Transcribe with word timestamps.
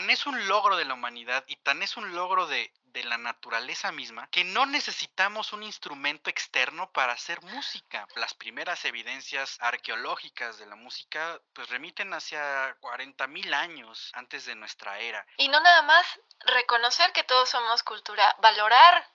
tan 0.00 0.08
es 0.08 0.24
un 0.24 0.48
logro 0.48 0.78
de 0.78 0.86
la 0.86 0.94
humanidad 0.94 1.44
y 1.46 1.56
tan 1.56 1.82
es 1.82 1.98
un 1.98 2.14
logro 2.14 2.46
de, 2.46 2.72
de 2.84 3.04
la 3.04 3.18
naturaleza 3.18 3.92
misma 3.92 4.26
que 4.30 4.44
no 4.44 4.64
necesitamos 4.64 5.52
un 5.52 5.62
instrumento 5.62 6.30
externo 6.30 6.90
para 6.90 7.12
hacer 7.12 7.42
música. 7.42 8.08
Las 8.16 8.32
primeras 8.32 8.82
evidencias 8.86 9.58
arqueológicas 9.60 10.56
de 10.56 10.64
la 10.64 10.74
música 10.74 11.38
pues 11.52 11.68
remiten 11.68 12.14
hacia 12.14 12.74
40.000 12.80 13.52
años 13.52 14.10
antes 14.14 14.46
de 14.46 14.54
nuestra 14.54 14.98
era. 15.00 15.26
Y 15.36 15.48
no 15.48 15.60
nada 15.60 15.82
más 15.82 16.06
reconocer 16.46 17.12
que 17.12 17.24
todos 17.24 17.50
somos 17.50 17.82
cultura, 17.82 18.34
valorar. 18.38 19.06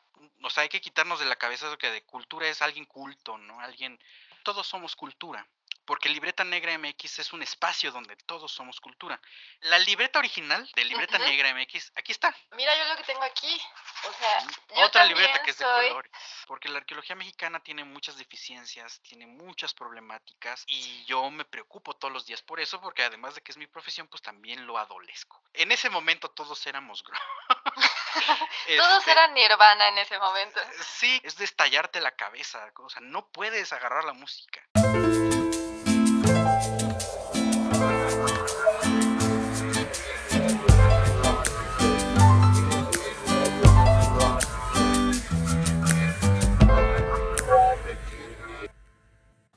O 0.43 0.51
sea, 0.51 0.61
hay 0.61 0.69
que 0.69 0.81
quitarnos 0.81 1.19
de 1.19 1.25
la 1.25 1.35
cabeza 1.35 1.65
eso 1.65 1.79
que 1.79 1.89
de 1.89 2.03
cultura 2.03 2.47
es 2.47 2.61
alguien 2.61 2.85
culto, 2.85 3.39
¿no? 3.39 3.59
Alguien... 3.59 3.99
Todos 4.43 4.67
somos 4.67 4.95
cultura 4.95 5.47
porque 5.85 6.09
Libreta 6.09 6.43
Negra 6.43 6.77
MX 6.77 7.19
es 7.19 7.33
un 7.33 7.41
espacio 7.43 7.91
donde 7.91 8.15
todos 8.15 8.51
somos 8.51 8.79
cultura. 8.79 9.19
La 9.61 9.79
libreta 9.79 10.19
original 10.19 10.69
de 10.75 10.85
Libreta 10.85 11.17
Negra 11.19 11.53
MX, 11.53 11.91
aquí 11.95 12.11
está. 12.11 12.35
Mira 12.51 12.75
yo 12.77 12.85
lo 12.85 12.97
que 12.97 13.03
tengo 13.03 13.23
aquí. 13.23 13.61
O 14.07 14.13
sea, 14.13 14.41
mm, 14.41 14.83
otra 14.83 15.05
libreta 15.05 15.41
que 15.43 15.51
es 15.51 15.57
de 15.57 15.65
colores. 15.65 16.11
Porque 16.47 16.69
la 16.69 16.79
arqueología 16.79 17.15
mexicana 17.15 17.59
tiene 17.61 17.83
muchas 17.83 18.17
deficiencias, 18.17 18.99
tiene 19.01 19.25
muchas 19.25 19.73
problemáticas 19.73 20.63
y 20.67 21.03
yo 21.05 21.29
me 21.31 21.45
preocupo 21.45 21.95
todos 21.95 22.13
los 22.13 22.25
días 22.25 22.41
por 22.41 22.59
eso, 22.59 22.81
porque 22.81 23.03
además 23.03 23.35
de 23.35 23.41
que 23.41 23.51
es 23.51 23.57
mi 23.57 23.67
profesión, 23.67 24.07
pues 24.07 24.21
también 24.21 24.65
lo 24.65 24.77
adolezco. 24.77 25.41
En 25.53 25.71
ese 25.71 25.89
momento 25.89 26.29
todos 26.29 26.65
éramos 26.67 27.03
Todos 28.77 28.99
este 28.99 29.11
eran 29.11 29.33
nirvana 29.33 29.89
en 29.89 29.97
ese 29.99 30.17
momento. 30.17 30.59
Sí, 30.81 31.19
es 31.23 31.37
de 31.37 31.45
estallarte 31.45 32.01
la 32.01 32.11
cabeza, 32.11 32.71
o 32.77 32.89
sea, 32.89 33.01
no 33.01 33.27
puedes 33.27 33.71
agarrar 33.73 34.03
la 34.03 34.13
música. 34.13 34.61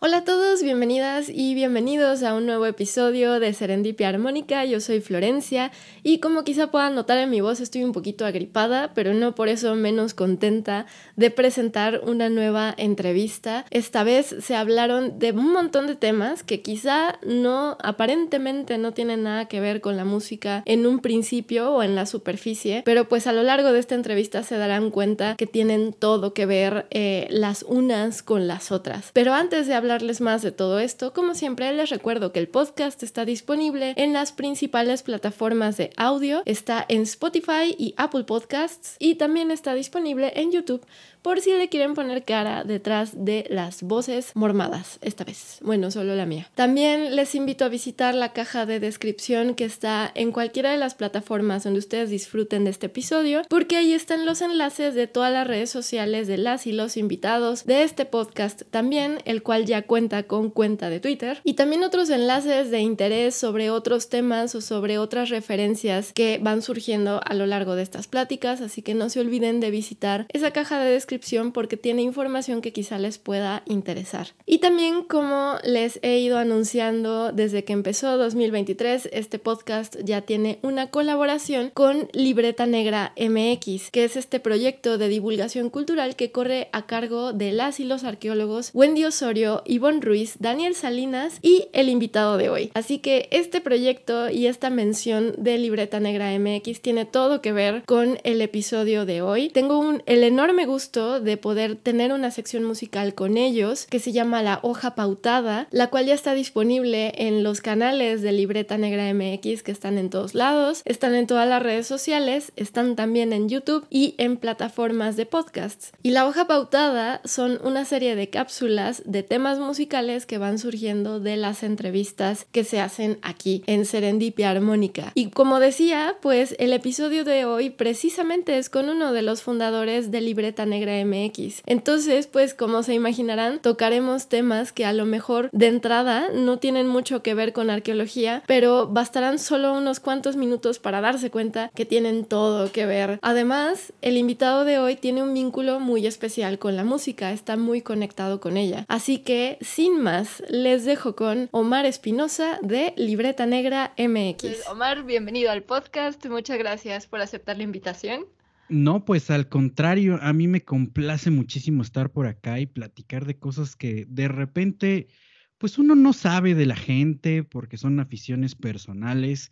Hola 0.00 0.18
a 0.18 0.24
todos, 0.24 0.62
bienvenidas 0.62 1.28
y 1.28 1.56
bienvenidos 1.56 2.22
a 2.22 2.34
un 2.34 2.46
nuevo 2.46 2.66
episodio 2.66 3.40
de 3.40 3.52
Serendipia 3.52 4.08
Armónica. 4.08 4.64
Yo 4.64 4.78
soy 4.78 5.00
Florencia 5.00 5.72
y 6.04 6.20
como 6.20 6.44
quizá 6.44 6.70
puedan 6.70 6.94
notar 6.94 7.18
en 7.18 7.30
mi 7.30 7.40
voz 7.40 7.58
estoy 7.58 7.82
un 7.82 7.90
poquito 7.90 8.24
agripada, 8.24 8.92
pero 8.94 9.12
no 9.12 9.34
por 9.34 9.48
eso 9.48 9.74
menos 9.74 10.14
contenta 10.14 10.86
de 11.16 11.32
presentar 11.32 12.00
una 12.04 12.28
nueva 12.28 12.72
entrevista. 12.78 13.64
Esta 13.70 14.04
vez 14.04 14.36
se 14.38 14.54
hablaron 14.54 15.18
de 15.18 15.32
un 15.32 15.52
montón 15.52 15.88
de 15.88 15.96
temas 15.96 16.44
que 16.44 16.62
quizá 16.62 17.18
no 17.26 17.76
aparentemente 17.82 18.78
no 18.78 18.92
tienen 18.92 19.24
nada 19.24 19.46
que 19.46 19.58
ver 19.58 19.80
con 19.80 19.96
la 19.96 20.04
música 20.04 20.62
en 20.64 20.86
un 20.86 21.00
principio 21.00 21.72
o 21.72 21.82
en 21.82 21.96
la 21.96 22.06
superficie, 22.06 22.82
pero 22.84 23.08
pues 23.08 23.26
a 23.26 23.32
lo 23.32 23.42
largo 23.42 23.72
de 23.72 23.80
esta 23.80 23.96
entrevista 23.96 24.44
se 24.44 24.58
darán 24.58 24.92
cuenta 24.92 25.34
que 25.34 25.48
tienen 25.48 25.92
todo 25.92 26.34
que 26.34 26.46
ver 26.46 26.86
eh, 26.90 27.26
las 27.30 27.64
unas 27.64 28.22
con 28.22 28.46
las 28.46 28.70
otras. 28.70 29.10
Pero 29.12 29.34
antes 29.34 29.66
de 29.66 29.74
hablar 29.74 29.87
hablarles 29.88 30.20
más 30.20 30.42
de 30.42 30.52
todo 30.52 30.80
esto, 30.80 31.14
como 31.14 31.34
siempre 31.34 31.72
les 31.72 31.88
recuerdo 31.88 32.30
que 32.30 32.40
el 32.40 32.48
podcast 32.48 33.02
está 33.02 33.24
disponible 33.24 33.94
en 33.96 34.12
las 34.12 34.32
principales 34.32 35.02
plataformas 35.02 35.78
de 35.78 35.92
audio, 35.96 36.42
está 36.44 36.84
en 36.90 37.02
Spotify 37.02 37.74
y 37.78 37.94
Apple 37.96 38.24
Podcasts 38.24 38.96
y 38.98 39.14
también 39.14 39.50
está 39.50 39.72
disponible 39.72 40.30
en 40.36 40.52
YouTube 40.52 40.84
por 41.22 41.40
si 41.40 41.52
le 41.52 41.68
quieren 41.68 41.94
poner 41.94 42.24
cara 42.24 42.64
detrás 42.64 43.24
de 43.24 43.46
las 43.50 43.82
voces 43.82 44.32
mormadas, 44.34 44.98
esta 45.02 45.24
vez. 45.24 45.58
Bueno, 45.60 45.90
solo 45.90 46.14
la 46.16 46.26
mía. 46.26 46.48
También 46.54 47.16
les 47.16 47.34
invito 47.34 47.64
a 47.64 47.68
visitar 47.68 48.14
la 48.14 48.32
caja 48.32 48.66
de 48.66 48.80
descripción 48.80 49.54
que 49.54 49.64
está 49.64 50.10
en 50.14 50.32
cualquiera 50.32 50.70
de 50.70 50.78
las 50.78 50.94
plataformas 50.94 51.64
donde 51.64 51.78
ustedes 51.80 52.10
disfruten 52.10 52.64
de 52.64 52.70
este 52.70 52.86
episodio, 52.86 53.42
porque 53.48 53.76
ahí 53.76 53.92
están 53.92 54.24
los 54.24 54.40
enlaces 54.40 54.94
de 54.94 55.06
todas 55.06 55.32
las 55.32 55.46
redes 55.46 55.70
sociales 55.70 56.26
de 56.26 56.38
las 56.38 56.66
y 56.66 56.72
los 56.72 56.96
invitados 56.96 57.64
de 57.66 57.82
este 57.82 58.04
podcast 58.04 58.62
también, 58.70 59.18
el 59.24 59.42
cual 59.42 59.66
ya 59.66 59.82
cuenta 59.82 60.22
con 60.22 60.50
cuenta 60.50 60.88
de 60.90 61.00
Twitter, 61.00 61.40
y 61.44 61.54
también 61.54 61.84
otros 61.84 62.10
enlaces 62.10 62.70
de 62.70 62.80
interés 62.80 63.34
sobre 63.34 63.70
otros 63.70 64.08
temas 64.08 64.54
o 64.54 64.60
sobre 64.60 64.98
otras 64.98 65.28
referencias 65.28 66.12
que 66.12 66.38
van 66.40 66.62
surgiendo 66.62 67.20
a 67.24 67.34
lo 67.34 67.46
largo 67.46 67.74
de 67.74 67.82
estas 67.82 68.06
pláticas, 68.06 68.60
así 68.60 68.82
que 68.82 68.94
no 68.94 69.10
se 69.10 69.20
olviden 69.20 69.60
de 69.60 69.70
visitar 69.70 70.26
esa 70.32 70.52
caja 70.52 70.80
de 70.80 70.90
descripción 70.90 71.17
porque 71.52 71.76
tiene 71.76 72.02
información 72.02 72.60
que 72.60 72.72
quizá 72.72 72.98
les 72.98 73.18
pueda 73.18 73.62
interesar. 73.66 74.28
Y 74.46 74.58
también 74.58 75.02
como 75.02 75.56
les 75.64 75.98
he 76.02 76.18
ido 76.18 76.38
anunciando 76.38 77.32
desde 77.32 77.64
que 77.64 77.72
empezó 77.72 78.16
2023, 78.16 79.08
este 79.12 79.38
podcast 79.38 79.96
ya 80.04 80.22
tiene 80.22 80.58
una 80.62 80.90
colaboración 80.90 81.70
con 81.74 82.08
Libreta 82.12 82.66
Negra 82.66 83.12
MX, 83.18 83.90
que 83.90 84.04
es 84.04 84.16
este 84.16 84.40
proyecto 84.40 84.98
de 84.98 85.08
divulgación 85.08 85.70
cultural 85.70 86.16
que 86.16 86.32
corre 86.32 86.68
a 86.72 86.86
cargo 86.86 87.32
de 87.32 87.52
las 87.52 87.80
y 87.80 87.84
los 87.84 88.04
arqueólogos 88.04 88.70
Wendy 88.74 89.04
Osorio, 89.04 89.62
Ivonne 89.66 90.00
Ruiz, 90.00 90.36
Daniel 90.38 90.74
Salinas 90.74 91.38
y 91.42 91.68
el 91.72 91.88
invitado 91.88 92.36
de 92.36 92.48
hoy. 92.48 92.70
Así 92.74 92.98
que 92.98 93.28
este 93.30 93.60
proyecto 93.60 94.30
y 94.30 94.46
esta 94.46 94.70
mención 94.70 95.34
de 95.38 95.58
Libreta 95.58 96.00
Negra 96.00 96.36
MX 96.38 96.80
tiene 96.80 97.04
todo 97.04 97.40
que 97.40 97.52
ver 97.52 97.82
con 97.84 98.18
el 98.24 98.40
episodio 98.40 99.04
de 99.04 99.22
hoy. 99.22 99.48
Tengo 99.50 99.78
un, 99.78 100.02
el 100.06 100.22
enorme 100.22 100.66
gusto 100.66 100.97
de 100.98 101.36
poder 101.36 101.76
tener 101.76 102.12
una 102.12 102.30
sección 102.30 102.64
musical 102.64 103.14
con 103.14 103.36
ellos 103.36 103.86
que 103.88 104.00
se 104.00 104.12
llama 104.12 104.42
La 104.42 104.58
Hoja 104.62 104.94
Pautada, 104.94 105.68
la 105.70 105.88
cual 105.88 106.06
ya 106.06 106.14
está 106.14 106.34
disponible 106.34 107.12
en 107.16 107.44
los 107.44 107.60
canales 107.60 108.20
de 108.20 108.32
Libreta 108.32 108.78
Negra 108.78 109.12
MX 109.14 109.62
que 109.62 109.70
están 109.70 109.96
en 109.96 110.10
todos 110.10 110.34
lados, 110.34 110.82
están 110.84 111.14
en 111.14 111.26
todas 111.26 111.48
las 111.48 111.62
redes 111.62 111.86
sociales, 111.86 112.52
están 112.56 112.96
también 112.96 113.32
en 113.32 113.48
YouTube 113.48 113.86
y 113.90 114.14
en 114.18 114.36
plataformas 114.36 115.16
de 115.16 115.26
podcasts. 115.26 115.92
Y 116.02 116.10
La 116.10 116.26
Hoja 116.26 116.46
Pautada 116.46 117.20
son 117.24 117.60
una 117.62 117.84
serie 117.84 118.16
de 118.16 118.28
cápsulas 118.28 119.02
de 119.04 119.22
temas 119.22 119.58
musicales 119.58 120.26
que 120.26 120.38
van 120.38 120.58
surgiendo 120.58 121.20
de 121.20 121.36
las 121.36 121.62
entrevistas 121.62 122.46
que 122.50 122.64
se 122.64 122.80
hacen 122.80 123.18
aquí 123.22 123.62
en 123.66 123.84
Serendipia 123.84 124.50
Armónica. 124.50 125.12
Y 125.14 125.30
como 125.30 125.60
decía, 125.60 126.16
pues 126.20 126.56
el 126.58 126.72
episodio 126.72 127.24
de 127.24 127.44
hoy 127.44 127.70
precisamente 127.70 128.58
es 128.58 128.68
con 128.68 128.88
uno 128.88 129.12
de 129.12 129.22
los 129.22 129.42
fundadores 129.42 130.10
de 130.10 130.20
Libreta 130.20 130.66
Negra 130.66 130.87
MX. 131.04 131.62
Entonces, 131.66 132.26
pues 132.26 132.54
como 132.54 132.82
se 132.82 132.94
imaginarán, 132.94 133.60
tocaremos 133.60 134.28
temas 134.28 134.72
que 134.72 134.84
a 134.84 134.92
lo 134.92 135.06
mejor 135.06 135.50
de 135.52 135.66
entrada 135.66 136.28
no 136.34 136.58
tienen 136.58 136.86
mucho 136.88 137.22
que 137.22 137.34
ver 137.34 137.52
con 137.52 137.70
arqueología, 137.70 138.42
pero 138.46 138.86
bastarán 138.86 139.38
solo 139.38 139.72
unos 139.72 140.00
cuantos 140.00 140.36
minutos 140.36 140.78
para 140.78 141.00
darse 141.00 141.30
cuenta 141.30 141.70
que 141.74 141.84
tienen 141.84 142.24
todo 142.24 142.72
que 142.72 142.86
ver. 142.86 143.18
Además, 143.22 143.92
el 144.02 144.16
invitado 144.16 144.64
de 144.64 144.78
hoy 144.78 144.96
tiene 144.96 145.22
un 145.22 145.34
vínculo 145.34 145.80
muy 145.80 146.06
especial 146.06 146.58
con 146.58 146.76
la 146.76 146.84
música, 146.84 147.32
está 147.32 147.56
muy 147.56 147.82
conectado 147.82 148.40
con 148.40 148.56
ella. 148.56 148.84
Así 148.88 149.18
que, 149.18 149.58
sin 149.60 150.00
más, 150.00 150.42
les 150.48 150.84
dejo 150.84 151.14
con 151.16 151.48
Omar 151.52 151.86
Espinosa 151.86 152.58
de 152.62 152.94
Libreta 152.96 153.46
Negra 153.46 153.92
MX. 153.98 154.42
Pues, 154.42 154.68
Omar, 154.68 155.04
bienvenido 155.04 155.50
al 155.50 155.62
podcast. 155.62 156.24
Muchas 156.26 156.58
gracias 156.58 157.06
por 157.06 157.20
aceptar 157.20 157.56
la 157.56 157.64
invitación. 157.64 158.26
No, 158.68 159.04
pues 159.04 159.30
al 159.30 159.48
contrario, 159.48 160.18
a 160.20 160.32
mí 160.32 160.46
me 160.46 160.64
complace 160.64 161.30
muchísimo 161.30 161.82
estar 161.82 162.12
por 162.12 162.26
acá 162.26 162.60
y 162.60 162.66
platicar 162.66 163.24
de 163.24 163.38
cosas 163.38 163.76
que 163.76 164.04
de 164.08 164.28
repente, 164.28 165.08
pues 165.56 165.78
uno 165.78 165.94
no 165.94 166.12
sabe 166.12 166.54
de 166.54 166.66
la 166.66 166.76
gente 166.76 167.44
porque 167.44 167.78
son 167.78 167.98
aficiones 167.98 168.54
personales 168.54 169.50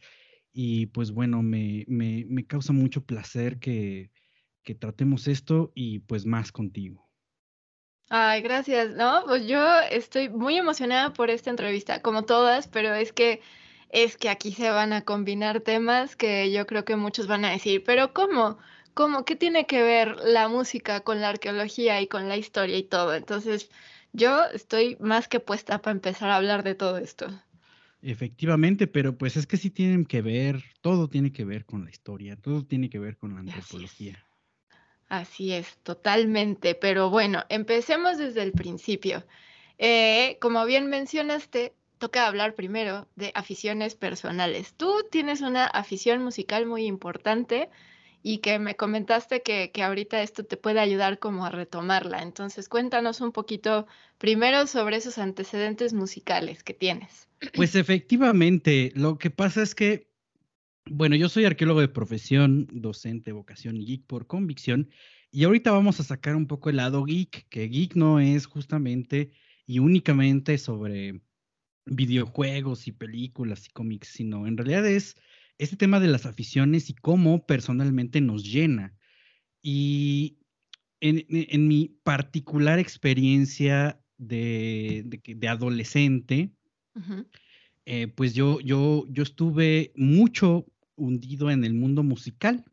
y 0.52 0.86
pues 0.86 1.12
bueno, 1.12 1.42
me, 1.42 1.84
me, 1.88 2.26
me 2.28 2.46
causa 2.46 2.74
mucho 2.74 3.04
placer 3.06 3.58
que, 3.58 4.10
que 4.62 4.74
tratemos 4.74 5.28
esto 5.28 5.72
y 5.74 6.00
pues 6.00 6.26
más 6.26 6.52
contigo. 6.52 7.06
Ay, 8.08 8.42
gracias. 8.42 8.90
No, 8.90 9.24
pues 9.26 9.46
yo 9.46 9.58
estoy 9.90 10.28
muy 10.28 10.56
emocionada 10.56 11.12
por 11.12 11.30
esta 11.30 11.50
entrevista, 11.50 12.02
como 12.02 12.24
todas, 12.24 12.68
pero 12.68 12.94
es 12.94 13.12
que 13.12 13.40
es 13.90 14.16
que 14.16 14.28
aquí 14.28 14.52
se 14.52 14.70
van 14.70 14.92
a 14.92 15.04
combinar 15.04 15.60
temas 15.60 16.16
que 16.16 16.52
yo 16.52 16.66
creo 16.66 16.84
que 16.84 16.96
muchos 16.96 17.26
van 17.28 17.44
a 17.44 17.50
decir, 17.50 17.84
pero 17.84 18.12
¿cómo? 18.12 18.58
¿Cómo, 18.96 19.26
qué 19.26 19.36
tiene 19.36 19.66
que 19.66 19.82
ver 19.82 20.16
la 20.24 20.48
música 20.48 21.00
con 21.00 21.20
la 21.20 21.28
arqueología 21.28 22.00
y 22.00 22.06
con 22.06 22.30
la 22.30 22.38
historia 22.38 22.78
y 22.78 22.82
todo? 22.82 23.14
Entonces, 23.14 23.70
yo 24.14 24.42
estoy 24.54 24.96
más 25.00 25.28
que 25.28 25.38
puesta 25.38 25.82
para 25.82 25.92
empezar 25.92 26.30
a 26.30 26.36
hablar 26.36 26.62
de 26.62 26.74
todo 26.74 26.96
esto. 26.96 27.26
Efectivamente, 28.00 28.86
pero 28.86 29.18
pues 29.18 29.36
es 29.36 29.46
que 29.46 29.58
sí 29.58 29.68
tienen 29.68 30.06
que 30.06 30.22
ver, 30.22 30.64
todo 30.80 31.08
tiene 31.08 31.30
que 31.30 31.44
ver 31.44 31.66
con 31.66 31.84
la 31.84 31.90
historia, 31.90 32.36
todo 32.36 32.64
tiene 32.64 32.88
que 32.88 32.98
ver 32.98 33.18
con 33.18 33.34
la 33.34 33.40
antropología. 33.40 34.24
Así 35.10 35.52
es, 35.52 35.76
totalmente. 35.82 36.74
Pero 36.74 37.10
bueno, 37.10 37.44
empecemos 37.50 38.16
desde 38.16 38.42
el 38.42 38.52
principio. 38.52 39.26
Eh, 39.76 40.38
como 40.40 40.64
bien 40.64 40.86
mencionaste, 40.86 41.74
toca 41.98 42.26
hablar 42.26 42.54
primero 42.54 43.08
de 43.14 43.30
aficiones 43.34 43.94
personales. 43.94 44.72
Tú 44.74 45.04
tienes 45.10 45.42
una 45.42 45.66
afición 45.66 46.22
musical 46.22 46.64
muy 46.64 46.86
importante 46.86 47.68
y 48.28 48.38
que 48.38 48.58
me 48.58 48.74
comentaste 48.74 49.40
que, 49.42 49.70
que, 49.70 49.84
ahorita 49.84 50.20
esto 50.20 50.42
te 50.42 50.56
puede 50.56 50.80
ayudar 50.80 51.20
como 51.20 51.46
a 51.46 51.50
retomarla. 51.50 52.24
Entonces 52.24 52.68
cuéntanos 52.68 53.20
un 53.20 53.30
poquito 53.30 53.86
primero 54.18 54.66
sobre 54.66 54.96
esos 54.96 55.18
antecedentes 55.18 55.92
musicales 55.92 56.64
que 56.64 56.74
tienes. 56.74 57.28
Pues 57.54 57.76
efectivamente, 57.76 58.90
lo 58.96 59.16
que 59.16 59.30
pasa 59.30 59.62
es 59.62 59.76
que 59.76 60.08
Bueno, 60.90 61.14
yo 61.14 61.28
soy 61.28 61.44
arqueólogo 61.44 61.80
de 61.80 61.88
profesión, 61.88 62.66
docente, 62.72 63.30
vocación 63.30 63.76
y 63.76 63.86
geek 63.86 64.06
por 64.06 64.26
convicción. 64.26 64.90
Y 65.30 65.44
ahorita 65.44 65.70
vamos 65.70 66.00
a 66.00 66.04
sacar 66.04 66.34
un 66.34 66.48
poco 66.48 66.68
el 66.68 66.76
lado 66.76 67.04
geek, 67.04 67.48
que 67.48 67.68
geek 67.68 67.94
no 67.94 68.18
es 68.18 68.46
justamente 68.46 69.30
y 69.66 69.78
únicamente 69.78 70.58
sobre 70.58 71.20
videojuegos 71.84 72.88
y 72.88 72.92
películas 72.92 73.66
y 73.66 73.70
cómics, 73.70 74.08
sino 74.08 74.48
en 74.48 74.56
realidad 74.56 74.84
es 74.84 75.14
este 75.58 75.76
tema 75.76 76.00
de 76.00 76.08
las 76.08 76.26
aficiones 76.26 76.90
y 76.90 76.94
cómo 76.94 77.46
personalmente 77.46 78.20
nos 78.20 78.44
llena. 78.44 78.94
Y 79.62 80.38
en, 81.00 81.68
mi 81.68 81.88
particular 82.02 82.78
experiencia 82.78 84.00
de, 84.18 85.04
de, 85.24 85.48
adolescente, 85.48 86.52
eh, 87.84 88.08
pues 88.08 88.34
yo, 88.34 88.60
yo, 88.60 89.06
yo 89.08 89.22
estuve 89.22 89.92
mucho 89.96 90.66
hundido 90.94 91.50
en 91.50 91.64
el 91.64 91.74
mundo 91.74 92.02
musical. 92.02 92.64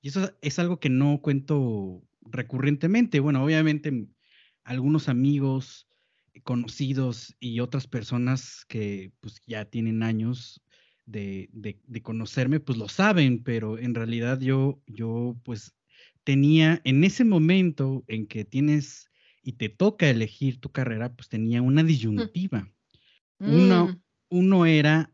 Y 0.00 0.08
eso 0.08 0.32
es 0.40 0.58
algo 0.58 0.80
que 0.80 0.90
no 0.90 1.20
cuento 1.20 2.02
recurrentemente. 2.22 3.20
Bueno, 3.20 3.44
obviamente 3.44 4.08
algunos 4.64 5.08
amigos 5.08 5.88
conocidos 6.44 7.34
y 7.40 7.60
otras 7.60 7.86
personas 7.86 8.64
que 8.68 9.12
pues 9.20 9.40
ya 9.46 9.64
tienen 9.64 10.02
años 10.02 10.62
de, 11.08 11.48
de, 11.86 12.02
conocerme, 12.02 12.60
pues 12.60 12.76
lo 12.76 12.88
saben, 12.88 13.42
pero 13.42 13.78
en 13.78 13.94
realidad 13.94 14.40
yo, 14.40 14.82
yo 14.86 15.36
pues 15.42 15.74
tenía 16.22 16.80
en 16.84 17.02
ese 17.02 17.24
momento 17.24 18.04
en 18.06 18.26
que 18.26 18.44
tienes 18.44 19.10
y 19.42 19.52
te 19.52 19.70
toca 19.70 20.10
elegir 20.10 20.60
tu 20.60 20.70
carrera, 20.70 21.14
pues 21.14 21.28
tenía 21.28 21.62
una 21.62 21.82
disyuntiva. 21.82 22.70
Uno, 23.38 23.86
mm. 23.86 24.02
uno 24.28 24.66
era 24.66 25.12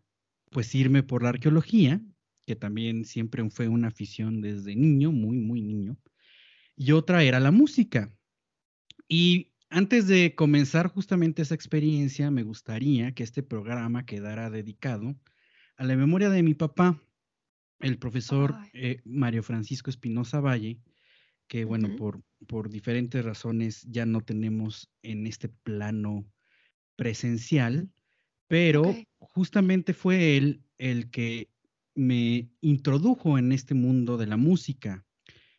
pues 0.50 0.74
irme 0.74 1.02
por 1.02 1.22
la 1.22 1.28
arqueología, 1.28 2.00
que 2.46 2.56
también 2.56 3.04
siempre 3.04 3.48
fue 3.50 3.68
una 3.68 3.88
afición 3.88 4.40
desde 4.40 4.74
niño, 4.74 5.12
muy, 5.12 5.38
muy 5.38 5.62
niño, 5.62 5.96
y 6.76 6.92
otra 6.92 7.22
era 7.22 7.38
la 7.38 7.52
música. 7.52 8.12
Y 9.08 9.52
antes 9.70 10.08
de 10.08 10.34
comenzar 10.34 10.88
justamente 10.88 11.42
esa 11.42 11.54
experiencia, 11.54 12.30
me 12.30 12.42
gustaría 12.42 13.12
que 13.12 13.22
este 13.22 13.42
programa 13.42 14.06
quedara 14.06 14.50
dedicado 14.50 15.14
a 15.76 15.84
la 15.84 15.96
memoria 15.96 16.30
de 16.30 16.42
mi 16.42 16.54
papá, 16.54 17.00
el 17.80 17.98
profesor 17.98 18.54
eh, 18.72 19.00
Mario 19.04 19.42
Francisco 19.42 19.90
Espinosa 19.90 20.40
Valle, 20.40 20.80
que 21.48 21.64
bueno, 21.64 21.94
por, 21.96 22.22
por 22.46 22.70
diferentes 22.70 23.24
razones 23.24 23.82
ya 23.82 24.06
no 24.06 24.22
tenemos 24.22 24.90
en 25.02 25.26
este 25.26 25.48
plano 25.48 26.26
presencial, 26.96 27.90
pero 28.48 28.94
justamente 29.18 29.92
fue 29.92 30.36
él 30.36 30.64
el 30.78 31.10
que 31.10 31.50
me 31.94 32.50
introdujo 32.60 33.38
en 33.38 33.52
este 33.52 33.74
mundo 33.74 34.16
de 34.16 34.26
la 34.26 34.36
música. 34.36 35.04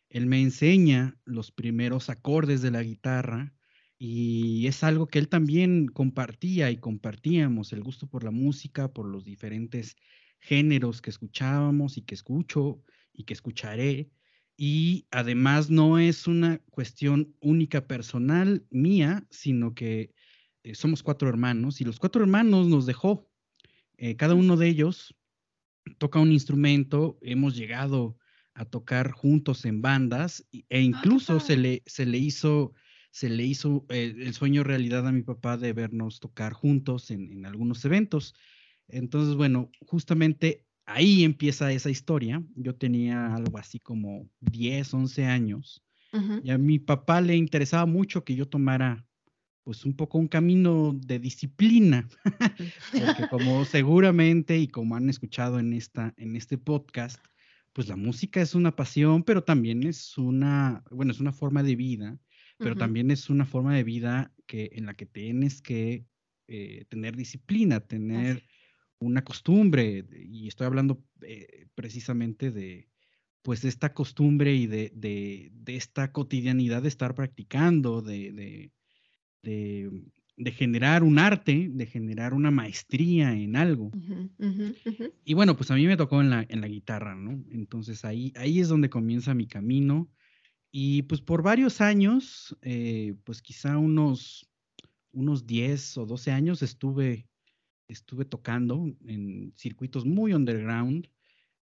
Él 0.08 0.26
me 0.26 0.40
enseña 0.40 1.18
los 1.24 1.50
primeros 1.52 2.10
acordes 2.10 2.62
de 2.62 2.70
la 2.70 2.82
guitarra 2.82 3.55
y 3.98 4.66
es 4.66 4.84
algo 4.84 5.06
que 5.06 5.18
él 5.18 5.28
también 5.28 5.86
compartía 5.86 6.70
y 6.70 6.76
compartíamos, 6.78 7.72
el 7.72 7.82
gusto 7.82 8.06
por 8.06 8.24
la 8.24 8.30
música, 8.30 8.92
por 8.92 9.06
los 9.06 9.24
diferentes 9.24 9.96
géneros 10.38 11.00
que 11.00 11.10
escuchábamos 11.10 11.96
y 11.96 12.02
que 12.02 12.14
escucho 12.14 12.82
y 13.12 13.24
que 13.24 13.34
escucharé. 13.34 14.10
Y 14.56 15.06
además 15.10 15.70
no 15.70 15.98
es 15.98 16.26
una 16.26 16.58
cuestión 16.70 17.34
única 17.40 17.86
personal 17.86 18.66
mía, 18.70 19.26
sino 19.30 19.74
que 19.74 20.12
eh, 20.62 20.74
somos 20.74 21.02
cuatro 21.02 21.28
hermanos 21.28 21.80
y 21.80 21.84
los 21.84 21.98
cuatro 21.98 22.22
hermanos 22.22 22.66
nos 22.68 22.86
dejó. 22.86 23.30
Eh, 23.98 24.16
cada 24.16 24.34
uno 24.34 24.56
de 24.56 24.68
ellos 24.68 25.14
toca 25.98 26.20
un 26.20 26.32
instrumento, 26.32 27.18
hemos 27.22 27.56
llegado 27.56 28.18
a 28.54 28.64
tocar 28.64 29.12
juntos 29.12 29.64
en 29.64 29.82
bandas 29.82 30.46
e 30.52 30.64
ah, 30.70 30.78
incluso 30.78 31.40
se, 31.40 31.56
le, 31.56 31.82
se 31.86 32.06
le 32.06 32.18
hizo, 32.18 32.72
se 33.16 33.30
le 33.30 33.44
hizo 33.46 33.86
eh, 33.88 34.14
el 34.14 34.34
sueño 34.34 34.62
realidad 34.62 35.06
a 35.06 35.10
mi 35.10 35.22
papá 35.22 35.56
de 35.56 35.72
vernos 35.72 36.20
tocar 36.20 36.52
juntos 36.52 37.10
en, 37.10 37.32
en 37.32 37.46
algunos 37.46 37.82
eventos. 37.86 38.34
Entonces, 38.88 39.36
bueno, 39.36 39.70
justamente 39.86 40.66
ahí 40.84 41.24
empieza 41.24 41.72
esa 41.72 41.88
historia. 41.88 42.44
Yo 42.56 42.74
tenía 42.74 43.34
algo 43.34 43.56
así 43.56 43.80
como 43.80 44.28
10, 44.40 44.92
11 44.92 45.24
años. 45.24 45.82
Y 46.44 46.50
a 46.50 46.58
mi 46.58 46.78
papá 46.78 47.22
le 47.22 47.36
interesaba 47.36 47.86
mucho 47.86 48.22
que 48.22 48.34
yo 48.34 48.48
tomara 48.48 49.06
pues 49.64 49.86
un 49.86 49.96
poco 49.96 50.18
un 50.18 50.28
camino 50.28 50.92
de 50.94 51.18
disciplina, 51.18 52.08
porque 52.92 53.28
como 53.30 53.64
seguramente 53.64 54.58
y 54.58 54.68
como 54.68 54.94
han 54.94 55.08
escuchado 55.08 55.58
en, 55.58 55.72
esta, 55.72 56.12
en 56.18 56.36
este 56.36 56.58
podcast, 56.58 57.18
pues 57.72 57.88
la 57.88 57.96
música 57.96 58.40
es 58.40 58.54
una 58.54 58.76
pasión, 58.76 59.22
pero 59.24 59.42
también 59.42 59.84
es 59.84 60.16
una, 60.18 60.82
bueno, 60.90 61.12
es 61.12 61.20
una 61.20 61.32
forma 61.32 61.62
de 61.62 61.76
vida, 61.76 62.18
pero 62.58 62.74
también 62.74 63.10
es 63.10 63.28
una 63.30 63.44
forma 63.44 63.74
de 63.74 63.84
vida 63.84 64.32
que, 64.46 64.70
en 64.72 64.86
la 64.86 64.94
que 64.94 65.06
tienes 65.06 65.60
que 65.60 66.06
eh, 66.48 66.84
tener 66.88 67.16
disciplina, 67.16 67.80
tener 67.80 68.42
una 68.98 69.24
costumbre, 69.24 70.04
y 70.12 70.48
estoy 70.48 70.66
hablando 70.66 71.04
eh, 71.22 71.66
precisamente 71.74 72.50
de 72.50 72.88
pues 73.42 73.64
esta 73.64 73.94
costumbre 73.94 74.54
y 74.56 74.66
de, 74.66 74.90
de, 74.92 75.52
esta 75.76 76.10
cotidianidad 76.10 76.82
de 76.82 76.88
estar 76.88 77.14
practicando, 77.14 78.02
de, 78.02 78.70
de, 79.42 80.50
generar 80.50 81.04
un 81.04 81.20
arte, 81.20 81.68
de 81.70 81.86
generar 81.86 82.34
una 82.34 82.50
maestría 82.50 83.32
en 83.34 83.54
algo. 83.54 83.92
Y 85.24 85.34
bueno, 85.34 85.56
pues 85.56 85.70
a 85.70 85.76
mí 85.76 85.86
me 85.86 85.96
tocó 85.96 86.20
en 86.20 86.30
la, 86.30 86.44
en 86.48 86.60
la 86.60 86.66
guitarra, 86.66 87.14
¿no? 87.14 87.44
Entonces 87.52 88.04
ahí, 88.04 88.32
ahí 88.34 88.58
es 88.58 88.68
donde 88.68 88.90
comienza 88.90 89.32
mi 89.32 89.46
camino. 89.46 90.10
Y 90.78 91.04
pues 91.04 91.22
por 91.22 91.42
varios 91.42 91.80
años, 91.80 92.54
eh, 92.60 93.14
pues 93.24 93.40
quizá 93.40 93.78
unos, 93.78 94.46
unos 95.10 95.46
10 95.46 95.96
o 95.96 96.04
12 96.04 96.32
años 96.32 96.60
estuve 96.60 97.30
estuve 97.88 98.26
tocando 98.26 98.84
en 99.06 99.54
circuitos 99.56 100.04
muy 100.04 100.34
underground 100.34 101.08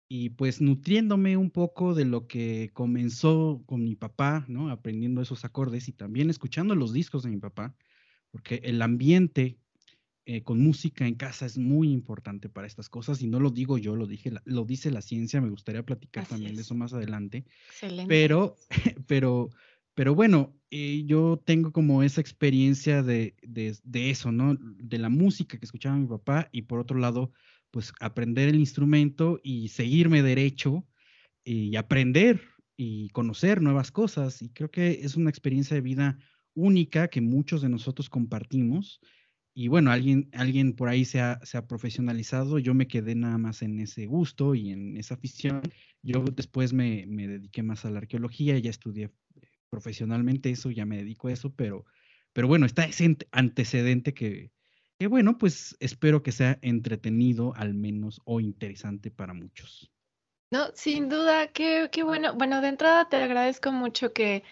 y 0.10 0.32
pues 0.32 0.62
nutriéndome 0.62 1.38
un 1.38 1.52
poco 1.52 1.94
de 1.94 2.06
lo 2.06 2.26
que 2.26 2.72
comenzó 2.74 3.62
con 3.68 3.84
mi 3.84 3.96
papá. 3.96 4.48
Aprendiendo 4.72 5.22
esos 5.22 5.46
acordes 5.46 5.88
y 5.90 5.94
también 5.94 6.32
escuchando 6.32 6.74
los 6.74 6.92
discos 6.92 7.22
de 7.22 7.30
mi 7.30 7.38
papá, 7.38 7.76
porque 8.32 8.62
el 8.64 8.82
ambiente 8.82 9.60
eh, 10.26 10.44
con 10.44 10.62
música 10.62 11.08
en 11.08 11.16
casa 11.16 11.46
es 11.46 11.58
muy 11.58 11.92
importante 11.92 12.50
para 12.50 12.68
estas 12.68 12.90
cosas 12.90 13.22
y 13.22 13.28
no 13.28 13.40
lo 13.40 13.50
digo 13.50 13.78
yo, 13.78 13.96
lo 13.96 14.08
dije, 14.08 14.32
lo 14.46 14.66
dice 14.66 14.92
la 14.92 15.02
ciencia, 15.02 15.42
me 15.42 15.50
gustaría 15.50 15.84
platicar 15.84 16.26
también 16.26 16.56
de 16.56 16.62
eso 16.62 16.76
más 16.76 16.94
adelante. 16.94 17.46
Excelente. 17.70 18.08
Pero, 18.08 18.56
pero 19.08 19.50
pero 19.96 20.16
bueno, 20.16 20.56
eh, 20.72 21.04
yo 21.06 21.42
tengo 21.46 21.72
como 21.72 22.02
esa 22.02 22.20
experiencia 22.20 23.04
de, 23.04 23.36
eso, 23.94 24.32
¿no? 24.32 24.56
De 24.60 24.98
la 24.98 25.10
música 25.10 25.58
que 25.58 25.66
escuchaba 25.66 25.98
mi 25.98 26.08
papá 26.08 26.50
y 26.52 26.64
por 26.64 26.80
otro 26.80 26.98
lado, 26.98 27.32
pues 27.70 27.94
aprender 28.00 28.50
el 28.50 28.56
instrumento 28.56 29.40
y 29.44 29.68
seguirme 29.68 30.24
derecho 30.24 30.88
y 31.44 31.76
aprender 31.76 32.42
y 32.76 33.10
conocer 33.10 33.62
nuevas 33.62 33.92
cosas. 33.92 34.42
Y 34.42 34.50
creo 34.50 34.72
que 34.72 35.02
es 35.04 35.16
una 35.16 35.30
experiencia 35.30 35.76
de 35.76 35.82
vida 35.82 36.18
única 36.56 37.08
que 37.08 37.22
muchos 37.22 37.62
de 37.62 37.70
nosotros 37.70 38.10
compartimos. 38.10 39.00
Y 39.56 39.68
bueno, 39.68 39.92
alguien, 39.92 40.30
alguien 40.34 40.74
por 40.74 40.90
ahí 40.90 41.06
se 41.06 41.20
ha, 41.20 41.40
profesionalizado, 41.68 42.58
yo 42.58 42.74
me 42.74 42.88
quedé 42.88 43.14
nada 43.14 43.38
más 43.38 43.62
en 43.62 43.80
ese 43.80 44.08
gusto 44.08 44.56
y 44.56 44.72
en 44.72 44.98
esa 44.98 45.14
afición. 45.14 45.62
Yo 46.02 46.24
después 46.34 46.74
me, 46.74 47.06
me 47.08 47.28
dediqué 47.28 47.62
más 47.62 47.86
a 47.86 47.92
la 47.92 48.00
arqueología, 48.00 48.58
ya 48.58 48.72
estudié 48.72 49.12
profesionalmente 49.70 50.50
eso, 50.50 50.72
ya 50.72 50.86
me 50.86 50.98
dedico 50.98 51.28
a 51.28 51.34
eso, 51.34 51.54
pero, 51.56 51.86
pero 52.32 52.48
bueno, 52.48 52.66
está 52.66 52.86
ese 52.86 53.16
antecedente 53.32 54.14
que, 54.14 54.52
que, 54.98 55.08
bueno, 55.08 55.38
pues 55.38 55.76
espero 55.80 56.24
que 56.24 56.32
sea 56.32 56.58
entretenido 56.62 57.54
al 57.56 57.76
menos 57.76 58.22
o 58.26 58.40
interesante 58.40 59.12
para 59.12 59.34
muchos. 59.34 59.92
No, 60.52 60.68
sin 60.76 61.10
duda, 61.10 61.48
qué, 61.48 61.90
qué 61.92 62.04
bueno. 62.04 62.36
Bueno, 62.36 62.62
de 62.62 62.68
entrada 62.68 63.10
te 63.10 63.18
agradezco 63.18 63.72
mucho 63.72 64.14
que, 64.14 64.44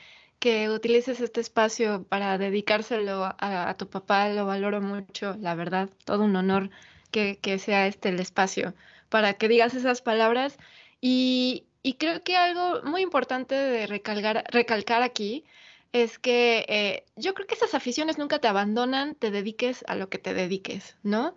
que 0.41 0.71
utilices 0.71 1.21
este 1.21 1.39
espacio 1.39 2.03
para 2.09 2.39
dedicárselo 2.39 3.35
a, 3.37 3.75
tu 3.77 3.87
papá, 3.87 4.27
lo 4.29 4.47
valoro 4.47 4.81
mucho, 4.81 5.37
la 5.39 5.53
verdad, 5.53 5.89
todo 6.03 6.23
un 6.23 6.35
honor 6.35 6.71
que, 7.11 7.37
sea 7.59 7.85
este 7.85 8.09
el 8.09 8.19
espacio 8.19 8.73
para 9.09 9.35
que 9.35 9.47
digas 9.47 9.75
esas 9.75 10.01
palabras. 10.01 10.57
Y, 10.99 11.65
y 11.83 11.93
creo 11.93 12.23
que 12.23 12.37
algo 12.37 12.81
muy 12.83 13.01
importante 13.03 13.53
de 13.53 13.85
recalcar, 13.85 14.43
recalcar 14.49 15.03
aquí 15.03 15.45
es 15.93 16.17
que 16.17 16.65
eh, 16.67 17.05
yo 17.15 17.35
creo 17.35 17.45
que 17.45 17.53
esas 17.53 17.75
aficiones 17.75 18.17
nunca 18.17 18.39
te 18.39 18.47
abandonan, 18.47 19.13
te 19.13 19.29
dediques 19.29 19.83
a 19.87 19.93
lo 19.95 20.09
que 20.09 20.17
te 20.17 20.33
dediques, 20.33 20.97
¿no? 21.03 21.35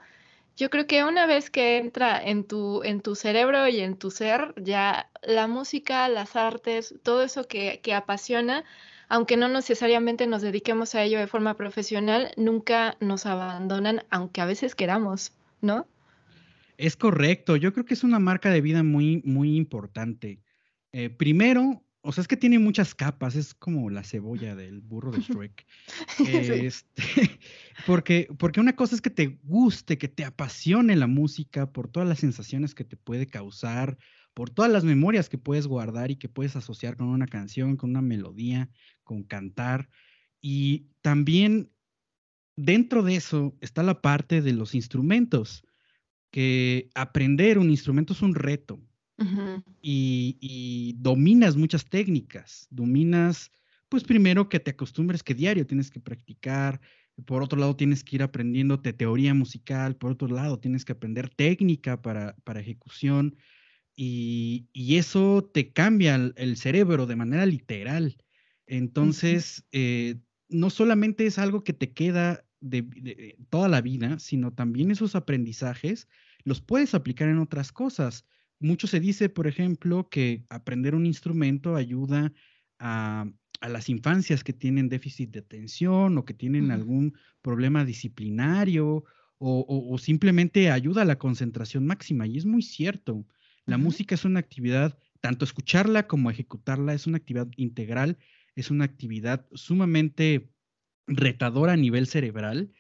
Yo 0.56 0.70
creo 0.70 0.86
que 0.86 1.04
una 1.04 1.26
vez 1.26 1.50
que 1.50 1.76
entra 1.76 2.18
en 2.22 2.44
tu, 2.44 2.82
en 2.84 3.02
tu 3.02 3.16
cerebro 3.16 3.68
y 3.68 3.80
en 3.80 3.98
tu 3.98 4.10
ser, 4.10 4.54
ya 4.56 5.10
la 5.22 5.46
música, 5.46 6.08
las 6.08 6.36
artes, 6.36 6.94
todo 7.02 7.22
eso 7.22 7.46
que, 7.48 7.80
que 7.82 7.92
apasiona, 7.92 8.64
aunque 9.08 9.36
no 9.36 9.48
necesariamente 9.48 10.26
nos 10.26 10.42
dediquemos 10.42 10.94
a 10.94 11.02
ello 11.02 11.18
de 11.18 11.26
forma 11.26 11.54
profesional, 11.54 12.32
nunca 12.36 12.96
nos 13.00 13.26
abandonan, 13.26 14.04
aunque 14.10 14.40
a 14.40 14.46
veces 14.46 14.74
queramos, 14.74 15.32
¿no? 15.60 15.86
Es 16.76 16.96
correcto, 16.96 17.56
yo 17.56 17.72
creo 17.72 17.84
que 17.84 17.94
es 17.94 18.04
una 18.04 18.18
marca 18.18 18.50
de 18.50 18.60
vida 18.60 18.82
muy, 18.82 19.22
muy 19.24 19.56
importante. 19.56 20.40
Eh, 20.92 21.10
primero, 21.10 21.84
o 22.06 22.12
sea, 22.12 22.22
es 22.22 22.28
que 22.28 22.36
tiene 22.36 22.58
muchas 22.58 22.94
capas, 22.94 23.34
es 23.34 23.54
como 23.54 23.88
la 23.88 24.04
cebolla 24.04 24.54
del 24.54 24.80
burro 24.80 25.10
de 25.10 25.20
Shrek. 25.22 25.66
Este, 26.28 27.02
porque, 27.86 28.28
porque 28.38 28.60
una 28.60 28.76
cosa 28.76 28.94
es 28.94 29.00
que 29.00 29.10
te 29.10 29.38
guste, 29.42 29.96
que 29.96 30.08
te 30.08 30.24
apasione 30.24 30.96
la 30.96 31.06
música 31.06 31.72
por 31.72 31.88
todas 31.88 32.08
las 32.08 32.18
sensaciones 32.18 32.74
que 32.74 32.84
te 32.84 32.96
puede 32.96 33.26
causar, 33.26 33.96
por 34.34 34.50
todas 34.50 34.70
las 34.70 34.84
memorias 34.84 35.28
que 35.28 35.38
puedes 35.38 35.66
guardar 35.66 36.10
y 36.10 36.16
que 36.16 36.28
puedes 36.28 36.56
asociar 36.56 36.96
con 36.96 37.06
una 37.06 37.26
canción, 37.26 37.76
con 37.76 37.90
una 37.90 38.02
melodía, 38.02 38.68
con 39.04 39.22
cantar. 39.22 39.88
Y 40.40 40.88
también 41.02 41.70
dentro 42.56 43.02
de 43.02 43.16
eso 43.16 43.56
está 43.60 43.82
la 43.82 44.00
parte 44.00 44.42
de 44.42 44.52
los 44.52 44.74
instrumentos, 44.74 45.64
que 46.30 46.90
aprender 46.94 47.58
un 47.58 47.70
instrumento 47.70 48.12
es 48.12 48.22
un 48.22 48.34
reto. 48.34 48.80
Y, 49.80 50.96
dominas 50.98 51.56
muchas 51.56 51.84
técnicas, 51.84 52.66
dominas, 52.70 53.52
pues 53.88 54.02
primero 54.02 54.48
que 54.48 54.58
te 54.58 54.72
acostumbres 54.72 55.22
que 55.22 55.34
diario 55.34 55.66
tienes 55.66 55.90
que 55.90 56.00
practicar, 56.00 56.80
por 57.24 57.42
otro 57.42 57.58
lado 57.58 57.76
tienes 57.76 58.02
que 58.02 58.16
ir 58.16 58.22
aprendiéndote 58.22 58.92
teoría 58.92 59.34
musical, 59.34 59.96
por 59.96 60.10
otro 60.10 60.26
lado 60.28 60.58
tienes 60.58 60.84
que 60.84 60.92
aprender 60.92 61.28
técnica 61.28 62.02
para, 62.02 62.34
para 62.42 62.60
ejecución. 62.60 63.36
Y, 63.96 64.68
eso 64.96 65.48
te 65.52 65.72
cambia 65.72 66.16
el, 66.16 66.56
cerebro 66.56 67.06
de 67.06 67.16
manera 67.16 67.46
literal. 67.46 68.16
Entonces, 68.66 69.64
eh, 69.72 70.16
no 70.48 70.70
solamente 70.70 71.26
es 71.26 71.38
algo 71.38 71.64
que 71.64 71.72
te 71.72 71.92
queda 71.92 72.44
de, 72.60 73.36
toda 73.50 73.68
la 73.68 73.80
vida, 73.80 74.18
sino 74.18 74.52
también 74.52 74.90
esos 74.90 75.14
aprendizajes 75.14 76.08
los 76.44 76.60
puedes 76.60 76.94
aplicar 76.94 77.28
en 77.28 77.38
otras 77.38 77.72
cosas. 77.72 78.26
Mucho 78.60 78.86
se 78.86 79.00
dice, 79.00 79.28
por 79.28 79.46
ejemplo, 79.46 80.08
que 80.08 80.44
aprender 80.48 80.94
un 80.94 81.06
instrumento 81.06 81.76
ayuda 81.76 82.32
a, 82.78 83.26
las 83.60 83.88
infancias 83.88 84.44
que 84.44 84.52
tienen 84.52 84.90
déficit 84.90 85.30
de 85.30 85.38
atención 85.38 86.18
o 86.18 86.26
que 86.26 86.34
tienen 86.34 86.70
algún 86.70 87.16
problema 87.40 87.86
disciplinario 87.86 89.04
o, 89.38 89.96
simplemente 89.98 90.70
ayuda 90.70 91.02
a 91.02 91.06
la 91.06 91.16
concentración 91.16 91.86
máxima. 91.86 92.26
Y 92.26 92.36
es 92.36 92.44
muy 92.44 92.60
cierto. 92.60 93.26
La 93.64 93.78
música 93.78 94.14
es 94.14 94.26
una 94.26 94.40
actividad, 94.40 94.98
tanto 95.20 95.46
escucharla 95.46 96.06
como 96.06 96.30
ejecutarla, 96.30 96.92
es 96.92 97.06
una 97.06 97.16
actividad 97.16 97.48
integral, 97.56 98.18
es 98.54 98.70
una 98.70 98.84
actividad 98.84 99.46
sumamente 99.54 100.50
retadora 101.06 101.72
a 101.72 101.76
nivel 101.76 102.06
cerebral 102.06 102.72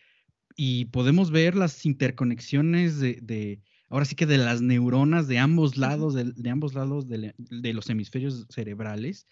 y 0.56 0.86
podemos 0.86 1.30
ver 1.30 1.56
las 1.56 1.84
interconexiones 1.84 3.00
de, 3.00 3.60
ahora 3.88 4.04
sí 4.04 4.14
que 4.14 4.26
de 4.26 4.38
las 4.38 4.62
neuronas 4.62 5.26
de 5.28 5.38
ambos 5.38 5.76
lados, 5.76 6.14
de, 6.14 6.50
ambos 6.50 6.74
lados 6.74 7.08
de, 7.08 7.72
los 7.72 7.90
hemisferios 7.90 8.46
cerebrales. 8.50 9.26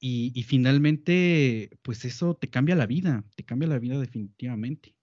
Y, 0.00 0.42
finalmente, 0.42 1.70
pues 1.80 2.04
eso 2.04 2.34
te 2.34 2.50
cambia 2.50 2.74
la 2.74 2.84
vida, 2.84 3.24
te 3.36 3.44
cambia 3.44 3.68
la 3.68 3.78
vida 3.78 3.98
definitivamente. 3.98 4.94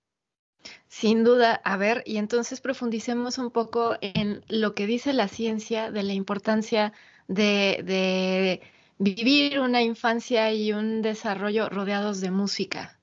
Sin 0.88 1.24
duda, 1.24 1.56
a 1.56 1.76
ver, 1.76 2.04
y 2.06 2.18
entonces 2.18 2.62
profundicemos 2.62 3.40
un 3.40 3.50
poco 3.50 3.98
en 4.02 4.44
lo 4.48 4.76
que 4.76 4.86
dice 4.86 5.14
la 5.14 5.28
ciencia 5.28 5.90
de 5.90 6.04
la 6.04 6.14
importancia 6.14 6.94
de, 7.28 7.82
de 7.84 8.62
vivir 9.02 9.60
una 9.60 9.82
infancia 9.82 10.54
y 10.54 10.74
un 10.74 11.02
desarrollo 11.02 11.70
rodeados 11.70 12.22
de 12.22 12.30
música. 12.30 13.00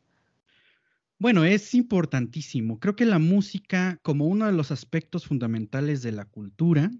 Bueno, 1.18 1.44
es 1.44 1.74
importantísimo. 1.74 2.78
Creo 2.78 2.94
que 2.94 3.04
la 3.04 3.18
música, 3.18 3.98
como 4.02 4.26
uno 4.26 4.46
de 4.46 4.52
los 4.52 4.70
aspectos 4.70 5.26
fundamentales 5.26 6.00
de 6.02 6.12
la 6.12 6.24
cultura, 6.24 6.92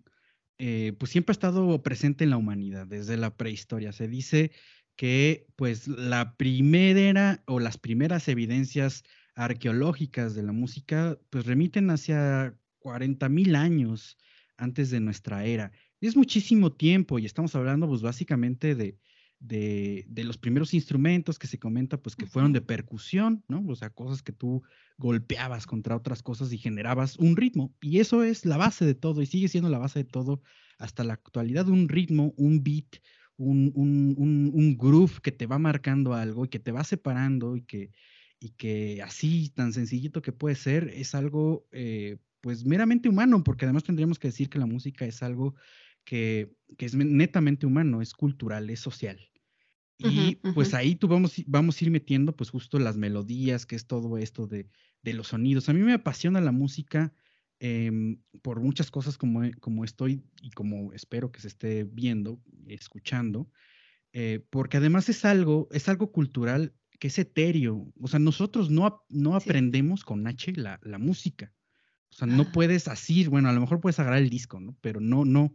eh, 0.59 0.95
pues 0.99 1.13
siempre 1.13 1.31
ha 1.31 1.39
estado 1.39 1.81
presente 1.85 2.25
en 2.25 2.31
la 2.31 2.39
humanidad, 2.39 2.89
desde 2.89 3.17
la 3.17 3.37
prehistoria. 3.37 3.93
Se 3.93 4.09
dice 4.09 4.51
que 4.97 5.47
pues 5.55 5.87
la 5.87 6.37
primera 6.37 7.45
o 7.47 7.61
las 7.61 7.79
primeras 7.79 8.27
evidencias 8.27 9.05
arqueológicas 9.37 10.35
de 10.35 10.43
la 10.43 10.51
música 10.51 11.17
pues 11.31 11.47
remiten 11.47 11.89
hacia 11.91 12.57
40 12.81 13.29
mil 13.29 13.55
años 13.55 14.19
antes 14.57 14.91
de 14.91 14.99
nuestra 14.99 15.45
era. 15.45 15.71
Es 16.01 16.17
muchísimo 16.17 16.73
tiempo 16.73 17.19
y 17.19 17.27
estamos 17.27 17.55
hablando 17.55 17.89
pues 17.89 18.03
básicamente 18.03 18.75
de, 18.75 18.99
de, 19.41 20.25
los 20.25 20.39
primeros 20.39 20.75
instrumentos 20.75 21.39
que 21.39 21.47
se 21.47 21.59
comenta, 21.59 22.01
pues 22.01 22.17
que 22.17 22.27
fueron 22.27 22.53
de 22.53 22.61
percusión, 22.61 23.45
¿no? 23.49 23.65
O 23.67 23.77
sea, 23.77 23.91
cosas 23.91 24.23
que 24.23 24.33
tú 24.33 24.63
golpeabas 24.97 25.67
contra 25.67 25.97
otras 25.97 26.23
cosas 26.23 26.53
y 26.53 26.59
generabas 26.59 27.17
un 27.19 27.37
ritmo. 27.37 27.75
Y 27.81 28.01
eso 28.01 28.25
es 28.25 28.45
la 28.45 28.57
base 28.57 28.85
de 28.85 28.95
todo 28.95 29.23
y 29.23 29.27
sigue 29.27 29.49
siendo 29.49 29.71
la 29.71 29.79
base 29.79 30.01
de 30.01 30.05
todo 30.05 30.43
hasta 30.79 31.05
la 31.05 31.15
actualidad, 31.15 31.69
un 31.69 31.89
ritmo, 31.89 32.35
un 32.37 32.63
beat, 32.63 33.01
un, 33.37 33.73
un, 33.75 34.77
groove 34.77 35.21
que 35.23 35.33
te 35.33 35.47
va 35.47 35.59
marcando 35.59 36.15
algo 36.15 36.45
y 36.45 36.49
que 36.49 36.59
te 36.59 36.73
va 36.73 36.83
separando 36.83 37.57
y 37.57 37.63
que, 37.63 37.93
y 38.41 38.51
que 38.51 39.01
así, 39.03 39.51
tan 39.51 39.73
sencillito 39.73 40.23
que 40.23 40.33
puede 40.33 40.57
ser, 40.57 40.89
es 40.89 41.15
algo 41.15 41.67
eh, 41.71 42.19
pues 42.41 42.65
meramente 42.65 43.09
humano, 43.09 43.43
porque 43.45 43.65
además 43.65 43.85
tendríamos 43.85 44.19
que 44.19 44.29
decir 44.29 44.49
que 44.49 44.59
la 44.59 44.67
música 44.67 45.05
es 45.05 45.23
algo 45.23 45.55
que, 46.09 46.57
es 46.79 46.95
netamente 46.95 47.67
humano, 47.67 48.01
es 48.01 48.15
cultural, 48.15 48.71
es 48.71 48.81
social. 48.81 49.31
Y 49.99 50.37
pues 50.55 50.73
ahí 50.73 50.95
tú 50.95 51.07
vamos, 51.07 51.35
vamos 51.47 51.79
a 51.79 51.85
ir 51.85 51.91
metiendo 51.91 52.35
pues 52.35 52.51
justo 52.51 52.79
las 52.79 52.97
melodías, 52.97 53.67
que 53.67 53.77
es 53.77 53.87
todo 53.87 54.17
esto 54.17 54.47
de, 54.47 54.71
los 55.03 55.29
sonidos. 55.29 55.69
A 55.69 55.75
mí 55.75 55.81
me 55.81 55.93
apasiona 55.93 56.41
la 56.41 56.53
música 56.53 57.13
em, 57.59 58.23
por 58.41 58.61
muchas 58.61 58.91
cosas 58.91 59.19
como, 59.19 59.43
como 59.61 59.85
estoy 59.85 60.23
y 60.41 60.51
como 60.51 60.95
espero 60.95 61.31
que 61.31 61.41
se 61.41 61.49
esté 61.49 61.85
viendo, 61.85 62.41
escuchando, 62.69 63.51
eh, 64.13 64.47
porque 64.49 64.79
además 64.79 65.11
es 65.11 65.27
algo, 65.27 65.69
es 65.73 65.91
algo 65.91 66.11
cultural 66.11 66.75
que 66.99 67.09
es 67.09 67.19
etéreo. 67.19 67.93
O 68.01 68.09
sea, 68.09 68.19
nosotros 68.19 68.71
no, 68.71 69.05
no 69.11 69.35
aprendemos 69.35 70.05
con 70.05 70.27
H 70.27 70.53
la, 70.53 70.81
la, 70.83 70.99
música. 70.99 71.53
O 72.11 72.15
sea, 72.15 72.27
no 72.27 72.45
ah. 72.45 72.53
puedes 72.53 72.89
así, 72.89 73.27
bueno, 73.27 73.51
a 73.51 73.53
lo 73.53 73.61
mejor 73.61 73.81
puedes 73.81 73.99
agarrar 73.99 74.23
el 74.23 74.31
disco, 74.31 74.59
¿no? 74.61 74.77
Pero 74.81 75.01
no, 75.01 75.25
no, 75.25 75.55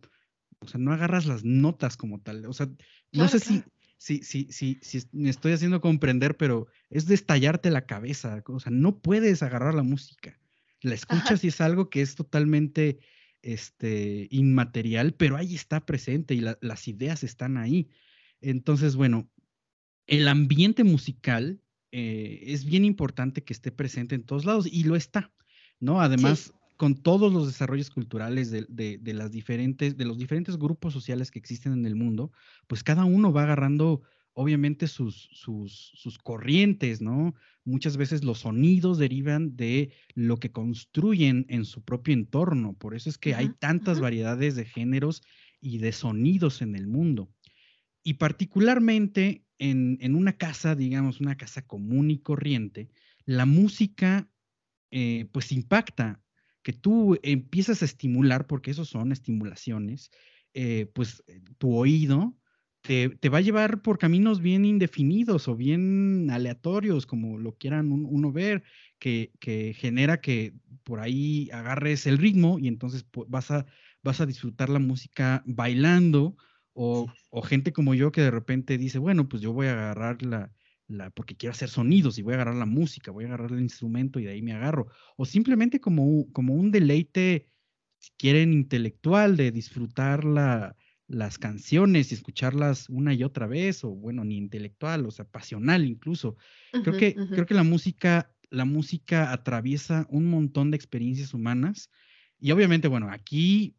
o 0.64 0.68
sea, 0.68 0.80
no 0.80 0.94
agarras 0.94 1.26
las 1.26 1.44
notas 1.44 1.98
como 1.98 2.20
tal. 2.20 2.46
O 2.46 2.54
sea, 2.54 2.70
no 3.12 3.28
sé 3.28 3.40
si, 3.40 3.64
si, 3.98 4.24
si, 4.24 4.48
si, 4.52 4.80
si 4.82 5.04
me 5.12 5.30
estoy 5.30 5.54
haciendo 5.54 5.82
comprender, 5.82 6.38
pero 6.38 6.68
es 6.90 7.06
de 7.06 7.16
estallarte 7.16 7.72
la 7.72 7.86
cabeza. 7.86 8.44
O 8.48 8.60
sea, 8.60 8.72
no 8.72 9.00
puedes 9.00 9.44
agarrar 9.44 9.74
la 9.74 9.84
música. 9.84 10.40
La 10.82 10.96
escuchas 10.96 11.44
y 11.44 11.48
es 11.48 11.62
algo 11.62 11.90
que 11.90 12.02
es 12.02 12.16
totalmente 12.16 13.00
este, 13.42 14.28
inmaterial, 14.32 15.14
pero 15.14 15.38
ahí 15.38 15.56
está 15.56 15.86
presente 15.86 16.34
y 16.34 16.42
las 16.42 16.88
ideas 16.88 17.24
están 17.24 17.58
ahí. 17.58 17.90
Entonces, 18.42 18.96
bueno, 18.96 19.30
el 20.08 20.28
ambiente 20.28 20.84
musical 20.84 21.62
eh, 21.92 22.42
es 22.48 22.66
bien 22.66 22.86
importante 22.86 23.44
que 23.44 23.54
esté 23.54 23.72
presente 23.72 24.16
en 24.16 24.24
todos 24.24 24.46
lados 24.46 24.68
y 24.70 24.84
lo 24.84 24.96
está, 24.96 25.32
¿no? 25.80 26.02
Además, 26.02 26.54
con 26.84 26.96
todos 26.96 27.32
los 27.32 27.48
desarrollos 27.48 27.90
culturales 27.90 28.52
de, 28.52 29.00
las 29.14 29.32
diferentes, 29.32 29.96
de 29.96 30.04
los 30.04 30.18
diferentes 30.18 30.58
grupos 30.58 30.92
sociales 30.92 31.32
que 31.32 31.40
existen 31.40 31.72
en 31.72 31.86
el 31.86 31.96
mundo, 31.96 32.34
pues 32.68 32.84
cada 32.84 33.06
uno 33.06 33.32
va 33.32 33.44
agarrando 33.44 34.02
obviamente 34.34 34.90
sus, 34.90 35.30
sus, 35.32 35.94
sus, 35.96 36.18
corrientes, 36.18 37.00
¿no? 37.00 37.36
Muchas 37.64 37.96
veces 37.96 38.26
los 38.26 38.40
sonidos 38.40 38.98
derivan 38.98 39.56
de 39.56 39.94
lo 40.14 40.36
que 40.36 40.52
construyen 40.52 41.46
en 41.48 41.64
su 41.64 41.86
propio 41.86 42.16
entorno. 42.16 42.74
Por 42.74 42.96
eso 42.96 43.10
es 43.10 43.18
que 43.18 43.34
hay 43.34 43.48
tantas 43.60 44.02
variedades 44.02 44.58
de 44.58 44.66
géneros 44.66 45.24
y 45.62 45.78
de 45.78 45.94
sonidos 45.94 46.62
en 46.62 46.76
el 46.76 46.88
mundo. 46.88 47.32
Y 48.04 48.16
particularmente 48.16 49.46
en, 49.58 50.00
en 50.02 50.16
una 50.16 50.34
casa, 50.34 50.76
digamos, 50.76 51.22
una 51.22 51.38
casa 51.38 51.66
común 51.66 52.12
y 52.12 52.20
corriente, 52.20 52.90
la 53.24 53.46
música 53.46 54.30
eh, 54.92 55.28
pues 55.32 55.52
impacta 55.52 56.23
que 56.64 56.74
tú 56.74 57.20
empiezas 57.22 57.82
a 57.82 57.86
estimular, 57.86 58.48
porque 58.48 58.72
eso 58.72 58.86
son 58.86 59.12
estimulaciones, 59.12 60.12
eh, 60.54 60.88
pues 60.94 61.24
eh, 61.28 61.42
tu 61.58 61.76
oído 61.76 62.36
te, 62.84 63.30
va 63.30 63.38
a 63.38 63.42
llevar 63.42 63.82
por 63.82 63.98
caminos 63.98 64.42
bien 64.42 64.66
indefinidos 64.66 65.48
o 65.48 65.56
bien 65.56 66.30
aleatorios, 66.30 67.06
como 67.06 67.38
lo 67.38 67.56
quieran 67.56 67.92
uno 67.92 68.32
ver, 68.34 68.64
que, 69.00 69.32
genera 69.78 70.20
que 70.20 70.54
por 70.84 71.00
ahí 71.00 71.50
agarres 71.54 72.06
el 72.08 72.18
ritmo 72.18 72.60
y 72.60 72.68
entonces 72.68 73.06
vas 73.28 73.52
a, 73.52 73.66
vas 74.04 74.20
a 74.20 74.26
disfrutar 74.26 74.70
la 74.70 74.80
música 74.80 75.44
bailando 75.46 76.36
o, 76.74 77.08
o 77.30 77.42
gente 77.42 77.72
como 77.72 77.94
yo 77.94 78.12
que 78.12 78.22
de 78.22 78.32
repente 78.32 78.78
dice, 78.78 79.00
bueno, 79.00 79.30
pues 79.30 79.42
yo 79.42 79.54
voy 79.54 79.68
a 79.68 79.74
agarrar 79.74 80.22
la, 80.22 80.52
porque 81.14 81.36
quiero 81.36 81.52
hacer 81.52 81.70
sonidos 81.70 82.18
y 82.18 82.22
voy 82.22 82.34
a 82.34 82.36
agarrar 82.36 82.56
la 82.56 82.66
música, 82.66 83.12
voy 83.12 83.24
a 83.26 83.28
agarrar 83.28 83.52
el 83.52 83.62
instrumento 83.62 84.20
y 84.20 84.26
de 84.26 84.32
ahí 84.32 84.42
me 84.42 84.54
agarro. 84.54 84.88
O 85.18 85.26
simplemente 85.26 85.80
como, 85.80 86.32
como 86.32 86.54
un 86.54 86.72
deleite, 86.72 87.48
si 88.00 88.12
quieren, 88.18 88.54
intelectual, 88.54 89.38
de 89.38 89.52
disfrutar 89.52 90.24
las 91.08 91.38
canciones 91.38 92.12
y 92.12 92.16
escucharlas 92.16 92.90
una 92.90 93.14
y 93.14 93.24
otra 93.24 93.48
vez, 93.48 93.84
o 93.84 93.90
bueno, 93.92 94.24
ni 94.24 94.38
intelectual, 94.38 95.06
o 95.06 95.12
sea, 95.12 95.26
pasional 95.26 95.86
incluso. 95.86 96.36
creo, 96.72 96.98
que, 96.98 97.16
creo 97.16 97.46
que 97.46 97.54
la 97.54 97.64
música, 97.64 98.36
la 98.50 98.66
música 98.66 99.32
atraviesa 99.32 100.06
un 100.10 100.26
montón 100.30 100.72
de 100.72 100.78
experiencias 100.78 101.34
humanas 101.34 101.90
Y 102.40 102.52
obviamente, 102.52 102.88
bueno, 102.88 103.10
aquí, 103.10 103.78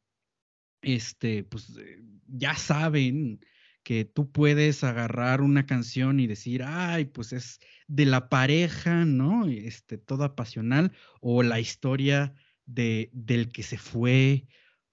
este, 0.80 1.44
pues 1.44 1.76
eh, 1.78 2.02
ya 2.26 2.54
saben 2.54 3.40
que 3.85 4.05
tú 4.07 4.33
puedes 4.33 4.83
agarrar 4.83 5.43
una 5.43 5.67
canción 5.67 6.19
y 6.19 6.26
decir, 6.26 6.62
ay, 6.64 7.05
pues 7.05 7.33
es 7.33 7.61
de 7.87 8.07
la 8.07 8.29
pareja, 8.31 9.05
¿no? 9.05 9.47
Este, 9.47 9.99
toda 9.99 10.35
pasional, 10.35 10.93
o 11.21 11.43
la 11.43 11.61
historia 11.61 12.35
de, 12.64 13.11
del 13.12 13.53
que 13.53 13.62
se 13.62 13.76
fue 13.76 14.47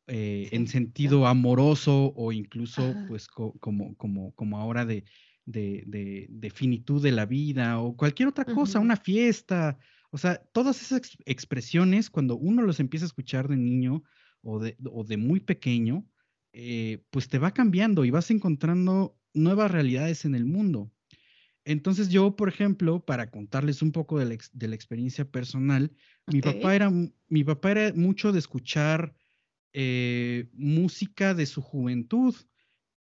eh, 0.07 0.49
en 0.51 0.67
sentido 0.67 1.25
amoroso, 1.25 2.13
o 2.17 2.33
incluso, 2.33 2.93
pues, 3.07 3.27
como, 3.27 3.95
como, 3.95 4.35
como 4.35 4.57
ahora 4.57 4.85
de, 4.85 5.05
de, 5.45 6.27
de, 6.29 6.49
finitud 6.49 7.01
de 7.01 7.13
la 7.13 7.25
vida, 7.25 7.79
o 7.79 7.95
cualquier 7.95 8.27
otra 8.27 8.43
cosa, 8.43 8.79
una 8.79 8.97
fiesta. 8.97 9.77
O 10.09 10.17
sea, 10.17 10.43
todas 10.51 10.81
esas 10.81 11.17
expresiones, 11.25 12.09
cuando 12.09 12.35
uno 12.35 12.61
los 12.61 12.81
empieza 12.81 13.05
a 13.05 13.07
escuchar 13.07 13.47
de 13.47 13.55
niño 13.55 14.03
o 14.41 14.59
de, 14.59 14.75
o 14.91 15.05
de 15.05 15.15
muy 15.15 15.39
pequeño, 15.39 16.05
eh, 16.53 17.03
pues 17.11 17.29
te 17.29 17.39
va 17.39 17.51
cambiando 17.51 18.03
y 18.03 18.11
vas 18.11 18.29
encontrando 18.31 19.17
nuevas 19.33 19.71
realidades 19.71 20.25
en 20.25 20.35
el 20.35 20.45
mundo. 20.45 20.91
Entonces 21.63 22.09
yo, 22.09 22.35
por 22.35 22.49
ejemplo, 22.49 23.05
para 23.05 23.29
contarles 23.29 23.81
un 23.81 23.91
poco 23.91 24.19
de 24.19 24.25
la, 24.25 24.75
experiencia 24.75 25.29
personal, 25.29 25.91
mi, 26.27 26.41
papá 26.41 26.75
era, 26.75 26.91
mi 27.29 27.43
papá 27.43 27.71
era 27.71 27.93
mucho 27.93 28.31
de 28.31 28.39
escuchar 28.39 29.13
eh, 29.73 30.49
música 30.53 31.33
de 31.33 31.45
su 31.45 31.61
juventud 31.61 32.35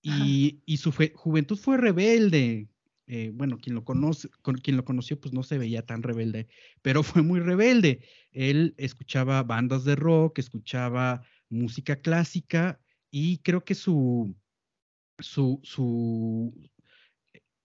y, 0.02 0.60
su 0.76 0.92
juventud 1.14 1.56
fue 1.56 1.76
rebelde. 1.76 2.68
Eh, 3.06 3.32
bueno, 3.34 3.58
quien 3.58 3.74
lo, 3.74 3.84
conoce, 3.84 4.28
quien 4.62 4.76
lo 4.76 4.84
conoció 4.84 5.20
pues 5.20 5.34
no 5.34 5.42
se 5.42 5.58
veía 5.58 5.84
tan 5.84 6.02
rebelde, 6.02 6.46
pero 6.82 7.02
fue 7.02 7.22
muy 7.22 7.40
rebelde. 7.40 8.04
Él 8.30 8.74
escuchaba 8.76 9.42
bandas 9.42 9.84
de 9.84 9.96
rock, 9.96 10.38
escuchaba 10.38 11.22
música 11.48 11.96
clásica 11.96 12.78
y 13.10 13.38
creo 13.38 13.64
que 13.64 13.74
su, 13.74 14.34
su, 15.18 15.60
su, 15.62 16.52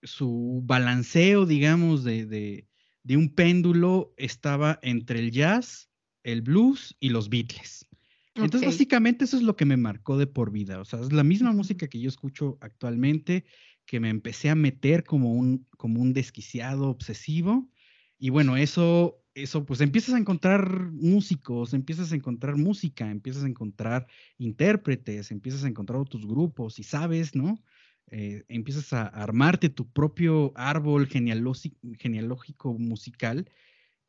su 0.04 0.62
balanceo, 0.64 1.46
digamos, 1.46 2.04
de, 2.04 2.26
de, 2.26 2.68
de, 3.04 3.18
un 3.18 3.30
péndulo 3.30 4.14
estaba 4.18 4.80
entre 4.82 5.20
el 5.20 5.32
jazz, 5.32 5.90
el 6.24 6.42
blues 6.42 6.96
y 7.00 7.10
los 7.10 7.30
Beatles. 7.30 7.88
Entonces, 8.36 8.70
básicamente 8.70 9.24
eso 9.24 9.38
es 9.38 9.44
lo 9.44 9.56
que 9.56 9.66
me 9.66 9.78
marcó 9.78 10.18
de 10.18 10.28
por 10.28 10.52
vida. 10.52 10.82
O 10.82 10.86
sea, 10.86 11.00
es 11.00 11.14
la 11.14 11.24
misma 11.24 11.54
música 11.54 11.88
que 11.88 12.02
yo 12.02 12.10
escucho 12.10 12.58
actualmente, 12.60 13.46
que 13.86 14.02
me 14.02 14.10
empecé 14.10 14.50
a 14.50 14.56
meter 14.56 15.06
como 15.06 15.32
un, 15.32 15.66
como 15.78 16.02
un 16.02 16.12
desquiciado 16.12 16.90
obsesivo. 16.90 17.70
Y 18.18 18.32
bueno, 18.32 18.58
eso 18.58 19.25
eso, 19.36 19.66
pues 19.66 19.82
empiezas 19.82 20.16
a 20.16 20.18
encontrar 20.18 20.92
músicos, 20.94 21.74
empiezas 21.74 22.12
a 22.12 22.16
encontrar 22.16 22.56
música, 22.56 23.12
empiezas 23.12 23.44
a 23.44 23.48
encontrar 23.48 24.08
intérpretes, 24.38 25.30
empiezas 25.30 25.66
a 25.66 25.68
encontrar 25.68 26.00
otros 26.00 26.26
grupos 26.26 26.80
y 26.80 26.84
sabes, 26.84 27.36
¿no? 27.36 27.62
Eh, 28.12 28.44
empiezas 28.48 28.94
a 28.94 29.08
armarte 29.08 29.70
tu 29.70 29.92
propio 29.92 30.54
árbol 30.56 31.08
genealógico 31.08 32.74
musical. 32.74 33.50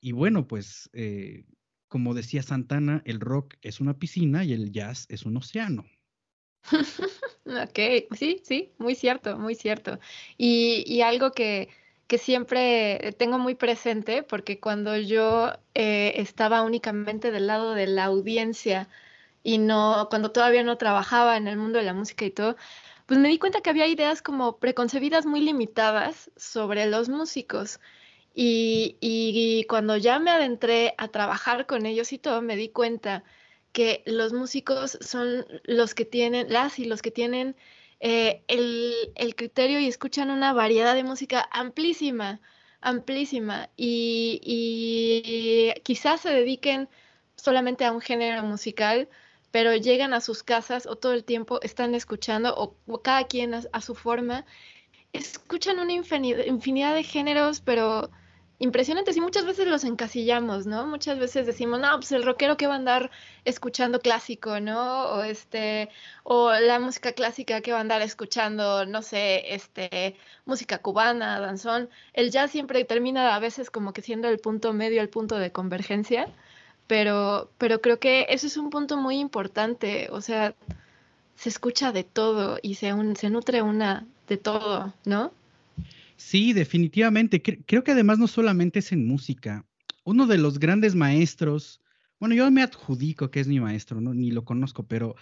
Y 0.00 0.12
bueno, 0.12 0.47
pues 0.47 0.88
eh, 0.92 1.45
como 1.88 2.14
decía 2.14 2.42
Santana, 2.42 3.02
el 3.04 3.18
rock 3.18 3.54
es 3.62 3.80
una 3.80 3.99
piscina 3.99 4.45
y 4.45 4.52
el 4.52 4.71
jazz 4.71 5.06
es 5.09 5.26
un 5.26 5.37
océano. 5.38 5.85
ok, 7.47 7.78
sí, 8.16 8.40
sí, 8.45 8.73
muy 8.78 8.95
cierto, 8.95 9.38
muy 9.38 9.56
cierto. 9.56 9.99
y 10.37 11.00
algo 11.00 11.33
que 11.33 11.68
que 12.06 12.18
siempre 12.18 13.14
tengo 13.18 13.38
muy 13.38 13.54
presente 13.54 14.22
porque 14.22 14.60
cuando 14.60 14.96
yo 14.96 15.52
eh, 15.75 16.14
estaba 16.16 16.62
únicamente 16.62 17.30
del 17.30 17.46
lado 17.48 17.75
de 17.75 17.86
la 17.86 18.04
audiencia 18.04 18.88
y 19.42 19.58
no, 19.58 20.08
cuando 20.10 20.32
todavía 20.32 20.62
no 20.64 20.78
trabajaba 20.78 21.36
en 21.36 21.48
el 21.48 21.56
mundo 21.56 21.78
de 21.78 21.84
la 21.84 21.94
música 21.94 22.25
y 22.25 22.30
todo, 22.30 22.56
pues 23.06 23.20
me 23.20 23.28
di 23.28 23.38
cuenta 23.38 23.60
que 23.60 23.70
había 23.70 23.86
ideas 23.86 24.22
como 24.22 24.58
preconcebidas 24.58 25.26
muy 25.26 25.40
limitadas 25.40 26.30
sobre 26.36 26.86
los 26.86 27.08
músicos. 27.08 27.80
Y, 28.34 28.99
y, 29.00 29.64
cuando 29.69 29.97
ya 29.97 30.19
me 30.19 30.30
adentré 30.30 30.95
a 30.99 31.08
trabajar 31.08 31.66
con 31.66 31.86
ellos 31.86 32.12
y 32.12 32.19
todo, 32.19 32.42
me 32.42 32.56
di 32.56 32.69
cuenta 32.69 33.25
que 33.73 34.02
los 34.06 34.32
músicos 34.32 34.99
son 35.00 35.47
los 35.64 35.95
que 35.95 36.04
tienen, 36.04 36.52
las 36.52 36.78
y 36.78 36.84
los 36.86 37.02
que 37.02 37.10
tienen 37.10 37.56
eh, 38.00 38.43
el, 38.49 39.35
criterio 39.37 39.80
y 39.80 39.87
escuchan 39.87 40.30
una 40.30 40.52
variedad 40.52 40.95
de 40.95 41.04
música 41.04 41.49
amplísima, 41.50 42.41
amplísima, 42.80 43.71
y, 43.76 45.73
quizás 45.82 46.21
se 46.21 46.30
dediquen 46.30 46.89
solamente 47.37 47.85
a 47.85 47.93
un 47.93 48.00
género 48.00 48.43
musical, 48.43 49.09
pero 49.50 49.75
llegan 49.75 50.13
a 50.15 50.21
sus 50.21 50.43
casas 50.43 50.87
o 50.87 50.97
todo 50.97 51.13
el 51.15 51.25
tiempo 51.25 51.61
están 51.63 51.95
escuchando, 51.95 52.54
o, 52.56 53.02
cada 53.02 53.25
quien 53.26 53.54
a, 53.54 53.80
su 53.80 53.95
forma, 53.95 54.45
escuchan 55.13 55.78
una 55.78 55.93
infinidad 55.93 56.95
de 56.95 57.02
géneros, 57.02 57.61
pero 57.61 58.11
impresionantes 58.58 59.16
y 59.16 59.21
muchas 59.21 59.45
veces 59.45 59.66
los 59.66 59.84
encasillamos, 59.84 60.66
¿no? 60.66 60.86
Muchas 60.86 61.19
veces 61.19 61.47
decimos, 61.47 61.80
no, 61.80 61.90
pues 61.97 62.12
el 62.12 62.25
rockero 62.25 62.56
que 62.56 62.66
va 62.66 62.75
a 62.75 62.76
andar 62.76 63.10
escuchando 63.45 64.00
clásico, 64.00 64.60
¿no? 64.60 65.04
O 65.12 65.23
este, 65.23 65.90
o 66.25 66.50
la 66.52 66.78
música 66.78 67.12
clásica 67.12 67.60
que 67.60 67.73
va 67.73 67.78
a 67.78 67.80
andar 67.82 68.02
escuchando, 68.02 68.86
no 68.86 69.02
sé, 69.02 69.54
este, 69.54 70.16
música 70.47 70.78
cubana, 70.78 71.40
danzón. 71.40 71.90
El 72.14 72.30
jazz 72.30 72.50
siempre 72.50 72.84
termina 72.84 73.34
a 73.34 73.38
veces 73.40 73.71
como 73.71 73.92
que 73.92 74.02
siendo 74.02 74.28
el 74.28 74.38
punto 74.38 74.73
medio, 74.73 75.02
el 75.02 75.10
punto 75.10 75.36
de 75.36 75.52
convergencia, 75.52 76.28
pero, 76.86 77.50
pero 77.58 77.80
creo 77.80 77.99
que 77.99 78.26
eso 78.30 78.47
es 78.47 78.56
un 78.56 78.71
punto 78.71 78.97
muy 78.97 79.19
importante, 79.19 80.08
o 80.10 80.21
sea, 80.21 80.54
se 81.36 81.49
escucha 81.50 81.92
de 81.92 82.04
todo 82.04 82.58
y 82.62 82.76
se, 82.76 82.92
se 83.16 83.30
nutre 83.30 83.62
una 83.62 84.06
de 84.28 84.36
todo, 84.38 84.95
¿no? 85.04 85.32
Sí, 86.16 86.52
definitivamente. 86.52 87.42
Creo 87.42 87.84
que 87.84 87.92
además 87.92 88.18
no 88.18 88.26
solamente 88.26 88.78
es 88.78 88.92
en 88.92 89.06
música. 89.06 89.66
Uno 90.04 90.26
de 90.26 90.38
los 90.38 90.58
grandes 90.58 90.94
maestros, 90.94 91.80
bueno, 92.18 92.34
yo 92.34 92.50
me 92.50 92.62
adjudico 92.62 93.30
que 93.30 93.40
es 93.40 93.48
mi 93.48 93.60
maestro, 93.60 94.00
¿no? 94.00 94.14
ni 94.14 94.30
lo 94.30 94.44
conozco, 94.44 94.86
pero 94.86 95.16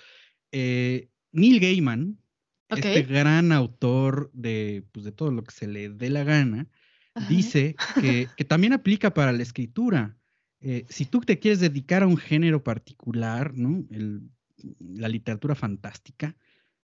eh, 0.52 1.08
Neil 1.32 1.60
Gaiman, 1.60 2.18
este 2.68 3.02
gran 3.02 3.52
autor 3.52 4.30
de, 4.32 4.84
pues, 4.92 5.04
de 5.04 5.12
todo 5.12 5.30
lo 5.30 5.44
que 5.44 5.52
se 5.52 5.66
le 5.66 5.88
dé 5.90 6.10
la 6.10 6.24
gana, 6.24 6.68
dice 7.28 7.76
que, 8.00 8.28
también 8.44 8.72
aplica 8.72 9.14
para 9.14 9.32
la 9.32 9.42
escritura. 9.42 10.16
Eh, 10.60 10.86
si 10.88 11.04
tú 11.04 11.20
te 11.20 11.38
quieres 11.38 11.60
dedicar 11.60 12.02
a 12.02 12.06
un 12.06 12.16
género 12.16 12.62
particular, 12.62 13.54
¿no? 13.54 13.84
la 14.78 15.08
literatura 15.08 15.54
fantástica, 15.54 16.36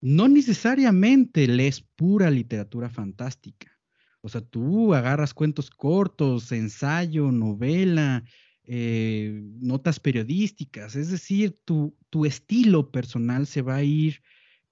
no 0.02 0.28
necesariamente 0.28 1.48
lees 1.48 1.82
pura 1.82 2.30
literatura 2.30 2.90
fantástica. 2.90 3.77
O 4.22 4.30
sea, 4.30 4.42
tú 4.42 4.94
agarras 4.94 5.34
cuentos 5.34 5.70
cortos, 5.70 6.52
ensayo, 6.52 7.32
novela, 7.32 8.24
eh, 8.70 9.42
notas 9.62 9.98
periodísticas, 9.98 10.98
es 10.98 11.10
decir, 11.10 11.56
tu, 11.64 11.96
tu, 12.10 12.26
estilo 12.26 12.92
personal 12.92 13.48
se 13.48 13.62
va 13.62 13.76
a 13.76 13.84
ir 13.84 14.22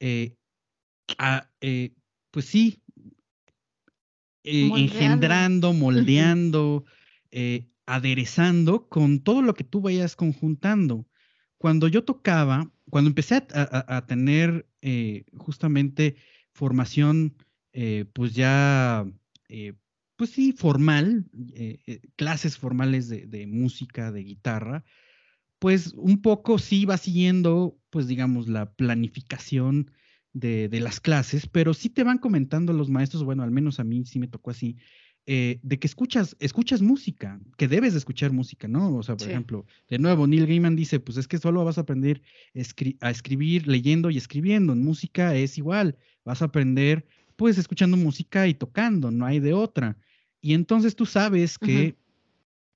eh, 0.01 0.35
a, 1.17 1.49
eh, 1.61 1.93
pues 2.29 2.43
sí, 2.43 2.83
engendrando, 4.43 5.71
moldeando, 5.71 6.83
aderezando 7.85 8.89
con 8.89 9.21
todo 9.21 9.41
lo 9.41 9.53
que 9.53 9.63
tú 9.63 9.79
vayas 9.79 10.17
conjuntando. 10.17 11.07
Cuando 11.57 11.87
yo 11.87 12.03
tocaba, 12.03 12.69
cuando 12.89 13.09
empecé 13.09 13.35
a, 13.53 13.95
a 13.95 14.05
tener 14.05 14.67
justamente 15.37 16.17
formación, 16.51 17.37
pues 18.13 18.33
ya 18.35 19.07
eh, 19.49 19.73
pues 20.15 20.29
sí, 20.29 20.53
formal, 20.53 21.25
eh, 21.53 21.79
eh, 21.87 22.01
clases 22.15 22.57
formales 22.57 23.09
de, 23.09 23.47
música, 23.47 24.11
de 24.11 24.23
guitarra, 24.23 24.85
pues 25.59 25.93
un 25.95 26.21
poco 26.21 26.57
sí 26.57 26.85
va 26.85 26.97
siguiendo, 26.97 27.77
pues 27.89 28.07
digamos, 28.07 28.47
la 28.47 28.73
planificación 28.73 29.91
de, 30.31 30.69
las 30.79 30.99
clases, 30.99 31.47
pero 31.47 31.73
sí 31.73 31.89
te 31.89 32.03
van 32.03 32.17
comentando 32.17 32.71
los 32.71 32.89
maestros, 32.89 33.23
bueno, 33.23 33.43
al 33.43 33.51
menos 33.51 33.79
a 33.79 33.83
mí 33.83 34.05
sí 34.05 34.19
me 34.19 34.27
tocó 34.27 34.51
así, 34.51 34.77
de 35.25 35.79
que 35.79 35.87
escuchas, 35.87 36.37
escuchas 36.39 36.81
música, 36.81 37.41
que 37.57 37.67
debes 37.67 37.93
de 37.93 37.99
escuchar 37.99 38.31
música, 38.31 38.67
¿no? 38.67 38.95
O 38.95 39.03
sea, 39.03 39.17
por 39.17 39.27
ejemplo, 39.27 39.65
de 39.89 39.97
nuevo, 39.97 40.27
Neil 40.27 40.45
Gaiman 40.45 40.75
dice, 40.75 40.99
pues 40.99 41.17
es 41.17 41.27
que 41.27 41.39
solo 41.39 41.65
vas 41.65 41.77
a 41.77 41.81
aprender 41.81 42.21
a 43.01 43.09
escribir 43.09 43.67
leyendo 43.67 44.11
y 44.11 44.17
escribiendo, 44.17 44.73
en 44.73 44.83
música 44.83 45.35
es 45.35 45.57
igual, 45.57 45.97
vas 46.23 46.41
a 46.41 46.45
aprender 46.45 47.05
pues 47.35 47.57
escuchando 47.57 47.97
música 47.97 48.47
y 48.47 48.53
tocando, 48.53 49.11
no 49.11 49.25
hay 49.25 49.39
de 49.39 49.53
otra. 49.53 49.97
Y 50.41 50.53
entonces 50.53 50.95
tú 50.95 51.05
sabes 51.05 51.57
que 51.57 51.95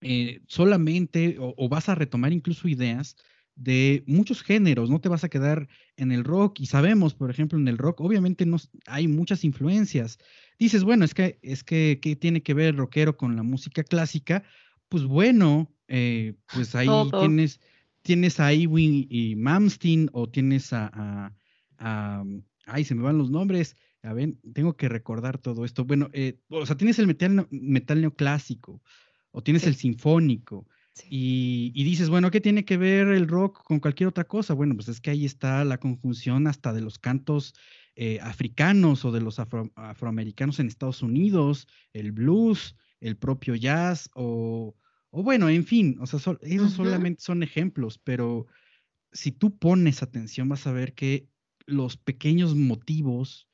eh, 0.02 0.42
solamente 0.48 1.38
o, 1.40 1.70
vas 1.70 1.90
a 1.90 1.96
retomar 1.96 2.34
incluso 2.34 2.68
ideas 2.68 3.16
de 3.56 4.04
muchos 4.08 4.42
géneros, 4.42 4.90
no 4.90 5.02
te 5.02 5.10
vas 5.10 5.26
a 5.26 5.30
quedar 5.30 5.68
en 5.98 6.14
el 6.14 6.24
rock 6.24 6.62
y 6.62 6.66
sabemos, 6.66 7.14
por 7.14 7.30
ejemplo, 7.30 7.60
en 7.60 7.68
el 7.68 7.78
rock 7.78 8.00
obviamente 8.00 8.46
no, 8.46 8.58
hay 8.88 9.08
muchas 9.08 9.44
influencias. 9.44 10.18
Dices, 10.58 10.84
bueno, 10.84 11.04
es 11.04 11.14
que 11.14 11.40
es 11.42 11.64
que 11.64 12.00
¿qué 12.02 12.16
tiene 12.16 12.42
que 12.42 12.54
ver 12.54 12.68
el 12.68 12.78
rockero 12.78 13.18
con 13.18 13.36
la 13.36 13.44
música 13.44 13.84
clásica? 13.84 14.44
Pues 14.88 15.04
bueno, 15.04 15.70
eh, 15.90 16.36
pues 16.54 16.74
ahí 16.76 16.88
tienes 17.20 17.60
tienes 18.02 18.40
a 18.40 18.54
Ewing 18.54 19.08
y 19.10 19.36
Mamstein 19.36 20.10
o 20.14 20.30
tienes 20.30 20.72
a, 20.74 21.34
ay, 22.66 22.84
se 22.84 22.96
me 22.96 23.04
van 23.04 23.18
los 23.18 23.30
nombres. 23.30 23.76
A 24.02 24.14
ver, 24.14 24.36
tengo 24.54 24.76
que 24.78 24.90
recordar 24.90 25.38
todo 25.38 25.66
esto. 25.66 25.86
Bueno, 25.86 26.10
eh, 26.14 26.40
o 26.50 26.66
sea, 26.66 26.78
tienes 26.78 27.00
el 27.00 27.08
metal, 27.08 27.48
metal 27.52 28.02
neoclásico 28.02 28.82
o 29.32 29.44
tienes 29.44 29.66
el 29.66 29.76
sinfónico. 29.76 30.68
Y, 31.10 31.84
dices, 31.84 32.10
bueno, 32.10 32.30
¿qué 32.32 32.42
tiene 32.42 32.66
que 32.66 32.78
ver 32.78 33.08
el 33.08 33.28
rock 33.28 33.64
con 33.64 33.80
cualquier 33.80 34.10
otra 34.10 34.26
cosa? 34.26 34.54
Bueno, 34.54 34.76
pues 34.76 34.90
es 34.90 35.00
que 35.00 35.12
ahí 35.12 35.26
está 35.26 35.64
la 35.64 35.78
conjunción 35.78 36.48
hasta 36.48 36.74
de 36.74 36.82
los 36.82 37.00
cantos 37.00 37.54
eh, 37.96 38.20
africanos 38.22 39.06
o 39.06 39.12
de 39.12 39.22
los 39.22 39.40
afroamericanos 39.40 40.60
en 40.60 40.68
Estados 40.68 41.02
Unidos, 41.02 41.68
el 41.94 42.12
blues, 42.12 42.76
el 43.00 43.18
propio 43.18 43.56
jazz 43.56 44.10
o, 44.14 44.76
o 45.12 45.24
bueno, 45.24 45.50
en 45.50 45.66
fin, 45.66 45.98
o 46.00 46.06
sea, 46.06 46.20
esos 46.42 46.74
solamente 46.74 47.22
son 47.22 47.44
ejemplos, 47.44 47.98
pero 47.98 48.48
si 49.12 49.32
tú 49.32 49.58
pones 49.58 50.04
atención 50.04 50.50
vas 50.50 50.68
a 50.68 50.72
ver 50.72 50.94
que 50.94 51.28
los 51.66 51.98
pequeños 51.98 52.56
motivos, 52.56 53.49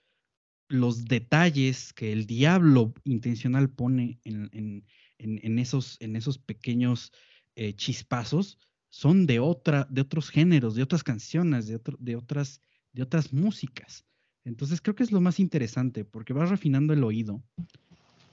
los 0.67 1.05
detalles 1.05 1.93
que 1.93 2.11
el 2.11 2.25
diablo 2.25 2.93
intencional 3.03 3.69
pone 3.69 4.19
en, 4.23 4.83
en, 5.17 5.59
esos, 5.59 5.97
en 5.99 6.15
esos 6.15 6.37
pequeños 6.37 7.11
eh, 7.55 7.73
chispazos 7.73 8.57
son 8.89 9.25
de, 9.25 9.39
otra, 9.39 9.87
de 9.89 10.01
otros 10.01 10.29
géneros, 10.29 10.75
de 10.75 10.83
otras 10.83 11.03
canciones, 11.03 11.67
de, 11.67 11.79
de, 11.99 12.15
otras, 12.15 12.61
de 12.93 13.03
otras 13.03 13.33
músicas. 13.33 14.05
Entonces 14.43 14.81
creo 14.81 14.95
que 14.95 15.03
es 15.03 15.11
lo 15.11 15.21
más 15.21 15.39
interesante 15.39 16.05
porque 16.05 16.33
vas 16.33 16.49
refinando 16.49 16.93
el 16.93 17.03
oído 17.03 17.43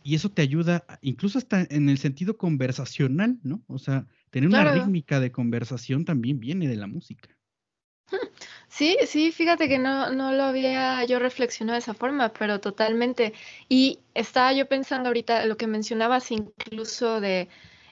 y 0.04 0.14
eso 0.14 0.30
te 0.30 0.42
ayuda 0.42 0.84
incluso 1.00 1.38
hasta 1.38 1.66
en 1.70 1.88
el 1.88 1.98
sentido 1.98 2.36
conversacional, 2.36 3.38
¿no? 3.42 3.62
O 3.66 3.78
sea, 3.78 4.06
tener 4.30 4.48
una 4.48 4.72
rítmica 4.72 5.20
de 5.20 5.30
conversación 5.30 6.04
también 6.04 6.40
viene 6.40 6.68
de 6.68 6.76
la 6.76 6.86
música. 6.86 7.30
Sí, 8.68 8.96
sí, 9.06 9.32
fíjate 9.32 9.68
que 9.68 9.78
no, 9.78 10.10
no 10.10 10.32
lo 10.32 10.44
había 10.44 11.04
yo 11.04 11.18
reflexionado 11.18 11.74
de 11.74 11.80
esa 11.80 11.94
forma, 11.94 12.32
pero 12.32 12.60
totalmente. 12.60 13.34
Y 13.68 14.00
estaba 14.14 14.52
yo 14.52 14.66
pensando 14.66 15.08
ahorita 15.08 15.44
lo 15.46 15.56
que 15.56 15.66
mencionabas 15.66 16.30
incluso 16.30 17.20
de 17.20 17.48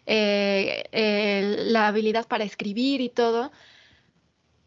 eh, 0.06 1.54
la 1.66 1.88
habilidad 1.88 2.26
para 2.26 2.44
escribir 2.44 3.00
y 3.00 3.10
todo, 3.10 3.52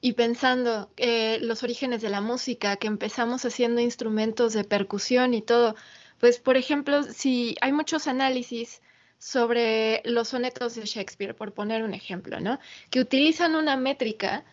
y 0.01 0.13
pensando 0.13 0.91
eh, 0.97 1.39
los 1.41 1.63
orígenes 1.63 2.01
de 2.01 2.09
la 2.09 2.21
música, 2.21 2.75
que 2.75 2.87
empezamos 2.87 3.45
haciendo 3.45 3.81
instrumentos 3.81 4.53
de 4.53 4.63
percusión 4.65 5.33
y 5.33 5.41
todo, 5.41 5.75
pues 6.19 6.39
por 6.39 6.57
ejemplo, 6.57 7.03
si 7.03 7.55
hay 7.61 7.71
muchos 7.71 8.07
análisis 8.07 8.81
sobre 9.17 10.01
los 10.05 10.29
sonetos 10.29 10.75
de 10.75 10.85
Shakespeare, 10.85 11.35
por 11.35 11.53
poner 11.53 11.83
un 11.83 11.93
ejemplo, 11.93 12.39
¿no? 12.41 12.59
Que 12.91 12.99
utilizan 12.99 13.55
una 13.55 13.77
métrica 13.77 14.43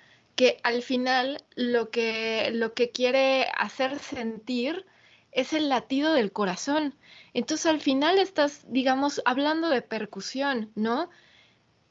que 0.40 0.58
al 0.62 0.80
final 0.80 1.44
lo 1.54 1.90
que, 1.90 2.50
lo 2.54 2.72
que 2.72 2.90
quiere 2.90 3.48
hacer 3.58 3.98
sentir 3.98 4.86
es 5.32 5.52
el 5.52 5.68
latido 5.68 6.14
del 6.14 6.32
corazón. 6.32 6.94
Entonces 7.34 7.66
al 7.66 7.78
final 7.78 8.18
estás, 8.18 8.64
digamos, 8.66 9.20
hablando 9.26 9.68
de 9.68 9.82
percusión, 9.82 10.72
¿no? 10.74 11.10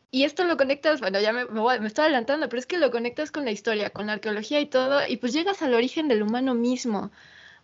Y 0.09 0.23
esto 0.23 0.45
lo 0.45 0.57
conectas, 0.57 0.99
bueno, 0.99 1.21
ya 1.21 1.31
me, 1.31 1.45
me, 1.45 1.85
estoy 1.85 2.05
adelantando, 2.05 2.49
pero 2.49 2.59
es 2.59 2.65
que 2.65 2.79
lo 2.79 2.89
conectas 2.89 3.31
con 3.31 3.45
la 3.45 3.51
historia, 3.51 3.91
con 3.91 4.07
la 4.07 4.13
arqueología 4.13 4.59
y 4.59 4.65
todo, 4.65 5.07
y 5.07 5.17
pues 5.17 5.31
llegas 5.31 5.61
al 5.61 5.75
origen 5.75 6.07
del 6.07 6.23
humano 6.23 6.55
mismo. 6.55 7.11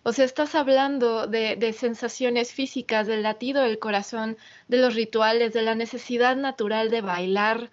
O 0.03 0.13
sea, 0.13 0.23
estás 0.23 0.53
hablando 0.53 1.25
de, 1.25 1.55
de, 1.55 1.73
sensaciones 1.73 2.53
físicas, 2.53 3.07
del 3.07 3.23
latido 3.23 3.63
del 3.63 3.79
corazón, 3.79 4.37
de 4.67 4.77
los 4.77 4.93
rituales, 4.93 5.51
de 5.51 5.63
la 5.63 5.73
necesidad 5.73 6.35
natural 6.35 6.91
de 6.91 7.01
bailar, 7.01 7.71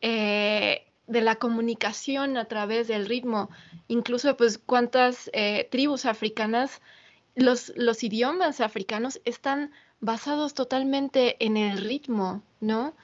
eh, 0.00 0.83
de 1.06 1.20
la 1.20 1.36
comunicación 1.36 2.36
a 2.36 2.46
través 2.46 2.88
del 2.88 3.06
ritmo. 3.06 3.50
Incluso, 3.88 4.36
pues, 4.36 4.58
cuántas 4.58 5.30
eh, 5.32 5.68
tribus 5.70 6.06
africanas 6.06 6.80
los, 7.36 7.72
los 7.76 8.02
idiomas 8.04 8.60
africanos 8.60 9.20
están 9.24 9.72
basados 10.00 10.54
totalmente 10.54 11.44
en 11.44 11.56
el 11.56 11.78
ritmo, 11.78 12.42
¿no? 12.60 12.94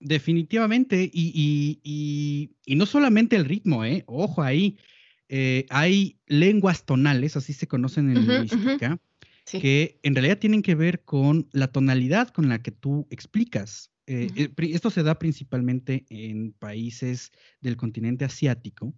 Definitivamente, 0.00 1.10
y, 1.12 2.50
no 2.66 2.86
solamente 2.86 3.36
el 3.36 3.44
ritmo, 3.44 3.84
¿eh? 3.84 4.04
Ojo 4.06 4.42
ahí, 4.42 4.78
eh, 5.28 5.66
hay 5.70 6.18
lenguas 6.26 6.84
tonales, 6.84 7.36
así 7.36 7.52
se 7.52 7.66
conocen 7.66 8.10
en 8.10 8.26
lingüística, 8.26 8.98
que 9.50 9.98
en 10.02 10.14
realidad 10.14 10.38
tienen 10.38 10.62
que 10.62 10.76
ver 10.76 11.04
con 11.04 11.48
la 11.52 11.68
tonalidad 11.68 12.28
con 12.28 12.48
la 12.48 12.62
que 12.62 12.70
tú 12.70 13.06
explicas. 13.10 13.90
Eh, 14.10 14.50
esto 14.56 14.88
se 14.88 15.02
da 15.02 15.18
principalmente 15.18 16.06
en 16.08 16.52
países 16.52 17.30
del 17.60 17.76
continente 17.76 18.24
asiático, 18.24 18.94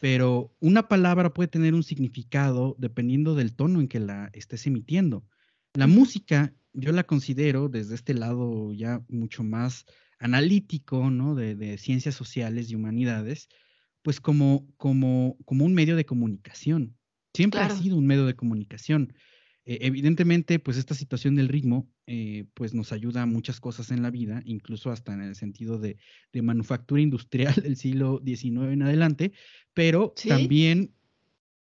pero 0.00 0.56
una 0.60 0.88
palabra 0.88 1.34
puede 1.34 1.48
tener 1.48 1.74
un 1.74 1.82
significado 1.82 2.74
dependiendo 2.78 3.34
del 3.34 3.54
tono 3.54 3.80
en 3.80 3.88
que 3.88 4.00
la 4.00 4.30
estés 4.32 4.66
emitiendo. 4.66 5.26
La 5.74 5.86
música, 5.86 6.54
yo 6.72 6.92
la 6.92 7.04
considero 7.04 7.68
desde 7.68 7.94
este 7.94 8.14
lado 8.14 8.72
ya 8.72 9.04
mucho 9.10 9.44
más 9.44 9.84
analítico, 10.18 11.10
¿no? 11.10 11.34
De, 11.34 11.76
ciencias 11.76 12.14
sociales 12.14 12.70
y 12.70 12.76
humanidades, 12.76 13.50
pues 14.00 14.22
como, 14.22 14.66
como, 14.78 15.36
como 15.44 15.66
un 15.66 15.74
medio 15.74 15.96
de 15.96 16.06
comunicación. 16.06 16.96
Siempre 17.34 17.60
ha 17.60 17.68
sido 17.68 17.98
un 17.98 18.06
medio 18.06 18.24
de 18.24 18.36
comunicación. 18.36 19.12
Eh, 19.68 19.78
evidentemente, 19.82 20.60
pues 20.60 20.76
esta 20.76 20.94
situación 20.94 21.34
del 21.34 21.48
ritmo, 21.48 21.90
eh, 22.06 22.44
pues 22.54 22.72
nos 22.72 22.92
ayuda 22.92 23.22
a 23.22 23.26
muchas 23.26 23.58
cosas 23.58 23.90
en 23.90 24.00
la 24.00 24.12
vida, 24.12 24.40
incluso 24.44 24.92
hasta 24.92 25.12
en 25.12 25.22
el 25.22 25.34
sentido 25.34 25.78
de, 25.78 25.98
manufactura 26.40 27.00
industrial 27.00 27.54
del 27.62 27.76
siglo 27.76 28.22
XIX 28.24 28.72
en 28.72 28.82
adelante, 28.82 29.32
pero 29.74 30.14
también, 30.28 30.94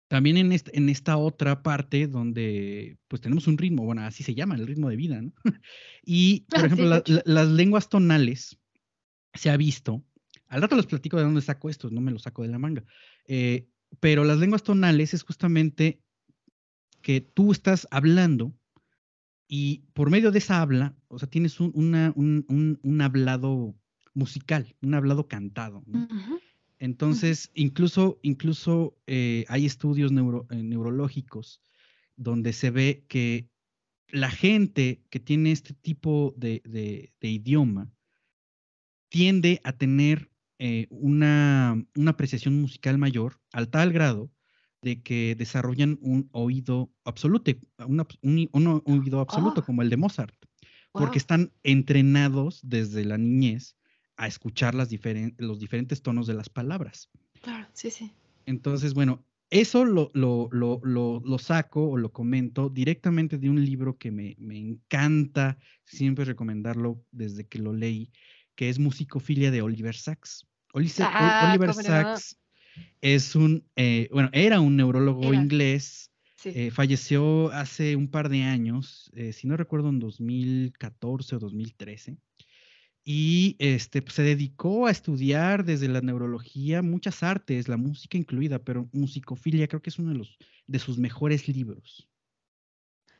también 0.09 0.37
en, 0.37 0.53
en 0.53 0.88
esta 0.88 1.17
otra 1.17 1.62
parte 1.62 2.09
donde 2.09 2.99
pues 3.07 3.23
tenemos 3.23 3.47
un 3.47 3.57
ritmo, 3.57 3.85
bueno, 3.85 4.03
así 4.03 4.25
se 4.25 4.35
llama, 4.35 4.57
el 4.57 4.67
ritmo 4.67 4.88
de 4.88 4.97
vida, 4.97 5.23
¿no? 5.23 5.33
y, 6.05 6.41
por 6.51 6.61
ah, 6.61 6.67
ejemplo, 6.67 7.03
las 7.25 7.49
lenguas 7.49 7.88
tonales 7.88 8.59
se 9.35 9.49
ha 9.49 9.57
visto, 9.57 10.03
al 10.49 10.61
rato 10.61 10.75
les 10.75 10.87
platico 10.87 11.19
de 11.19 11.23
dónde 11.23 11.41
saco 11.41 11.71
esto, 11.71 11.88
no 11.88 12.01
me 12.01 12.11
lo 12.11 12.19
saco 12.19 12.43
de 12.43 12.49
la 12.49 12.59
manga, 12.59 12.85
eh, 13.29 13.69
pero 14.01 14.25
las 14.25 14.38
lenguas 14.38 14.65
tonales 14.65 15.15
es 15.15 15.23
justamente 15.23 16.01
que 17.03 17.21
tú 17.21 17.53
estás 17.53 17.87
hablando 17.91 18.55
y 19.49 19.85
por 19.93 20.09
medio 20.09 20.31
de 20.31 20.38
esa 20.38 20.62
habla, 20.62 20.97
o 21.09 21.19
sea, 21.19 21.29
tienes 21.29 21.61
un, 21.61 21.75
un, 22.83 23.01
hablado 23.03 23.75
musical, 24.15 24.75
un 24.81 24.95
hablado 24.95 25.29
cantado. 25.29 25.85
Entonces, 26.79 27.51
incluso, 27.55 28.19
incluso 28.23 28.97
eh, 29.07 29.45
hay 29.49 29.67
estudios 29.67 30.11
eh, 30.11 30.62
neurológicos 30.62 31.61
donde 32.17 32.53
se 32.53 32.71
ve 32.71 33.05
que 33.09 33.49
la 34.09 34.31
gente 34.31 35.03
que 35.11 35.21
tiene 35.21 35.53
este 35.53 35.75
tipo 35.75 36.35
de, 36.37 37.12
idioma 37.21 37.93
tiende 39.11 39.61
a 39.65 39.73
tener 39.73 40.31
eh, 40.59 40.87
una, 40.91 41.85
una 41.95 42.11
apreciación 42.12 42.61
musical 42.61 42.97
mayor 42.97 43.41
al 43.53 43.69
tal 43.69 43.93
grado 43.93 44.31
de 44.83 45.01
que 45.01 45.35
desarrollan 45.37 45.99
un 46.03 46.29
oído 46.33 46.92
absoluto, 47.05 47.53
un, 47.87 48.83
oído 48.85 49.21
absoluto 49.21 49.61
oh. 49.61 49.64
como 49.64 49.83
el 49.83 49.90
de 49.90 49.97
Mozart, 49.97 50.35
porque 50.92 51.18
están 51.18 51.53
entrenados 51.62 52.61
desde 52.62 53.05
la 53.05 53.16
niñez 53.16 53.77
a 54.16 54.27
escuchar 54.27 54.75
las 54.75 54.88
los 55.38 55.59
diferentes 55.59 56.03
tonos 56.03 56.27
de 56.27 56.35
las 56.35 56.49
palabras. 56.49 57.09
Claro, 57.40 57.66
sí, 57.73 57.90
sí. 57.90 58.12
Entonces, 58.45 58.92
bueno, 58.92 59.25
eso 59.51 59.85
lo, 59.85 60.11
lo, 60.14 60.49
lo, 60.51 60.81
lo, 60.83 61.38
saco 61.38 61.90
o 61.90 61.97
lo 61.97 62.12
comento 62.12 62.68
directamente 62.68 63.38
de 63.38 63.51
un 63.51 63.64
libro 63.64 63.99
que 63.99 64.11
me, 64.11 64.35
me 64.38 64.59
encanta 64.59 65.59
siempre 65.85 66.25
recomendarlo 66.25 67.05
desde 67.11 67.47
que 67.47 67.59
lo 67.59 67.73
leí, 67.73 68.11
que 68.55 68.68
es 68.68 68.79
Musicofilia 68.79 69.51
de 69.51 69.62
Oliver 69.62 69.95
Sacks. 69.95 70.47
Ah, 71.03 71.51
Oliver 71.51 71.75
Sacks 71.75 72.38
es 73.01 73.35
un, 73.35 73.65
eh, 73.77 74.09
bueno, 74.13 74.31
era 74.33 74.61
un 74.61 74.77
neurólogo 74.77 75.35
inglés, 75.35 76.11
eh, 76.45 76.71
falleció 76.71 77.53
hace 77.53 77.97
un 77.97 78.11
par 78.11 78.29
de 78.29 78.43
años, 78.43 79.11
eh, 79.15 79.33
si 79.33 79.47
no 79.47 79.57
recuerdo 79.57 79.89
en 79.91 79.99
2014 80.01 81.37
o 81.37 81.39
2013, 81.39 82.17
y 83.05 83.57
este, 83.59 84.03
pues, 84.03 84.15
se 84.15 84.23
dedicó 84.23 84.87
a 84.87 84.91
estudiar 84.91 85.65
desde 85.65 85.89
la 85.89 86.01
neurología 86.01 86.83
muchas 86.83 87.23
artes, 87.23 87.69
la 87.69 87.77
música 87.77 88.17
incluida, 88.17 88.61
pero 88.61 88.89
musicofilia 88.93 89.67
creo 89.67 89.83
que 89.83 89.91
es 89.91 89.99
uno 89.99 90.11
de, 90.11 90.19
los, 90.19 90.39
de 90.67 90.79
sus 90.79 90.99
mejores 90.99 91.49
libros. 91.49 92.09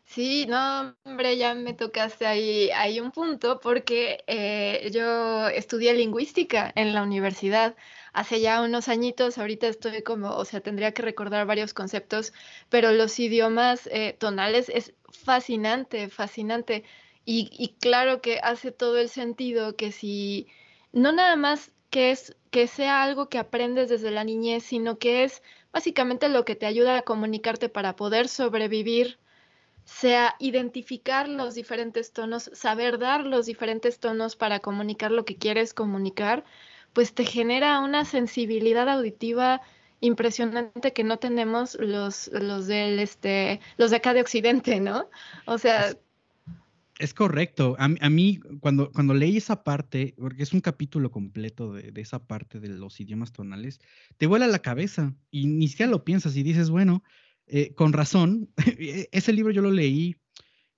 Sí, 0.05 0.45
no, 0.47 0.95
hombre, 1.05 1.39
ya 1.39 1.55
me 1.55 1.73
tocaste 1.73 2.27
ahí, 2.27 2.71
hay 2.73 3.01
un 3.01 3.13
punto 3.13 3.61
porque 3.61 4.23
yo 4.93 5.49
estudié 5.49 5.95
lingüística 5.95 6.71
en 6.77 6.93
la 6.93 7.03
universidad 7.03 7.77
hace 8.13 8.41
ya 8.43 8.61
unos 8.61 8.89
añitos, 8.89 9.39
ahorita 9.39 9.69
estoy 9.69 10.03
como, 10.03 10.31
o 10.37 10.45
sea, 10.45 10.61
tendría 10.61 10.93
que 10.93 11.01
recordar 11.03 11.47
varios 11.47 11.73
conceptos, 11.73 12.33
pero 12.69 12.93
los 12.93 13.19
idiomas 13.19 13.87
eh, 13.91 14.15
tonales 14.19 14.69
es 14.69 14.93
fascinante, 15.09 16.09
fascinante. 16.11 16.85
Y, 17.25 17.49
y 17.53 17.75
claro 17.81 18.21
que 18.21 18.39
hace 18.43 18.71
todo 18.71 18.99
el 18.99 19.09
sentido 19.09 19.77
que 19.77 19.93
si 19.93 20.47
no 20.93 21.13
nada 21.13 21.37
más 21.37 21.73
que 21.91 22.11
es 22.11 22.37
que 22.51 22.67
sea 22.67 23.03
algo 23.03 23.29
que 23.31 23.39
aprendes 23.39 23.89
desde 23.89 24.11
la 24.11 24.25
niñez, 24.25 24.63
sino 24.65 24.99
que 24.99 25.25
es 25.25 25.43
básicamente 25.73 26.29
lo 26.29 26.45
que 26.45 26.55
te 26.57 26.67
ayuda 26.67 26.99
a 26.99 27.03
comunicarte 27.03 27.69
para 27.71 27.97
poder 27.97 28.29
sobrevivir, 28.29 29.19
sea 29.85 30.35
identificar 30.39 31.29
los 31.29 31.55
diferentes 31.55 32.13
tonos, 32.13 32.51
saber 32.55 32.99
dar 32.99 33.27
los 33.27 33.47
diferentes 33.47 33.99
tonos 33.99 34.37
para 34.37 34.61
comunicar 34.61 35.11
lo 35.11 35.25
que 35.25 35.37
quieres 35.37 35.75
comunicar, 35.75 36.45
pues 36.93 37.15
te 37.15 37.25
genera 37.25 37.81
una 37.81 38.05
sensibilidad 38.05 38.89
auditiva 38.89 39.61
impresionante 40.01 40.93
que 40.93 41.05
no 41.05 41.19
tenemos 41.19 41.77
los, 41.81 42.29
los 42.33 42.67
del 42.67 42.99
este, 42.99 43.61
los 43.77 43.91
de 43.91 43.97
acá 43.97 44.15
de 44.15 44.21
Occidente, 44.21 44.81
¿no? 44.81 45.09
O 45.47 45.59
sea, 45.59 45.95
es 47.03 47.15
correcto. 47.15 47.75
A, 47.79 47.89
mí, 47.89 48.39
cuando, 48.61 48.93
cuando 48.93 49.13
leí 49.13 49.37
esa 49.37 49.65
parte, 49.65 50.15
porque 50.17 50.45
es 50.45 50.53
un 50.53 50.61
capítulo 50.61 51.11
completo 51.11 51.73
de, 51.73 51.93
esa 52.01 52.25
parte 52.25 52.61
de 52.61 52.69
los 52.69 53.01
idiomas 53.01 53.33
tonales, 53.33 53.81
te 54.19 54.29
vuela 54.29 54.47
la 54.47 54.61
cabeza 54.61 55.13
y 55.31 55.47
ni 55.47 55.67
siquiera 55.67 55.91
lo 55.91 56.05
piensas 56.05 56.37
y 56.37 56.45
dices, 56.45 56.71
bueno, 56.71 57.03
eh, 57.55 57.75
con 57.75 57.93
razón, 57.93 58.51
e, 58.79 59.11
ese 59.13 59.31
libro 59.35 59.53
yo 59.53 59.61
lo 59.61 59.71
leí 59.71 60.17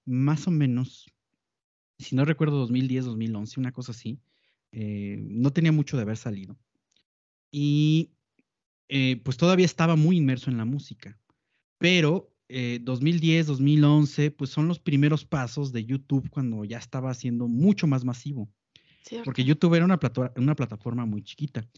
más 0.05 0.49
o 0.49 0.51
menos, 0.51 1.07
si 2.01 2.17
no 2.17 2.25
recuerdo, 2.25 2.59
2010, 2.59 3.05
2011, 3.05 3.61
una 3.61 3.71
cosa 3.71 3.93
así. 3.93 4.19
Eh, 4.73 5.17
no 5.21 5.53
tenía 5.53 5.71
mucho 5.71 5.97
de 5.97 6.03
haber 6.03 6.17
salido. 6.17 6.59
Y 7.53 8.11
eh, 8.89 9.21
pues 9.23 9.37
todavía 9.37 9.67
estaba 9.67 9.95
muy 9.95 10.17
inmerso 10.17 10.51
en 10.51 10.57
la 10.57 10.65
música. 10.65 11.17
Pero 11.79 12.35
2010, 12.49 13.47
eh, 13.47 13.47
2011, 13.47 14.31
pues 14.33 14.51
son 14.51 14.67
los 14.67 14.81
primeros 14.81 15.25
pasos 15.25 15.71
de 15.71 15.85
YouTube 15.85 16.29
cuando 16.29 16.65
ya 16.65 16.79
estaba 16.79 17.15
siendo 17.15 17.47
mucho 17.47 17.87
más 17.87 18.05
masivo. 18.05 18.53
Porque 19.25 19.45
YouTube 19.45 19.75
era 19.75 19.85
una, 19.85 20.01
una 20.37 20.57
plataforma 20.57 21.07
muy 21.07 21.23
chiquita. 21.23 21.69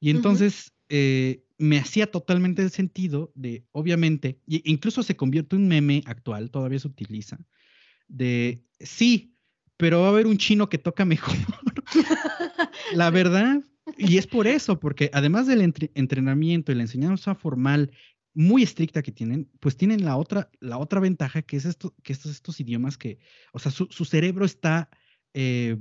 Y 0.00 0.08
entonces 0.08 0.72
eh, 0.88 1.44
me 1.58 1.78
hacía 1.78 2.10
totalmente 2.10 2.68
sentido 2.68 3.32
de, 3.34 3.64
obviamente, 3.72 4.40
e 4.48 4.62
incluso 4.64 5.02
se 5.02 5.16
convierte 5.16 5.56
en 5.56 5.62
un 5.62 5.68
meme 5.68 6.02
actual, 6.06 6.50
todavía 6.50 6.78
se 6.78 6.88
utiliza, 6.88 7.38
de, 8.08 8.64
sí, 8.78 9.34
pero 9.76 10.00
va 10.00 10.06
a 10.06 10.10
haber 10.10 10.26
un 10.26 10.38
chino 10.38 10.68
que 10.68 10.78
toca 10.78 11.04
mejor. 11.04 11.36
la 12.94 13.10
verdad, 13.10 13.62
y 13.96 14.18
es 14.18 14.26
por 14.26 14.46
eso, 14.46 14.78
porque 14.78 15.10
además 15.12 15.46
del 15.46 15.60
entrenamiento 15.94 16.72
y 16.72 16.74
la 16.74 16.82
enseñanza 16.82 17.34
formal 17.34 17.90
muy 18.36 18.62
estricta 18.62 19.02
que 19.02 19.12
tienen, 19.12 19.50
pues 19.60 19.78
tienen 19.78 20.04
la 20.04 20.16
otra, 20.18 20.50
la 20.60 20.76
otra 20.76 21.00
ventaja 21.00 21.40
que 21.40 21.56
es 21.56 21.64
esto, 21.64 21.94
que 22.02 22.12
estos, 22.12 22.32
estos 22.32 22.60
idiomas 22.60 22.98
que, 22.98 23.18
o 23.52 23.58
sea, 23.58 23.72
su, 23.72 24.04
cerebro 24.04 24.44
está, 24.44 24.90
eh, 25.32 25.76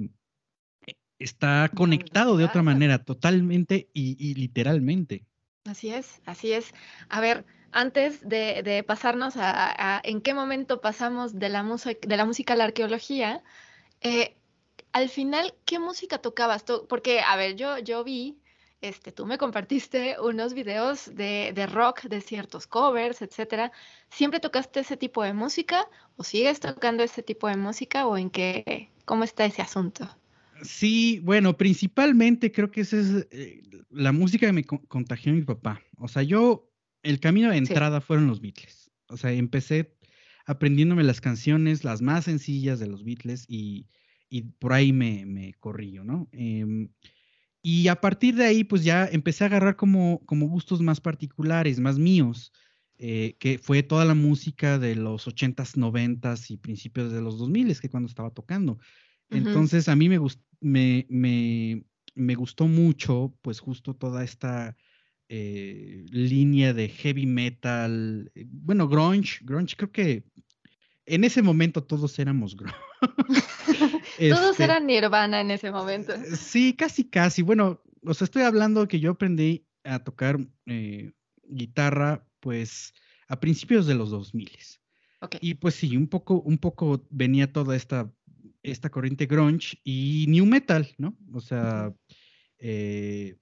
está 1.19 1.69
conectado 1.75 2.37
de 2.37 2.45
otra 2.45 2.63
manera, 2.63 3.03
totalmente 3.03 3.89
y, 3.93 4.35
literalmente. 4.35 5.25
Así 5.65 5.89
es, 5.89 6.21
así 6.25 6.53
es. 6.53 6.73
A 7.09 7.19
ver, 7.21 7.45
antes 7.71 8.27
de, 8.27 8.83
pasarnos 8.87 9.33
a, 9.37 9.99
en 10.03 10.21
qué 10.21 10.33
momento 10.33 10.79
pasamos 10.79 11.37
de 11.39 11.49
la, 11.49 11.63
de 11.63 12.17
la 12.17 12.25
música 12.25 12.53
a 12.53 12.55
la 12.55 12.65
arqueología, 12.65 13.43
eh, 14.01 14.37
al 14.91 15.09
final, 15.09 15.55
¿qué 15.65 15.79
música 15.79 16.19
tocabas 16.19 16.65
tú? 16.65 16.85
Porque, 16.87 17.19
a 17.21 17.35
ver, 17.35 17.55
yo, 17.55 17.79
yo 17.79 18.03
vi 18.03 18.39
este, 18.81 19.11
tú 19.11 19.25
me 19.25 19.39
compartiste 19.39 20.17
unos 20.19 20.53
videos 20.53 21.13
de, 21.15 21.51
de, 21.55 21.65
rock, 21.65 22.03
de 22.03 22.21
ciertos 22.21 22.67
covers, 22.67 23.21
etcétera. 23.23 23.71
¿Siempre 24.09 24.39
tocaste 24.39 24.81
ese 24.81 24.97
tipo 24.97 25.23
de 25.23 25.33
música 25.33 25.89
o 26.17 26.23
sigues 26.23 26.59
tocando 26.59 27.03
ese 27.03 27.23
tipo 27.23 27.47
de 27.47 27.57
música 27.57 28.05
o 28.05 28.17
en 28.17 28.29
qué, 28.29 28.91
cómo 29.05 29.23
está 29.23 29.45
ese 29.45 29.63
asunto? 29.63 30.07
Sí, 30.61 31.19
bueno, 31.23 31.57
principalmente 31.57 32.51
creo 32.51 32.71
que 32.71 32.81
esa 32.81 32.99
es 32.99 33.27
eh, 33.31 33.61
la 33.89 34.11
música 34.11 34.47
que 34.47 34.53
me 34.53 34.63
contagió 34.63 35.33
mi 35.33 35.43
papá. 35.43 35.81
O 35.97 36.07
sea, 36.07 36.23
yo, 36.23 36.71
el 37.03 37.19
camino 37.19 37.49
de 37.49 37.57
entrada 37.57 38.01
fueron 38.01 38.27
los 38.27 38.41
Beatles. 38.41 38.91
O 39.07 39.17
sea, 39.17 39.31
empecé 39.31 39.95
aprendiéndome 40.45 41.03
las 41.03 41.21
canciones, 41.21 41.83
las 41.83 42.01
más 42.01 42.25
sencillas 42.25 42.79
de 42.79 42.87
los 42.87 43.03
Beatles 43.03 43.45
y, 43.47 43.87
y 44.29 44.43
por 44.43 44.73
ahí 44.73 44.93
me, 44.93 45.25
me 45.25 45.53
corrí, 45.55 45.99
¿no? 46.03 46.29
Eh, 46.31 46.87
y 47.67 47.87
a 47.87 47.99
partir 47.99 48.35
de 48.35 48.45
ahí, 48.45 48.63
pues 48.63 48.83
ya 48.83 49.07
empecé 49.07 49.43
a 49.43 49.47
agarrar 49.47 49.75
como, 49.75 50.23
como 50.27 50.47
gustos 50.47 50.81
más 50.81 51.01
particulares, 51.01 51.79
más 51.79 51.97
míos, 51.97 52.53
eh, 52.99 53.37
que 53.39 53.57
fue 53.57 53.81
toda 53.81 54.05
la 54.05 54.13
música 54.13 54.77
de 54.77 54.95
los 54.95 55.27
80s, 55.27 55.75
90s 55.75 56.51
y 56.51 56.57
principios 56.57 57.11
de 57.11 57.21
los 57.21 57.39
2000 57.39 57.79
que 57.79 57.89
cuando 57.89 58.07
estaba 58.07 58.29
tocando. 58.29 58.77
Entonces 59.29 59.89
a 59.89 59.95
mí 59.95 60.09
me, 60.09 60.19
me, 60.61 61.05
me, 61.09 61.83
me, 62.13 62.35
gustó 62.35 62.67
mucho, 62.67 63.35
pues 63.41 63.59
justo 63.59 63.95
toda 63.95 64.23
esta 64.23 64.77
eh, 65.29 66.05
línea 66.09 66.73
de 66.73 66.89
heavy 66.89 67.25
metal, 67.25 68.31
eh, 68.35 68.45
bueno, 68.47 68.87
grunge, 68.87 69.39
grunge 69.41 69.75
creo 69.75 69.91
que 69.91 70.23
en 71.05 71.23
ese 71.23 71.41
momento 71.41 71.83
todos 71.83 72.17
éramos 72.19 72.55
grunge. 72.55 72.75
Todos 74.17 74.51
este, 74.51 74.63
eran 74.63 74.87
Nirvana 74.87 75.41
en 75.41 75.51
ese 75.51 75.71
momento. 75.71 76.13
Eh, 76.13 76.35
sí, 76.35 76.73
casi, 76.73 77.03
casi. 77.03 77.41
Bueno, 77.41 77.81
o 78.05 78.13
sea, 78.13 78.25
estoy 78.25 78.43
hablando 78.43 78.87
que 78.87 78.99
yo 78.99 79.11
aprendí 79.11 79.65
a 79.83 79.99
tocar 79.99 80.39
eh, 80.65 81.11
guitarra, 81.43 82.25
pues, 82.39 82.93
a 83.27 83.39
principios 83.39 83.85
de 83.87 83.95
los 83.95 84.09
2000. 84.11 84.49
Okay. 85.21 85.39
Y 85.41 85.55
pues 85.55 85.75
sí, 85.75 85.97
un 85.97 86.07
poco, 86.07 86.41
un 86.41 86.57
poco 86.57 87.05
venía 87.09 87.51
toda 87.51 87.75
esta, 87.75 88.11
esta 88.71 88.89
corriente 88.89 89.25
grunge 89.25 89.79
y 89.83 90.25
new 90.27 90.45
metal, 90.45 90.87
¿no? 90.97 91.17
O 91.33 91.41
sea, 91.41 91.93
eh, 92.57 93.35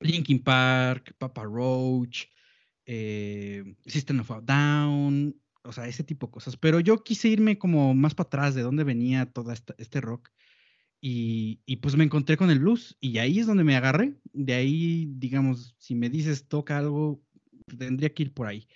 Linkin 0.00 0.42
Park, 0.42 1.14
Papa 1.18 1.44
Roach, 1.44 2.26
System 3.86 4.20
of 4.20 4.30
a 4.30 4.40
Down, 4.40 5.34
o 5.66 5.72
sea, 5.72 5.88
ese 5.88 6.04
tipo 6.04 6.26
de 6.26 6.32
cosas. 6.32 6.56
Pero 6.56 6.80
yo 6.80 7.02
quise 7.02 7.28
irme 7.28 7.58
como 7.58 7.94
más 7.94 8.14
para 8.14 8.28
atrás 8.28 8.54
de 8.54 8.62
dónde 8.62 8.84
venía 8.84 9.26
todo 9.26 9.52
este 9.52 10.00
rock. 10.00 10.30
Y, 11.00 11.76
pues 11.82 11.94
me 11.94 12.04
encontré 12.04 12.36
con 12.36 12.50
el 12.50 12.58
blues 12.58 12.96
y 13.00 13.18
ahí 13.18 13.38
es 13.38 13.46
donde 13.46 13.64
me 13.64 13.76
agarré. 13.76 14.16
De 14.32 14.54
ahí, 14.54 15.06
digamos, 15.16 15.74
si 15.78 15.94
me 15.94 16.10
dices 16.10 16.48
toca 16.48 16.78
algo, 16.78 17.22
tendría 17.78 18.12
que 18.12 18.24
ir 18.24 18.34
por 18.34 18.46
ahí. 18.46 18.66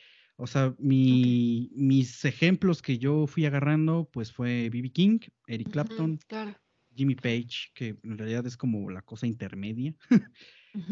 O 0.43 0.47
sea, 0.47 0.75
mis 0.79 2.25
ejemplos 2.25 2.81
que 2.81 2.97
yo 2.97 3.27
fui 3.27 3.45
agarrando, 3.45 4.09
pues 4.11 4.33
fue 4.33 4.71
B.B. 4.71 4.91
King, 4.91 5.19
Eric 5.47 5.69
Clapton, 5.71 6.19
Jimmy 6.95 7.15
Page, 7.15 7.71
que 7.75 7.99
en 8.03 8.17
realidad 8.17 8.47
es 8.47 8.57
como 8.57 8.89
la 8.91 9.03
cosa 9.03 9.27
intermedia. 9.27 9.95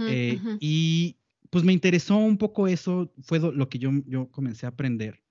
Eh, 0.09 0.41
y 0.59 1.19
pues 1.51 1.63
me 1.63 1.73
interesó 1.73 2.17
un 2.17 2.37
poco 2.37 2.67
eso, 2.67 3.15
fue 3.23 3.39
lo 3.39 3.69
que 3.69 3.79
yo, 3.79 3.93
yo 4.07 4.29
comencé 4.29 4.67
a 4.67 4.71
aprender. 4.71 5.23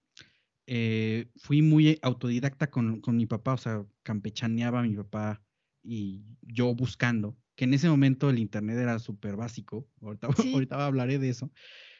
Eh, 0.67 1.27
fui 1.35 1.61
muy 1.61 1.99
autodidacta 2.01 2.71
con, 2.71 3.01
mi 3.07 3.25
papá, 3.25 3.55
o 3.55 3.57
sea, 3.57 3.85
campechaneaba 4.03 4.79
a 4.79 4.83
mi 4.83 4.95
papá 4.95 5.43
y 5.83 6.23
yo 6.41 6.73
buscando, 6.73 7.35
que 7.55 7.65
en 7.65 7.73
ese 7.73 7.89
momento 7.89 8.29
el 8.29 8.39
internet 8.39 8.77
era 8.77 8.99
súper 8.99 9.35
básico, 9.35 9.85
ahorita, 10.01 10.27
ahorita 10.53 10.85
hablaré 10.85 11.19
de 11.19 11.27
eso. 11.27 11.51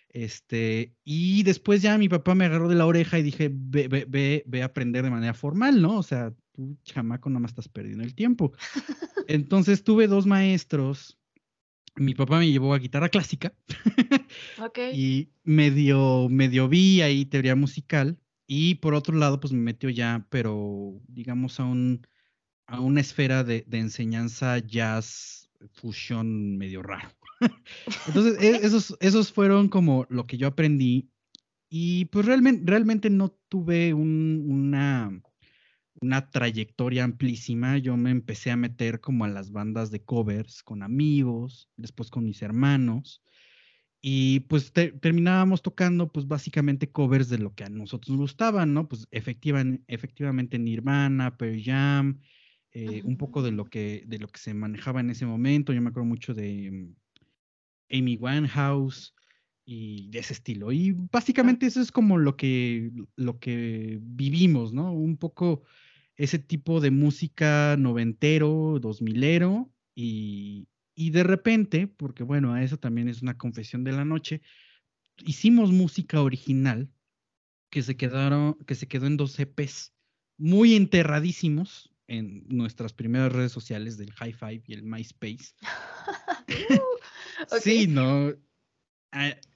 Este, 0.10 0.96
y 1.04 1.44
después 1.44 1.82
ya 1.82 1.98
mi 1.98 2.10
papá 2.10 2.34
me 2.34 2.46
agarró 2.46 2.70
de 2.70 2.76
la 2.76 2.86
oreja 2.86 3.20
y 3.20 3.24
dije, 3.24 3.50
ve, 3.52 3.88
ve, 3.88 4.06
ve, 4.08 4.44
ve 4.48 4.62
a 4.62 4.66
aprender 4.66 5.04
de 5.04 5.10
manera 5.10 5.34
formal, 5.34 5.82
¿no? 5.82 5.98
O 5.98 6.04
sea, 6.04 6.34
tú, 6.54 6.78
chamaco, 6.84 7.30
nada 7.30 7.42
más 7.42 7.52
estás 7.52 7.68
perdiendo 7.68 8.04
el 8.04 8.16
tiempo. 8.16 8.54
Entonces 9.28 9.84
tuve 9.84 10.08
dos 10.08 10.26
maestros. 10.26 11.18
Mi 11.96 12.14
papá 12.14 12.40
me 12.40 12.50
llevó 12.50 12.74
a 12.74 12.80
guitarra 12.80 13.10
clásica. 13.10 13.54
okay. 14.64 14.94
Y 14.96 15.32
medio, 15.44 16.28
medio 16.30 16.70
vi 16.70 17.02
ahí 17.02 17.26
teoría 17.26 17.56
musical. 17.56 18.18
Y 18.48 18.76
por 18.76 18.94
otro 18.94 19.18
lado, 19.18 19.40
pues 19.40 19.52
me 19.52 19.60
metió 19.60 19.90
ya, 19.90 20.26
pero 20.30 21.02
digamos 21.08 21.60
a, 21.60 21.66
un, 21.66 22.08
a 22.66 22.80
una 22.80 23.02
esfera 23.02 23.44
de, 23.44 23.66
enseñanza 23.72 24.60
jazz 24.60 25.50
fusión 25.74 26.58
medio 26.58 26.82
raro. 26.82 27.10
Entonces, 28.08 28.42
e, 28.42 28.66
esos, 28.66 28.98
esos 29.00 29.32
fueron 29.32 29.70
como 29.70 30.06
lo 30.10 30.26
que 30.26 30.38
yo 30.38 30.48
aprendí. 30.48 31.10
Y 31.70 32.06
pues 32.06 32.26
realmente, 32.26 32.64
realmente 32.66 33.10
no 33.10 33.30
tuve 33.50 33.94
una, 33.94 35.22
una 36.00 36.30
trayectoria 36.30 37.04
amplísima. 37.04 37.78
Yo 37.78 37.98
me 37.98 38.12
empecé 38.12 38.52
a 38.52 38.58
meter 38.58 39.02
como 39.02 39.26
a 39.26 39.30
las 39.30 39.52
bandas 39.52 39.92
de 39.92 40.04
covers 40.04 40.64
con 40.64 40.84
amigos, 40.84 41.70
después 41.76 42.10
con 42.10 42.24
mis 42.24 42.42
hermanos. 42.42 43.22
Y 44.02 44.42
pues 44.42 44.72
terminábamos 44.72 45.62
tocando 45.62 46.12
pues 46.12 46.28
básicamente 46.28 46.92
covers 46.92 47.30
de 47.30 47.40
lo 47.40 47.56
que 47.56 47.64
a 47.64 47.70
nosotros 47.70 48.12
nos 48.12 48.20
gustaban, 48.20 48.74
¿no? 48.74 48.88
Pues 48.88 49.08
efectivamente 49.12 50.60
Nirvana, 50.60 51.36
Pearl 51.36 51.62
Jam, 51.62 52.22
eh, 52.72 53.02
un 53.04 53.18
poco 53.18 53.42
de 53.42 53.52
lo, 53.52 53.66
que, 53.66 54.04
de 54.08 54.20
lo 54.20 54.28
que 54.28 54.40
se 54.40 54.54
manejaba 54.54 55.00
en 55.00 55.10
ese 55.10 55.26
momento. 55.26 55.74
Yo 55.74 55.82
me 55.82 55.90
acuerdo 55.90 56.08
mucho 56.08 56.34
de 56.34 56.72
mm, 56.72 56.96
Amy 57.92 58.18
Winehouse 58.18 59.14
y 59.66 60.10
de 60.10 60.20
ese 60.20 60.34
estilo. 60.34 60.72
Y 60.72 60.94
básicamente 61.12 61.66
eso 61.66 61.82
es 61.82 61.92
como 61.92 62.18
lo 62.18 62.38
que, 62.38 62.92
lo 63.16 63.40
que 63.40 64.00
vivimos, 64.02 64.74
¿no? 64.74 64.94
Un 64.94 65.18
poco 65.18 65.64
ese 66.16 66.40
tipo 66.40 66.80
de 66.80 66.92
música 66.92 67.76
noventero, 67.78 68.80
dos 68.80 69.02
milero 69.02 69.70
y, 69.94 70.68
Y 70.96 71.12
de 71.12 71.24
repente, 71.24 71.88
porque 71.88 72.24
bueno, 72.24 72.54
a 72.54 72.64
eso 72.64 72.78
también 72.78 73.10
es 73.10 73.22
una 73.22 73.38
confesión 73.38 73.84
de 73.84 73.92
la 73.92 74.06
noche, 74.06 74.42
hicimos 75.18 75.72
música 75.72 76.22
original 76.22 76.90
que 77.70 77.84
se 77.84 77.98
quedaron, 77.98 78.58
que 78.66 78.76
se 78.76 78.88
quedó 78.88 79.08
en 79.08 79.18
dos 79.18 79.38
EPs 79.40 79.94
muy 80.38 80.76
enterradísimos 80.76 81.92
en 82.08 82.46
nuestras 82.48 82.94
primeras 82.94 83.34
redes 83.34 83.52
sociales 83.52 83.98
del 83.98 84.14
High 84.14 84.34
Five 84.34 84.64
y 84.66 84.74
el 84.74 84.84
MySpace. 84.84 85.56
Sí, 87.62 87.88
no, 87.88 88.34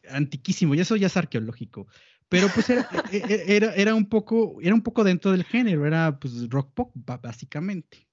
antiquísimo, 0.10 0.76
y 0.76 0.80
eso 0.80 0.96
ya 0.96 1.08
es 1.08 1.17
arqueológico. 1.17 1.88
Pero 2.30 2.48
pues 2.54 2.70
era, 2.70 2.88
e, 3.12 3.17
e, 3.17 3.56
era, 3.58 3.74
era, 3.76 3.96
un 3.96 4.08
poco, 4.08 4.58
era 4.62 4.74
un 4.74 4.82
poco 4.82 5.04
dentro 5.04 5.32
del 5.32 5.44
género, 5.44 5.86
era 5.86 6.17
pues 6.20 6.50
rock 6.50 6.74
pop, 6.74 6.91
básicamente. 6.96 8.08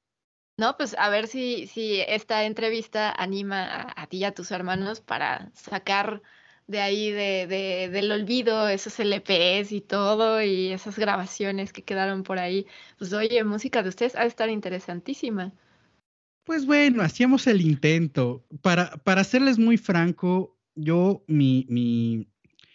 No, 0.57 0.77
pues 0.77 0.97
a 0.99 1.09
ver 1.09 1.29
si, 1.29 1.69
si 1.69 2.01
esta 2.01 2.45
entrevista 2.45 3.13
anima 3.13 3.65
a, 3.65 4.03
a 4.03 4.07
ti 4.09 4.19
y 4.19 4.25
a 4.25 4.35
tus 4.35 4.51
hermanos 4.51 5.01
para 5.01 5.53
sacar 5.55 6.21
de 6.67 6.81
ahí 6.81 7.13
de, 7.13 7.47
de, 7.47 7.89
del 7.91 8.11
olvido, 8.11 8.69
esos 8.69 8.99
LPs 8.99 9.73
y 9.73 9.81
todo, 9.81 10.43
y 10.43 10.73
esas 10.73 10.99
grabaciones 10.99 11.73
que 11.73 11.85
quedaron 11.85 12.25
por 12.25 12.39
ahí. 12.41 12.67
Pues 12.99 13.13
oye, 13.13 13.43
música 13.45 13.83
de 13.85 13.89
ustedes 13.89 14.17
ha 14.17 14.23
de 14.23 14.27
estar 14.29 14.49
interesantísima. 14.51 15.53
Pues 16.49 16.67
bueno, 16.67 17.03
hacíamos 17.03 17.47
el 17.47 17.61
intento. 17.61 18.45
Para, 18.61 18.97
para 19.05 19.23
serles 19.23 19.59
muy 19.59 19.77
franco, 19.77 20.59
yo, 20.75 21.23
mi, 21.29 21.65
mi, 21.69 22.27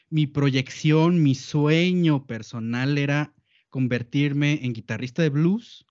mi 0.09 0.27
proyección, 0.27 1.21
mi 1.21 1.36
sueño 1.36 2.25
personal 2.25 2.97
era 2.97 3.33
convertirme 3.67 4.63
en 4.63 4.71
guitarrista 4.71 5.21
de 5.23 5.29
blues 5.29 5.86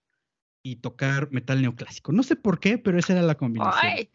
y 0.63 0.77
tocar 0.77 1.31
metal 1.31 1.61
neoclásico. 1.61 2.13
No 2.13 2.23
sé 2.23 2.37
por 2.37 2.59
qué, 2.59 2.79
pero 2.79 2.99
esa 2.99 3.13
era 3.13 3.23
la 3.23 3.35
combinación. 3.35 3.93
Ay. 3.93 4.09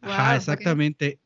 Ajá, 0.00 0.34
exactamente 0.34 1.20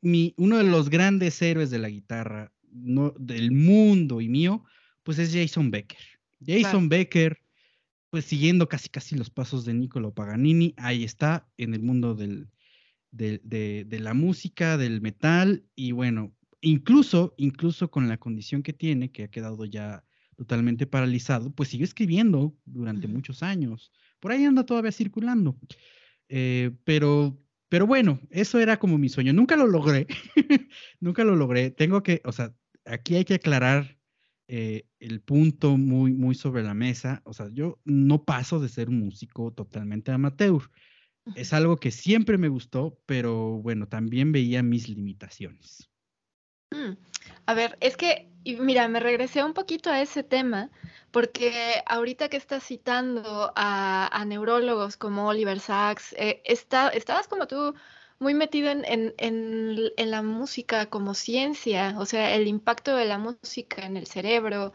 mi, 0.00 0.34
uno 0.36 0.58
de 0.58 0.64
los 0.64 0.90
grandes 0.90 1.40
héroes 1.42 1.70
de 1.70 1.78
la 1.78 1.88
guitarra 1.88 2.52
no, 2.70 3.14
del 3.18 3.52
mundo 3.52 4.20
y 4.20 4.28
mío, 4.28 4.64
pues 5.02 5.18
es 5.18 5.32
Jason 5.32 5.70
Becker. 5.70 5.98
Jason 6.44 6.88
Becker, 6.88 7.40
pues 8.14 8.26
siguiendo 8.26 8.68
casi 8.68 8.88
casi 8.90 9.16
los 9.16 9.28
pasos 9.28 9.64
de 9.64 9.74
Niccolo 9.74 10.14
Paganini, 10.14 10.72
ahí 10.76 11.02
está 11.02 11.48
en 11.56 11.74
el 11.74 11.82
mundo 11.82 12.14
del, 12.14 12.48
de, 13.10 13.40
de, 13.42 13.98
la 13.98 14.14
música, 14.14 14.76
del 14.76 15.00
metal, 15.00 15.64
y 15.74 15.90
bueno, 15.90 16.32
incluso, 16.60 17.34
incluso 17.38 17.90
con 17.90 18.06
la 18.06 18.18
condición 18.18 18.62
que 18.62 18.72
tiene, 18.72 19.10
que 19.10 19.24
ha 19.24 19.28
quedado 19.32 19.64
ya 19.64 20.04
totalmente 20.36 20.86
paralizado, 20.86 21.50
pues 21.50 21.70
sigue 21.70 21.82
escribiendo 21.82 22.56
durante 22.66 23.08
muchos 23.08 23.42
años. 23.42 23.90
Por 24.20 24.30
ahí 24.30 24.44
anda 24.44 24.64
todavía 24.64 24.92
circulando. 24.92 25.58
Eh, 26.28 26.70
pero 26.84 27.36
pero 27.68 27.88
bueno, 27.88 28.20
eso 28.30 28.60
era 28.60 28.78
como 28.78 28.96
mi 28.96 29.08
sueño. 29.08 29.32
Nunca 29.32 29.56
lo 29.56 29.66
logré. 29.66 30.06
Nunca 31.00 31.24
lo 31.24 31.34
logré. 31.34 31.72
Tengo 31.72 32.04
que, 32.04 32.22
o 32.24 32.30
sea, 32.30 32.54
aquí 32.84 33.16
hay 33.16 33.24
que 33.24 33.34
aclarar 33.34 33.98
eh, 34.48 34.86
el 35.00 35.20
punto 35.20 35.76
muy, 35.76 36.12
muy 36.12 36.34
sobre 36.34 36.62
la 36.62 36.74
mesa. 36.74 37.22
O 37.24 37.32
sea, 37.32 37.48
yo 37.52 37.78
no 37.84 38.24
paso 38.24 38.60
de 38.60 38.68
ser 38.68 38.88
un 38.88 39.00
músico 39.00 39.52
totalmente 39.52 40.12
amateur. 40.12 40.62
Es 41.34 41.54
algo 41.54 41.78
que 41.78 41.90
siempre 41.90 42.36
me 42.36 42.48
gustó, 42.48 42.98
pero 43.06 43.58
bueno, 43.62 43.88
también 43.88 44.30
veía 44.30 44.62
mis 44.62 44.88
limitaciones. 44.88 45.88
Mm, 46.70 46.96
a 47.46 47.54
ver, 47.54 47.78
es 47.80 47.96
que, 47.96 48.28
mira, 48.44 48.88
me 48.88 49.00
regresé 49.00 49.42
un 49.42 49.54
poquito 49.54 49.90
a 49.90 50.02
ese 50.02 50.22
tema, 50.22 50.70
porque 51.10 51.82
ahorita 51.86 52.28
que 52.28 52.36
estás 52.36 52.64
citando 52.64 53.52
a, 53.56 54.24
neurólogos 54.26 54.98
como 54.98 55.28
Oliver 55.28 55.60
Sacks, 55.60 56.14
eh, 56.18 56.42
estabas 56.44 57.28
como 57.28 57.46
tú 57.46 57.74
muy 58.18 58.34
metido 58.34 58.70
en, 58.70 59.92
la 59.96 60.22
música 60.22 60.86
como 60.86 61.14
ciencia, 61.14 61.94
o 61.98 62.06
sea, 62.06 62.34
el 62.34 62.46
impacto 62.46 62.96
de 62.96 63.04
la 63.06 63.18
música 63.18 63.84
en 63.86 63.96
el 63.96 64.06
cerebro, 64.06 64.72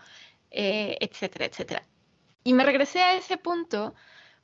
eh, 0.52 0.98
etcétera, 1.02 1.46
etcétera. 1.46 1.84
Y 2.44 2.54
me 2.54 2.66
regresé 2.66 3.02
a 3.02 3.16
ese 3.16 3.38
punto 3.38 3.94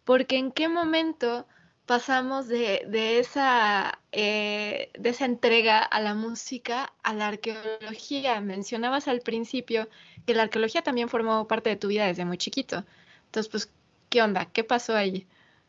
porque 0.03 0.38
en 0.38 0.51
qué 0.51 0.69
momento 0.69 1.47
pasamos 1.86 2.47
de, 2.47 3.19
esa, 3.19 3.99
eh, 4.12 4.91
de 4.97 5.10
esa 5.10 5.25
entrega 5.25 5.79
a 5.79 5.99
la 6.01 6.13
música 6.15 6.93
a 7.03 7.13
la 7.13 7.27
arqueología. 7.27 8.41
Mencionabas 8.41 9.08
al 9.08 9.21
principio 9.21 9.88
que 10.25 10.34
la 10.34 10.43
arqueología 10.43 10.81
también 10.81 11.10
formó 11.10 11.47
parte 11.47 11.69
de 11.69 11.75
tu 11.75 11.88
vida 11.88 12.08
desde 12.08 12.25
muy 12.25 12.38
chiquito. 12.38 12.84
Entonces, 13.25 13.51
pues, 13.51 13.71
¿qué 14.10 14.21
onda? 14.21 14.45
¿Qué 14.45 14.63
pasó 14.63 14.95
ahí? 14.95 15.27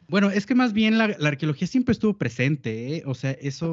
Bueno, 0.09 0.31
es 0.31 0.47
que 0.47 0.55
más 0.55 0.73
bien 0.73 0.99
la, 0.99 1.05
arqueología 1.05 1.67
siempre 1.67 1.93
estuvo 1.93 2.17
presente, 2.17 2.97
¿eh? 2.97 3.03
o 3.07 3.15
sea, 3.15 3.33
eso, 3.33 3.73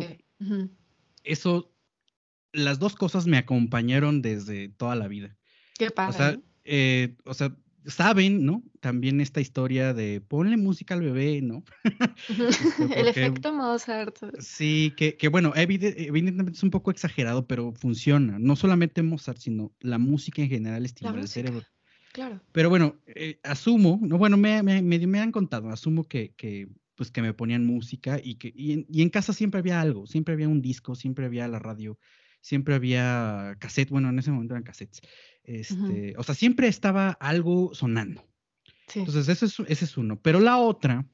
eso, 1.24 1.72
las 2.52 2.80
dos 2.80 2.96
cosas 2.96 3.28
me 3.28 3.38
acompañaron 3.38 4.22
desde 4.22 4.70
toda 4.70 4.96
la 4.96 5.08
vida. 5.08 5.36
Qué 5.78 5.92
padre. 5.92 6.10
O 6.10 6.18
sea, 6.18 6.40
eh, 6.66 7.16
o 7.26 7.34
sea 7.34 7.56
saben, 7.86 8.46
¿no? 8.46 8.64
También 8.80 9.22
esta 9.22 9.42
historia 9.42 9.94
de 9.94 10.22
ponle 10.22 10.58
música 10.58 10.94
al 10.94 11.02
bebé, 11.02 11.42
¿no? 11.42 11.64
Este, 12.30 13.00
el 13.00 13.08
efecto 13.08 13.54
Mozart. 13.54 14.16
Sí, 14.40 14.94
que, 14.96 15.18
que 15.18 15.28
bueno, 15.28 15.54
evidentemente 15.56 16.54
es 16.54 16.64
un 16.64 16.72
poco 16.72 16.92
exagerado, 16.92 17.48
pero 17.48 17.74
funciona. 17.74 18.40
No 18.40 18.56
solamente 18.56 19.04
Mozart, 19.04 19.40
sino 19.40 19.74
la 19.80 19.98
música 19.98 20.42
en 20.42 20.50
general 20.50 20.86
estimula 20.86 21.22
el 21.22 21.28
cerebro. 21.28 21.64
Claro. 22.14 22.40
Pero 22.52 22.70
bueno, 22.70 22.96
eh, 23.08 23.40
asumo, 23.44 24.00
no, 24.02 24.18
bueno, 24.18 24.38
me, 24.38 24.62
me, 24.64 24.82
me, 24.82 25.20
han 25.20 25.32
contado, 25.32 25.70
asumo 25.70 26.04
que, 26.04 26.34
que, 26.36 26.70
pues 26.96 27.12
que 27.12 27.24
me 27.24 27.34
ponían 27.34 27.66
música 27.66 28.20
y 28.24 28.36
que 28.36 28.54
y 28.56 28.74
en, 28.74 28.86
y 28.88 29.02
en 29.02 29.10
casa 29.10 29.34
siempre 29.34 29.60
había 29.60 29.82
algo, 29.82 30.06
siempre 30.06 30.36
había 30.36 30.48
un 30.48 30.62
disco, 30.62 30.94
siempre 30.94 31.26
había 31.26 31.48
la 31.48 31.58
radio, 31.58 31.98
siempre 32.40 32.76
había 32.76 33.58
cassette, 33.60 33.90
bueno, 33.90 34.10
en 34.10 34.20
ese 34.20 34.32
momento 34.32 34.54
eran 34.54 34.64
cassettes. 34.64 35.02
Este, 35.44 36.14
O 36.18 36.24
sea, 36.24 36.36
siempre 36.36 36.68
estaba 36.68 37.12
algo 37.12 37.74
sonando. 37.74 38.24
Entonces, 38.94 39.28
ese 39.28 39.46
es, 39.46 39.60
ese 39.68 39.86
es 39.86 39.98
uno. 39.98 40.22
Pero 40.22 40.40
la 40.40 40.58
otra, 40.58 41.08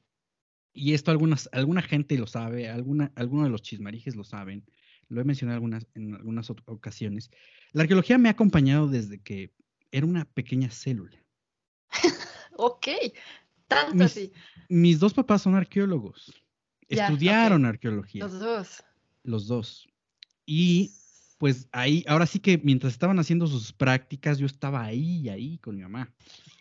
y 0.72 0.92
esto 0.92 1.10
algunas, 1.10 1.48
alguna 1.52 1.82
gente 1.82 2.18
lo 2.18 2.26
sabe, 2.26 2.68
alguna, 2.68 3.12
algunos 3.14 3.46
de 3.46 3.50
los 3.50 3.62
chismarijes 3.62 4.16
lo 4.16 4.24
saben, 4.24 4.66
lo 5.08 5.20
he 5.20 5.24
mencionado 5.24 5.54
algunas, 5.56 5.86
en 5.94 6.14
algunas 6.14 6.50
ocasiones, 6.50 7.30
la 7.72 7.82
arqueología 7.82 8.18
me 8.18 8.28
ha 8.28 8.32
acompañado 8.32 8.86
desde 8.88 9.20
que 9.20 9.52
era 9.90 10.06
una 10.06 10.24
pequeña 10.24 10.70
célula. 10.70 11.16
ok, 12.56 12.86
tanto 13.66 13.94
mis, 13.94 14.04
así. 14.04 14.32
Mis 14.68 14.98
dos 14.98 15.14
papás 15.14 15.42
son 15.42 15.54
arqueólogos. 15.54 16.32
Estudiaron 16.88 17.64
arqueología. 17.64 18.24
Los 18.24 18.40
dos. 18.40 18.84
Los 19.22 19.46
dos. 19.46 19.88
Y 20.44 20.92
pues 21.38 21.68
ahí, 21.72 22.04
ahora 22.06 22.26
sí 22.26 22.40
que 22.40 22.58
mientras 22.58 22.92
estaban 22.92 23.18
haciendo 23.18 23.46
sus 23.46 23.72
prácticas, 23.72 24.38
yo 24.38 24.46
estaba 24.46 24.84
ahí, 24.84 25.28
ahí 25.28 25.58
con 25.58 25.76
mi 25.76 25.82
mamá. 25.82 26.12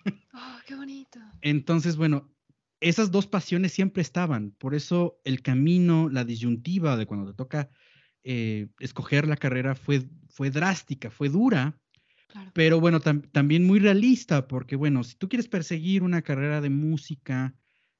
Oh, 0.34 0.58
qué 0.66 0.76
bonito. 0.76 1.20
Entonces, 1.42 1.98
bueno, 1.98 2.32
esas 2.80 3.12
dos 3.12 3.28
pasiones 3.28 3.74
siempre 3.74 4.02
estaban. 4.02 4.52
Por 4.52 4.74
eso 4.74 5.20
el 5.26 5.42
camino, 5.42 6.08
la 6.08 6.24
disyuntiva 6.24 6.96
de 6.96 7.06
cuando 7.06 7.32
te 7.32 7.36
toca 7.36 7.70
eh, 8.24 8.68
escoger 8.80 9.28
la 9.28 9.36
carrera 9.36 9.76
fue, 9.76 10.08
fue 10.30 10.50
drástica, 10.50 11.12
fue 11.12 11.30
dura, 11.30 11.78
pero 12.54 12.80
bueno, 12.80 13.00
también 13.00 13.66
muy 13.66 13.80
realista, 13.80 14.48
porque 14.48 14.76
bueno, 14.76 15.04
si 15.04 15.16
tú 15.16 15.30
quieres 15.30 15.48
perseguir 15.48 16.04
una 16.04 16.22
carrera 16.22 16.62
de 16.62 16.70
música, 16.70 17.56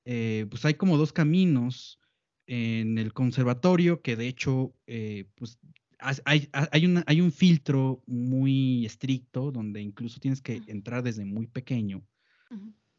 eh, 0.06 0.46
pues 0.50 0.66
hay 0.66 0.76
como 0.76 0.98
dos 0.98 1.14
caminos 1.14 2.00
en 2.48 2.98
el 2.98 3.14
conservatorio, 3.14 4.02
que 4.02 4.16
de 4.16 4.28
hecho, 4.28 4.74
eh, 4.88 5.26
pues 5.36 5.60
hay, 6.00 6.50
hay, 6.54 7.04
hay 7.06 7.22
un 7.22 7.32
filtro 7.32 8.04
muy 8.08 8.86
estricto 8.86 9.52
donde 9.52 9.82
incluso 9.82 10.20
tienes 10.20 10.42
que 10.42 10.62
entrar 10.68 11.04
desde 11.04 11.26
muy 11.26 11.48
pequeño. 11.48 12.04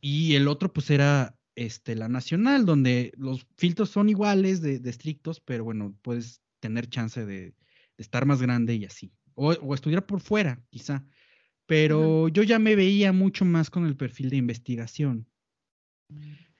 Y 0.00 0.34
el 0.34 0.48
otro, 0.48 0.72
pues, 0.72 0.90
era 0.90 1.36
este, 1.56 1.94
la 1.94 2.08
nacional, 2.08 2.64
donde 2.64 3.12
los 3.16 3.46
filtros 3.56 3.90
son 3.90 4.08
iguales 4.08 4.62
de, 4.62 4.80
estrictos, 4.88 5.40
pero 5.40 5.64
bueno, 5.64 5.94
puedes 6.02 6.40
tener 6.60 6.88
chance 6.88 7.24
de, 7.26 7.54
estar 7.96 8.24
más 8.24 8.40
grande 8.40 8.74
y 8.76 8.84
así. 8.84 9.12
O, 9.34 9.74
estudiar 9.74 10.06
por 10.06 10.20
fuera, 10.20 10.62
quizá. 10.70 11.04
Pero 11.70 12.26
yo 12.26 12.42
ya 12.42 12.58
me 12.58 12.74
veía 12.74 13.12
mucho 13.12 13.44
más 13.44 13.70
con 13.70 13.86
el 13.86 13.94
perfil 13.94 14.28
de 14.28 14.38
investigación. 14.38 15.28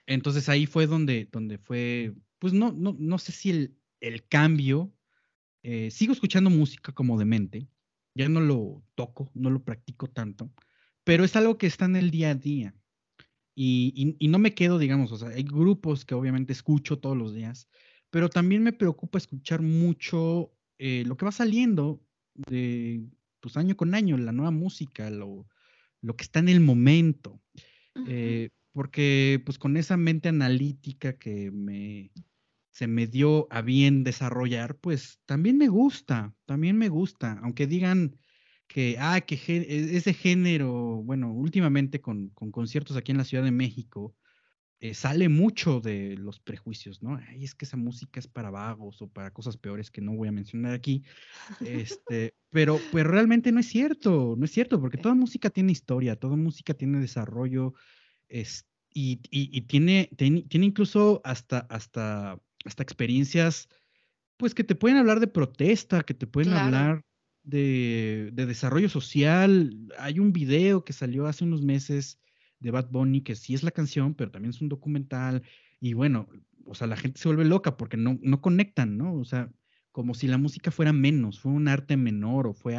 Entonces 0.07 0.47
ahí 0.47 0.65
fue 0.65 0.87
donde, 0.87 1.27
donde 1.29 1.57
fue, 1.57 2.13
pues 2.39 2.53
no, 2.53 2.71
no, 2.71 2.95
no 2.97 3.17
sé 3.17 3.33
si 3.33 3.49
el, 3.49 3.75
el 3.99 4.25
cambio 4.25 4.93
eh, 5.63 5.91
sigo 5.91 6.13
escuchando 6.13 6.49
música 6.49 6.93
como 6.93 7.19
demente, 7.19 7.67
ya 8.15 8.29
no 8.29 8.39
lo 8.39 8.85
toco, 8.95 9.29
no 9.33 9.49
lo 9.49 9.61
practico 9.65 10.07
tanto, 10.07 10.49
pero 11.03 11.25
es 11.25 11.35
algo 11.35 11.57
que 11.57 11.67
está 11.67 11.83
en 11.83 11.97
el 11.97 12.09
día 12.09 12.29
a 12.29 12.35
día. 12.35 12.73
Y, 13.53 14.15
no 14.29 14.39
me 14.39 14.55
quedo, 14.55 14.79
digamos, 14.79 15.11
o 15.11 15.17
sea, 15.17 15.27
hay 15.27 15.43
grupos 15.43 16.05
que 16.05 16.15
obviamente 16.15 16.53
escucho 16.53 16.99
todos 16.99 17.17
los 17.17 17.35
días, 17.35 17.67
pero 18.09 18.29
también 18.29 18.63
me 18.63 18.71
preocupa 18.71 19.17
escuchar 19.17 19.61
mucho 19.61 20.53
eh, 20.79 21.03
lo 21.05 21.17
que 21.17 21.25
va 21.25 21.33
saliendo 21.33 22.01
de, 22.33 23.03
pues 23.41 23.57
año 23.57 23.75
con 23.75 23.93
año, 23.95 24.17
la 24.17 24.31
nueva 24.31 24.51
música, 24.51 25.09
lo, 25.09 25.47
lo 26.01 26.15
que 26.15 26.23
está 26.23 26.39
en 26.39 26.49
el 26.49 26.61
momento. 26.61 27.41
Eh, 28.07 28.49
porque 28.71 29.41
pues 29.45 29.57
con 29.59 29.75
esa 29.75 29.97
mente 29.97 30.29
analítica 30.29 31.17
que 31.17 31.51
me, 31.51 32.11
se 32.71 32.87
me 32.87 33.07
dio 33.07 33.47
a 33.51 33.61
bien 33.61 34.03
desarrollar, 34.03 34.77
pues 34.77 35.19
también 35.25 35.57
me 35.57 35.67
gusta, 35.67 36.33
también 36.45 36.77
me 36.77 36.87
gusta, 36.87 37.39
aunque 37.43 37.67
digan 37.67 38.17
que, 38.67 38.95
ah, 38.99 39.19
que 39.21 39.35
e, 39.35 39.97
ese 39.97 40.13
género, 40.13 41.03
bueno, 41.03 41.33
últimamente 41.33 41.99
con, 41.99 42.29
con 42.29 42.51
conciertos 42.51 42.95
aquí 42.95 43.11
en 43.11 43.17
la 43.17 43.25
Ciudad 43.25 43.43
de 43.43 43.51
México, 43.51 44.15
eh, 44.83 44.95
sale 44.95 45.29
mucho 45.29 45.79
de 45.79 46.17
los 46.17 46.39
prejuicios, 46.39 47.03
¿no? 47.03 47.15
Ay, 47.15 47.43
es 47.43 47.53
que 47.53 47.65
esa 47.65 47.77
música 47.77 48.19
es 48.19 48.25
para 48.25 48.49
vagos 48.49 48.99
o 49.03 49.07
para 49.07 49.31
cosas 49.31 49.55
peores 49.55 49.91
que 49.91 50.01
no 50.01 50.13
voy 50.13 50.27
a 50.27 50.31
mencionar 50.31 50.73
aquí. 50.73 51.03
Este, 51.63 52.33
pero, 52.49 52.79
pues 52.91 53.05
realmente 53.05 53.51
no 53.51 53.59
es 53.59 53.67
cierto, 53.67 54.33
no 54.35 54.43
es 54.43 54.49
cierto, 54.49 54.81
porque 54.81 54.97
toda 54.97 55.13
música 55.13 55.51
tiene 55.51 55.71
historia, 55.71 56.15
toda 56.15 56.35
música 56.35 56.73
tiene 56.73 56.99
desarrollo, 56.99 57.75
es, 58.27 58.65
y, 58.91 59.21
y, 59.29 59.61
tiene, 59.61 60.09
tiene, 60.17 60.41
tiene, 60.49 60.65
incluso 60.65 61.21
hasta, 61.23 61.59
hasta, 61.59 62.41
hasta 62.65 62.81
experiencias, 62.81 63.69
pues 64.35 64.55
que 64.55 64.63
te 64.63 64.73
pueden 64.73 64.97
hablar 64.97 65.19
de 65.19 65.27
protesta, 65.27 66.01
que 66.01 66.15
te 66.15 66.25
pueden 66.25 66.53
hablar 66.53 67.05
de, 67.43 68.31
de, 68.33 68.47
desarrollo 68.47 68.89
social. 68.89 69.77
Hay 69.99 70.17
un 70.17 70.33
video 70.33 70.83
que 70.83 70.93
salió 70.93 71.27
hace 71.27 71.43
unos 71.43 71.61
meses 71.61 72.17
de 72.61 72.71
Bad 72.71 72.89
Bunny, 72.89 73.21
que 73.21 73.35
sí 73.35 73.53
es 73.53 73.63
la 73.63 73.71
canción, 73.71 74.13
pero 74.13 74.31
también 74.31 74.51
es 74.51 74.61
un 74.61 74.69
documental. 74.69 75.43
Y 75.79 75.93
bueno, 75.93 76.29
o 76.65 76.75
sea, 76.75 76.87
la 76.87 76.95
gente 76.95 77.19
se 77.19 77.27
vuelve 77.27 77.45
loca 77.45 77.75
porque 77.75 77.97
no, 77.97 78.17
no 78.21 78.41
conectan, 78.41 78.97
¿no? 78.97 79.13
O 79.15 79.25
sea, 79.25 79.51
como 79.91 80.13
si 80.13 80.27
la 80.27 80.37
música 80.37 80.71
fuera 80.71 80.93
menos, 80.93 81.39
fue 81.39 81.51
un 81.51 81.67
arte 81.67 81.97
menor 81.97 82.47
o 82.47 82.53
fue 82.53 82.77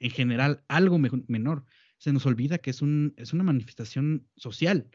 en 0.00 0.10
general 0.10 0.64
algo 0.68 0.98
menor. 0.98 1.64
Se 1.98 2.12
nos 2.12 2.24
olvida 2.26 2.58
que 2.58 2.70
es, 2.70 2.82
un, 2.82 3.14
es 3.16 3.32
una 3.32 3.44
manifestación 3.44 4.26
social. 4.36 4.88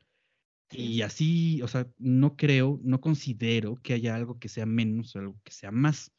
Y 0.71 1.01
así, 1.01 1.61
o 1.61 1.67
sea, 1.67 1.87
no 1.97 2.37
creo, 2.37 2.79
no 2.83 3.01
considero 3.01 3.75
que 3.83 3.93
haya 3.93 4.15
algo 4.15 4.39
que 4.39 4.47
sea 4.47 4.65
menos 4.65 5.15
o 5.15 5.19
algo 5.19 5.39
que 5.43 5.51
sea 5.51 5.71
más. 5.71 6.11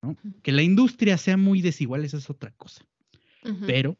¿no? 0.00 0.16
Que 0.42 0.52
la 0.52 0.62
industria 0.62 1.18
sea 1.18 1.36
muy 1.36 1.60
desigual, 1.60 2.04
esa 2.04 2.18
es 2.18 2.30
otra 2.30 2.52
cosa. 2.52 2.86
Pero, 3.66 3.96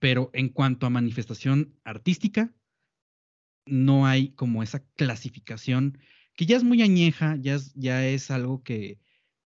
pero 0.00 0.30
en 0.32 0.48
cuanto 0.48 0.86
a 0.86 0.90
manifestación 0.90 1.74
artística, 1.84 2.52
no 3.70 4.06
hay 4.06 4.30
como 4.30 4.62
esa 4.62 4.84
clasificación 4.96 5.98
que 6.36 6.46
ya 6.46 6.56
es 6.56 6.64
muy 6.64 6.82
añeja, 6.82 7.36
ya 7.36 7.54
es, 7.54 7.74
ya 7.74 8.06
es 8.06 8.30
algo 8.30 8.62
que, 8.62 8.98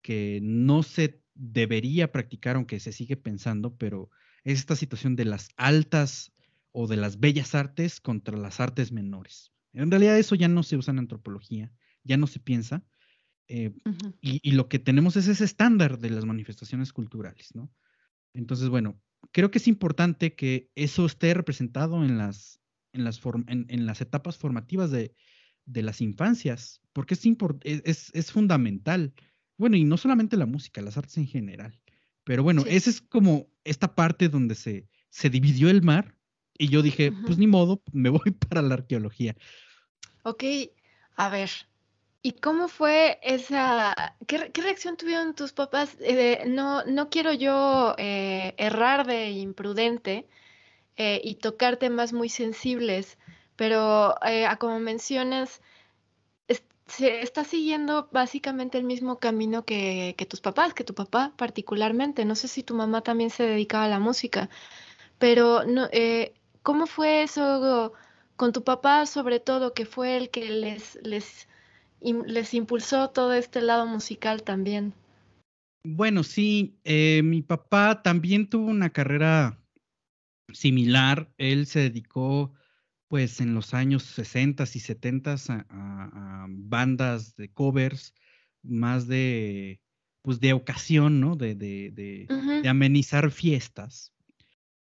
que 0.02 0.40
no 0.42 0.82
se 0.82 1.20
debería 1.34 2.12
practicar, 2.12 2.56
aunque 2.56 2.78
se 2.78 2.92
sigue 2.92 3.16
pensando, 3.16 3.76
pero 3.76 4.10
es 4.44 4.60
esta 4.60 4.76
situación 4.76 5.16
de 5.16 5.24
las 5.24 5.48
altas 5.56 6.32
o 6.72 6.86
de 6.86 6.96
las 6.96 7.18
bellas 7.18 7.54
artes 7.54 8.00
contra 8.00 8.36
las 8.36 8.60
artes 8.60 8.92
menores. 8.92 9.52
En 9.72 9.90
realidad 9.90 10.18
eso 10.18 10.34
ya 10.34 10.48
no 10.48 10.62
se 10.62 10.76
usa 10.76 10.92
en 10.92 11.00
antropología, 11.00 11.72
ya 12.04 12.16
no 12.16 12.26
se 12.26 12.38
piensa, 12.38 12.84
eh, 13.48 13.74
y, 14.20 14.40
y, 14.42 14.52
lo 14.52 14.68
que 14.68 14.78
tenemos 14.78 15.16
es 15.16 15.28
ese 15.28 15.44
estándar 15.44 15.98
de 15.98 16.08
las 16.08 16.24
manifestaciones 16.24 16.94
culturales, 16.94 17.54
¿no? 17.54 17.70
Entonces, 18.32 18.70
bueno, 18.70 18.98
creo 19.32 19.50
que 19.50 19.58
es 19.58 19.68
importante 19.68 20.34
que 20.34 20.70
eso 20.74 21.04
esté 21.04 21.34
representado 21.34 22.04
en 22.04 22.16
las, 22.16 22.60
en 22.94 23.04
las, 23.04 23.20
en, 23.48 23.86
las 23.86 24.00
etapas 24.00 24.38
formativas 24.38 24.90
de, 24.90 25.14
de 25.66 25.82
las 25.82 26.00
infancias, 26.00 26.80
porque 26.92 27.14
es, 27.14 27.26
e, 27.26 27.82
es, 27.84 28.10
es, 28.14 28.32
fundamental. 28.32 29.12
Bueno, 29.58 29.76
y 29.76 29.84
no 29.84 29.96
solamente 29.96 30.36
la 30.36 30.46
música, 30.46 30.80
las 30.80 30.96
artes 30.96 31.18
en 31.18 31.26
general. 31.26 31.78
Pero 32.24 32.42
bueno, 32.42 32.64
esa 32.66 32.88
es 32.88 33.02
como 33.02 33.48
esta 33.64 33.94
parte 33.94 34.28
donde 34.28 34.54
se, 34.54 34.88
se 35.10 35.28
dividió 35.28 35.68
el 35.68 35.82
mar 35.82 36.16
y 36.56 36.68
yo 36.68 36.82
dije, 36.82 37.12
pues 37.26 37.36
ni 37.36 37.46
modo, 37.46 37.82
me 37.92 38.08
voy 38.08 38.30
para 38.48 38.62
la 38.62 38.74
arqueología. 38.74 39.36
Ok, 40.22 40.44
a 41.16 41.28
ver, 41.28 41.50
¿y 42.22 42.32
cómo 42.32 42.68
fue 42.68 43.18
esa, 43.22 44.16
qué, 44.26 44.50
qué 44.52 44.62
reacción 44.62 44.96
tuvieron 44.96 45.34
tus 45.34 45.52
papás? 45.52 45.96
Eh, 46.00 46.44
no, 46.46 46.84
no 46.84 47.10
quiero 47.10 47.32
yo 47.32 47.94
eh, 47.98 48.54
errar 48.56 49.06
de 49.06 49.30
imprudente, 49.30 50.26
eh, 50.96 51.20
y 51.24 51.34
tocar 51.36 51.76
temas 51.76 52.12
muy 52.12 52.28
sensibles, 52.28 53.18
pero 53.56 54.14
eh, 54.24 54.46
como 54.60 54.78
mencionas, 54.78 55.60
se 56.86 57.22
está 57.22 57.44
siguiendo 57.44 58.08
básicamente 58.12 58.78
el 58.78 58.84
mismo 58.84 59.18
camino 59.18 59.64
que, 59.64 60.14
tus 60.28 60.40
papás, 60.40 60.74
que 60.74 60.84
tu 60.84 60.94
papá 60.94 61.32
particularmente. 61.36 62.24
No 62.24 62.36
sé 62.36 62.46
si 62.46 62.62
tu 62.62 62.74
mamá 62.74 63.00
también 63.00 63.30
se 63.30 63.42
dedicaba 63.42 63.84
a 63.84 63.88
la 63.88 63.98
música, 63.98 64.50
pero 65.18 65.64
no, 65.64 65.88
eh, 65.92 66.34
¿cómo 66.62 66.86
fue 66.86 67.22
eso 67.22 67.92
con 68.36 68.52
tu 68.52 68.62
papá 68.62 69.06
sobre 69.06 69.40
todo, 69.40 69.72
que 69.72 69.86
fue 69.86 70.16
el 70.16 70.30
que 70.30 70.48
les, 70.50 70.98
les, 71.02 71.48
les 72.02 72.54
impulsó 72.54 73.10
todo 73.10 73.32
este 73.32 73.62
lado 73.62 73.86
musical 73.86 74.42
también? 74.44 74.92
Bueno, 75.84 76.22
sí, 76.22 76.76
mi 76.84 77.42
papá 77.42 78.02
también 78.02 78.48
tuvo 78.48 78.66
una 78.66 78.90
carrera 78.90 79.58
similar. 80.52 81.32
Él 81.38 81.66
se 81.66 81.80
dedicó, 81.80 82.52
pues, 83.08 83.40
en 83.40 83.54
los 83.54 83.74
años 83.74 84.02
60 84.02 84.64
y 84.64 84.80
70 84.80 85.36
a, 85.48 86.46
bandas 86.48 87.36
de 87.36 87.52
covers, 87.52 88.14
más 88.62 89.06
de, 89.06 89.80
pues, 90.22 90.40
de 90.40 90.52
ocasión, 90.52 91.20
¿no? 91.20 91.36
De, 91.36 91.54
de, 91.54 91.90
de, 91.92 92.68
amenizar 92.68 93.30
fiestas. 93.30 94.12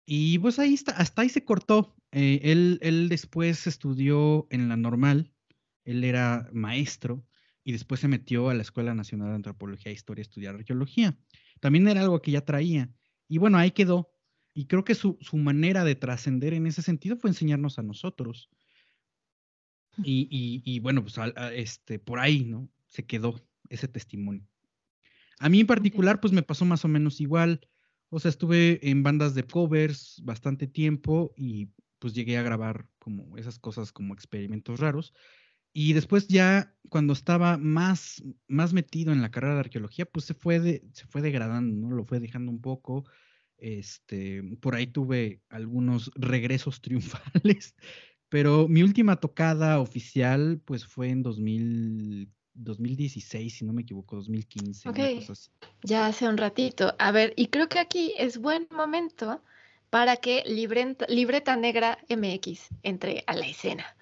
Y 0.05 0.39
pues 0.39 0.57
ahí 0.57 0.73
está, 0.73 0.93
hasta 0.93 1.21
ahí 1.21 1.29
se 1.29 1.43
cortó. 1.43 1.95
Eh, 2.11 2.39
él, 2.43 2.79
él 2.81 3.09
después 3.09 3.67
estudió 3.67 4.47
en 4.49 4.69
la 4.69 4.77
normal, 4.77 5.33
él 5.83 6.05
era 6.05 6.49
maestro 6.53 7.25
y 7.67 7.73
después 7.73 7.99
se 7.99 8.07
metió 8.07 8.49
a 8.49 8.53
la 8.53 8.61
Escuela 8.61 8.93
Nacional 8.93 9.27
de 9.27 9.35
Antropología 9.35 9.91
e 9.91 9.95
Historia 9.95 10.21
a 10.21 10.23
estudiar 10.23 10.55
arqueología. 10.55 11.17
También 11.59 11.85
era 11.89 11.99
algo 11.99 12.21
que 12.21 12.31
ya 12.31 12.45
traía. 12.45 12.89
Y 13.27 13.39
bueno, 13.39 13.57
ahí 13.57 13.71
quedó. 13.71 14.09
Y 14.57 14.65
creo 14.65 14.83
que 14.83 14.95
su, 14.95 15.19
manera 15.33 15.83
de 15.83 15.93
trascender 15.93 16.55
en 16.55 16.65
ese 16.65 16.81
sentido 16.81 17.15
fue 17.15 17.29
enseñarnos 17.29 17.77
a 17.77 17.83
nosotros. 17.83 18.49
Y, 20.03 20.79
bueno, 20.79 21.03
pues 21.03 21.13
este, 21.53 21.99
por 21.99 22.17
ahí, 22.17 22.43
¿no? 22.43 22.67
Se 22.87 23.05
quedó 23.05 23.39
ese 23.69 23.87
testimonio. 23.87 24.47
A 25.37 25.47
mí 25.49 25.59
en 25.59 25.67
particular, 25.67 26.19
pues 26.19 26.33
me 26.33 26.41
pasó 26.41 26.65
más 26.65 26.83
o 26.85 26.87
menos 26.87 27.21
igual. 27.21 27.69
O 28.09 28.19
sea, 28.19 28.29
estuve 28.29 28.79
en 28.81 29.03
bandas 29.03 29.35
de 29.35 29.43
covers 29.43 30.23
bastante 30.25 30.65
tiempo 30.65 31.35
y 31.37 31.69
pues 31.99 32.15
llegué 32.15 32.39
a 32.39 32.41
grabar 32.41 32.87
como 32.97 33.37
esas 33.37 33.59
cosas 33.59 33.91
como 33.91 34.15
experimentos 34.15 34.79
raros. 34.79 35.13
Y 35.71 35.93
después 35.93 36.27
ya 36.29 36.75
cuando 36.89 37.13
estaba 37.13 37.59
más, 37.59 38.23
más 38.47 38.73
metido 38.73 39.13
en 39.13 39.21
la 39.21 39.29
carrera 39.29 39.53
de 39.53 39.59
arqueología, 39.59 40.07
pues 40.07 40.25
se 40.25 40.33
fue, 40.33 40.59
de, 40.59 40.83
se 40.93 41.05
fue 41.05 41.21
degradando, 41.21 41.75
¿no? 41.89 41.95
Lo 41.95 42.05
fue 42.05 42.19
dejando 42.19 42.51
un 42.51 42.59
poco. 42.59 43.05
Este, 43.57 44.43
por 44.61 44.75
ahí 44.75 44.87
tuve 44.87 45.41
algunos 45.49 46.11
regresos 46.15 46.81
triunfales, 46.81 47.75
pero 48.29 48.67
mi 48.67 48.83
última 48.83 49.15
tocada 49.17 49.79
oficial 49.79 50.61
pues 50.65 50.85
fue 50.85 51.09
en 51.09 51.23
2000, 51.23 52.29
2016, 52.53 53.57
si 53.57 53.65
no 53.65 53.73
me 53.73 53.83
equivoco, 53.83 54.15
2015. 54.15 54.89
Ok, 54.89 54.99
ya 55.83 56.07
hace 56.07 56.27
un 56.27 56.37
ratito. 56.37 56.95
A 56.99 57.11
ver, 57.11 57.33
y 57.35 57.47
creo 57.47 57.69
que 57.69 57.79
aquí 57.79 58.13
es 58.17 58.39
buen 58.39 58.67
momento 58.71 59.41
para 59.89 60.17
que 60.17 60.43
Libreta 60.45 61.55
Negra 61.55 61.97
MX 62.09 62.69
entre 62.83 63.23
a 63.27 63.35
la 63.35 63.47
escena, 63.47 63.95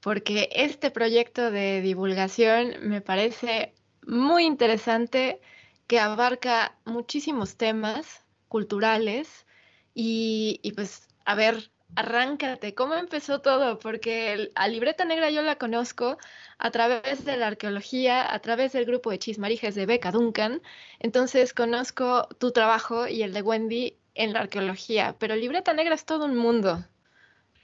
porque 0.00 0.48
este 0.52 0.90
proyecto 0.90 1.50
de 1.50 1.80
divulgación 1.80 2.88
me 2.88 3.00
parece 3.00 3.74
muy 4.06 4.44
interesante, 4.44 5.40
que 5.86 5.98
abarca 5.98 6.76
muchísimos 6.84 7.56
temas, 7.56 8.24
culturales 8.48 9.46
y, 9.94 10.72
pues, 10.74 11.08
a 11.24 11.34
ver, 11.34 11.70
arráncate, 11.94 12.74
¿cómo 12.74 12.94
empezó 12.94 13.40
todo? 13.40 13.78
Porque 13.78 14.50
a 14.54 14.68
Libreta 14.68 15.04
Negra 15.04 15.30
yo 15.30 15.42
la 15.42 15.56
conozco 15.56 16.18
a 16.58 16.70
través 16.70 17.24
de 17.24 17.36
la 17.36 17.46
arqueología, 17.46 18.32
a 18.32 18.38
través 18.40 18.72
del 18.72 18.84
grupo 18.84 19.10
de 19.10 19.18
chismarijes 19.18 19.74
de 19.74 19.86
Beca 19.86 20.12
Duncan, 20.12 20.60
entonces 20.98 21.54
conozco 21.54 22.28
tu 22.38 22.50
trabajo 22.52 23.08
y 23.08 23.22
el 23.22 23.32
de 23.32 23.42
Wendy 23.42 23.94
en 24.14 24.32
la 24.32 24.40
arqueología, 24.40 25.16
pero 25.18 25.36
Libreta 25.36 25.72
Negra 25.72 25.94
es 25.94 26.04
todo 26.04 26.26
un 26.26 26.36
mundo. 26.36 26.84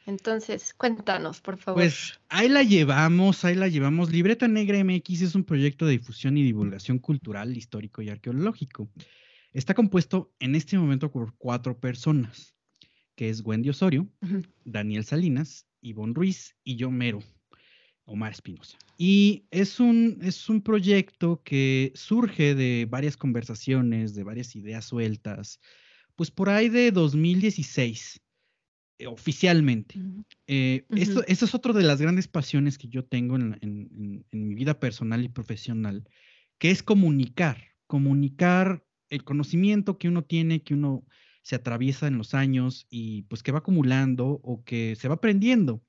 Entonces, 0.07 0.74
cuéntanos, 0.74 1.41
por 1.41 1.59
favor. 1.59 1.80
Pues 1.80 2.18
ahí 2.28 2.49
la 2.49 2.64
llevamos, 2.64 3.45
ahí 3.45 3.55
la 3.55 3.68
llevamos. 3.68 4.11
Libreta 4.11 4.49
Negra 4.49 4.78
MX 4.83 5.22
es 5.22 5.35
un 5.35 5.45
proyecto 5.45 5.87
de 5.87 5.93
difusión 5.93 6.37
y 6.37 6.43
divulgación 6.43 6.99
cultural, 6.99 7.57
histórico 7.57 8.03
y 8.03 8.11
arqueológico. 8.11 8.89
Está 9.53 9.74
compuesto 9.74 10.32
en 10.40 10.55
este 10.55 10.78
momento 10.78 11.11
por 11.11 11.34
cuatro 11.36 11.78
personas, 11.78 12.55
que 13.14 13.28
es 13.28 13.42
Wendy 13.44 13.68
Osorio, 13.68 14.09
Daniel 14.64 15.05
Salinas, 15.05 15.66
Ivonne 15.82 16.14
Ruiz 16.14 16.57
y 16.64 16.76
yo 16.76 16.90
mero, 16.90 17.20
Omar 18.05 18.32
Espinosa. 18.32 18.78
Y 18.96 19.44
es 19.50 19.78
un, 19.78 20.18
es 20.22 20.48
un 20.48 20.62
proyecto 20.62 21.42
que 21.44 21.92
surge 21.94 22.55
de 22.55 22.86
varias 22.88 23.16
conversaciones, 23.16 24.14
de 24.14 24.24
varias 24.24 24.57
ideas 24.57 24.86
sueltas, 24.86 25.61
pues 26.16 26.30
por 26.30 26.48
ahí 26.48 26.68
de 26.70 26.90
2016. 26.90 28.22
eh, 28.98 29.07
oficialmente. 29.07 29.96
Eh, 30.46 30.86
esto, 30.90 31.24
es 31.26 31.55
otra 31.55 31.72
de 31.72 31.82
las 31.82 32.00
grandes 32.00 32.28
pasiones 32.28 32.78
que 32.78 32.88
yo 32.88 33.05
tengo 33.05 33.36
en, 33.36 34.24
mi 34.30 34.55
vida 34.55 34.78
personal 34.78 35.24
y 35.24 35.28
profesional, 35.28 36.09
que 36.59 36.70
es 36.70 36.82
comunicar, 36.82 37.59
comunicar 37.86 38.84
el 39.12 39.24
conocimiento 39.24 39.98
que 39.98 40.08
uno 40.08 40.24
tiene, 40.24 40.62
que 40.62 40.74
uno 40.74 41.04
se 41.42 41.56
atraviesa 41.56 42.06
en 42.06 42.16
los 42.16 42.34
años 42.34 42.86
y 42.88 43.22
pues 43.22 43.42
que 43.42 43.52
va 43.52 43.58
acumulando 43.58 44.40
o 44.42 44.64
que 44.64 44.96
se 44.96 45.08
va 45.08 45.16
aprendiendo. 45.16 45.84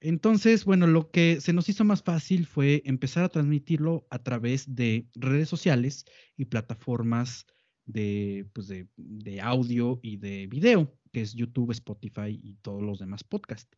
Entonces, 0.00 0.64
bueno, 0.64 0.86
lo 0.86 1.10
que 1.10 1.40
se 1.40 1.52
nos 1.52 1.68
hizo 1.68 1.84
más 1.84 2.02
fácil 2.02 2.46
fue 2.46 2.82
empezar 2.84 3.24
a 3.24 3.28
transmitirlo 3.30 4.06
a 4.10 4.18
través 4.18 4.74
de 4.74 5.06
redes 5.14 5.48
sociales 5.48 6.04
y 6.36 6.44
plataformas 6.46 7.46
de, 7.86 8.46
pues 8.52 8.68
de, 8.68 8.86
de 8.96 9.40
audio 9.40 9.98
y 10.02 10.18
de 10.18 10.46
video 10.46 10.92
que 11.12 11.20
es 11.20 11.34
YouTube, 11.34 11.70
Spotify 11.72 12.40
y 12.42 12.54
todos 12.62 12.82
los 12.82 12.98
demás 12.98 13.22
podcasts. 13.22 13.76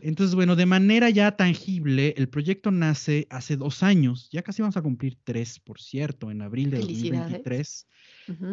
Entonces, 0.00 0.34
bueno, 0.34 0.56
de 0.56 0.64
manera 0.64 1.10
ya 1.10 1.36
tangible, 1.36 2.14
el 2.16 2.28
proyecto 2.28 2.70
nace 2.70 3.26
hace 3.30 3.56
dos 3.56 3.82
años, 3.82 4.30
ya 4.30 4.42
casi 4.42 4.62
vamos 4.62 4.76
a 4.76 4.82
cumplir 4.82 5.18
tres, 5.24 5.58
por 5.58 5.80
cierto, 5.80 6.30
en 6.30 6.40
abril 6.40 6.70
de 6.70 6.78
2023. 6.78 7.86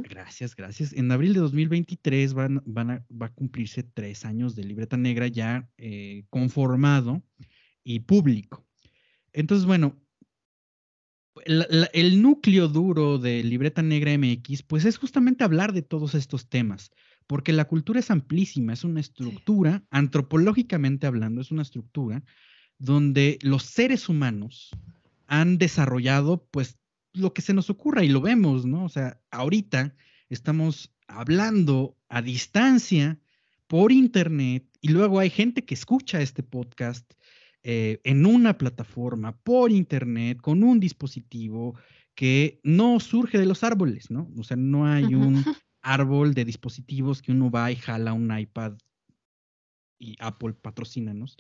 Gracias, 0.04 0.56
gracias. 0.56 0.94
En 0.94 1.12
abril 1.12 1.34
de 1.34 1.40
2023 1.40 2.34
van, 2.34 2.64
van 2.66 2.92
a, 2.92 3.06
va 3.10 3.28
a 3.28 3.34
cumplirse 3.34 3.84
tres 3.84 4.26
años 4.26 4.56
de 4.56 4.64
Libreta 4.64 4.98
Negra 4.98 5.28
ya 5.28 5.70
eh, 5.78 6.26
conformado 6.30 7.22
y 7.84 8.00
público. 8.00 8.66
Entonces, 9.34 9.68
bueno, 9.68 10.02
el 11.46 12.22
núcleo 12.22 12.70
duro 12.70 13.20
de 13.20 13.44
Libreta 13.44 13.84
Negra 13.84 14.18
MX, 14.18 14.64
pues 14.64 14.86
es 14.86 14.98
justamente 14.98 15.44
hablar 15.44 15.74
de 15.74 15.84
todos 15.84 16.16
estos 16.16 16.48
temas 16.48 16.92
porque 17.28 17.54
la 17.54 17.66
cultura 17.66 18.00
es 18.00 18.12
amplísima, 18.12 18.74
es 18.74 18.84
una 18.84 19.00
estructura, 19.00 19.84
antropológicamente 19.90 21.08
hablando, 21.08 21.42
es 21.42 21.52
una 21.52 21.64
estructura 21.64 22.24
donde 22.78 23.40
los 23.42 23.64
seres 23.64 24.10
humanos 24.10 24.70
han 25.28 25.58
desarrollado 25.58 26.46
pues 26.52 26.78
lo 27.14 27.34
que 27.34 27.42
se 27.42 27.54
nos 27.54 27.70
ocurra 27.70 28.04
y 28.04 28.10
lo 28.10 28.22
vemos, 28.22 28.66
¿no? 28.66 28.84
O 28.84 28.90
sea, 28.90 29.20
ahorita 29.32 29.96
estamos 30.30 30.94
hablando 31.08 31.98
a 32.10 32.22
distancia 32.22 33.20
por 33.68 33.92
internet 33.92 34.68
y 34.82 34.90
luego 34.90 35.20
hay 35.20 35.30
gente 35.30 35.64
que 35.64 35.74
escucha 35.74 36.22
este 36.22 36.44
podcast 36.44 37.12
eh, 37.64 38.00
en 38.04 38.26
una 38.26 38.58
plataforma 38.58 39.38
por 39.38 39.72
internet 39.72 40.40
con 40.40 40.64
un 40.64 40.80
dispositivo 40.80 41.76
que 42.14 42.60
no 42.64 43.00
surge 43.00 43.40
de 43.40 43.46
los 43.46 43.64
árboles, 43.64 44.12
¿no? 44.12 44.30
O 44.38 44.44
sea, 44.44 44.58
no 44.58 44.86
hay 44.86 45.16
un 45.16 45.44
árbol 45.86 46.34
de 46.34 46.46
dispositivos 46.46 47.22
que 47.22 47.32
uno 47.32 47.52
va 47.52 47.72
y 47.72 47.76
jala 47.76 48.14
un 48.14 48.38
iPad 48.38 48.74
y 50.00 50.18
Apple 50.20 50.54
patrocínanos. 50.54 51.38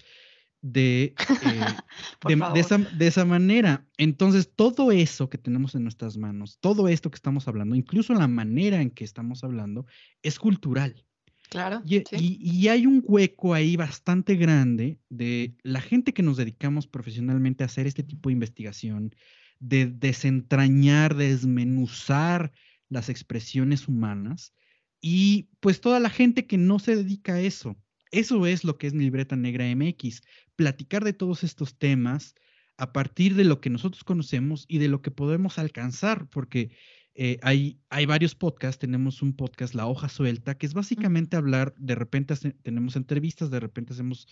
De, 0.61 1.13
eh, 1.13 1.15
de, 2.53 2.59
esa, 2.59 2.77
de, 2.77 3.07
esa, 3.07 3.25
manera. 3.25 3.85
Entonces, 3.97 4.51
todo 4.55 4.91
eso 4.91 5.29
que 5.29 5.37
tenemos 5.37 5.75
en 5.75 5.83
nuestras 5.83 6.17
manos, 6.17 6.57
todo 6.59 6.87
esto 6.87 7.11
que 7.11 7.17
estamos 7.17 7.47
hablando, 7.47 7.75
incluso 7.75 8.13
la 8.13 8.27
manera 8.27 8.81
en 8.81 8.89
que 8.89 9.03
estamos 9.03 9.43
hablando, 9.43 9.85
es 10.23 10.39
cultural. 10.39 11.05
Claro. 11.49 11.83
Y, 11.85 12.03
y, 12.11 12.67
hay 12.67 12.87
un 12.87 13.03
hueco 13.05 13.53
ahí 13.53 13.75
bastante 13.75 14.35
grande 14.35 14.99
de 15.09 15.55
la 15.61 15.81
gente 15.81 16.13
que 16.13 16.23
nos 16.23 16.37
dedicamos 16.37 16.87
profesionalmente 16.87 17.63
a 17.63 17.67
hacer 17.67 17.85
este 17.85 18.01
tipo 18.01 18.29
de 18.29 18.33
investigación, 18.33 19.15
de 19.59 19.85
desentrañar, 19.85 21.15
desmenuzar 21.15 22.51
las 22.89 23.09
expresiones 23.09 23.87
humanas 23.87 24.53
y 25.01 25.49
pues 25.59 25.81
toda 25.81 25.99
la 25.99 26.09
gente 26.09 26.47
que 26.47 26.57
no 26.57 26.79
se 26.79 26.95
dedica 26.95 27.35
a 27.35 27.41
eso. 27.41 27.75
Eso 28.11 28.45
es 28.45 28.63
lo 28.63 28.77
que 28.77 28.87
es 28.87 28.93
Libreta 28.93 29.35
Negra 29.35 29.65
MX, 29.75 30.21
platicar 30.55 31.03
de 31.03 31.13
todos 31.13 31.43
estos 31.43 31.77
temas 31.77 32.35
a 32.77 32.91
partir 32.91 33.35
de 33.35 33.43
lo 33.43 33.61
que 33.61 33.69
nosotros 33.69 34.03
conocemos 34.03 34.65
y 34.67 34.79
de 34.79 34.87
lo 34.87 35.01
que 35.01 35.11
podemos 35.11 35.59
alcanzar, 35.59 36.29
porque 36.29 36.71
eh, 37.13 37.39
hay, 37.41 37.79
hay 37.89 38.05
varios 38.05 38.35
podcasts, 38.35 38.79
tenemos 38.79 39.21
un 39.21 39.35
podcast, 39.35 39.73
La 39.73 39.87
Hoja 39.87 40.09
Suelta, 40.09 40.57
que 40.57 40.65
es 40.65 40.73
básicamente 40.73 41.37
hablar, 41.37 41.73
de 41.77 41.95
repente 41.95 42.35
tenemos 42.61 42.95
entrevistas, 42.95 43.49
de 43.49 43.61
repente 43.61 43.93
hacemos 43.93 44.27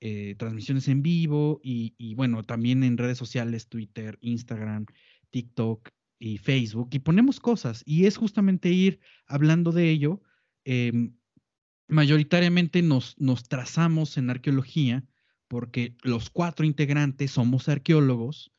eh, 0.00 0.36
transmisiones 0.38 0.86
en 0.86 1.02
vivo 1.02 1.60
y, 1.62 1.94
y, 1.98 2.14
bueno, 2.14 2.44
también 2.44 2.84
en 2.84 2.96
redes 2.96 3.18
sociales, 3.18 3.68
Twitter, 3.68 4.18
Instagram, 4.20 4.86
TikTok, 5.30 5.90
y 6.18 6.38
Facebook 6.38 6.88
y 6.92 6.98
ponemos 7.00 7.40
cosas 7.40 7.82
y 7.86 8.06
es 8.06 8.16
justamente 8.16 8.70
ir 8.70 9.00
hablando 9.26 9.72
de 9.72 9.90
ello. 9.90 10.22
Em, 10.64 11.14
mayoritariamente 11.88 12.82
nos, 12.82 13.14
nos 13.18 13.44
trazamos 13.44 14.18
en 14.18 14.30
arqueología 14.30 15.04
porque 15.48 15.96
los 16.02 16.28
cuatro 16.28 16.66
integrantes 16.66 17.30
somos 17.30 17.68
arqueólogos 17.68 18.52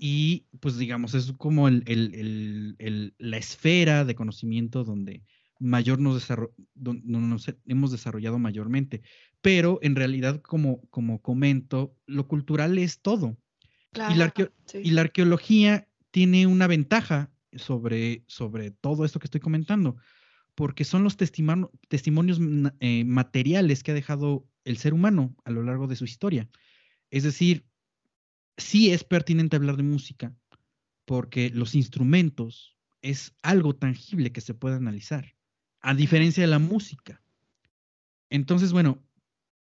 y 0.00 0.48
pues 0.60 0.76
digamos 0.76 1.14
es 1.14 1.32
como 1.38 1.66
el, 1.66 1.82
el, 1.86 3.14
la 3.16 3.36
esfera 3.38 4.04
de 4.04 4.14
conocimiento 4.14 4.84
donde 4.84 5.22
mayor 5.62 6.00
nos, 6.00 6.28
nos 6.74 7.54
hemos 7.66 7.92
desarrollado 7.92 8.38
mayormente. 8.38 9.02
Pero 9.40 9.78
en 9.82 9.96
realidad, 9.96 10.40
como, 10.42 10.82
como 10.90 11.22
comento, 11.22 11.96
lo 12.06 12.28
cultural 12.28 12.78
es 12.78 13.00
todo. 13.00 13.38
y, 13.94 14.14
la 14.14 14.32
y 14.74 14.90
la 14.90 15.00
arqueología 15.02 15.88
tiene 16.12 16.46
una 16.46 16.68
ventaja 16.68 17.32
sobre, 17.56 18.22
sobre 18.28 18.70
todo 18.70 19.04
esto 19.04 19.18
que 19.18 19.26
estoy 19.26 19.40
comentando, 19.40 19.96
porque 20.54 20.84
son 20.84 21.02
los 21.02 21.16
testimonios 21.16 22.38
eh, 22.80 23.04
materiales 23.04 23.82
que 23.82 23.90
ha 23.90 23.94
dejado 23.94 24.46
el 24.64 24.76
ser 24.76 24.94
humano 24.94 25.34
a 25.44 25.50
lo 25.50 25.62
largo 25.62 25.88
de 25.88 25.96
su 25.96 26.04
historia. 26.04 26.48
Es 27.10 27.24
decir, 27.24 27.66
sí 28.56 28.92
es 28.92 29.02
pertinente 29.02 29.56
hablar 29.56 29.76
de 29.76 29.82
música, 29.82 30.34
porque 31.06 31.50
los 31.50 31.74
instrumentos 31.74 32.76
es 33.00 33.34
algo 33.42 33.74
tangible 33.74 34.30
que 34.32 34.42
se 34.42 34.54
puede 34.54 34.76
analizar, 34.76 35.34
a 35.80 35.94
diferencia 35.94 36.42
de 36.42 36.48
la 36.48 36.58
música. 36.58 37.22
Entonces, 38.28 38.72
bueno, 38.72 39.02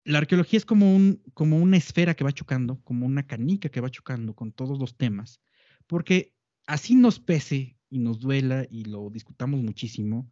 la 0.05 0.19
arqueología 0.19 0.59
es 0.59 0.67
como, 0.67 0.95
un, 0.95 1.23
como 1.35 1.57
una 1.57 1.79
esfera 1.79 2.15
que 2.15 2.25
va 2.25 2.33
chocando, 2.33 2.81
como 2.85 3.07
una 3.07 3.27
canica 3.27 3.71
que 3.71 3.81
va 3.81 3.91
chocando 3.91 4.35
con 4.35 4.53
todos 4.53 4.79
los 4.79 4.97
temas 4.97 5.41
porque 5.87 6.35
así 6.67 6.95
nos 6.95 7.21
pese 7.21 7.77
y 7.89 7.99
nos 7.99 8.21
duela 8.21 8.67
y 8.71 8.85
lo 8.85 9.11
discutamos 9.11 9.61
muchísimo, 9.63 10.31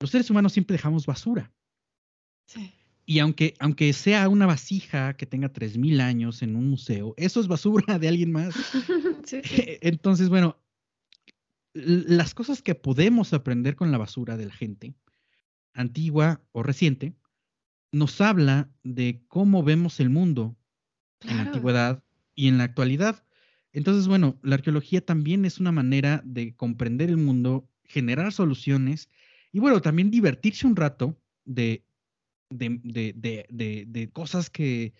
los 0.00 0.10
seres 0.10 0.30
humanos 0.30 0.52
siempre 0.52 0.74
dejamos 0.74 1.06
basura. 1.06 1.52
Sí. 2.46 2.72
Y 3.06 3.18
aunque, 3.18 3.54
aunque 3.58 3.92
sea 3.92 4.28
una 4.28 4.46
vasija 4.46 5.14
que 5.16 5.26
tenga 5.26 5.52
3.000 5.52 6.00
años 6.00 6.42
en 6.42 6.56
un 6.56 6.70
museo, 6.70 7.14
eso 7.16 7.40
es 7.40 7.48
basura 7.48 7.98
de 7.98 8.08
alguien 8.08 8.32
más. 8.32 8.54
sí. 9.24 9.40
Entonces, 9.80 10.28
bueno, 10.28 10.56
las 11.74 12.34
cosas 12.34 12.62
que 12.62 12.74
podemos 12.74 13.32
aprender 13.32 13.76
con 13.76 13.92
la 13.92 13.98
basura 13.98 14.36
de 14.36 14.46
la 14.46 14.54
gente, 14.54 14.94
antigua 15.72 16.40
o 16.52 16.62
reciente, 16.62 17.14
nos 17.92 18.20
habla 18.20 18.70
de 18.82 19.24
cómo 19.28 19.62
vemos 19.62 20.00
el 20.00 20.10
mundo 20.10 20.56
en 21.22 21.36
la 21.36 21.42
antigüedad 21.42 22.02
y 22.34 22.48
en 22.48 22.58
la 22.58 22.64
actualidad. 22.64 23.24
Entonces, 23.72 24.08
bueno, 24.08 24.38
la 24.42 24.56
arqueología 24.56 25.04
también 25.04 25.44
es 25.44 25.60
una 25.60 25.72
manera 25.72 26.22
de 26.24 26.54
comprender 26.54 27.08
el 27.08 27.16
mundo, 27.16 27.68
generar 27.84 28.32
soluciones 28.32 29.08
y, 29.52 29.60
bueno, 29.60 29.80
también 29.80 30.10
divertirse 30.10 30.66
un 30.66 30.76
rato 30.76 31.16
de, 31.44 31.84
de, 32.50 34.10
cosas 34.12 34.50
que, 34.50 34.92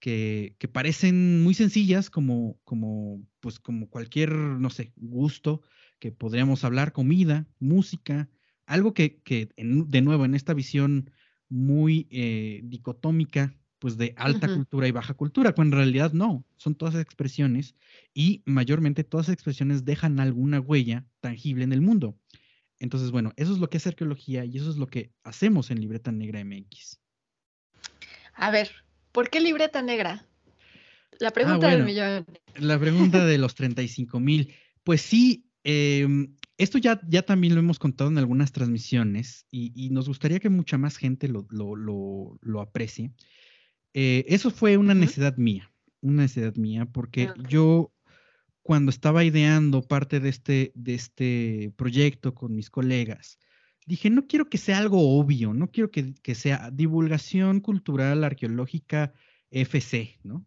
que, 0.00 0.54
parecen 0.72 1.42
muy 1.42 1.54
sencillas, 1.54 2.10
como, 2.10 2.58
como, 2.64 3.22
pues, 3.40 3.58
como 3.58 3.88
cualquier, 3.88 4.32
no 4.32 4.70
sé, 4.70 4.92
gusto 4.96 5.62
que 5.98 6.12
podríamos 6.12 6.64
hablar, 6.64 6.92
comida, 6.92 7.46
música, 7.58 8.28
algo 8.66 8.94
que, 8.94 9.20
que 9.22 9.48
de 9.56 10.02
nuevo, 10.02 10.24
en 10.24 10.34
esta 10.34 10.54
visión 10.54 11.10
muy 11.48 12.06
eh, 12.10 12.60
dicotómica 12.64 13.54
pues 13.78 13.96
de 13.96 14.14
alta 14.16 14.48
cultura 14.48 14.88
y 14.88 14.92
baja 14.92 15.14
cultura, 15.14 15.52
cuando 15.52 15.76
en 15.76 15.82
realidad 15.82 16.12
no, 16.12 16.44
son 16.56 16.74
todas 16.74 16.94
expresiones 16.94 17.74
y 18.14 18.42
mayormente 18.46 19.04
todas 19.04 19.28
las 19.28 19.34
expresiones 19.34 19.84
dejan 19.84 20.18
alguna 20.20 20.60
huella 20.60 21.04
tangible 21.20 21.64
en 21.64 21.72
el 21.72 21.82
mundo. 21.82 22.16
Entonces, 22.78 23.10
bueno, 23.10 23.32
eso 23.36 23.52
es 23.52 23.58
lo 23.58 23.68
que 23.68 23.78
es 23.78 23.86
arqueología 23.86 24.44
y 24.44 24.56
eso 24.56 24.70
es 24.70 24.76
lo 24.76 24.86
que 24.86 25.12
hacemos 25.24 25.70
en 25.70 25.80
Libreta 25.80 26.12
Negra 26.12 26.44
MX. 26.44 27.00
A 28.34 28.50
ver, 28.50 28.70
¿por 29.12 29.30
qué 29.30 29.40
Libreta 29.40 29.82
Negra? 29.82 30.26
La 31.18 31.28
ah, 31.28 31.32
pregunta 31.32 31.68
del 31.68 31.84
millón. 31.84 32.26
La 32.56 32.78
pregunta 32.78 33.24
de 33.24 33.38
los 33.38 33.54
35 33.54 34.20
mil. 34.20 34.54
Pues 34.84 35.00
sí, 35.00 35.46
em, 35.64 36.34
esto 36.58 36.78
ya, 36.78 37.00
ya 37.08 37.22
también 37.22 37.54
lo 37.54 37.60
hemos 37.60 37.78
contado 37.78 38.10
en 38.10 38.18
algunas 38.18 38.52
transmisiones 38.52 39.46
y, 39.50 39.88
nos 39.90 40.08
gustaría 40.08 40.40
que 40.40 40.50
mucha 40.50 40.76
más 40.76 40.96
gente 40.96 41.28
lo, 41.28 41.46
lo, 41.50 42.38
lo 42.40 42.60
aprecie. 42.60 43.12
Eh, 43.98 44.26
eso 44.28 44.50
fue 44.50 44.76
una 44.76 44.92
necesidad 44.92 45.38
mía, 45.38 45.72
una 46.02 46.24
necesidad 46.24 46.54
mía, 46.56 46.84
porque 46.84 47.30
yo 47.48 47.94
cuando 48.60 48.90
estaba 48.90 49.24
ideando 49.24 49.80
parte 49.80 50.20
de 50.20 50.28
este, 50.28 50.72
de 50.74 50.94
este 50.94 51.72
proyecto 51.76 52.34
con 52.34 52.54
mis 52.54 52.68
colegas, 52.68 53.38
dije, 53.86 54.10
no 54.10 54.26
quiero 54.26 54.50
que 54.50 54.58
sea 54.58 54.76
algo 54.76 55.18
obvio, 55.18 55.54
no 55.54 55.70
quiero 55.70 55.90
que, 55.90 56.12
que 56.12 56.34
sea 56.34 56.70
divulgación 56.70 57.60
cultural 57.60 58.22
arqueológica 58.22 59.14
FC, 59.50 60.18
¿no? 60.22 60.44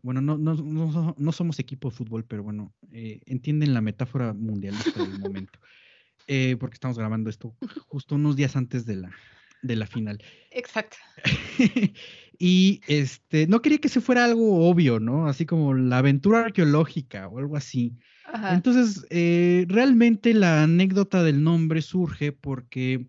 Bueno, 0.00 0.22
no, 0.22 0.38
no, 0.38 0.54
no, 0.54 1.14
no 1.18 1.32
somos 1.32 1.58
equipo 1.58 1.90
de 1.90 1.96
fútbol, 1.96 2.24
pero 2.24 2.42
bueno, 2.44 2.72
eh, 2.92 3.20
entienden 3.26 3.74
la 3.74 3.82
metáfora 3.82 4.32
mundialista 4.32 5.04
del 5.04 5.18
momento. 5.18 5.58
Eh, 6.26 6.56
porque 6.58 6.74
estamos 6.74 6.96
grabando 6.96 7.28
esto 7.28 7.54
justo 7.88 8.14
unos 8.14 8.36
días 8.36 8.56
antes 8.56 8.86
de 8.86 8.96
la, 8.96 9.10
de 9.62 9.76
la 9.76 9.86
final. 9.86 10.22
Exacto. 10.50 10.96
y 12.38 12.80
este, 12.86 13.46
no 13.46 13.62
quería 13.62 13.78
que 13.78 13.88
se 13.88 14.00
fuera 14.00 14.24
algo 14.24 14.68
obvio, 14.68 15.00
¿no? 15.00 15.26
Así 15.26 15.46
como 15.46 15.74
la 15.74 15.98
aventura 15.98 16.40
arqueológica 16.46 17.28
o 17.28 17.38
algo 17.38 17.56
así. 17.56 17.94
Entonces, 18.52 19.06
eh, 19.10 19.66
realmente 19.68 20.34
la 20.34 20.62
anécdota 20.62 21.22
del 21.22 21.42
nombre 21.42 21.82
surge 21.82 22.32
porque 22.32 23.06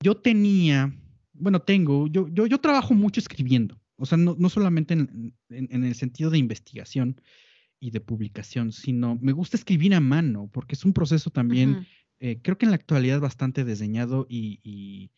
yo 0.00 0.16
tenía, 0.16 0.94
bueno, 1.32 1.62
tengo, 1.62 2.06
yo, 2.08 2.28
yo, 2.28 2.46
yo 2.46 2.60
trabajo 2.60 2.92
mucho 2.94 3.20
escribiendo. 3.20 3.80
O 3.96 4.06
sea, 4.06 4.18
no, 4.18 4.48
solamente 4.48 4.94
en, 4.94 5.34
el 5.48 5.94
sentido 5.94 6.30
de 6.30 6.38
investigación 6.38 7.20
y 7.78 7.90
de 7.90 8.00
publicación, 8.00 8.72
sino 8.72 9.18
me 9.20 9.32
gusta 9.32 9.56
escribir 9.56 9.94
a 9.94 10.00
mano, 10.00 10.50
porque 10.52 10.74
es 10.74 10.84
un 10.84 10.92
proceso 10.92 11.30
también, 11.30 11.86
eh, 12.18 12.40
creo 12.42 12.58
que 12.58 12.66
en 12.66 12.70
la 12.70 12.76
actualidad 12.76 13.20
bastante 13.20 13.64
diseñado 13.64 14.26
y, 14.28 15.10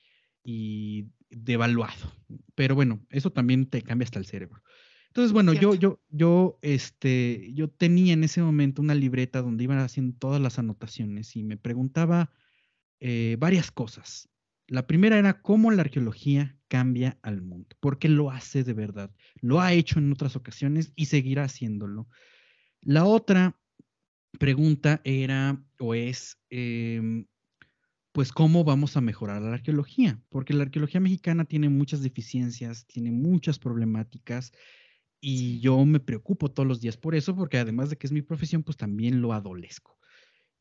devaluado. 1.31 2.13
Pero 2.55 2.75
bueno, 2.75 3.05
eso 3.11 3.31
también 3.31 3.67
te 3.67 3.83
cambia 3.83 4.05
hasta 4.05 4.19
el 4.19 4.27
cerebro. 4.27 4.63
Entonces, 5.09 5.33
bueno, 5.33 5.55
yo, 5.55 5.75
yo, 5.75 5.99
yo, 6.11 6.59
este, 6.61 7.51
yo 7.55 7.71
tenía 7.71 8.13
en 8.13 8.23
ese 8.23 8.43
momento 8.43 8.83
una 8.83 8.95
libreta 8.95 9.41
donde 9.41 9.65
iban 9.65 9.79
haciendo 9.79 10.15
todas 10.19 10.43
las 10.43 10.59
anotaciones 10.59 11.37
y 11.37 11.43
me 11.43 11.57
preguntaba 11.57 12.31
eh, 13.01 13.37
varias 13.39 13.71
cosas. 13.71 14.29
La 14.67 14.87
primera 14.87 15.19
era 15.19 15.41
cómo 15.41 15.71
la 15.71 15.83
arqueología 15.83 16.59
cambia 16.69 17.19
al 17.23 17.41
mundo, 17.41 17.77
porque 17.81 18.09
lo 18.09 18.31
hace 18.31 18.63
de 18.63 18.75
verdad. 18.75 19.11
Lo 19.41 19.61
ha 19.61 19.73
hecho 19.73 19.99
en 19.99 20.13
otras 20.13 20.37
ocasiones 20.37 20.93
y 20.97 21.07
seguirá 21.07 21.45
haciéndolo. 21.45 22.09
La 22.83 23.05
otra 23.05 23.59
pregunta 24.39 25.01
era 25.05 25.65
o 25.79 25.95
es, 25.95 26.39
em, 26.51 27.27
pues, 28.17 28.33
¿cómo 28.33 28.65
vamos 28.65 28.97
a 28.97 29.03
mejorar 29.03 29.43
la 29.43 29.53
arqueología? 29.53 30.19
Porque 30.31 30.55
la 30.55 30.63
arqueología 30.63 31.01
mexicana 31.01 31.45
tiene 31.45 31.69
muchas 31.69 32.01
deficiencias, 32.01 32.87
tiene 32.87 33.11
muchas 33.11 33.59
problemáticas 33.59 34.55
y 35.21 35.61
yo 35.61 35.85
me 35.85 36.01
preocupo 36.01 36.51
todos 36.51 36.67
los 36.67 36.81
días 36.81 36.97
por 36.97 37.15
eso, 37.15 37.37
porque 37.37 37.59
además 37.59 37.91
de 37.91 37.99
que 37.99 38.07
es 38.07 38.15
mi 38.15 38.23
profesión, 38.23 38.63
pues 38.63 38.79
también 38.79 39.21
lo 39.21 39.35
adolezco. 39.35 39.99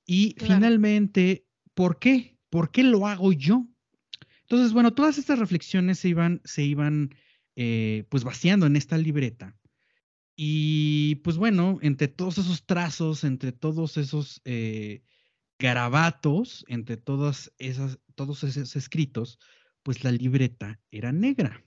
Y 0.06 0.36
finalmente, 0.38 1.48
¿por 1.74 1.98
qué? 1.98 2.38
¿Por 2.50 2.72
qué 2.72 2.84
lo 2.84 3.08
hago 3.08 3.32
yo? 3.32 3.66
Entonces, 4.42 4.74
bueno, 4.74 4.94
todas 4.94 5.18
estas 5.18 5.40
reflexiones 5.40 5.98
se 5.98 6.10
iban, 6.10 6.42
se 6.44 6.66
iban 6.66 7.16
eh, 7.56 8.04
pues 8.10 8.26
vaciando 8.26 8.66
en 8.66 8.76
esta 8.76 8.98
libreta. 8.98 9.56
Y 10.36 11.16
pues 11.24 11.38
bueno, 11.38 11.80
entre 11.82 12.10
todos 12.10 12.38
esos 12.38 12.66
trazos, 12.66 13.24
entre 13.24 13.54
todos 13.54 13.96
esos 13.96 14.42
eh, 14.44 15.04
garabatos, 15.60 16.66
entre 16.68 16.98
todas 16.98 17.52
esas, 17.58 18.00
todos 18.16 18.44
esos 18.44 18.76
escritos, 18.76 19.40
pues 19.84 20.04
la 20.04 20.12
libreta 20.12 20.80
era 20.92 21.12
negra. 21.12 21.64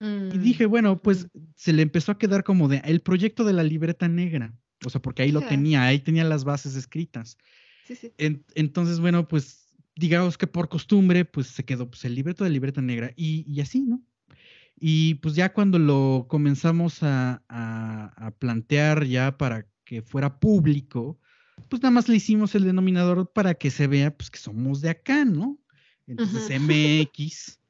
Y 0.00 0.04
mm, 0.04 0.42
dije, 0.42 0.66
bueno, 0.66 1.00
pues 1.02 1.28
se 1.56 1.72
le 1.72 1.82
empezó 1.82 2.12
a 2.12 2.18
quedar 2.18 2.42
como 2.42 2.68
de 2.68 2.78
el 2.84 3.00
proyecto 3.00 3.44
de 3.44 3.52
la 3.52 3.62
libreta 3.62 4.08
negra. 4.08 4.54
O 4.84 4.90
sea, 4.90 5.02
porque 5.02 5.22
ahí 5.22 5.32
lo 5.32 5.42
tenía, 5.42 5.84
ahí 5.84 5.98
tenía 5.98 6.24
las 6.24 6.44
bases 6.44 6.74
escritas. 6.74 7.36
Sí, 7.86 7.96
sí. 7.96 8.12
entonces, 8.54 9.00
bueno, 9.00 9.28
pues 9.28 9.70
digamos 9.96 10.38
que 10.38 10.46
por 10.46 10.68
costumbre, 10.68 11.24
pues 11.24 11.48
se 11.48 11.64
quedó 11.64 11.90
pues, 11.90 12.04
el 12.04 12.14
libreto 12.14 12.44
de 12.44 12.50
libreta 12.50 12.80
negra 12.80 13.12
y, 13.16 13.60
así, 13.60 13.82
¿no? 13.82 14.02
Y 14.76 15.16
pues 15.16 15.34
ya 15.34 15.52
cuando 15.52 15.78
lo 15.78 16.26
comenzamos 16.28 17.00
a, 17.02 17.42
plantear 18.38 19.04
ya 19.04 19.36
para 19.36 19.68
que 19.84 20.00
fuera 20.00 20.40
público, 20.40 21.18
pues 21.68 21.82
nada 21.82 21.90
más 21.90 22.08
le 22.08 22.16
hicimos 22.16 22.54
el 22.54 22.64
denominador 22.64 23.32
para 23.32 23.54
que 23.54 23.70
se 23.70 23.86
vea 23.86 24.16
pues 24.16 24.30
que 24.30 24.38
somos 24.38 24.80
de 24.80 24.90
acá, 24.90 25.24
¿no? 25.24 25.58
Entonces 26.06 26.60
MX, 26.60 27.60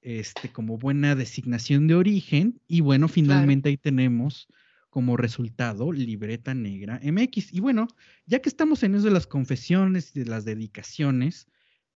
este, 0.00 0.50
como 0.50 0.76
buena 0.78 1.14
designación 1.14 1.86
de 1.86 1.94
origen, 1.94 2.60
y 2.66 2.80
bueno, 2.80 3.08
finalmente 3.08 3.68
ahí 3.68 3.76
tenemos 3.76 4.48
como 4.90 5.16
resultado 5.16 5.92
libreta 5.92 6.54
negra 6.54 7.00
MX. 7.04 7.52
Y 7.52 7.60
bueno, 7.60 7.86
ya 8.24 8.40
que 8.40 8.48
estamos 8.48 8.82
en 8.82 8.94
eso 8.94 9.04
de 9.04 9.10
las 9.10 9.26
confesiones 9.26 10.16
y 10.16 10.20
de 10.20 10.26
las 10.26 10.44
dedicaciones, 10.44 11.46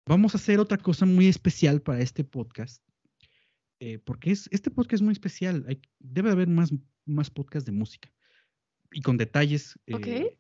vamos 0.07 0.34
a 0.34 0.38
hacer 0.38 0.61
otra 0.61 0.78
cosa 0.78 1.07
muy 1.07 1.26
especial 1.26 1.80
para 1.82 2.01
este 2.01 2.24
podcast, 2.24 2.82
eh, 3.80 3.99
porque 3.99 4.32
es, 4.32 4.49
este 4.53 4.70
podcast 4.70 4.95
es 4.95 5.03
muy 5.03 5.12
especial. 5.12 5.64
Hay, 5.66 5.80
debe 5.99 6.30
haber 6.30 6.49
más, 6.49 6.72
más 7.07 7.30
podcasts 7.30 7.66
de 7.66 7.72
música 7.72 8.12
y 8.93 9.01
con 9.01 9.16
detalles 9.16 9.78
eh, 9.86 10.36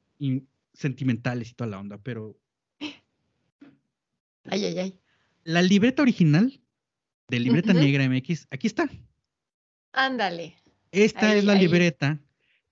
sentimentales 0.72 1.50
y 1.50 1.54
toda 1.54 1.70
la 1.70 1.78
onda, 1.78 1.98
pero... 1.98 2.38
Ay, 4.44 4.64
ay, 4.64 4.78
ay. 4.78 5.00
La 5.44 5.62
libreta 5.62 6.02
original 6.02 6.60
de 7.28 7.40
Libreta 7.40 7.72
Negra 7.72 8.08
MX, 8.08 8.48
aquí 8.50 8.66
está. 8.66 8.90
Ándale. 9.92 10.56
Esta 10.92 11.34
es 11.34 11.44
la 11.44 11.54
libreta 11.54 12.20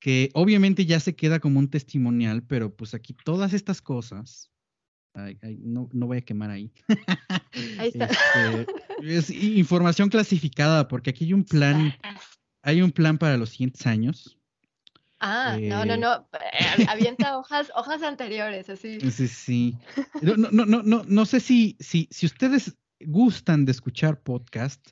que 0.01 0.31
obviamente 0.35 0.87
ya 0.87 1.01
se 1.01 1.15
queda 1.15 1.41
como 1.41 1.59
un 1.59 1.71
testimonial, 1.71 2.43
pero 2.43 2.75
pues 2.75 2.95
aquí 2.95 3.15
todas 3.15 3.53
estas 3.53 3.81
cosas 3.81 4.51
no, 5.61 5.89
no, 5.93 6.07
voy 6.07 6.19
a 6.19 6.23
quemar 6.23 6.51
ahí. 6.51 6.73
Ahí 7.79 7.89
está. 7.89 8.09
Este, 9.03 9.17
es 9.17 9.31
información 9.31 10.09
clasificada, 10.09 10.89
porque 10.89 11.11
aquí 11.11 11.25
hay 11.25 11.33
un 11.33 11.45
plan, 11.45 11.93
hay 12.63 12.83
un 12.83 12.93
plan 12.93 13.19
para 13.19 13.37
los 13.37 13.51
siguientes 13.51 13.87
años. 13.87 14.38
Ah, 15.21 15.59
no, 15.61 15.85
no, 15.85 15.95
eh, 15.95 15.99
no. 15.99 16.29
Eh, 16.79 16.87
avienta 16.89 17.39
hojas, 17.39 17.71
hojas 17.75 18.03
anteriores, 18.03 18.69
así. 18.69 18.99
Sí, 19.11 19.29
sí. 19.29 19.77
No, 20.23 20.37
no, 20.37 20.64
no, 20.64 20.83
no, 20.83 21.05
no 21.07 21.27
sé 21.27 21.41
si, 21.41 21.77
si, 21.81 22.09
si 22.11 22.27
ustedes 22.27 22.77
gustan 23.01 23.64
de 23.64 23.73
escuchar 23.73 24.21
podcast, 24.21 24.91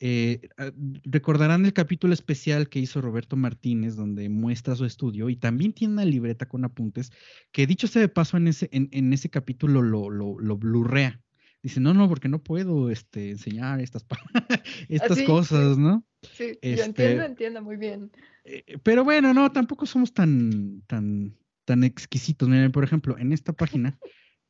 eh, 0.00 0.48
ah, 0.58 0.70
recordarán 1.04 1.64
el 1.64 1.72
capítulo 1.72 2.12
especial 2.12 2.68
que 2.68 2.80
hizo 2.80 3.00
Roberto 3.00 3.36
Martínez, 3.36 3.96
donde 3.96 4.28
muestra 4.28 4.76
su 4.76 4.84
estudio 4.84 5.30
y 5.30 5.36
también 5.36 5.72
tiene 5.72 5.94
una 5.94 6.04
libreta 6.04 6.46
con 6.46 6.64
apuntes, 6.64 7.12
que 7.52 7.66
dicho 7.66 7.86
sea 7.86 8.02
de 8.02 8.08
paso 8.08 8.36
en 8.36 8.48
ese, 8.48 8.68
en, 8.72 9.12
ese 9.12 9.30
capítulo 9.30 9.82
lo, 9.82 10.10
lo, 10.10 10.38
lo 10.38 10.56
blurrea. 10.56 11.20
Dice, 11.64 11.80
no, 11.80 11.94
no, 11.94 12.08
porque 12.08 12.28
no 12.28 12.42
puedo 12.42 12.90
este, 12.90 13.30
enseñar 13.30 13.80
estas, 13.80 14.04
estas 14.88 15.22
cosas, 15.22 15.78
¿no? 15.78 16.04
Sí, 16.20 16.58
yo 16.62 16.70
este 16.70 16.84
entiendo, 16.84 17.24
entiendo 17.24 17.62
muy 17.62 17.76
bien. 17.76 18.12
Eh, 18.44 18.78
pero 18.82 19.02
bueno, 19.02 19.32
no, 19.32 19.50
tampoco 19.50 19.86
somos 19.86 20.12
tan, 20.12 20.82
tan, 20.86 21.34
tan 21.64 21.82
exquisitos. 21.82 22.48
Miren, 22.48 22.70
por 22.70 22.84
ejemplo, 22.84 23.18
en 23.18 23.32
esta 23.32 23.54
página 23.54 23.98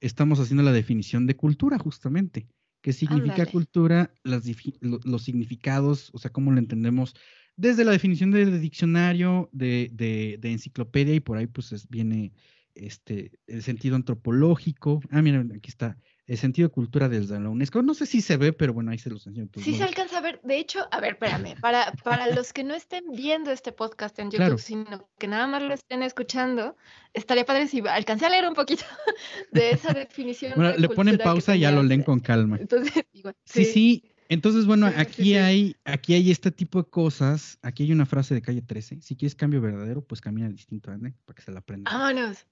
estamos 0.00 0.40
haciendo 0.40 0.64
la 0.64 0.72
definición 0.72 1.26
de 1.26 1.36
cultura, 1.36 1.78
justamente 1.78 2.48
qué 2.84 2.92
significa 2.92 3.46
cultura, 3.46 4.12
los 4.24 5.22
significados, 5.22 6.10
o 6.12 6.18
sea, 6.18 6.30
cómo 6.30 6.52
lo 6.52 6.58
entendemos 6.58 7.14
desde 7.56 7.82
la 7.82 7.92
definición 7.92 8.30
del 8.30 8.60
diccionario, 8.60 9.48
de, 9.52 9.90
de, 9.92 10.52
enciclopedia, 10.52 11.14
y 11.14 11.20
por 11.20 11.38
ahí 11.38 11.46
pues 11.46 11.88
viene 11.88 12.34
este, 12.74 13.30
el 13.46 13.62
sentido 13.62 13.96
antropológico. 13.96 15.00
Ah, 15.10 15.22
miren, 15.22 15.52
aquí 15.52 15.70
está, 15.70 15.96
el 16.26 16.38
sentido 16.38 16.68
de 16.68 16.72
cultura 16.72 17.08
desde 17.08 17.38
la 17.38 17.48
UNESCO. 17.50 17.82
No 17.82 17.94
sé 17.94 18.06
si 18.06 18.20
se 18.22 18.36
ve, 18.36 18.52
pero 18.52 18.72
bueno, 18.72 18.90
ahí 18.90 18.98
se 18.98 19.10
los 19.10 19.26
enseño. 19.26 19.48
Sí 19.56 19.74
se 19.74 19.84
alcanza 19.84 20.18
a 20.18 20.20
ver. 20.20 20.40
De 20.42 20.58
hecho, 20.58 20.86
a 20.90 21.00
ver, 21.00 21.12
espérame, 21.12 21.54
para, 21.60 21.92
para 22.02 22.28
los 22.28 22.52
que 22.52 22.64
no 22.64 22.74
estén 22.74 23.04
viendo 23.14 23.50
este 23.50 23.72
podcast 23.72 24.18
en 24.18 24.30
YouTube, 24.30 24.58
sino 24.58 25.08
que 25.18 25.28
nada 25.28 25.46
más 25.46 25.62
lo 25.62 25.74
estén 25.74 26.02
escuchando, 26.02 26.76
estaría 27.12 27.44
padre 27.44 27.68
si 27.68 27.82
alcancé 27.86 28.26
a 28.26 28.30
leer 28.30 28.48
un 28.48 28.54
poquito 28.54 28.84
de 29.52 29.72
esa 29.72 29.92
definición. 29.92 30.52
Bueno, 30.56 30.76
le 30.78 30.88
ponen 30.88 31.18
pausa 31.18 31.56
y 31.56 31.60
ya 31.60 31.70
lo 31.70 31.82
leen 31.82 32.02
con 32.02 32.20
calma. 32.20 32.56
Entonces, 32.58 33.04
sí, 33.44 33.64
sí. 33.64 34.10
Entonces, 34.30 34.64
bueno, 34.64 34.90
aquí 34.96 35.34
hay, 35.34 35.76
aquí 35.84 36.14
hay 36.14 36.30
este 36.30 36.50
tipo 36.50 36.82
de 36.82 36.88
cosas. 36.88 37.58
Aquí 37.60 37.82
hay 37.82 37.92
una 37.92 38.06
frase 38.06 38.34
de 38.34 38.40
calle 38.40 38.62
13. 38.62 39.02
Si 39.02 39.16
quieres 39.16 39.34
cambio 39.34 39.60
verdadero, 39.60 40.02
pues 40.02 40.22
camina 40.22 40.48
distinto, 40.48 40.90
¿eh? 40.92 41.12
Para 41.26 41.36
que 41.36 41.42
se 41.42 41.52
la 41.52 41.58
aprendan. 41.58 41.92
Vámonos. 41.92 42.46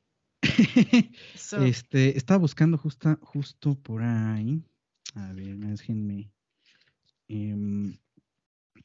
Este, 1.61 2.16
estaba 2.16 2.38
buscando 2.38 2.76
justo, 2.76 3.16
justo 3.22 3.74
por 3.74 4.03
ahí. 4.03 4.62
A 5.14 5.32
ver, 5.32 5.57
déjenme. 5.57 6.30
Em, 7.28 7.97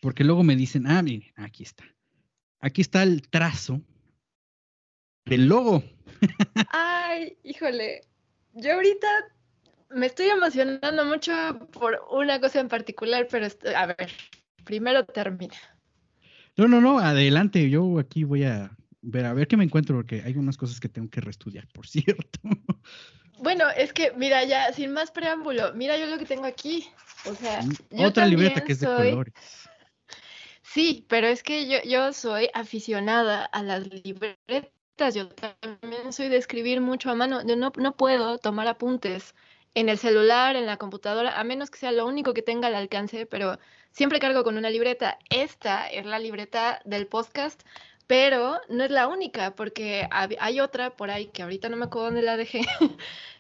porque 0.02 0.24
luego 0.24 0.44
me 0.44 0.56
dicen, 0.56 0.88
ah, 0.88 1.02
mire, 1.02 1.34
aquí 1.36 1.64
está. 1.64 1.84
Aquí 2.60 2.82
está 2.82 3.04
el 3.04 3.28
trazo 3.30 3.82
del 5.26 5.48
logo. 5.48 5.84
Ay, 6.72 7.38
híjole. 7.44 8.02
Yo 8.54 8.74
ahorita 8.74 9.08
me 9.90 10.08
estoy 10.08 10.28
emocionando 10.28 11.06
mucho 11.06 11.32
por 11.72 12.00
una 12.12 12.40
cosa 12.40 12.60
en 12.60 12.68
particular, 12.68 13.28
pero 13.30 13.48
a 13.76 13.86
ver, 13.86 14.12
primero 14.64 15.06
termina. 15.06 15.56
No, 16.56 16.68
no, 16.68 16.82
no, 16.82 17.00
adelante. 17.00 17.70
Yo 17.70 18.00
aquí 18.00 18.24
voy 18.24 18.44
a 18.44 18.77
ver, 19.02 19.26
a 19.26 19.34
ver 19.34 19.48
qué 19.48 19.58
me 19.58 19.64
encuentro, 19.64 19.96
porque 19.96 20.22
hay 20.26 20.36
unas 20.36 20.58
cosas 20.58 20.80
que 20.80 20.90
tengo 20.90 21.10
que 21.10 21.22
reestudiar, 21.22 21.68
por 21.68 21.88
cierto. 21.88 22.40
Bueno, 23.40 23.66
es 23.70 23.94
que, 23.94 24.12
mira, 24.16 24.44
ya, 24.44 24.74
sin 24.74 24.92
más 24.92 25.12
preámbulo, 25.12 25.74
mira 25.74 25.98
yo 25.98 26.08
lo 26.08 26.18
que 26.18 26.26
tengo 26.26 26.46
aquí. 26.46 26.88
O 27.26 27.36
sea, 27.36 27.62
mm, 27.62 28.04
otra 28.04 28.26
libreta 28.26 28.64
que 28.64 28.74
es 28.74 28.80
de 28.80 28.88
colores. 28.88 29.34
Sí, 30.64 31.06
pero 31.08 31.28
es 31.28 31.44
que 31.44 31.68
yo, 31.68 31.78
yo 31.86 32.14
soy 32.14 32.50
aficionada 32.54 33.46
a 33.46 33.64
las 33.64 33.88
libretas. 33.88 35.16
Yo 35.16 35.30
también 35.30 36.12
soy 36.12 36.30
de 36.30 36.38
escribir 36.38 36.82
mucho 36.82 37.10
a 37.10 37.16
mano. 37.16 37.46
Yo 37.48 37.56
no, 37.56 37.72
no 37.78 37.96
puedo 37.96 38.38
tomar 38.38 38.68
apuntes 38.68 39.34
en 39.76 39.90
el 39.90 39.98
celular, 39.98 40.56
en 40.56 40.66
la 40.66 40.78
computadora, 40.78 41.40
a 41.40 41.44
menos 41.44 41.70
que 41.70 41.80
sea 41.80 41.92
lo 41.92 42.08
único 42.08 42.34
que 42.34 42.42
tenga 42.42 42.68
al 42.68 42.76
alcance, 42.76 43.26
pero 43.26 43.60
siempre 43.92 44.20
cargo 44.20 44.44
con 44.44 44.58
una 44.58 44.70
libreta. 44.70 45.20
Esta 45.30 45.88
es 45.88 46.06
la 46.06 46.20
libreta 46.20 46.82
del 46.84 47.08
podcast, 47.08 47.62
pero 48.08 48.60
no 48.70 48.86
es 48.86 48.92
la 48.92 49.08
única, 49.08 49.54
porque 49.56 50.08
hay 50.12 50.60
otra 50.62 50.92
por 50.96 51.12
ahí 51.12 51.28
que 51.28 51.44
ahorita 51.44 51.70
no 51.70 51.78
me 51.78 51.86
acuerdo 51.86 52.08
dónde 52.08 52.22
la 52.22 52.38
dejé, 52.38 52.62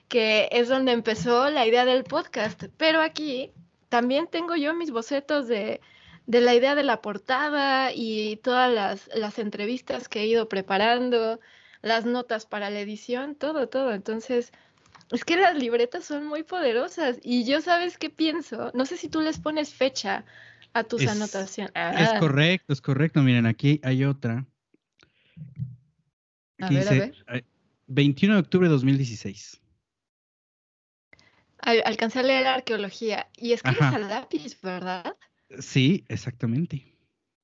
que 0.09 0.49
es 0.51 0.67
donde 0.67 0.91
empezó 0.91 1.49
la 1.49 1.65
idea 1.65 1.85
del 1.85 2.03
podcast. 2.03 2.65
Pero 2.77 3.01
aquí 3.01 3.51
también 3.89 4.27
tengo 4.27 4.55
yo 4.55 4.73
mis 4.73 4.91
bocetos 4.91 5.47
de, 5.47 5.79
de 6.25 6.41
la 6.41 6.53
idea 6.53 6.75
de 6.75 6.83
la 6.83 7.01
portada 7.01 7.93
y 7.93 8.35
todas 8.37 8.71
las, 8.71 9.09
las 9.15 9.39
entrevistas 9.39 10.09
que 10.09 10.21
he 10.21 10.27
ido 10.27 10.49
preparando, 10.49 11.39
las 11.81 12.05
notas 12.05 12.45
para 12.45 12.69
la 12.69 12.81
edición, 12.81 13.35
todo, 13.35 13.69
todo. 13.69 13.93
Entonces, 13.93 14.51
es 15.11 15.23
que 15.23 15.37
las 15.37 15.57
libretas 15.57 16.03
son 16.03 16.27
muy 16.27 16.43
poderosas 16.43 17.19
y 17.23 17.45
yo 17.45 17.61
sabes 17.61 17.97
qué 17.97 18.09
pienso. 18.09 18.71
No 18.73 18.85
sé 18.85 18.97
si 18.97 19.07
tú 19.07 19.21
les 19.21 19.39
pones 19.39 19.73
fecha 19.73 20.25
a 20.73 20.83
tus 20.83 21.07
anotaciones. 21.07 21.71
Es 21.73 22.09
ah. 22.09 22.19
correcto, 22.19 22.73
es 22.73 22.81
correcto. 22.81 23.21
Miren, 23.21 23.45
aquí 23.45 23.79
hay 23.83 24.03
otra. 24.03 24.45
A 26.59 26.69
ver, 26.69 26.87
a 26.87 26.91
ver. 27.33 27.45
21 27.87 28.35
de 28.35 28.39
octubre 28.39 28.67
de 28.67 28.73
2016. 28.73 29.61
alcancé 31.61 32.19
a 32.19 32.23
leer 32.23 32.47
arqueología 32.47 33.29
y 33.37 33.53
escribes 33.53 33.81
al 33.81 34.09
lápiz, 34.09 34.59
¿verdad? 34.61 35.15
Sí, 35.59 36.03
exactamente. 36.07 36.93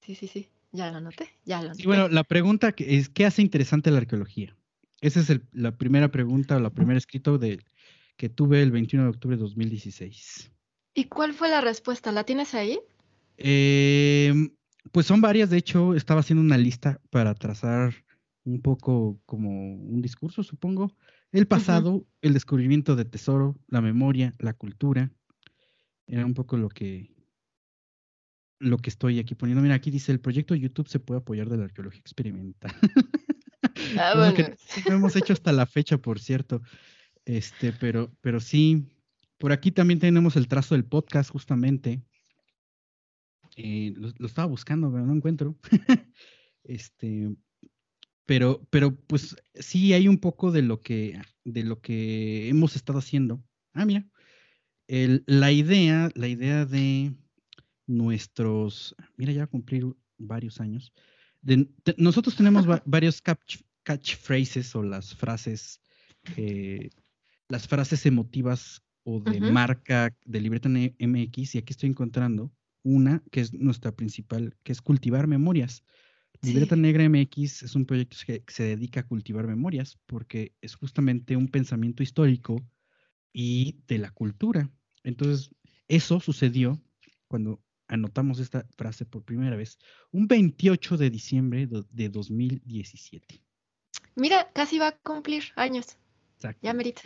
Sí, 0.02 0.16
sí, 0.16 0.28
sí. 0.28 0.50
Ya 0.72 0.92
lo 0.92 1.00
noté, 1.00 1.30
ya 1.46 1.62
lo 1.62 1.70
noté. 1.70 1.84
Y 1.84 1.86
bueno, 1.86 2.10
la 2.10 2.24
pregunta 2.24 2.74
es, 2.78 3.10
¿qué 3.10 3.26
hace 3.26 3.42
interesante 3.42 3.92
la 3.92 4.00
arqueología? 4.00 4.56
Esa 5.02 5.20
es 5.20 5.40
la 5.52 5.78
primera 5.78 6.10
pregunta 6.10 6.56
o 6.56 6.60
la 6.60 6.72
primera 6.72 6.98
escrito 6.98 7.38
de, 7.38 7.60
que 8.18 8.30
tuve 8.30 8.62
el 8.62 8.72
21 8.72 9.04
de 9.04 9.10
octubre 9.12 9.38
de 9.38 9.42
2016. 9.44 10.52
¿Y 10.96 11.06
cuál 11.06 11.34
fue 11.34 11.50
la 11.50 11.62
respuesta? 11.62 12.12
¿La 12.12 12.24
tienes 12.24 12.54
ahí? 12.54 12.80
Em, 13.38 14.52
pues 14.92 15.06
son 15.06 15.22
varias, 15.22 15.50
de 15.50 15.58
hecho, 15.58 15.96
estaba 15.96 16.20
haciendo 16.20 16.42
una 16.44 16.58
lista 16.58 17.00
para 17.10 17.34
trazar 17.34 17.94
un 18.44 18.62
poco 18.62 19.20
como 19.26 19.76
un 19.76 20.02
discurso, 20.02 20.44
supongo. 20.44 20.96
El 21.32 21.48
pasado, 21.48 22.06
el 22.22 22.34
descubrimiento 22.34 22.96
de 22.96 23.06
tesoro, 23.06 23.58
la 23.68 23.82
memoria, 23.82 24.34
la 24.40 24.54
cultura. 24.54 25.12
Era 26.06 26.26
un 26.26 26.34
poco 26.34 26.58
lo 26.58 26.70
que 26.70 27.14
lo 28.60 28.78
que 28.78 28.90
estoy 28.90 29.20
aquí 29.20 29.36
poniendo. 29.36 29.62
Mira, 29.62 29.76
aquí 29.76 29.92
dice 29.92 30.12
el 30.12 30.20
proyecto 30.20 30.56
YouTube 30.56 30.88
se 30.88 31.00
puede 31.00 31.20
apoyar 31.20 31.50
de 31.50 31.58
la 31.58 31.66
arqueología 31.66 32.00
experimental. 32.00 32.74
Ah, 33.98 34.14
bueno. 34.16 34.56
lo 34.88 34.94
hemos 34.94 35.16
hecho 35.16 35.34
hasta 35.34 35.52
la 35.52 35.66
fecha, 35.66 35.98
por 35.98 36.20
cierto. 36.20 36.62
Este, 37.26 37.74
pero, 37.74 38.12
pero 38.22 38.40
sí, 38.40 38.88
por 39.38 39.52
aquí 39.52 39.72
también 39.72 40.00
tenemos 40.00 40.36
el 40.36 40.48
trazo 40.48 40.76
del 40.76 40.86
podcast, 40.86 41.30
justamente. 41.32 42.02
Eh, 43.56 43.94
lo, 43.96 44.26
estaba 44.26 44.48
buscando, 44.48 44.92
pero 44.92 45.06
no 45.06 45.14
encuentro. 45.14 45.56
este, 46.64 47.36
pero, 48.26 48.66
pero 48.70 48.96
pues 48.96 49.36
sí 49.54 49.94
hay 49.94 50.08
un 50.08 50.18
poco 50.18 50.52
de 50.52 50.62
lo 50.62 50.82
que, 50.82 51.20
de 51.44 51.64
lo 51.64 51.82
que 51.82 52.50
hemos 52.50 52.76
estado 52.76 53.00
haciendo. 53.00 53.44
Ah, 53.74 53.86
mira. 53.86 54.06
El, 54.88 55.24
la 55.28 55.52
idea, 55.52 56.10
la 56.16 56.28
idea 56.28 56.66
de 56.66 57.14
nuestros, 57.88 58.96
mira, 59.18 59.32
ya 59.32 59.40
va 59.40 59.46
a 59.46 59.48
cumplir 59.48 59.86
varios 60.18 60.60
años, 60.60 60.94
nosotros 61.98 62.36
tenemos 62.36 62.66
varios 62.86 63.22
catchphrases 63.84 64.76
o 64.76 64.84
las 64.84 65.16
frases, 65.16 65.82
eh, 66.38 66.90
las 67.50 67.68
frases 67.68 68.06
emotivas 68.06 68.82
o 69.04 69.20
de 69.20 69.42
marca 69.42 70.16
de 70.26 70.40
Libreta 70.40 70.70
MX 70.70 71.56
y 71.56 71.58
aquí 71.58 71.72
estoy 71.74 71.90
encontrando 71.90 72.52
una 72.84 73.24
que 73.32 73.42
es 73.42 73.54
nuestra 73.54 73.92
principal, 73.94 74.56
que 74.64 74.72
es 74.72 74.82
cultivar 74.82 75.28
memorias. 75.28 75.84
Libreta 76.42 76.76
Negra 76.76 77.08
MX 77.08 77.64
es 77.64 77.76
un 77.76 77.86
proyecto 77.86 78.18
que 78.26 78.44
se 78.48 78.64
dedica 78.64 79.00
a 79.02 79.08
cultivar 79.08 79.48
memorias 79.48 79.98
porque 80.06 80.54
es 80.62 80.76
justamente 80.76 81.38
un 81.38 81.48
pensamiento 81.48 82.04
histórico 82.04 82.62
y 83.32 83.78
de 83.88 83.98
la 83.98 84.12
cultura. 84.12 84.70
Entonces, 85.04 85.52
eso 85.88 86.20
sucedió 86.20 86.82
cuando 87.28 87.62
anotamos 87.88 88.40
esta 88.40 88.68
frase 88.76 89.06
por 89.06 89.24
primera 89.24 89.56
vez, 89.56 89.78
un 90.12 90.28
28 90.28 90.98
de 90.98 91.10
diciembre 91.10 91.68
de 91.68 92.10
2017. 92.10 93.42
Mira, 94.16 94.52
casi 94.54 94.80
va 94.80 94.90
a 94.90 94.98
cumplir 94.98 95.44
años. 95.56 95.98
Exacto. 96.36 96.60
Ya 96.62 96.74
merita. 96.74 97.02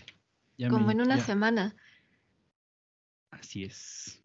Como 0.70 0.90
en 0.90 1.02
una 1.02 1.20
semana. 1.20 1.76
Así 3.32 3.64
es. 3.64 4.24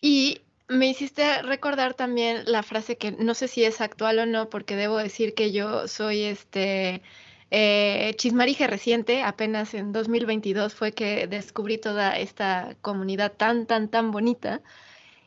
Y 0.00 0.40
me 0.68 0.88
hiciste 0.88 1.42
recordar 1.42 1.94
también 1.94 2.42
la 2.46 2.62
frase 2.62 2.96
que 2.98 3.12
no 3.12 3.34
sé 3.34 3.48
si 3.48 3.64
es 3.64 3.80
actual 3.80 4.18
o 4.18 4.26
no, 4.26 4.50
porque 4.50 4.76
debo 4.76 4.98
decir 4.98 5.34
que 5.34 5.50
yo 5.52 5.88
soy 5.88 6.22
este 6.22 7.02
eh, 7.50 8.12
chismarije 8.16 8.66
reciente, 8.66 9.22
apenas 9.22 9.72
en 9.72 9.92
2022 9.92 10.74
fue 10.74 10.92
que 10.92 11.26
descubrí 11.26 11.78
toda 11.78 12.18
esta 12.18 12.76
comunidad 12.82 13.32
tan, 13.32 13.66
tan, 13.66 13.88
tan 13.88 14.10
bonita. 14.10 14.60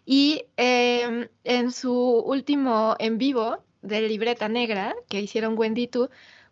Y 0.05 0.45
em, 0.57 1.27
en 1.43 1.71
su 1.71 1.93
último 1.93 2.95
en 2.99 3.17
vivo 3.17 3.63
de 3.81 4.01
Libreta 4.01 4.47
Negra 4.47 4.95
que 5.09 5.21
hicieron 5.21 5.57
Wendy 5.57 5.89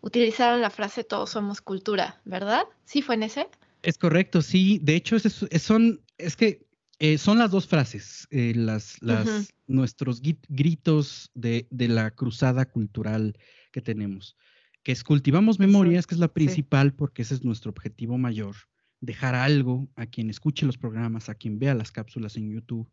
utilizaron 0.01 0.61
la 0.61 0.69
frase 0.69 1.03
todos 1.03 1.31
somos 1.31 1.61
cultura, 1.61 2.19
¿verdad? 2.25 2.63
¿Sí 2.85 3.01
fue 3.01 3.15
en 3.15 3.23
ese? 3.23 3.47
Es 3.83 3.97
correcto, 3.97 4.41
sí. 4.41 4.79
De 4.81 4.95
hecho, 4.95 5.15
es, 5.15 5.45
son, 5.61 6.01
es 6.17 6.35
que 6.35 6.65
eh, 6.99 7.17
son 7.17 7.37
las 7.39 7.51
dos 7.51 7.67
frases, 7.67 8.27
eh, 8.29 8.53
las, 8.55 9.01
las, 9.01 9.53
nuestros 9.67 10.21
gritos 10.21 11.31
de, 11.33 11.67
de, 11.71 11.87
la 11.87 12.11
cruzada 12.11 12.65
cultural 12.65 13.37
que 13.71 13.81
tenemos, 13.81 14.35
que 14.83 14.91
es 14.91 15.03
cultivamos 15.03 15.59
memorias, 15.59 16.05
que 16.05 16.15
es 16.15 16.19
la 16.19 16.33
principal, 16.33 16.93
porque 16.93 17.21
ese 17.21 17.35
es 17.35 17.43
nuestro 17.43 17.71
objetivo 17.71 18.17
mayor, 18.17 18.55
dejar 19.01 19.35
algo 19.35 19.89
a 19.95 20.05
quien 20.05 20.29
escuche 20.29 20.65
los 20.65 20.77
programas, 20.77 21.29
a 21.29 21.35
quien 21.35 21.57
vea 21.57 21.73
las 21.73 21.91
cápsulas 21.91 22.35
en 22.35 22.51
YouTube, 22.51 22.91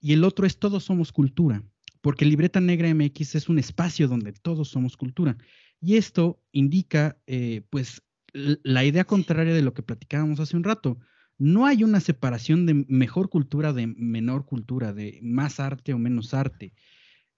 y 0.00 0.12
el 0.12 0.24
otro 0.24 0.46
es 0.46 0.58
Todos 0.58 0.84
Somos 0.84 1.12
Cultura, 1.12 1.64
porque 2.06 2.24
Libreta 2.24 2.60
Negra 2.60 2.94
MX 2.94 3.34
es 3.34 3.48
un 3.48 3.58
espacio 3.58 4.06
donde 4.06 4.32
todos 4.32 4.68
somos 4.68 4.96
cultura. 4.96 5.36
Y 5.80 5.96
esto 5.96 6.40
indica, 6.52 7.18
eh, 7.26 7.62
pues, 7.70 8.02
la 8.32 8.84
idea 8.84 9.04
contraria 9.04 9.52
de 9.54 9.62
lo 9.62 9.74
que 9.74 9.82
platicábamos 9.82 10.38
hace 10.38 10.56
un 10.56 10.62
rato. 10.62 10.98
No 11.38 11.66
hay 11.66 11.84
una 11.84 12.00
separación 12.00 12.66
de 12.66 12.74
mejor 12.88 13.28
cultura, 13.28 13.72
de 13.72 13.86
menor 13.86 14.46
cultura, 14.46 14.92
de 14.92 15.18
más 15.22 15.60
arte 15.60 15.92
o 15.92 15.98
menos 15.98 16.34
arte. 16.34 16.72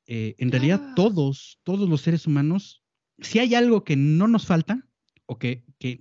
Eh, 0.07 0.37
en 0.39 0.51
realidad, 0.51 0.81
ah. 0.83 0.93
todos, 0.95 1.61
todos 1.65 1.89
los 1.89 2.01
seres 2.01 2.27
humanos, 2.27 2.85
si 3.19 3.41
hay 3.41 3.55
algo 3.55 3.85
que 3.85 3.97
no 3.97 4.29
nos 4.29 4.47
falta 4.47 4.87
o 5.27 5.39
que, 5.39 5.65
que 5.79 5.99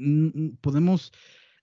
podemos 0.61 1.11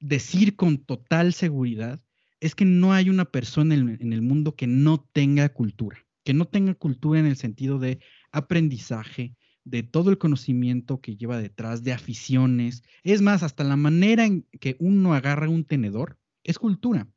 decir 0.01 0.57
con 0.57 0.78
total 0.78 1.32
seguridad, 1.32 2.03
es 2.41 2.55
que 2.55 2.66
no 2.66 2.93
hay 2.93 3.09
una 3.09 3.24
persona 3.24 3.74
en, 3.74 4.12
el 4.12 4.20
mundo 4.20 4.55
que 4.55 4.66
no 4.66 5.01
tenga 5.12 5.49
cultura, 5.49 6.05
que 6.24 6.35
no 6.35 6.45
tenga 6.47 6.74
cultura 6.74 7.18
en 7.18 7.24
el 7.24 7.37
sentido 7.37 7.78
de 7.78 8.01
aprendizaje, 8.32 9.35
de 9.64 9.82
todo 9.82 10.11
el 10.11 10.18
conocimiento 10.18 11.01
que 11.01 11.16
lleva 11.16 11.39
detrás, 11.39 11.85
de 11.85 11.95
aficiones. 11.95 12.82
Es 13.03 13.22
más, 13.22 13.43
hasta 13.43 13.64
la 13.64 13.76
manera 13.76 14.26
en 14.26 14.43
que 14.61 14.76
uno 14.78 15.14
agarra 15.14 15.49
un 15.49 15.64
tenedor 15.64 16.18
es 16.45 16.59
cultura, 16.59 17.09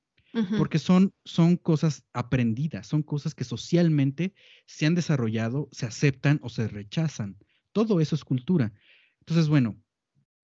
porque 0.55 0.79
son, 0.79 1.13
son 1.25 1.57
cosas 1.57 2.05
aprendidas, 2.13 2.87
son 2.87 3.03
cosas 3.03 3.35
que 3.35 3.43
socialmente 3.43 4.33
se 4.65 4.85
han 4.85 4.95
desarrollado, 4.95 5.69
se 5.71 5.85
aceptan 5.85 6.39
o 6.43 6.49
se 6.49 6.67
rechazan. 6.67 7.37
Todo 7.71 8.01
eso 8.01 8.15
es 8.15 8.23
cultura. 8.23 8.73
Entonces, 9.21 9.49
bueno, 9.49 9.77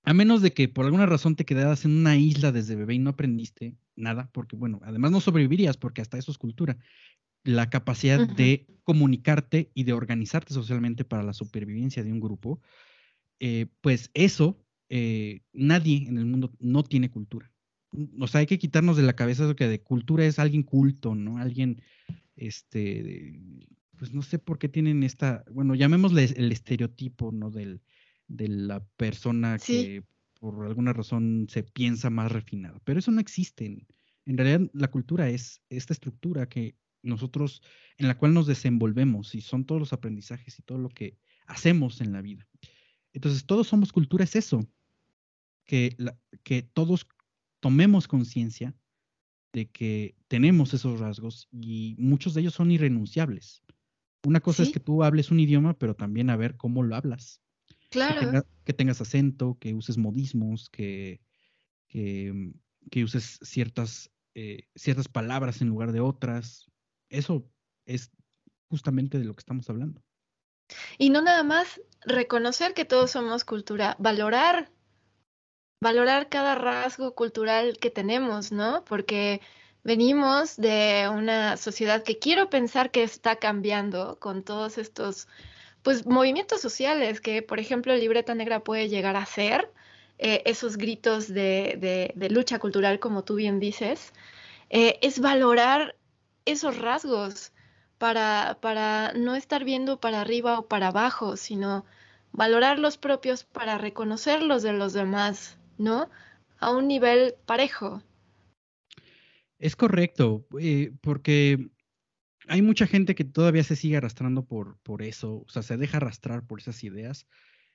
a 0.03 0.13
menos 0.13 0.41
de 0.41 0.53
que 0.53 0.67
por 0.69 0.85
alguna 0.85 1.05
razón 1.05 1.35
te 1.35 1.45
quedaras 1.45 1.85
en 1.85 1.91
una 1.97 2.17
isla 2.17 2.51
desde 2.51 2.75
bebé 2.75 2.95
y 2.95 2.99
no 2.99 3.11
aprendiste 3.11 3.77
nada, 3.95 4.29
porque 4.33 4.55
bueno, 4.55 4.79
además 4.83 5.11
no 5.11 5.21
sobrevivirías 5.21 5.77
porque 5.77 6.01
hasta 6.01 6.17
eso 6.17 6.31
es 6.31 6.37
cultura. 6.37 6.77
La 7.43 7.69
capacidad 7.69 8.21
de 8.21 8.67
comunicarte 8.83 9.71
y 9.73 9.85
de 9.85 9.93
organizarte 9.93 10.53
socialmente 10.53 11.05
para 11.05 11.23
la 11.23 11.33
supervivencia 11.33 12.03
de 12.03 12.11
un 12.11 12.19
grupo, 12.19 12.61
eh, 13.39 13.67
pues 13.81 14.11
eso 14.13 14.65
eh, 14.89 15.41
nadie 15.53 16.07
en 16.07 16.17
el 16.17 16.25
mundo 16.25 16.53
no 16.59 16.83
tiene 16.83 17.11
cultura. 17.11 17.52
O 18.19 18.27
sea, 18.27 18.39
hay 18.39 18.45
que 18.45 18.59
quitarnos 18.59 18.97
de 18.97 19.03
la 19.03 19.15
cabeza 19.15 19.43
eso 19.43 19.55
que 19.55 19.67
de 19.67 19.81
cultura 19.81 20.25
es 20.25 20.39
alguien 20.39 20.63
culto, 20.63 21.15
¿no? 21.15 21.37
Alguien, 21.37 21.81
este, 22.35 23.39
pues 23.97 24.13
no 24.13 24.21
sé 24.21 24.39
por 24.39 24.57
qué 24.57 24.69
tienen 24.69 25.03
esta, 25.03 25.43
bueno, 25.51 25.75
llamémosle 25.75 26.23
el 26.35 26.51
estereotipo, 26.51 27.31
¿no? 27.31 27.51
Del, 27.51 27.81
de 28.27 28.47
la 28.47 28.83
persona 28.97 29.57
que 29.57 30.03
por 30.39 30.65
alguna 30.65 30.91
razón 30.91 31.47
se 31.49 31.63
piensa 31.63 32.09
más 32.09 32.31
refinado, 32.31 32.81
pero 32.83 32.99
eso 32.99 33.11
no 33.11 33.21
existe. 33.21 33.65
En, 34.25 34.37
realidad 34.37 34.69
la 34.73 34.89
cultura 34.89 35.29
es 35.29 35.61
esta 35.69 35.93
estructura 35.93 36.49
que 36.49 36.75
nosotros, 37.01 37.61
en 37.97 38.07
la 38.07 38.17
cual 38.17 38.33
nos 38.33 38.47
desenvolvemos 38.47 39.35
y 39.35 39.41
son 39.41 39.65
todos 39.65 39.79
los 39.79 39.93
aprendizajes 39.93 40.59
y 40.59 40.63
todo 40.63 40.77
lo 40.79 40.89
que 40.89 41.17
hacemos 41.47 42.01
en 42.01 42.11
la 42.11 42.21
vida. 42.21 42.47
Entonces, 43.13 43.45
todos 43.45 43.67
somos 43.67 43.91
cultura, 43.91 44.23
es 44.23 44.35
eso, 44.35 44.67
que, 45.65 45.95
que 46.43 46.61
todos 46.61 47.07
tomemos 47.63 48.09
conciencia 48.09 48.75
de 49.53 49.69
que 49.69 50.17
tenemos 50.27 50.73
esos 50.73 50.99
rasgos 50.99 51.47
y 51.49 51.95
muchos 51.97 52.33
de 52.33 52.41
ellos 52.41 52.53
son 52.53 52.71
irrenunciables. 52.71 53.63
Una 54.25 54.41
cosa 54.41 54.63
es 54.63 54.69
que 54.69 54.81
tú 54.81 55.01
hables 55.01 55.31
un 55.31 55.39
idioma, 55.39 55.73
pero 55.77 55.95
también 55.95 56.29
a 56.29 56.35
ver 56.35 56.57
cómo 56.57 56.83
lo 56.83 56.93
hablas. 56.93 57.41
Claro. 57.89 58.43
Que, 58.65 58.73
tengas 58.73 58.99
acento, 58.99 59.57
que 59.61 59.73
uses 59.73 59.97
modismos, 59.97 60.69
que, 60.69 61.21
que, 61.87 63.03
uses 63.03 63.39
ciertas, 63.43 64.11
eh, 64.35 64.67
ciertas 64.75 65.07
palabras 65.07 65.61
en 65.61 65.69
lugar 65.69 65.93
de 65.93 66.01
otras. 66.01 66.69
Eso 67.07 67.49
es 67.85 68.11
justamente 68.67 69.19
de 69.19 69.23
lo 69.23 69.33
que 69.35 69.41
estamos 69.41 69.69
hablando. 69.69 70.03
Y 70.97 71.11
no 71.11 71.21
nada 71.21 71.43
más 71.43 71.79
reconocer 72.01 72.73
que 72.73 72.83
todos 72.83 73.11
somos 73.11 73.45
cultura, 73.45 73.95
valorar, 73.99 74.69
valorar 75.83 76.29
cada 76.29 76.55
rasgo 76.55 77.13
cultural 77.13 77.77
que 77.77 77.91
tenemos, 77.91 78.51
¿no? 78.51 78.83
Porque 78.85 79.41
venimos 79.83 80.55
de 80.55 81.09
una 81.13 81.57
sociedad 81.57 82.03
que 82.03 82.17
quiero 82.19 82.49
pensar 82.49 82.89
que 82.89 83.03
está 83.03 83.35
cambiando 83.35 84.17
con 84.19 84.43
todos 84.43 84.77
estos 84.77 85.27
pues 85.83 86.05
movimientos 86.05 86.61
sociales 86.61 87.19
que, 87.19 87.41
por 87.41 87.59
ejemplo, 87.59 87.93
Libreta 87.95 88.33
Negra 88.33 88.61
puede 88.61 88.87
llegar 88.87 89.17
a 89.17 89.25
ser, 89.25 89.69
eh, 90.19 90.41
esos 90.45 90.77
gritos 90.77 91.27
de, 91.27 92.13
lucha 92.31 92.59
cultural, 92.59 92.99
como 92.99 93.25
tú 93.25 93.35
bien 93.35 93.59
dices, 93.59 94.13
eh, 94.69 94.97
es 95.01 95.19
valorar 95.19 95.95
esos 96.45 96.77
rasgos 96.79 97.51
para, 97.97 98.57
para 98.61 99.11
no 99.13 99.35
estar 99.35 99.65
viendo 99.65 99.99
para 99.99 100.21
arriba 100.21 100.59
o 100.59 100.67
para 100.67 100.87
abajo, 100.87 101.35
sino 101.35 101.85
valorar 102.31 102.79
los 102.79 102.97
propios 102.97 103.43
para 103.43 103.77
reconocer 103.77 104.41
los 104.41 104.63
de 104.63 104.73
los 104.73 104.93
demás, 104.93 105.57
¿no? 105.83 106.09
A 106.59 106.71
un 106.71 106.87
nivel 106.87 107.35
parejo. 107.45 108.01
Es 109.59 109.75
correcto, 109.75 110.47
eh, 110.59 110.91
porque 111.01 111.69
hay 112.47 112.61
mucha 112.61 112.87
gente 112.87 113.15
que 113.15 113.23
todavía 113.23 113.63
se 113.63 113.75
sigue 113.75 113.97
arrastrando 113.97 114.45
por, 114.45 114.77
por 114.79 115.01
eso, 115.01 115.43
o 115.45 115.49
sea, 115.49 115.61
se 115.61 115.77
deja 115.77 115.97
arrastrar 115.97 116.45
por 116.45 116.59
esas 116.59 116.83
ideas. 116.83 117.27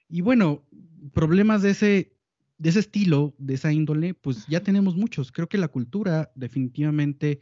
Y 0.09 0.21
bueno, 0.21 0.67
problemas 1.13 1.63
de 1.63 1.71
ese, 1.71 2.17
de 2.59 2.69
ese 2.69 2.81
estilo, 2.81 3.35
de 3.39 3.55
esa 3.55 3.73
índole, 3.73 4.15
pues 4.15 4.47
ya 4.47 4.63
tenemos 4.63 4.97
muchos. 4.97 5.33
Creo 5.33 5.49
que 5.49 5.59
la 5.59 5.69
cultura 5.69 6.33
definitivamente 6.35 7.41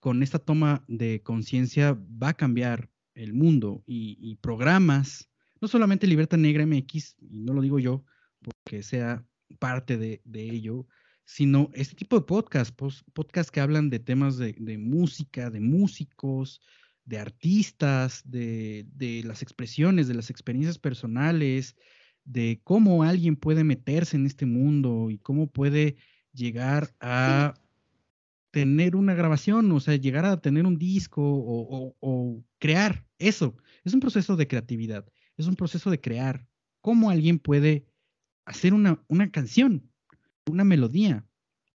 con 0.00 0.22
esta 0.22 0.38
toma 0.38 0.84
de 0.88 1.22
conciencia 1.22 1.96
va 2.22 2.30
a 2.30 2.36
cambiar 2.36 2.90
el 3.14 3.34
mundo 3.34 3.82
y, 3.86 4.36
programas, 4.36 5.30
no 5.60 5.68
solamente 5.68 6.06
Libertad 6.06 6.38
Negra 6.38 6.64
MX, 6.64 7.16
y 7.20 7.40
no 7.40 7.52
lo 7.52 7.60
digo 7.60 7.78
yo 7.78 8.04
porque 8.42 8.82
sea 8.82 9.24
parte 9.58 9.96
de, 9.96 10.20
de 10.24 10.42
ello, 10.42 10.86
sino 11.30 11.70
este 11.74 11.94
tipo 11.94 12.16
de 12.16 12.26
podcast, 12.26 12.76
podcast 13.12 13.50
que 13.50 13.60
hablan 13.60 13.88
de 13.88 14.00
temas 14.00 14.36
de, 14.36 14.78
música, 14.78 15.48
de 15.48 15.60
músicos, 15.60 16.60
de 17.04 17.18
artistas, 17.18 18.22
de, 18.24 19.22
las 19.24 19.40
expresiones, 19.40 20.08
de 20.08 20.14
las 20.14 20.28
experiencias 20.30 20.76
personales, 20.76 21.76
de 22.24 22.60
cómo 22.64 23.04
alguien 23.04 23.36
puede 23.36 23.62
meterse 23.62 24.16
en 24.16 24.26
este 24.26 24.44
mundo 24.44 25.08
y 25.08 25.18
cómo 25.18 25.46
puede 25.46 25.98
llegar 26.32 26.92
a 26.98 27.54
tener 28.50 28.96
una 28.96 29.14
grabación, 29.14 29.70
o 29.70 29.78
sea, 29.78 29.94
llegar 29.94 30.24
a 30.24 30.40
tener 30.40 30.66
un 30.66 30.78
disco 30.78 31.22
o, 31.22 32.44
crear 32.58 33.06
eso. 33.20 33.56
Es 33.84 33.94
un 33.94 34.00
proceso 34.00 34.34
de 34.34 34.48
creatividad, 34.48 35.06
es 35.36 35.46
un 35.46 35.54
proceso 35.54 35.92
de 35.92 36.00
crear. 36.00 36.44
¿Cómo 36.80 37.08
alguien 37.08 37.38
puede 37.38 37.86
hacer 38.50 38.74
una, 38.74 39.02
una 39.08 39.30
canción? 39.30 39.90
una 40.50 40.64
melodía, 40.64 41.26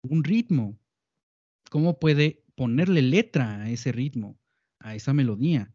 un 0.01 0.23
ritmo. 0.23 0.77
¿Cómo 1.69 1.99
puede 1.99 2.43
ponerle 2.55 3.01
letra 3.01 3.61
a 3.61 3.69
ese 3.69 3.91
ritmo, 3.91 4.37
a 4.79 4.95
esa 4.95 5.13
melodía? 5.13 5.73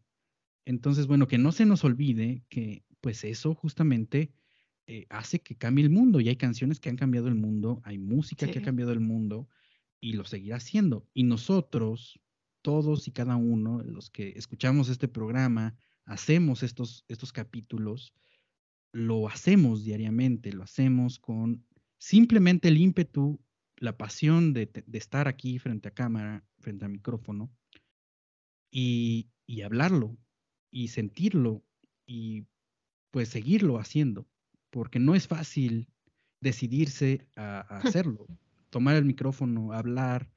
Entonces, 0.65 1.07
bueno, 1.07 1.27
que 1.27 1.37
no 1.37 1.51
se 1.51 1.65
nos 1.65 1.83
olvide 1.83 2.43
que 2.49 2.85
pues 3.01 3.23
eso 3.23 3.55
justamente 3.55 4.31
eh, 4.87 5.05
hace 5.09 5.39
que 5.39 5.57
cambie 5.57 5.83
el 5.83 5.89
mundo 5.89 6.19
y 6.19 6.29
hay 6.29 6.35
canciones 6.35 6.79
que 6.79 6.89
han 6.89 6.95
cambiado 6.95 7.27
el 7.27 7.35
mundo, 7.35 7.81
hay 7.83 7.97
música 7.97 8.47
que 8.47 8.59
ha 8.59 8.63
cambiado 8.63 8.91
el 8.93 8.99
mundo 8.99 9.49
y 9.99 10.13
lo 10.13 10.23
seguirá 10.23 10.57
haciendo. 10.57 11.07
Y 11.13 11.23
nosotros, 11.23 12.19
todos 12.61 13.07
y 13.07 13.11
cada 13.11 13.35
uno, 13.35 13.81
los 13.83 14.09
que 14.09 14.33
escuchamos 14.35 14.89
este 14.89 15.07
programa, 15.07 15.75
hacemos 16.05 16.63
estos, 16.63 17.05
estos 17.07 17.33
capítulos, 17.33 18.13
lo 18.91 19.27
hacemos 19.27 19.83
diariamente, 19.83 20.51
lo 20.51 20.63
hacemos 20.63 21.19
con 21.19 21.65
simplemente 21.97 22.67
el 22.67 22.77
ímpetu, 22.77 23.39
la 23.77 23.97
pasión 23.97 24.53
de, 24.53 24.69
estar 24.93 25.27
aquí 25.27 25.59
frente 25.59 25.89
a 25.89 25.93
cámara, 25.93 26.43
frente 26.59 26.85
a 26.85 26.89
micrófono, 26.89 27.51
y, 28.69 29.29
hablarlo, 29.63 30.17
y 30.71 30.89
sentirlo, 30.89 31.63
y 32.05 32.45
pues 33.11 33.29
seguirlo 33.29 33.79
haciendo, 33.79 34.27
porque 34.69 34.99
no 34.99 35.15
es 35.15 35.27
fácil 35.27 35.89
decidirse 36.39 37.27
a, 37.35 37.59
hacerlo, 38.05 38.27
tomar 38.69 38.95
el 38.95 39.05
micrófono, 39.05 39.73
hablar, 39.73 40.31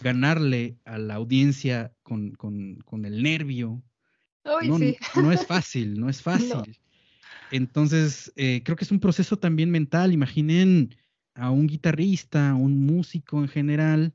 ganarle 0.00 0.78
a 0.84 0.98
la 0.98 1.14
audiencia 1.14 1.94
con, 2.02 2.36
el 3.04 3.22
nervio. 3.22 3.82
no, 4.44 5.32
es 5.32 5.46
fácil, 5.46 5.98
no 5.98 6.08
es 6.08 6.22
fácil. 6.22 6.78
Entonces, 7.54 8.32
eh, 8.34 8.62
creo 8.64 8.76
que 8.76 8.82
es 8.82 8.90
un 8.90 8.98
proceso 8.98 9.38
también 9.38 9.70
mental. 9.70 10.12
Imaginen 10.12 10.96
a 11.34 11.50
un 11.50 11.68
guitarrista, 11.68 12.50
a 12.50 12.54
un 12.56 12.84
músico 12.84 13.38
en 13.38 13.46
general, 13.46 14.12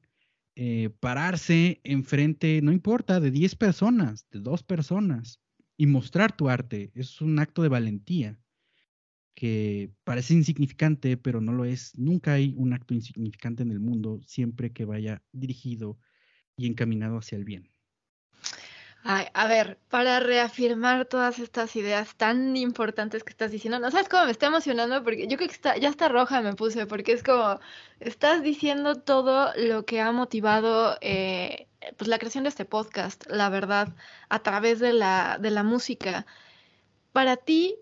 eh, 0.56 0.90
pararse 1.00 1.80
enfrente, 1.86 2.62
no 2.62 2.74
importa, 2.74 3.22
de 3.22 3.32
10 3.32 3.56
personas, 3.56 4.28
de 4.32 4.42
dos 4.42 4.62
personas, 4.62 5.40
y 5.78 5.88
mostrar 5.88 6.36
tu 6.36 6.50
arte. 6.50 6.92
Es 6.96 7.22
un 7.22 7.40
acto 7.40 7.64
de 7.64 7.70
valentía 7.70 8.38
que 9.36 9.90
parece 10.04 10.34
insignificante, 10.34 11.16
pero 11.16 11.40
no 11.40 11.54
lo 11.54 11.64
es. 11.64 11.98
Nunca 11.98 12.34
hay 12.34 12.54
un 12.58 12.74
acto 12.74 12.94
insignificante 12.94 13.64
en 13.64 13.72
el 13.72 13.80
mundo, 13.80 14.20
siempre 14.26 14.74
que 14.74 14.84
vaya 14.84 15.24
dirigido 15.32 15.98
y 16.58 16.68
encaminado 16.68 17.20
hacia 17.20 17.38
el 17.38 17.46
bien 17.46 17.70
a 19.04 19.48
ver, 19.48 19.80
para 19.90 20.20
reafirmar 20.20 21.06
todas 21.06 21.40
estas 21.40 21.76
ideas 21.76 22.16
tan 22.16 22.56
importantes 22.58 23.24
que 23.24 23.32
estás 23.32 23.52
diciendo, 23.52 23.80
no 23.80 23.92
sabes 23.92 24.10
cómo 24.10 24.26
me 24.26 24.32
está 24.32 24.48
emocionando 24.48 25.04
porque 25.04 25.28
yo 25.28 25.38
creo 25.38 25.48
que 25.48 25.56
está, 25.56 25.78
ya 25.78 25.90
está 25.90 26.10
roja 26.10 26.42
me 26.42 26.54
puse 26.54 26.86
porque 26.86 27.14
es 27.14 27.24
como 27.24 27.60
estás 28.00 28.44
diciendo 28.44 28.96
todo 28.96 29.52
lo 29.56 29.86
que 29.86 30.02
ha 30.02 30.12
motivado 30.12 30.98
eh, 31.02 31.68
pues 31.98 32.08
la 32.08 32.20
creación 32.20 32.44
de 32.44 32.50
este 32.50 32.66
podcast, 32.66 33.26
la 33.30 33.50
verdad, 33.50 33.96
a 34.28 34.40
través 34.40 34.80
de 34.80 34.94
la, 34.94 35.38
de 35.42 35.52
la 35.52 35.64
música. 35.64 36.26
Para 37.14 37.38
ti, 37.38 37.76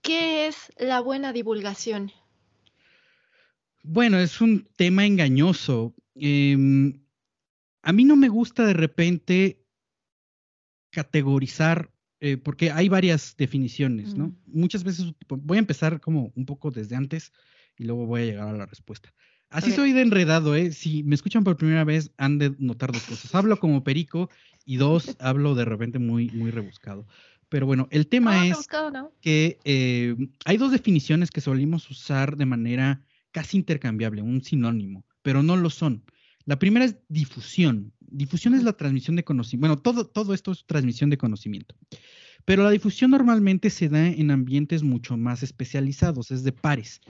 ¿qué 0.00 0.46
es 0.46 0.72
la 0.78 1.00
buena 1.00 1.32
divulgación? 1.32 2.12
Bueno, 3.82 4.18
es 4.18 4.40
un 4.40 4.68
tema 4.76 5.04
engañoso. 5.04 5.94
Em, 6.14 7.02
a 7.82 7.92
mí 7.92 8.04
no 8.04 8.16
me 8.16 8.28
gusta 8.28 8.64
de 8.64 8.74
repente 8.74 9.61
categorizar, 10.92 11.90
eh, 12.20 12.36
porque 12.36 12.70
hay 12.70 12.88
varias 12.88 13.34
definiciones, 13.36 14.14
¿no? 14.14 14.32
Muchas 14.46 14.84
veces 14.84 15.12
voy 15.28 15.56
a 15.56 15.58
empezar 15.58 16.00
como 16.00 16.32
un 16.36 16.46
poco 16.46 16.70
desde 16.70 16.94
antes 16.94 17.32
y 17.76 17.84
luego 17.84 18.06
voy 18.06 18.22
a 18.22 18.24
llegar 18.26 18.48
a 18.48 18.52
la 18.52 18.66
respuesta. 18.66 19.12
Así 19.50 19.70
soy 19.72 19.92
de 19.92 20.00
enredado, 20.00 20.54
¿eh? 20.54 20.72
Si 20.72 21.02
me 21.02 21.14
escuchan 21.14 21.44
por 21.44 21.56
primera 21.56 21.84
vez, 21.84 22.12
han 22.16 22.38
de 22.38 22.54
notar 22.58 22.92
dos 22.92 23.02
cosas. 23.02 23.34
Hablo 23.34 23.58
como 23.58 23.84
perico 23.84 24.30
y 24.64 24.76
dos, 24.76 25.16
hablo 25.20 25.54
de 25.54 25.64
repente 25.64 25.98
muy, 25.98 26.30
muy 26.30 26.50
rebuscado. 26.50 27.06
Pero 27.48 27.66
bueno, 27.66 27.86
el 27.90 28.06
tema 28.06 28.46
es 28.46 28.66
que 29.20 29.58
eh, 29.64 30.16
hay 30.46 30.56
dos 30.56 30.72
definiciones 30.72 31.30
que 31.30 31.42
solimos 31.42 31.90
usar 31.90 32.36
de 32.36 32.46
manera 32.46 33.02
casi 33.30 33.58
intercambiable, 33.58 34.22
un 34.22 34.42
sinónimo, 34.42 35.04
pero 35.22 35.42
no 35.42 35.56
lo 35.56 35.68
son. 35.68 36.02
La 36.44 36.58
primera 36.58 36.84
es 36.84 36.96
difusión. 37.08 37.92
Difusión 38.00 38.54
es 38.54 38.62
la 38.62 38.72
transmisión 38.72 39.16
de 39.16 39.24
conocimiento. 39.24 39.68
Bueno, 39.68 39.82
todo, 39.82 40.06
todo 40.06 40.34
esto 40.34 40.52
es 40.52 40.64
transmisión 40.66 41.10
de 41.10 41.18
conocimiento. 41.18 41.74
Pero 42.44 42.64
la 42.64 42.70
difusión 42.70 43.12
normalmente 43.12 43.70
se 43.70 43.88
da 43.88 44.06
en 44.06 44.30
ambientes 44.30 44.82
mucho 44.82 45.16
más 45.16 45.42
especializados, 45.42 46.30
es 46.30 46.42
de 46.42 46.52
pares. 46.52 47.00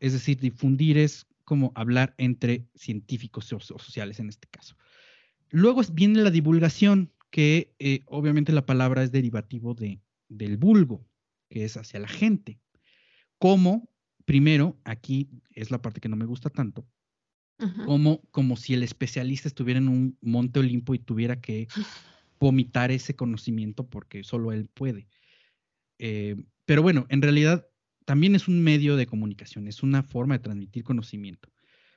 Es 0.00 0.12
decir, 0.12 0.38
difundir 0.38 0.98
es 0.98 1.26
como 1.44 1.72
hablar 1.74 2.14
entre 2.18 2.66
científicos 2.74 3.52
o 3.52 3.60
sociales 3.60 4.20
en 4.20 4.28
este 4.28 4.48
caso. 4.48 4.76
Luego 5.50 5.82
viene 5.92 6.22
la 6.22 6.30
divulgación, 6.30 7.12
que 7.30 7.74
eh, 7.78 8.00
obviamente 8.06 8.52
la 8.52 8.66
palabra 8.66 9.02
es 9.02 9.10
derivativo 9.10 9.74
de, 9.74 10.00
del 10.28 10.58
vulgo, 10.58 11.06
que 11.48 11.64
es 11.64 11.76
hacia 11.78 11.98
la 11.98 12.08
gente. 12.08 12.60
¿Cómo? 13.38 13.92
primero, 14.24 14.78
aquí 14.84 15.28
es 15.50 15.70
la 15.70 15.82
parte 15.82 16.00
que 16.00 16.08
no 16.08 16.16
me 16.16 16.24
gusta 16.24 16.50
tanto, 16.50 16.86
como, 17.86 18.22
como 18.30 18.56
si 18.56 18.74
el 18.74 18.82
especialista 18.82 19.48
estuviera 19.48 19.78
en 19.78 19.88
un 19.88 20.18
monte 20.20 20.60
olimpo 20.60 20.94
y 20.94 20.98
tuviera 20.98 21.40
que 21.40 21.68
vomitar 22.40 22.90
ese 22.90 23.14
conocimiento 23.14 23.88
porque 23.88 24.24
solo 24.24 24.52
él 24.52 24.66
puede. 24.66 25.06
Eh, 25.98 26.36
pero 26.64 26.82
bueno, 26.82 27.06
en 27.08 27.22
realidad 27.22 27.66
también 28.04 28.34
es 28.34 28.48
un 28.48 28.62
medio 28.62 28.96
de 28.96 29.06
comunicación, 29.06 29.68
es 29.68 29.82
una 29.82 30.02
forma 30.02 30.34
de 30.34 30.44
transmitir 30.44 30.84
conocimiento. 30.84 31.52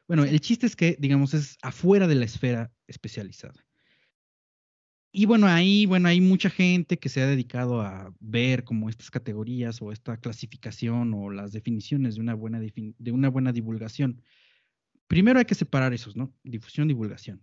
Bueno, 0.07 0.23
el 0.23 0.39
chiste 0.39 0.67
es 0.67 0.75
que, 0.75 0.95
digamos, 0.99 1.33
es 1.33 1.57
afuera 1.61 2.07
de 2.07 2.15
la 2.15 2.25
esfera 2.25 2.71
especializada. 2.87 3.65
Y 5.11 5.25
bueno, 5.25 5.47
ahí, 5.47 5.85
bueno, 5.85 6.09
hay 6.09 6.19
mucha 6.19 6.49
gente 6.49 6.99
que 6.99 7.07
se 7.07 7.21
ha 7.21 7.25
dedicado 7.25 7.81
a 7.81 8.13
ver 8.19 8.65
como 8.65 8.89
estas 8.89 9.09
categorías 9.09 9.81
o 9.81 9.91
esta 9.93 10.17
clasificación 10.17 11.13
o 11.13 11.29
las 11.29 11.53
definiciones 11.53 12.15
de 12.15 12.21
una 12.21 12.33
buena, 12.33 12.59
de 12.59 13.11
una 13.11 13.29
buena 13.29 13.53
divulgación. 13.53 14.21
Primero 15.07 15.39
hay 15.39 15.45
que 15.45 15.55
separar 15.55 15.93
esos, 15.93 16.15
¿no? 16.15 16.33
Difusión, 16.43 16.87
divulgación. 16.87 17.41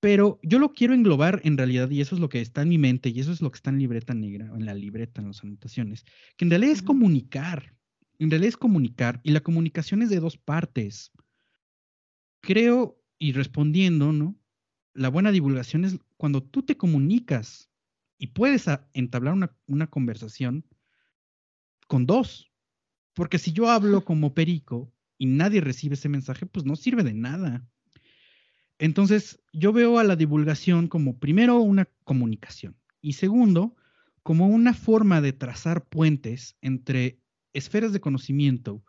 Pero 0.00 0.40
yo 0.42 0.58
lo 0.58 0.72
quiero 0.72 0.94
englobar 0.94 1.42
en 1.44 1.58
realidad, 1.58 1.90
y 1.90 2.00
eso 2.00 2.14
es 2.14 2.20
lo 2.20 2.30
que 2.30 2.40
está 2.40 2.62
en 2.62 2.70
mi 2.70 2.78
mente, 2.78 3.10
y 3.10 3.20
eso 3.20 3.32
es 3.32 3.42
lo 3.42 3.50
que 3.50 3.56
está 3.56 3.70
en 3.70 3.78
libreta 3.78 4.14
negra, 4.14 4.46
en 4.46 4.64
la 4.64 4.74
libreta, 4.74 5.20
en 5.20 5.28
las 5.28 5.44
anotaciones, 5.44 6.04
que 6.36 6.46
en 6.46 6.50
realidad 6.50 6.72
es 6.72 6.82
comunicar. 6.82 7.74
En 8.18 8.30
realidad 8.30 8.48
es 8.48 8.56
comunicar, 8.56 9.20
y 9.22 9.32
la 9.32 9.40
comunicación 9.40 10.02
es 10.02 10.08
de 10.08 10.20
dos 10.20 10.38
partes. 10.38 11.12
Creo, 12.40 12.98
y 13.18 13.32
respondiendo, 13.32 14.12
¿no? 14.12 14.36
La 14.94 15.08
buena 15.08 15.30
divulgación 15.30 15.84
es 15.84 15.98
cuando 16.16 16.42
tú 16.42 16.62
te 16.62 16.76
comunicas 16.76 17.70
y 18.18 18.28
puedes 18.28 18.66
entablar 18.92 19.34
una, 19.66 19.86
conversación 19.86 20.66
con 21.86 22.06
dos. 22.06 22.52
Porque 23.14 23.38
si 23.38 23.52
yo 23.52 23.70
hablo 23.70 24.04
como 24.04 24.34
perico 24.34 24.92
y 25.20 25.26
nadie 25.26 25.60
recibe 25.60 25.96
ese 25.96 26.08
mensaje, 26.08 26.46
pues 26.46 26.64
no 26.64 26.76
sirve 26.76 27.04
de 27.04 27.12
nada. 27.12 27.62
Entonces, 28.78 29.38
yo 29.52 29.70
veo 29.70 29.98
a 29.98 30.04
la 30.04 30.16
divulgación 30.16 30.88
como 30.88 31.18
primero 31.18 31.58
una 31.60 31.86
comunicación 32.04 32.74
y 33.02 33.12
segundo, 33.12 33.76
como 34.22 34.48
una 34.48 34.72
forma 34.72 35.20
de 35.20 35.34
trazar 35.34 35.84
puentes 35.84 36.56
entre 36.62 37.20
esferas 37.52 37.92
de 37.92 38.00
conocimiento 38.00 38.82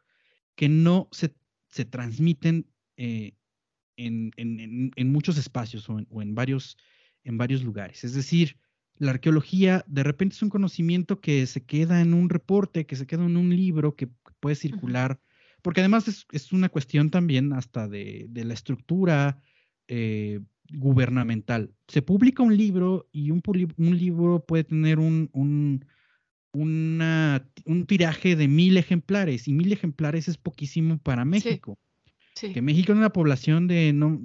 que 0.55 0.69
no 0.69 1.09
se, 1.11 1.35
transmiten 1.83 2.65
eh, 2.95 3.33
en, 3.97 5.11
muchos 5.11 5.37
espacios 5.37 5.89
o 5.89 6.21
en, 6.21 6.33
varios 6.33 6.77
en 7.25 7.37
varios 7.37 7.61
lugares. 7.61 8.05
Es 8.05 8.13
decir, 8.13 8.55
la 8.95 9.11
arqueología 9.11 9.83
de 9.85 10.03
repente 10.03 10.35
es 10.35 10.41
un 10.41 10.49
conocimiento 10.49 11.19
que 11.19 11.45
se 11.45 11.65
queda 11.65 11.99
en 11.99 12.13
un 12.13 12.29
reporte, 12.29 12.85
que 12.85 12.95
se 12.95 13.05
queda 13.05 13.25
en 13.25 13.35
un 13.35 13.53
libro, 13.53 13.97
que 13.97 14.07
puede 14.39 14.55
circular, 14.55 15.19
porque 15.61 15.81
además 15.81 16.25
es, 16.31 16.53
una 16.53 16.69
cuestión 16.69 17.09
también 17.09 17.53
hasta 17.53 17.87
de, 17.87 18.29
la 18.33 18.53
estructura 18.53 19.41
eh, 19.87 20.39
gubernamental. 20.73 21.71
Se 21.87 22.01
publica 22.01 22.43
un 22.43 22.55
libro 22.55 23.07
y 23.11 23.31
un, 23.31 23.41
un 23.77 23.97
libro 23.97 24.43
puede 24.45 24.63
tener 24.63 24.99
un, 24.99 25.29
un, 25.33 25.85
un, 26.53 27.85
tiraje 27.87 28.35
de 28.35 28.47
mil 28.47 28.77
ejemplares 28.77 29.47
y 29.47 29.53
mil 29.53 29.71
ejemplares 29.71 30.27
es 30.27 30.37
poquísimo 30.37 30.97
para 30.97 31.25
México. 31.25 31.77
Que 32.33 32.61
México 32.61 32.93
es 32.93 32.97
una 32.97 33.11
población 33.11 33.67
de 33.67 33.93
no 33.93 34.19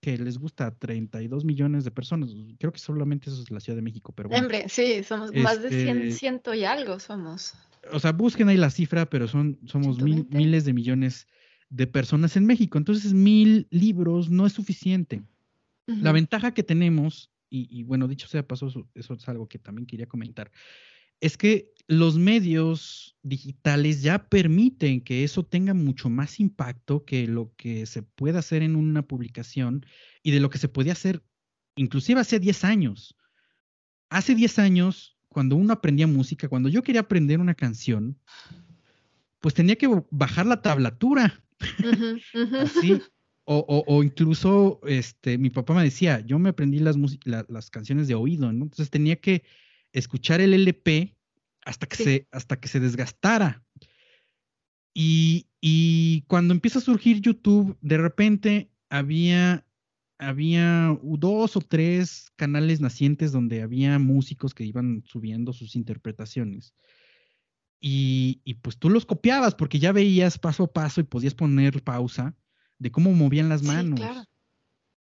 que 0.00 0.18
les 0.18 0.38
gusta 0.38 0.76
32 0.76 1.44
millones 1.44 1.84
de 1.84 1.90
personas. 1.90 2.30
Creo 2.58 2.72
que 2.72 2.78
solamente 2.78 3.30
eso 3.30 3.40
es 3.40 3.50
la 3.50 3.60
Ciudad 3.60 3.76
de 3.76 3.82
México, 3.82 4.12
pero 4.12 4.28
bueno. 4.28 4.42
Hombre, 4.42 4.68
sí, 4.68 5.02
somos 5.02 5.32
más 5.32 5.62
de 5.62 5.70
100, 5.70 5.98
este 5.98 6.10
ciento 6.10 6.52
y 6.52 6.64
algo 6.64 6.98
somos. 6.98 7.54
O 7.92 8.00
sea, 8.00 8.12
busquen 8.12 8.48
ahí 8.48 8.56
la 8.56 8.70
cifra, 8.70 9.08
pero 9.08 9.28
son 9.28 9.58
somos 9.66 10.00
miles 10.00 10.64
de 10.64 10.72
millones 10.72 11.26
de 11.68 11.86
personas 11.86 12.36
en 12.36 12.46
México. 12.46 12.78
Entonces, 12.78 13.12
mil 13.12 13.66
libros 13.70 14.30
no 14.30 14.46
es 14.46 14.52
suficiente. 14.52 15.22
La 15.86 16.12
ventaja 16.12 16.54
que 16.54 16.62
tenemos, 16.62 17.30
y, 17.50 17.82
bueno, 17.82 18.08
dicho 18.08 18.26
sea 18.26 18.46
paso, 18.46 18.88
eso 18.94 19.14
es 19.14 19.28
algo 19.28 19.48
que 19.48 19.58
también 19.58 19.86
quería 19.86 20.06
comentar, 20.06 20.50
es 21.20 21.36
que 21.36 21.72
los 21.86 22.18
medios 22.18 23.16
digitales 23.22 24.02
ya 24.02 24.28
permiten 24.28 25.00
que 25.00 25.24
eso 25.24 25.42
tenga 25.44 25.74
mucho 25.74 26.08
más 26.08 26.40
impacto 26.40 27.04
que 27.04 27.26
lo 27.26 27.54
que 27.56 27.86
se 27.86 28.02
puede 28.02 28.38
hacer 28.38 28.62
en 28.62 28.76
una 28.76 29.02
publicación 29.02 29.84
y 30.22 30.30
de 30.30 30.40
lo 30.40 30.50
que 30.50 30.58
se 30.58 30.68
podía 30.68 30.92
hacer 30.92 31.22
inclusive 31.76 32.20
hace 32.20 32.40
10 32.40 32.64
años. 32.64 33.16
Hace 34.08 34.34
10 34.34 34.58
años, 34.58 35.13
cuando 35.34 35.56
uno 35.56 35.72
aprendía 35.72 36.06
música, 36.06 36.48
cuando 36.48 36.68
yo 36.68 36.82
quería 36.82 37.02
aprender 37.02 37.40
una 37.40 37.54
canción, 37.54 38.16
pues 39.40 39.52
tenía 39.52 39.76
que 39.76 39.88
bajar 40.10 40.46
la 40.46 40.62
tablatura. 40.62 41.42
Así. 42.60 43.02
O, 43.46 44.02
incluso 44.02 44.80
este, 44.86 45.36
mi 45.36 45.50
papá 45.50 45.74
me 45.74 45.82
decía, 45.82 46.20
yo 46.20 46.38
me 46.38 46.48
aprendí 46.48 46.78
las, 46.78 46.96
las 47.26 47.68
canciones 47.68 48.08
de 48.08 48.14
oído, 48.14 48.50
¿no? 48.52 48.64
Entonces 48.64 48.88
tenía 48.88 49.16
que 49.16 49.42
escuchar 49.92 50.40
el 50.40 50.54
LP 50.54 51.14
hasta 51.66 51.86
que, 51.86 51.96
se, 51.96 52.28
hasta 52.30 52.58
que 52.58 52.68
se 52.68 52.80
desgastara. 52.80 53.62
Y, 54.94 55.48
y, 55.60 56.22
cuando 56.22 56.54
empieza 56.54 56.78
a 56.78 56.82
surgir 56.82 57.20
YouTube, 57.20 57.76
de 57.82 57.98
repente 57.98 58.70
había, 58.88 59.66
había 60.18 60.96
dos 61.02 61.56
o 61.56 61.60
tres 61.60 62.32
canales 62.36 62.80
nacientes 62.80 63.32
donde 63.32 63.62
había 63.62 63.98
músicos 63.98 64.54
que 64.54 64.64
iban 64.64 65.02
subiendo 65.06 65.52
sus 65.52 65.76
interpretaciones. 65.76 66.74
Y, 67.80 68.40
y, 68.44 68.54
pues 68.54 68.78
tú 68.78 68.88
los 68.88 69.04
copiabas 69.04 69.54
porque 69.54 69.78
ya 69.78 69.92
veías 69.92 70.38
paso 70.38 70.64
a 70.64 70.72
paso 70.72 71.00
y 71.00 71.04
podías 71.04 71.34
poner 71.34 71.82
pausa 71.82 72.34
de 72.78 72.90
cómo 72.90 73.12
movían 73.12 73.48
las 73.48 73.62
manos. 73.62 74.00
Sí, 74.00 74.06
claro. 74.06 74.24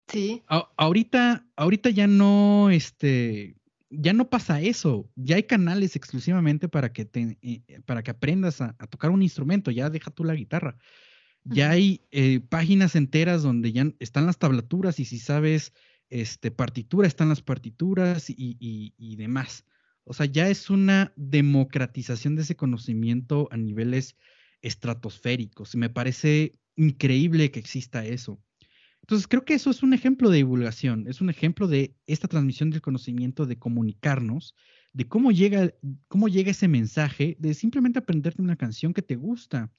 Sí. 0.08 0.44
ahorita, 0.78 1.46
ahorita 1.56 1.90
ya 1.90 2.08
no, 2.08 2.70
este, 2.70 3.58
ya 3.90 4.14
no 4.14 4.30
pasa 4.30 4.62
eso. 4.62 5.10
Ya 5.16 5.36
hay 5.36 5.44
canales 5.44 5.96
exclusivamente 5.96 6.68
para 6.68 6.94
que, 6.94 7.06
te, 7.06 7.38
eh, 7.42 7.82
para 7.86 8.04
que 8.04 8.12
aprendas 8.12 8.62
a, 8.62 8.74
tocar 8.90 9.12
un 9.12 9.22
instrumento. 9.22 9.72
Ya 9.72 9.90
deja 9.90 10.12
tú 10.12 10.24
la 10.24 10.36
guitarra. 10.36 10.78
Ya 11.50 11.72
hay 11.72 12.02
eh, 12.12 12.40
páginas 12.40 12.96
enteras 12.96 13.44
donde 13.44 13.72
ya 13.72 13.92
están 14.00 14.26
las 14.26 14.38
tablaturas 14.38 15.00
y 15.00 15.06
si 15.06 15.20
sabes 15.20 15.74
este, 16.10 16.52
partitura, 16.52 17.08
están 17.08 17.30
las 17.30 17.42
partituras 17.42 18.30
y, 18.30 18.58
y, 18.60 19.16
demás. 19.16 19.66
O 20.04 20.14
sea, 20.14 20.26
ya 20.26 20.50
es 20.50 20.70
una 20.70 21.14
democratización 21.16 22.36
de 22.36 22.44
ese 22.44 22.56
conocimiento 22.56 23.48
a 23.52 23.58
niveles 23.58 24.16
estratosféricos. 24.62 25.74
Y 25.76 25.78
me 25.78 25.90
parece 25.90 26.54
increíble 26.76 27.52
que 27.52 27.60
exista 27.60 28.06
eso. 28.06 28.42
Entonces, 29.02 29.28
creo 29.28 29.46
que 29.46 29.54
eso 29.54 29.70
es 29.70 29.84
un 29.84 29.94
ejemplo 29.94 30.30
de 30.30 30.38
divulgación, 30.38 31.08
es 31.08 31.22
un 31.22 31.30
ejemplo 31.30 31.68
de 31.68 31.96
esta 32.08 32.28
transmisión 32.28 32.72
del 32.72 32.82
conocimiento, 32.82 33.46
de 33.46 33.58
comunicarnos, 33.58 34.54
de 34.92 35.08
cómo 35.08 35.32
llega, 35.32 35.74
cómo 36.08 36.28
llega 36.28 36.52
ese 36.52 36.68
mensaje, 36.68 37.38
de 37.40 37.54
simplemente 37.54 38.00
aprenderte 38.00 38.42
una 38.42 38.58
canción 38.58 38.94
que 38.94 39.02
te 39.02 39.16
gusta. 39.16 39.72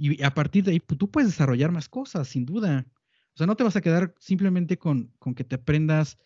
Y 0.00 0.22
a 0.22 0.32
partir 0.32 0.64
de 0.64 0.72
ahí, 0.72 0.80
pues, 0.80 0.96
tú 0.96 1.10
puedes 1.10 1.28
desarrollar 1.28 1.72
más 1.72 1.88
cosas, 1.88 2.26
sin 2.26 2.46
duda. 2.46 2.86
O 3.34 3.36
sea, 3.36 3.46
no 3.46 3.54
te 3.54 3.64
vas 3.64 3.76
a 3.76 3.82
quedar 3.82 4.14
simplemente 4.18 4.78
con, 4.78 5.12
con 5.18 5.34
que 5.34 5.44
te 5.44 5.56
aprendas 5.56 6.18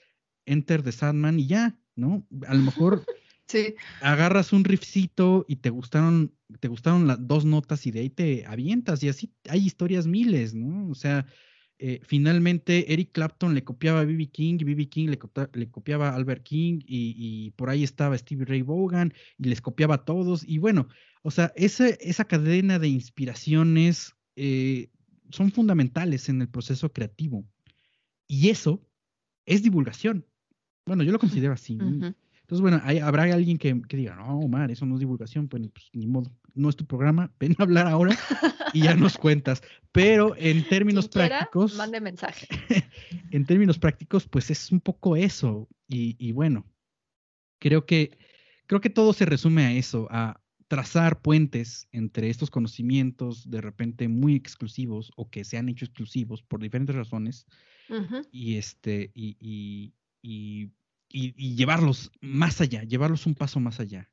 Enter 0.46 0.82
the 0.82 0.92
Sandman 0.92 1.40
y 1.40 1.48
ya, 1.48 1.76
¿no? 1.96 2.24
A 2.46 2.54
lo 2.54 2.62
mejor 2.62 3.04
sí. 3.48 3.74
agarras 4.00 4.52
un 4.52 4.62
riffcito 4.62 5.44
y 5.48 5.56
te 5.56 5.70
gustaron, 5.70 6.32
te 6.60 6.68
gustaron 6.68 7.08
las 7.08 7.26
dos 7.26 7.44
notas 7.44 7.84
y 7.86 7.90
de 7.90 8.00
ahí 8.00 8.10
te 8.10 8.46
avientas 8.46 9.02
y 9.02 9.08
así 9.08 9.32
hay 9.48 9.66
historias 9.66 10.06
miles, 10.06 10.54
¿no? 10.54 10.88
O 10.88 10.94
sea, 10.94 11.26
eh, 11.80 12.00
finalmente 12.04 12.92
Eric 12.92 13.10
Clapton 13.12 13.54
le 13.54 13.64
copiaba 13.64 14.00
a 14.00 14.04
B.B. 14.04 14.28
King, 14.28 14.58
y 14.60 14.64
B.B. 14.64 14.88
King 14.88 15.08
le, 15.08 15.68
copiaba 15.70 16.10
a 16.10 16.14
Albert 16.14 16.44
King 16.44 16.78
y, 16.86 17.50
por 17.56 17.68
ahí 17.68 17.82
estaba 17.82 18.16
Stevie 18.16 18.44
Ray 18.44 18.62
Vaughan 18.62 19.12
y 19.38 19.48
les 19.48 19.60
copiaba 19.60 19.96
a 19.96 20.04
todos. 20.04 20.44
Y 20.46 20.58
bueno, 20.58 20.88
o 21.26 21.30
sea, 21.30 21.54
esa 21.56 22.24
cadena 22.26 22.78
de 22.78 22.88
inspiraciones 22.88 24.14
eh, 24.36 24.90
son 25.30 25.50
fundamentales 25.50 26.28
en 26.28 26.42
el 26.42 26.48
proceso 26.48 26.92
creativo. 26.92 27.46
Y 28.28 28.50
eso 28.50 28.86
es 29.46 29.62
divulgación. 29.62 30.26
Bueno, 30.84 31.02
yo 31.02 31.12
lo 31.12 31.18
considero 31.18 31.54
así. 31.54 31.78
Entonces, 31.80 32.60
bueno, 32.60 32.78
habrá 33.02 33.22
alguien 33.22 33.56
que, 33.56 33.72
diga, 33.88 34.16
no, 34.16 34.38
Omar, 34.38 34.70
eso 34.70 34.84
no 34.84 34.96
es 34.96 35.00
divulgación, 35.00 35.48
pues, 35.48 35.62
pues, 35.72 35.88
ni 35.94 36.06
modo, 36.06 36.30
no 36.52 36.68
es 36.68 36.76
tu 36.76 36.84
programa, 36.84 37.32
ven 37.40 37.56
a 37.58 37.62
hablar 37.62 37.86
ahora 37.86 38.18
y 38.74 38.82
ya 38.82 38.94
nos 38.94 39.16
cuentas. 39.16 39.62
Pero 39.92 40.36
en 40.36 40.68
términos 40.68 41.08
prácticos. 41.08 41.74
mande 41.76 42.02
mensaje. 42.02 42.46
en 43.30 43.46
términos 43.46 43.78
prácticos, 43.78 44.28
pues 44.28 44.50
es 44.50 44.70
un 44.70 44.80
poco 44.80 45.16
eso. 45.16 45.70
Y, 45.88 46.32
bueno, 46.32 46.66
creo 47.60 47.86
que, 47.86 48.18
creo 48.66 48.82
que 48.82 48.90
todo 48.90 49.14
se 49.14 49.24
resume 49.24 49.64
a 49.64 49.72
eso, 49.72 50.06
a 50.10 50.43
trazar 50.74 51.20
puentes 51.20 51.88
entre 51.92 52.30
estos 52.30 52.50
conocimientos 52.50 53.50
de 53.50 53.60
repente 53.60 54.08
muy 54.08 54.34
exclusivos 54.34 55.12
o 55.16 55.30
que 55.30 55.44
se 55.44 55.56
han 55.56 55.68
hecho 55.68 55.84
exclusivos 55.84 56.42
por 56.42 56.60
diferentes 56.60 56.94
razones. 56.94 57.46
Y 58.32 58.56
este, 58.56 59.10
y 59.14 59.92
y 61.14 61.54
llevarlos 61.54 62.10
más 62.20 62.60
allá, 62.60 62.82
llevarlos 62.82 63.26
un 63.26 63.36
paso 63.36 63.60
más 63.60 63.78
allá. 63.78 64.10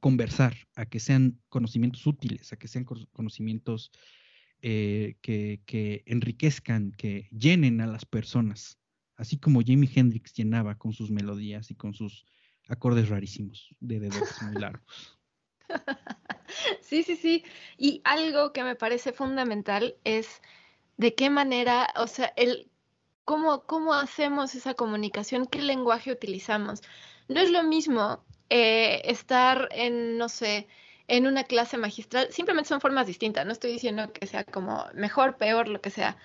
conversar, 0.00 0.54
a 0.74 0.84
que 0.84 1.00
sean 1.00 1.40
conocimientos 1.48 2.06
útiles, 2.06 2.52
a 2.52 2.56
que 2.56 2.68
sean 2.68 2.84
conocimientos 2.84 3.92
eh, 4.60 5.16
que, 5.22 5.62
que, 5.64 6.02
enriquezcan, 6.06 6.92
que 6.92 7.28
llenen 7.30 7.80
a 7.80 7.86
las 7.86 8.04
personas, 8.04 8.78
así 9.16 9.38
como 9.38 9.62
Jimi 9.62 9.88
Hendrix 9.94 10.34
llenaba 10.34 10.76
con 10.76 10.92
sus 10.92 11.10
melodías 11.10 11.70
y 11.70 11.76
con 11.76 11.94
sus 11.94 12.26
acordes 12.68 13.08
rarísimos 13.08 13.74
de 13.80 14.00
dedos 14.00 14.42
muy 14.42 14.54
largos. 14.60 15.18
Sí, 16.80 17.02
sí, 17.02 17.16
sí. 17.16 17.44
Y 17.78 18.00
algo 18.04 18.52
que 18.52 18.62
me 18.64 18.76
parece 18.76 19.12
fundamental 19.12 19.96
es 20.04 20.42
de 20.98 21.14
qué 21.14 21.30
manera, 21.30 21.92
o 21.96 22.06
sea, 22.08 22.32
el 22.36 22.70
cómo, 23.24 23.66
cómo 23.66 23.94
hacemos 23.94 24.54
esa 24.54 24.74
comunicación, 24.74 25.46
qué 25.46 25.62
lenguaje 25.62 26.12
utilizamos. 26.12 26.82
No 27.28 27.40
es 27.40 27.50
lo 27.50 27.62
mismo 27.64 28.24
eh, 28.50 29.02
estar 29.06 29.68
en, 29.72 30.18
no 30.18 30.28
sé, 30.30 30.68
en 31.08 31.26
una 31.26 31.44
clase 31.44 31.78
magistral, 31.78 32.28
simplemente 32.32 32.68
son 32.70 32.80
formas 32.82 33.06
distintas, 33.06 33.46
no 33.46 33.52
estoy 33.52 33.72
diciendo 33.72 34.12
que 34.12 34.26
sea 34.26 34.44
como 34.44 34.86
mejor, 34.94 35.36
peor, 35.38 35.68
lo 35.68 35.80
que 35.80 35.90
sea, 35.90 36.18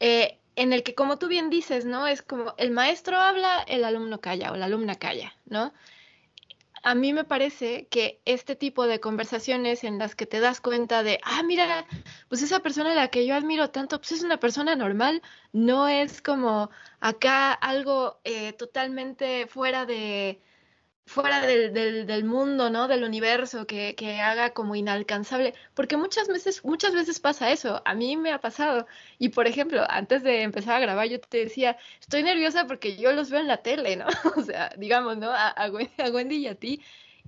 eh, 0.00 0.40
en 0.56 0.72
el 0.72 0.82
que 0.84 0.94
como 0.94 1.18
tú 1.18 1.28
bien 1.28 1.50
dices, 1.50 1.84
¿no? 1.86 2.06
Es 2.06 2.22
como 2.22 2.54
el 2.58 2.70
maestro 2.72 3.18
habla, 3.18 3.62
el 3.68 3.84
alumno 3.84 4.20
calla 4.20 4.52
o 4.52 4.56
la 4.56 4.66
alumna 4.66 4.96
calla, 4.96 5.34
¿no? 5.46 5.72
A 6.82 6.94
mí 6.94 7.12
me 7.12 7.24
parece 7.24 7.86
que 7.88 8.20
este 8.24 8.56
tipo 8.56 8.86
de 8.86 9.00
conversaciones 9.00 9.84
en 9.84 9.98
las 9.98 10.14
que 10.16 10.26
te 10.26 10.40
das 10.40 10.60
cuenta 10.60 11.02
de, 11.02 11.20
ah, 11.24 11.42
mira, 11.42 11.86
pues 12.28 12.42
esa 12.42 12.60
persona 12.60 12.92
a 12.92 12.94
la 12.94 13.08
que 13.08 13.26
yo 13.26 13.34
admiro 13.34 13.70
tanto, 13.70 13.98
pues 13.98 14.12
es 14.12 14.22
una 14.22 14.38
persona 14.38 14.74
normal, 14.74 15.22
no 15.52 15.88
es 15.88 16.20
como 16.22 16.70
acá 17.00 17.52
algo 17.52 18.20
eh, 18.24 18.52
totalmente 18.54 19.46
fuera 19.46 19.86
de, 19.86 20.42
fuera 21.06 21.44
del, 21.44 21.72
del, 21.72 22.06
del, 22.06 22.24
mundo, 22.24 22.70
¿no? 22.70 22.88
Del 22.88 23.04
universo 23.04 23.66
que, 23.66 23.94
que, 23.94 24.20
haga 24.20 24.50
como 24.50 24.76
inalcanzable, 24.76 25.54
porque 25.74 25.96
muchas 25.96 26.28
veces, 26.28 26.64
muchas 26.64 26.94
veces 26.94 27.20
pasa 27.20 27.50
eso, 27.50 27.82
a 27.84 27.94
mí 27.94 28.16
me 28.16 28.32
ha 28.32 28.40
pasado, 28.40 28.86
y 29.18 29.30
por 29.30 29.46
ejemplo, 29.46 29.84
antes 29.88 30.22
de 30.22 30.42
empezar 30.42 30.76
a 30.76 30.80
grabar 30.80 31.08
yo 31.08 31.20
te 31.20 31.38
decía, 31.38 31.76
estoy 32.00 32.22
nerviosa 32.22 32.66
porque 32.66 32.96
yo 32.96 33.12
los 33.12 33.30
veo 33.30 33.40
en 33.40 33.48
la 33.48 33.58
tele, 33.58 33.96
¿no? 33.96 34.06
o 34.36 34.42
sea, 34.42 34.72
digamos, 34.78 35.18
¿no? 35.18 35.30
A, 35.30 35.48
a, 35.48 35.70
Wendy 35.70 36.36
y 36.36 36.46
a 36.46 36.54
ti, 36.54 36.80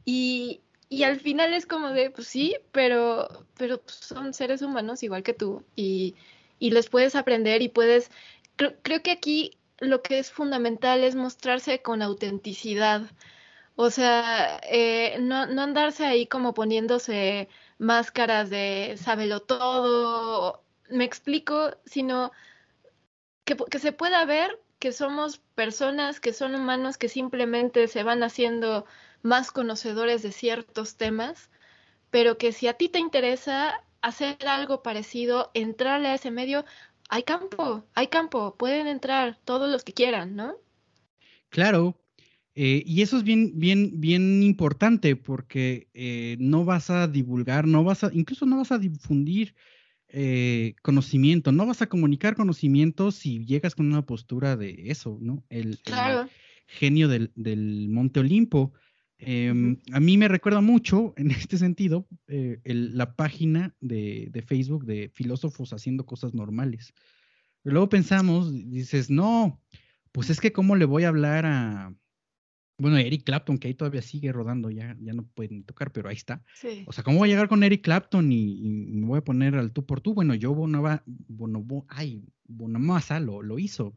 y, 0.05 0.61
y 0.89 1.03
al 1.03 1.21
final 1.21 1.53
es 1.53 1.67
como 1.67 1.91
de, 1.91 2.11
pues 2.11 2.29
sí, 2.29 2.57
pero, 2.73 3.29
pero 3.59 3.83
son 3.87 4.35
seres 4.35 4.63
humanos 4.63 5.03
igual 5.03 5.23
que 5.23 5.35
tú, 5.35 5.65
y, 5.77 6.15
y 6.59 6.71
les 6.71 6.89
puedes 6.89 7.17
aprender 7.17 7.61
y 7.63 7.69
puedes, 7.69 8.11
creo, 8.57 8.75
creo 8.83 9.03
que 9.03 9.11
aquí 9.11 9.59
lo 9.79 10.03
que 10.03 10.19
es 10.19 10.31
fundamental 10.31 11.03
es 11.03 11.17
mostrarse 11.17 11.83
con 11.83 12.03
autenticidad, 12.03 13.03
o 13.77 13.91
sea, 13.91 14.61
eh, 14.65 15.17
no, 15.21 15.47
no 15.47 15.63
andarse 15.63 16.05
ahí 16.07 16.27
como 16.27 16.55
poniéndose 16.55 17.49
máscaras 17.79 18.51
de 18.51 18.95
sábelo 18.97 19.41
todo, 19.41 20.63
me 20.89 21.05
explico, 21.05 21.77
sino 21.85 22.33
que, 23.45 23.57
que 23.57 23.79
se 23.79 23.93
pueda 23.93 24.25
ver 24.25 24.61
que 24.79 24.93
somos 24.93 25.39
personas, 25.55 26.21
que 26.21 26.33
son 26.33 26.55
humanos, 26.55 26.99
que 26.99 27.09
simplemente 27.09 27.89
se 27.89 28.03
van 28.03 28.23
haciendo 28.23 28.87
más 29.23 29.51
conocedores 29.51 30.23
de 30.23 30.33
ciertos 30.33 30.97
temas, 30.97 31.51
pero 32.11 32.39
que 32.39 32.53
si 32.53 32.69
a 32.69 32.75
ti 32.75 32.89
te 32.89 32.99
interesa 32.99 33.83
hacer 34.03 34.37
algo 34.47 34.83
parecido, 34.83 35.51
entrarle 35.55 36.09
a 36.09 36.15
ese 36.15 36.31
medio, 36.31 36.65
hay 37.09 37.23
campo, 37.23 37.85
hay 37.95 38.09
campo, 38.09 38.55
pueden 38.57 38.87
entrar 38.87 39.39
todos 39.45 39.71
los 39.71 39.83
que 39.83 39.95
quieran, 39.95 40.37
¿no? 40.37 40.57
Claro, 41.49 41.97
eh, 42.57 42.85
y 42.87 43.03
eso 43.03 43.17
es 43.17 43.25
bien, 43.25 43.53
bien, 43.57 44.01
bien 44.01 44.43
importante 44.43 45.17
porque 45.17 45.89
eh, 45.93 46.37
no 46.39 46.65
vas 46.65 46.89
a 46.89 47.09
divulgar, 47.09 47.67
no 47.67 47.83
vas 47.83 48.05
a, 48.05 48.11
incluso 48.13 48.47
no 48.47 48.59
vas 48.59 48.71
a 48.71 48.79
difundir 48.79 49.57
eh, 50.09 50.77
conocimiento, 50.83 51.51
no 51.51 51.67
vas 51.67 51.83
a 51.83 51.89
comunicar 51.89 52.37
conocimiento 52.37 53.11
si 53.11 53.45
llegas 53.45 53.75
con 53.75 53.87
una 53.87 54.07
postura 54.07 54.57
de 54.57 54.85
eso, 54.87 55.19
¿no? 55.21 55.45
El, 55.49 55.79
genio 56.67 57.09
del, 57.09 57.89
Monte 57.91 58.21
Olimpo. 58.21 58.73
Em, 59.19 59.79
a 59.93 60.01
mí 60.01 60.17
me 60.17 60.29
recuerda 60.29 60.61
mucho 60.61 61.13
en 61.17 61.31
este 61.33 61.59
sentido 61.59 62.07
la 62.27 63.17
página 63.17 63.75
de, 63.81 64.29
de, 64.31 64.43
Facebook 64.43 64.85
de 64.85 65.11
filósofos 65.13 65.73
haciendo 65.73 66.07
cosas 66.07 66.35
normales. 66.35 66.95
luego 67.65 67.89
pensamos, 67.89 68.53
dices, 68.71 69.11
no, 69.11 69.61
pues 70.13 70.31
es 70.31 70.41
que 70.41 70.53
cómo 70.53 70.77
le 70.77 70.85
voy 70.85 71.05
a 71.05 71.09
hablar 71.09 71.47
a, 71.47 71.95
bueno, 72.77 72.97
Eric 72.99 73.25
Clapton, 73.25 73.59
que 73.59 73.69
ahí 73.69 73.75
todavía 73.75 74.03
sigue 74.03 74.33
rodando, 74.33 74.69
ya, 74.71 74.97
ya 75.01 75.13
no 75.13 75.25
pueden 75.25 75.63
tocar, 75.63 75.93
pero 75.93 76.09
ahí 76.09 76.17
está. 76.17 76.43
O 76.87 76.93
sea, 76.93 77.05
¿cómo 77.05 77.19
voy 77.19 77.29
a 77.29 77.33
llegar 77.33 77.49
con 77.49 77.63
Eric 77.63 77.83
Clapton 77.83 78.33
y, 78.33 78.63
me 78.65 79.07
voy 79.07 79.19
a 79.19 79.25
poner 79.25 79.55
al 79.55 79.73
tú 79.73 79.87
por 79.87 80.01
tú? 80.01 80.15
Bueno, 80.15 80.35
yo 80.35 80.55
Bonava, 80.55 81.03
Bonobo, 81.07 81.87
ay, 81.89 82.25
Bonamassa 82.47 83.21
lo, 83.21 83.43
lo 83.43 83.59
hizo. 83.59 83.95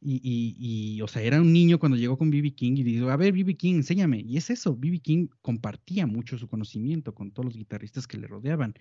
Y, 0.00 0.20
y, 0.22 0.96
y, 0.96 1.00
o 1.02 1.08
sea, 1.08 1.22
era 1.22 1.40
un 1.40 1.52
niño 1.52 1.78
cuando 1.78 1.96
llegó 1.96 2.16
con 2.18 2.30
B.B. 2.30 2.54
King 2.54 2.72
y 2.76 2.82
dijo, 2.84 3.08
a 3.10 3.16
ver, 3.16 3.32
B.B. 3.32 3.56
King, 3.56 3.76
enséñame. 3.76 4.20
Y 4.20 4.36
es 4.36 4.50
eso, 4.50 4.76
B.B. 4.76 5.00
King 5.00 5.28
compartía 5.42 6.06
mucho 6.06 6.38
su 6.38 6.48
conocimiento 6.48 7.14
con 7.14 7.32
todos 7.32 7.46
los 7.46 7.56
guitarristas 7.56 8.06
que 8.06 8.16
le 8.16 8.28
rodeaban. 8.28 8.74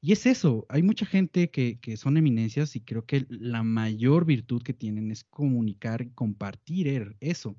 Y 0.00 0.12
es 0.12 0.26
eso, 0.26 0.66
hay 0.68 0.82
mucha 0.82 1.06
gente 1.06 1.50
que, 1.50 1.78
que 1.78 1.96
son 1.96 2.16
eminencias 2.16 2.74
y 2.76 2.80
creo 2.80 3.04
que 3.06 3.26
la 3.28 3.62
mayor 3.62 4.24
virtud 4.24 4.62
que 4.62 4.74
tienen 4.74 5.10
es 5.10 5.24
comunicar, 5.24 6.12
compartir 6.14 6.88
er, 6.88 7.16
eso 7.20 7.58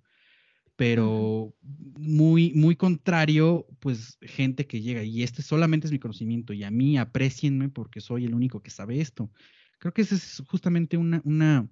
pero 0.75 1.55
muy, 1.61 2.51
muy 2.53 2.75
contrario, 2.75 3.67
pues 3.79 4.17
gente 4.21 4.65
que 4.65 4.81
llega 4.81 5.03
y 5.03 5.23
este 5.23 5.41
solamente 5.41 5.87
es 5.87 5.91
mi 5.91 5.99
conocimiento 5.99 6.53
y 6.53 6.63
a 6.63 6.71
mí 6.71 6.97
aprecienme 6.97 7.69
porque 7.69 8.01
soy 8.01 8.25
el 8.25 8.33
único 8.33 8.61
que 8.61 8.71
sabe 8.71 8.99
esto. 8.99 9.31
Creo 9.77 9.93
que 9.93 10.01
esa 10.01 10.15
es 10.15 10.41
justamente 10.47 10.97
una, 10.97 11.21
una, 11.25 11.69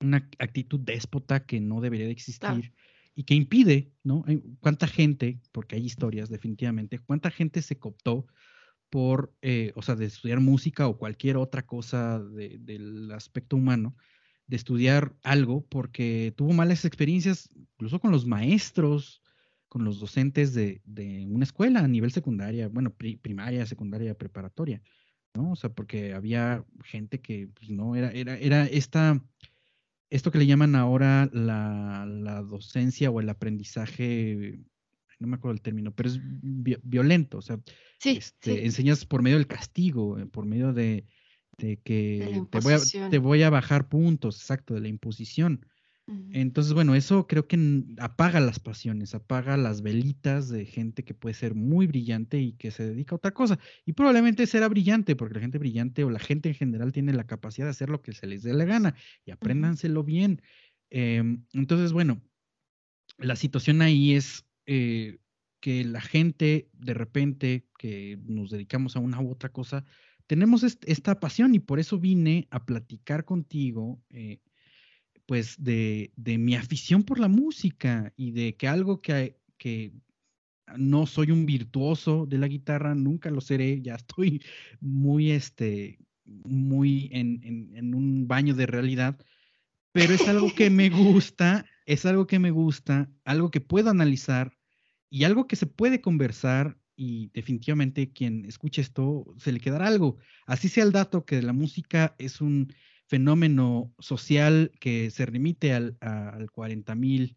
una 0.00 0.28
actitud 0.38 0.80
déspota 0.80 1.46
que 1.46 1.60
no 1.60 1.80
debería 1.80 2.06
de 2.06 2.12
existir 2.12 2.72
y 3.14 3.24
que 3.24 3.34
impide, 3.34 3.92
¿no? 4.04 4.24
¿Cuánta 4.60 4.86
gente, 4.86 5.40
porque 5.50 5.76
hay 5.76 5.84
historias 5.84 6.28
definitivamente, 6.28 6.98
cuánta 6.98 7.30
gente 7.30 7.62
se 7.62 7.78
cooptó 7.78 8.26
por, 8.90 9.34
eh, 9.42 9.72
o 9.74 9.82
sea, 9.82 9.96
de 9.96 10.06
estudiar 10.06 10.40
música 10.40 10.86
o 10.86 10.98
cualquier 10.98 11.36
otra 11.36 11.66
cosa 11.66 12.20
del 12.20 13.10
aspecto 13.12 13.56
humano? 13.56 13.96
De 14.48 14.56
estudiar 14.56 15.14
algo 15.22 15.64
porque 15.68 16.32
tuvo 16.36 16.52
malas 16.52 16.84
experiencias, 16.84 17.50
incluso 17.54 18.00
con 18.00 18.10
los 18.10 18.26
maestros, 18.26 19.22
con 19.68 19.84
los 19.84 20.00
docentes 20.00 20.54
de, 20.54 20.80
una 21.28 21.44
escuela 21.44 21.80
a 21.80 21.88
nivel 21.88 22.10
secundaria, 22.10 22.68
bueno, 22.68 22.94
primaria, 22.94 23.66
secundaria, 23.66 24.16
preparatoria, 24.16 24.82
¿no? 25.34 25.52
O 25.52 25.56
sea, 25.56 25.70
porque 25.70 26.14
había 26.14 26.64
gente 26.82 27.20
que 27.20 27.48
pues, 27.48 27.70
no 27.70 27.94
era, 27.94 28.10
era, 28.10 28.38
era 28.38 28.64
esta, 28.64 29.22
esto 30.08 30.30
que 30.32 30.38
le 30.38 30.46
llaman 30.46 30.74
ahora 30.74 31.28
la, 31.34 32.42
docencia 32.48 33.10
o 33.10 33.20
el 33.20 33.28
aprendizaje, 33.28 34.58
no 35.18 35.28
me 35.28 35.36
acuerdo 35.36 35.56
el 35.56 35.62
término, 35.62 35.94
pero 35.94 36.08
es 36.08 36.18
violento, 36.22 37.36
o 37.36 37.42
sea, 37.42 37.60
este, 38.02 38.64
enseñas 38.64 39.04
por 39.04 39.20
medio 39.20 39.36
del 39.36 39.46
castigo, 39.46 40.16
por 40.32 40.46
medio 40.46 40.72
de, 40.72 41.04
de 41.58 41.76
que 41.78 42.42
te 42.50 42.60
voy, 42.60 42.72
a, 42.72 43.10
te 43.10 43.18
voy, 43.18 43.42
a, 43.42 43.50
bajar 43.50 43.88
puntos, 43.88 44.36
exacto, 44.40 44.74
de 44.74 44.80
la 44.80 44.88
imposición. 44.88 45.66
Entonces, 46.32 46.72
bueno, 46.72 46.94
eso 46.94 47.26
creo 47.26 47.46
que 47.46 47.84
apaga 47.98 48.40
las 48.40 48.58
pasiones, 48.58 49.14
apaga 49.14 49.58
las 49.58 49.82
velitas 49.82 50.48
de 50.48 50.64
gente 50.64 51.04
que 51.04 51.12
puede 51.12 51.34
ser 51.34 51.54
muy 51.54 51.86
brillante 51.86 52.38
y 52.40 52.52
que 52.52 52.70
se 52.70 52.86
dedica 52.88 53.14
a 53.14 53.16
otra 53.16 53.32
cosa. 53.32 53.58
Y 53.84 53.92
probablemente 53.92 54.46
será 54.46 54.68
brillante, 54.68 55.16
porque 55.16 55.34
la 55.34 55.42
gente 55.42 55.58
brillante 55.58 56.04
o 56.04 56.10
la 56.10 56.18
gente 56.18 56.48
en 56.48 56.54
general 56.54 56.92
tiene 56.92 57.12
la 57.12 57.26
capacidad 57.26 57.66
de 57.66 57.72
hacer 57.72 57.90
lo 57.90 58.00
que 58.00 58.14
se 58.14 58.26
les 58.26 58.42
dé 58.42 58.54
la 58.54 58.64
gana 58.64 58.94
y 59.26 59.32
apréndanselo 59.32 60.02
bien. 60.02 60.40
Em, 60.88 61.44
entonces, 61.52 61.92
bueno, 61.92 62.22
la 63.18 63.36
situación 63.36 63.82
ahí 63.82 64.14
es 64.14 64.46
eh, 64.64 65.18
que 65.60 65.84
la 65.84 66.00
gente, 66.00 66.70
de 66.72 66.94
repente, 66.94 67.66
que 67.78 68.18
nos 68.24 68.50
dedicamos 68.50 68.96
a 68.96 69.00
una 69.00 69.20
u 69.20 69.30
otra 69.30 69.50
cosa, 69.50 69.84
tenemos 70.28 70.62
esta 70.62 71.18
pasión 71.18 71.54
y 71.54 71.58
por 71.58 71.80
eso 71.80 71.98
vine 71.98 72.46
a 72.50 72.64
platicar 72.66 73.24
contigo, 73.24 73.98
eh, 74.10 74.40
pues, 75.26 75.56
de, 75.58 76.12
mi 76.16 76.54
afición 76.54 77.02
por 77.02 77.18
la 77.18 77.28
música 77.28 78.12
y 78.14 78.30
de 78.32 78.54
que 78.54 78.68
algo 78.68 79.00
que, 79.00 79.36
no 80.76 81.06
soy 81.06 81.30
un 81.30 81.46
virtuoso 81.46 82.26
de 82.26 82.36
la 82.36 82.46
guitarra, 82.46 82.94
nunca 82.94 83.30
lo 83.30 83.40
seré, 83.40 83.80
ya 83.80 83.94
estoy 83.94 84.42
muy, 84.80 85.30
este, 85.30 85.98
muy 86.26 87.08
en 87.10 87.94
un 87.94 88.28
baño 88.28 88.54
de 88.54 88.66
realidad, 88.66 89.18
pero 89.92 90.12
es 90.12 90.28
algo 90.28 90.54
que 90.54 90.68
me 90.68 90.90
gusta, 90.90 91.64
es 91.86 92.04
algo 92.04 92.26
que 92.26 92.38
me 92.38 92.50
gusta, 92.50 93.10
algo 93.24 93.50
que 93.50 93.62
puedo 93.62 93.88
analizar 93.88 94.58
y 95.08 95.24
algo 95.24 95.46
que 95.46 95.56
se 95.56 95.66
puede 95.66 96.02
conversar 96.02 96.77
y 96.98 97.30
definitivamente 97.32 98.10
quien 98.12 98.44
escuche 98.44 98.82
esto 98.82 99.24
se 99.38 99.52
le 99.52 99.60
quedará 99.60 99.86
algo. 99.86 100.18
Así 100.46 100.68
sea 100.68 100.82
el 100.82 100.90
dato 100.90 101.24
que 101.24 101.40
la 101.40 101.52
música 101.52 102.16
es 102.18 102.40
un 102.40 102.74
fenómeno 103.06 103.94
social 104.00 104.72
que 104.80 105.10
se 105.10 105.24
remite 105.24 105.72
al, 105.72 105.96
al 106.00 106.50
40 106.50 106.94
mil, 106.96 107.36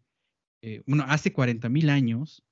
eh, 0.62 0.82
bueno, 0.84 1.04
hace 1.06 1.32
40 1.32 1.68
mil 1.68 1.90
años, 1.90 2.44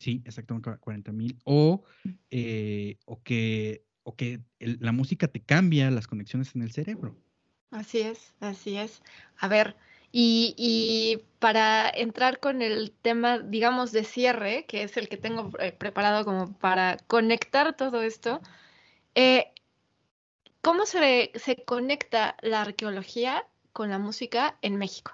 Sí, 0.00 0.22
exactamente 0.24 0.70
40 0.80 1.12
mil. 1.12 1.38
O, 1.44 1.84
eh, 2.30 2.96
o 3.04 3.22
que, 3.22 3.84
o 4.02 4.16
que 4.16 4.40
la 4.58 4.92
música 4.92 5.28
te 5.28 5.42
cambia 5.42 5.90
las 5.90 6.06
conexiones 6.06 6.54
en 6.54 6.62
el 6.62 6.72
cerebro. 6.72 7.14
Así 7.70 7.98
es, 7.98 8.32
así 8.40 8.78
es. 8.78 9.02
A 9.36 9.46
ver, 9.46 9.76
y, 10.10 11.20
para 11.40 11.88
entrar 11.88 12.38
con 12.38 12.62
el 12.62 12.92
tema, 13.02 13.38
digamos, 13.38 13.92
de 13.92 14.04
cierre, 14.04 14.66
que 14.68 14.84
es 14.84 14.96
el 14.98 15.08
que 15.08 15.16
tengo 15.16 15.50
eh, 15.58 15.72
preparado 15.72 16.24
como 16.24 16.52
para 16.58 16.98
conectar 17.08 17.74
todo 17.76 18.02
esto, 18.02 18.40
eh, 19.14 19.46
¿cómo 20.60 20.84
se, 20.84 21.32
se 21.34 21.64
conecta 21.64 22.36
la 22.42 22.60
arqueología 22.60 23.46
con 23.72 23.88
la 23.88 23.98
música 23.98 24.58
en 24.60 24.76
México? 24.76 25.12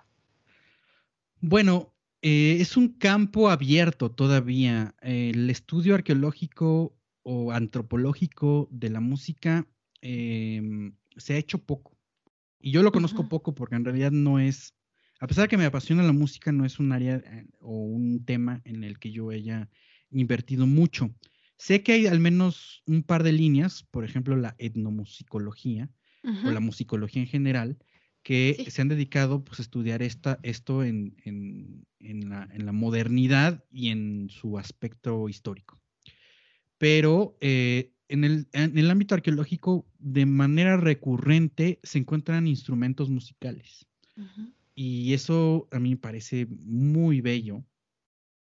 Bueno, 1.41 1.95
eh, 2.23 2.59
es 2.61 2.77
un 2.77 2.89
campo 2.89 3.49
abierto 3.49 4.11
todavía. 4.11 4.97
El 5.03 5.49
estudio 5.49 5.95
arqueológico 5.95 6.93
o 7.23 7.53
antropológico 7.53 8.67
de 8.73 8.91
la 8.91 8.99
música 8.99 9.65
em, 10.01 10.97
se 11.17 11.35
ha 11.35 11.37
hecho 11.37 11.59
poco. 11.59 11.97
Y 12.59 12.73
yo 12.73 12.83
lo 12.83 12.91
conozco 12.91 13.29
poco 13.29 13.55
porque 13.55 13.77
en 13.77 13.85
realidad 13.85 14.11
no 14.11 14.41
es 14.41 14.75
a 15.21 15.27
pesar 15.27 15.45
de 15.45 15.49
que 15.49 15.57
me 15.57 15.65
apasiona 15.65 16.03
la 16.03 16.13
música, 16.13 16.53
no 16.53 16.65
es 16.65 16.79
un 16.79 16.93
área 16.93 17.17
eh, 17.17 17.47
o 17.61 17.79
un 17.79 18.25
tema 18.25 18.61
en 18.65 18.85
el 18.85 18.99
que 18.99 19.11
yo 19.11 19.31
haya 19.31 19.69
invertido 20.11 20.67
mucho. 20.67 21.15
Sé 21.57 21.83
que 21.83 21.93
hay 21.93 22.07
al 22.07 22.21
menos 22.21 22.83
un 22.87 23.03
par 23.03 23.23
de 23.23 23.33
líneas, 23.33 23.83
por 23.91 24.05
ejemplo, 24.05 24.37
la 24.37 24.55
etnomusicología 24.59 25.91
o 26.45 26.51
la 26.51 26.59
musicología 26.59 27.23
en 27.23 27.29
general, 27.29 27.79
que 28.25 28.67
se 28.69 28.83
han 28.83 28.89
dedicado 28.89 29.45
pues, 29.45 29.61
a 29.61 29.63
estudiar 29.63 30.03
esta, 30.03 30.41
esto 30.43 30.83
en, 30.83 31.15
la, 32.01 32.73
modernidad 32.73 33.65
y 33.71 33.91
en 33.91 34.29
su 34.29 34.59
aspecto 34.59 35.29
histórico. 35.29 35.81
Pero 36.79 37.39
eh, 37.41 37.93
en, 38.09 38.25
el, 38.25 38.91
ámbito 38.91 39.15
arqueológico, 39.15 39.87
de 40.01 40.27
manera 40.27 40.77
recurrente, 40.77 41.79
se 41.85 41.99
encuentran 41.99 42.49
instrumentos 42.49 43.09
musicales. 43.09 43.87
Y 44.79 45.15
eso 45.15 45.69
a 45.73 45.79
mí 45.79 45.91
me 45.93 45.97
parece 45.97 46.47
muy 46.51 47.23
bello, 47.23 47.65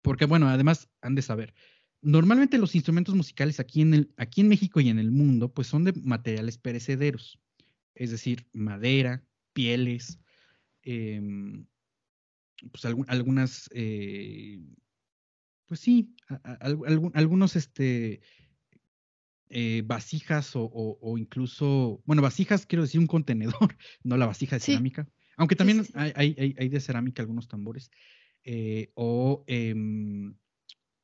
porque 0.02 0.26
bueno, 0.26 0.50
además 0.50 0.90
han 1.02 1.16
de 1.16 1.22
saber, 1.22 1.54
normalmente 2.02 2.58
los 2.58 2.76
instrumentos 2.76 3.16
musicales 3.16 3.62
aquí 3.62 3.82
en, 3.82 3.94
el, 3.94 4.14
aquí 4.18 4.42
en 4.42 4.50
México 4.50 4.82
y 4.82 4.90
en 4.90 5.00
el 5.00 5.12
mundo, 5.12 5.54
pues 5.54 5.68
son 5.68 5.86
de 5.86 5.94
materiales 5.94 6.58
perecederos, 6.58 7.40
es 7.96 8.12
decir, 8.12 8.46
madera, 8.52 9.24
pieles, 9.54 10.20
em, 10.84 11.66
pues 12.70 12.84
algunas, 12.84 13.70
eh, 13.74 14.60
pues 15.68 15.80
sí, 15.80 16.14
algunos 17.14 17.56
este, 17.56 18.20
eh, 19.48 19.84
vasijas 19.86 20.52
o, 20.54 21.16
incluso, 21.18 22.04
bueno, 22.06 22.22
vasijas 22.22 22.66
quiero 22.66 22.84
decir 22.84 23.00
un 23.00 23.08
contenedor, 23.08 23.78
no 24.04 24.18
la 24.18 24.26
vasija 24.26 24.58
de 24.58 24.60
cerámica. 24.60 25.08
Aunque 25.40 25.56
también 25.56 25.86
Hay, 25.94 26.34
de 26.34 26.80
cerámica 26.82 27.22
algunos 27.22 27.48
tambores. 27.48 27.90
Eh, 28.44 28.92
o, 28.94 29.46
em, 29.48 30.36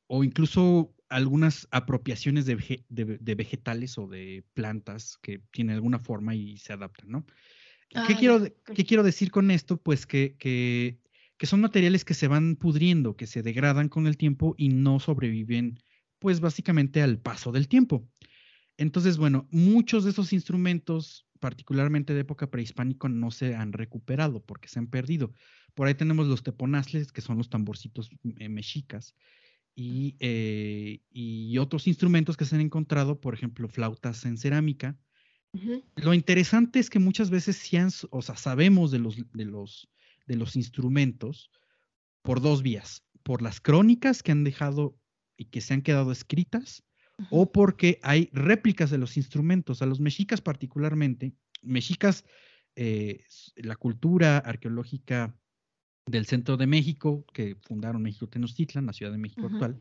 o 0.08 0.24
incluso 0.24 0.94
algunas 1.08 1.66
apropiaciones 1.70 2.44
de, 2.44 2.54
vegetales 3.34 3.96
o 3.96 4.06
de 4.06 4.44
plantas 4.52 5.18
que 5.22 5.40
tienen 5.52 5.76
alguna 5.76 5.98
forma 5.98 6.34
y 6.34 6.58
se 6.58 6.74
adaptan, 6.74 7.10
¿no? 7.10 7.26
¿Qué, 7.88 8.14
quiero, 8.16 8.44
¿Qué, 8.74 8.84
quiero, 8.84 9.02
decir 9.02 9.30
con 9.30 9.50
esto? 9.50 9.78
Pues 9.78 10.06
que, 10.06 10.36
que, 10.38 10.98
que, 11.38 11.46
son 11.46 11.62
materiales 11.62 12.04
que 12.04 12.14
se 12.14 12.28
van 12.28 12.56
pudriendo, 12.56 13.16
que 13.16 13.26
se 13.26 13.42
degradan 13.42 13.88
con 13.88 14.06
el 14.06 14.18
tiempo 14.18 14.54
y 14.58 14.68
no 14.68 15.00
sobreviven, 15.00 15.78
pues 16.18 16.40
básicamente 16.40 17.00
al 17.00 17.18
paso 17.18 17.52
del 17.52 17.68
tiempo. 17.68 18.06
Entonces, 18.76 19.16
bueno, 19.16 19.48
muchos 19.50 20.04
de 20.04 20.10
esos 20.10 20.34
instrumentos 20.34 21.25
particularmente 21.40 22.14
de 22.14 22.20
época 22.20 22.50
prehispánica, 22.50 23.08
no 23.08 23.30
se 23.30 23.54
han 23.54 23.72
recuperado 23.72 24.44
porque 24.44 24.68
se 24.68 24.78
han 24.78 24.86
perdido. 24.88 25.32
Por 25.74 25.86
ahí 25.86 25.94
tenemos 25.94 26.26
los 26.26 26.42
teponazles, 26.42 27.12
que 27.12 27.20
son 27.20 27.38
los 27.38 27.50
tamborcitos 27.50 28.10
eh, 28.38 28.48
mexicas, 28.48 29.14
y, 29.74 30.16
eh, 30.20 31.00
y, 31.10 31.58
otros 31.58 31.86
instrumentos 31.86 32.36
que 32.38 32.46
se 32.46 32.54
han 32.54 32.62
encontrado, 32.62 33.20
por 33.20 33.34
ejemplo, 33.34 33.68
flautas 33.68 34.24
en 34.24 34.38
cerámica. 34.38 34.96
Lo 35.96 36.12
interesante 36.12 36.78
es 36.78 36.90
que 36.90 36.98
muchas 36.98 37.30
veces 37.30 37.56
sí 37.56 37.78
o 38.10 38.22
sea, 38.22 38.36
sabemos 38.36 38.90
de 38.90 38.98
los, 38.98 39.16
de, 39.32 39.44
los, 39.44 39.88
de 40.26 40.36
los 40.36 40.56
instrumentos 40.56 41.50
por 42.22 42.40
dos 42.40 42.62
vías, 42.62 43.04
por 43.22 43.40
las 43.40 43.60
crónicas 43.60 44.22
que 44.22 44.32
han 44.32 44.44
dejado 44.44 44.98
y 45.36 45.46
que 45.46 45.60
se 45.60 45.74
han 45.74 45.82
quedado 45.82 46.12
escritas, 46.12 46.82
o 47.30 47.50
porque 47.50 47.98
hay 48.02 48.28
réplicas 48.32 48.90
de 48.90 48.98
los 48.98 49.16
instrumentos. 49.16 49.82
A 49.82 49.86
los 49.86 50.00
mexicas 50.00 50.40
particularmente, 50.40 51.32
mexicas, 51.62 52.24
eh, 52.74 53.24
la 53.56 53.76
cultura 53.76 54.38
arqueológica 54.38 55.34
del 56.06 56.26
centro 56.26 56.56
de 56.56 56.66
México, 56.66 57.24
que 57.32 57.56
fundaron 57.62 58.02
México 58.02 58.28
Tenochtitlan, 58.28 58.86
la 58.86 58.92
Ciudad 58.92 59.12
de 59.12 59.18
México 59.18 59.46
actual, 59.46 59.78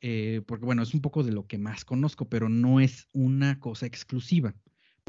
eh, 0.00 0.40
porque 0.46 0.64
bueno, 0.64 0.82
es 0.82 0.94
un 0.94 1.00
poco 1.00 1.22
de 1.22 1.32
lo 1.32 1.46
que 1.46 1.58
más 1.58 1.84
conozco, 1.84 2.28
pero 2.28 2.48
no 2.48 2.80
es 2.80 3.08
una 3.12 3.60
cosa 3.60 3.86
exclusiva. 3.86 4.54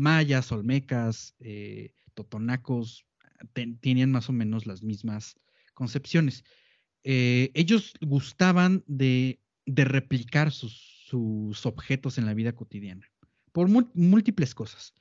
Mayas, 0.02 0.52
olmecas, 0.52 1.36
eh, 1.40 1.94
totonacos, 2.14 3.06
tenían 3.54 4.12
más 4.12 4.30
o 4.30 4.34
menos 4.34 4.66
las 4.66 4.84
mismas 4.84 5.36
concepciones. 5.74 6.44
ellos 7.04 7.94
gustaban 8.02 8.84
de 8.88 9.43
replicar 9.66 10.52
sus, 10.52 11.06
sus 11.08 11.66
objetos 11.66 12.18
en 12.18 12.26
la 12.26 12.34
vida 12.34 12.54
cotidiana, 12.54 13.10
por 13.52 13.68
múltiples 13.94 14.56
cosas. 14.56 14.94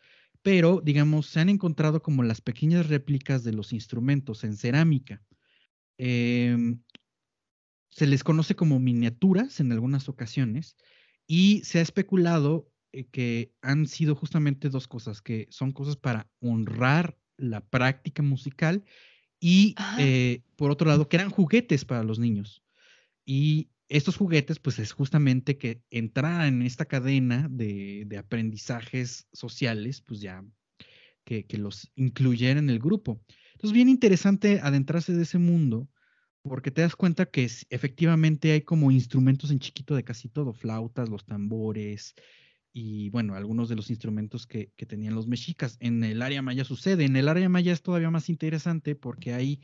Pero, 0.42 0.80
digamos, 0.84 1.26
se 1.26 1.40
han 1.40 1.48
encontrado 1.48 2.02
como 2.02 2.22
las 2.22 2.40
pequeñas 2.40 2.88
réplicas 2.88 3.44
de 3.44 3.52
los 3.52 3.72
instrumentos 3.72 4.42
en 4.44 4.56
cerámica. 4.56 5.22
Em, 5.98 6.82
se 7.90 8.06
les 8.06 8.24
conoce 8.24 8.56
como 8.56 8.80
miniaturas 8.80 9.60
en 9.60 9.70
algunas 9.70 10.08
ocasiones 10.08 10.76
y 11.26 11.62
se 11.64 11.78
ha 11.78 11.82
especulado 11.82 12.72
eh, 12.92 13.04
que 13.04 13.54
han 13.62 13.86
sido 13.86 14.14
justamente 14.14 14.68
dos 14.68 14.88
cosas, 14.88 15.22
que 15.22 15.46
son 15.50 15.72
cosas 15.72 15.96
para 15.96 16.28
honrar 16.40 17.16
la 17.36 17.60
práctica 17.60 18.22
musical 18.22 18.84
y, 19.38 19.74
eh, 19.98 20.42
por 20.56 20.70
otro 20.70 20.88
lado, 20.88 21.08
que 21.08 21.16
eran 21.16 21.30
juguetes 21.30 21.84
para 21.84 22.04
los 22.04 22.18
niños. 22.18 22.62
Y 23.24 23.71
estos 23.92 24.16
juguetes, 24.16 24.58
pues 24.58 24.78
es 24.78 24.92
justamente 24.92 25.58
que 25.58 25.82
entrar 25.90 26.46
en 26.46 26.62
esta 26.62 26.86
cadena 26.86 27.46
de, 27.50 28.08
aprendizajes 28.18 29.28
sociales, 29.34 30.00
pues 30.00 30.22
ya 30.22 30.42
que, 31.24 31.44
los 31.58 31.92
incluyera 31.94 32.58
en 32.58 32.70
el 32.70 32.78
grupo. 32.78 33.22
Entonces, 33.52 33.74
bien 33.74 33.90
interesante 33.90 34.60
adentrarse 34.62 35.12
de 35.12 35.24
ese 35.24 35.36
mundo, 35.36 35.90
porque 36.42 36.70
te 36.70 36.80
das 36.80 36.96
cuenta 36.96 37.26
que 37.26 37.44
efectivamente 37.68 38.52
hay 38.52 38.62
como 38.62 38.90
instrumentos 38.90 39.50
en 39.50 39.58
chiquito 39.58 39.94
de 39.94 40.04
casi 40.04 40.30
todo, 40.30 40.54
flautas, 40.54 41.10
los 41.10 41.26
tambores 41.26 42.14
y 42.72 43.10
bueno, 43.10 43.34
algunos 43.34 43.68
de 43.68 43.76
los 43.76 43.90
instrumentos 43.90 44.46
que, 44.46 44.72
que 44.74 44.86
tenían 44.86 45.14
los 45.14 45.26
mexicas. 45.26 45.76
En 45.80 46.02
el 46.02 46.22
área 46.22 46.40
maya 46.40 46.64
sucede, 46.64 47.04
en 47.04 47.16
el 47.16 47.28
área 47.28 47.50
maya 47.50 47.74
es 47.74 47.82
todavía 47.82 48.10
más 48.10 48.30
interesante 48.30 48.94
porque 48.94 49.34
hay 49.34 49.60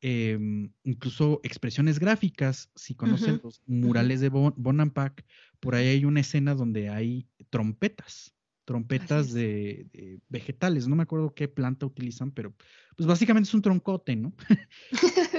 Em, 0.00 0.70
incluso 0.84 1.40
expresiones 1.42 1.98
gráficas, 1.98 2.70
si 2.76 2.94
conocen 2.94 3.40
los 3.42 3.60
murales 3.66 4.20
de 4.20 4.28
Bonampak, 4.28 5.24
por 5.58 5.74
ahí 5.74 5.88
hay 5.88 6.04
una 6.04 6.20
escena 6.20 6.54
donde 6.54 6.88
hay 6.88 7.26
trompetas, 7.50 8.32
trompetas 8.64 9.32
de, 9.32 10.20
vegetales, 10.28 10.86
no 10.86 10.94
me 10.94 11.02
acuerdo 11.02 11.34
qué 11.34 11.48
planta 11.48 11.86
utilizan, 11.86 12.30
pero 12.30 12.54
pues 12.96 13.08
básicamente 13.08 13.48
es 13.48 13.54
un 13.54 13.62
troncote, 13.62 14.14
¿no? 14.14 14.34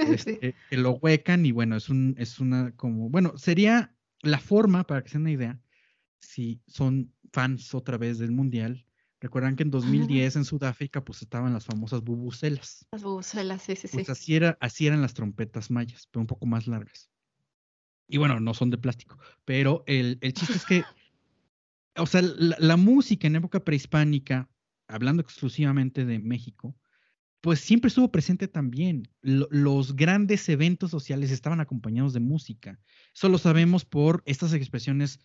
Este, 0.00 0.54
que 0.70 0.76
lo 0.76 0.92
huecan 0.92 1.44
y 1.44 1.52
bueno, 1.52 1.76
es 1.76 1.88
un, 1.88 2.14
es 2.18 2.40
una 2.40 2.74
como, 2.76 3.10
bueno, 3.10 3.36
sería 3.36 3.94
la 4.22 4.40
forma, 4.40 4.86
para 4.86 5.02
que 5.02 5.10
se 5.10 5.14
den 5.14 5.22
una 5.22 5.32
idea, 5.32 5.60
si 6.20 6.60
son 6.66 7.12
fans 7.32 7.74
otra 7.74 7.98
vez 7.98 8.18
del 8.18 8.32
mundial, 8.32 8.86
Recuerdan 9.20 9.54
que 9.54 9.64
en 9.64 9.70
2010 9.70 10.36
en 10.36 10.44
Sudáfrica 10.46 11.04
pues 11.04 11.20
estaban 11.20 11.52
las 11.52 11.66
famosas 11.66 12.02
bubucelas. 12.02 12.86
Las 12.90 13.02
bubucelas, 13.02 13.62
sí, 13.62 13.76
sí, 13.76 13.88
pues 13.92 14.08
Así, 14.08 14.34
era, 14.34 14.56
así 14.60 14.86
eran 14.86 15.02
las 15.02 15.12
trompetas 15.12 15.70
mayas, 15.70 16.08
pero 16.10 16.22
un 16.22 16.26
poco 16.26 16.46
más 16.46 16.66
largas. 16.66 17.10
Y 18.08 18.16
bueno, 18.16 18.40
no 18.40 18.54
son 18.54 18.70
de 18.70 18.78
plástico, 18.78 19.18
pero 19.44 19.84
el, 19.86 20.18
el 20.22 20.32
chiste 20.32 20.54
es 20.54 20.64
que, 20.64 20.84
o 21.96 22.06
sea, 22.06 22.22
la, 22.22 22.76
música 22.78 23.26
en 23.26 23.36
época 23.36 23.62
prehispánica, 23.62 24.48
hablando 24.88 25.22
exclusivamente 25.22 26.06
de 26.06 26.18
México, 26.18 26.74
pues 27.42 27.60
siempre 27.60 27.88
estuvo 27.88 28.10
presente 28.10 28.48
también. 28.48 29.08
los 29.20 29.96
grandes 29.96 30.48
eventos 30.48 30.90
sociales 30.90 31.30
estaban 31.30 31.60
acompañados 31.60 32.14
de 32.14 32.20
música. 32.20 32.80
Eso 33.14 33.28
lo 33.28 33.38
sabemos 33.38 33.84
por 33.84 34.22
estas 34.24 34.54
expresiones 34.54 35.20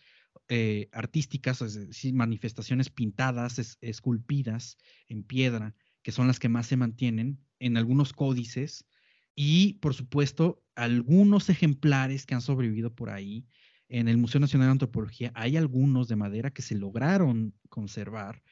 eh, 0.48 0.88
artísticas, 0.92 1.60
es 1.62 1.74
decir, 1.88 2.14
manifestaciones 2.14 2.90
pintadas, 2.90 3.78
esculpidas 3.80 4.78
en 5.08 5.22
piedra, 5.22 5.74
que 6.02 6.12
son 6.12 6.26
las 6.26 6.38
que 6.38 6.48
más 6.48 6.66
se 6.66 6.76
mantienen 6.76 7.40
en 7.58 7.76
algunos 7.76 8.12
códices 8.12 8.86
y, 9.34 9.74
por 9.74 9.94
supuesto, 9.94 10.62
algunos 10.74 11.50
ejemplares 11.50 12.26
que 12.26 12.34
han 12.34 12.42
sobrevivido 12.42 12.94
por 12.94 13.10
ahí 13.10 13.46
en 13.88 14.08
el 14.08 14.18
Museo 14.18 14.40
Nacional 14.40 14.68
de 14.68 14.72
Antropología 14.72 15.32
hay 15.34 15.56
algunos 15.56 16.08
de 16.08 16.16
madera 16.16 16.50
que 16.50 16.62
se 16.62 16.74
lograron 16.74 17.54
conservar 17.68 18.42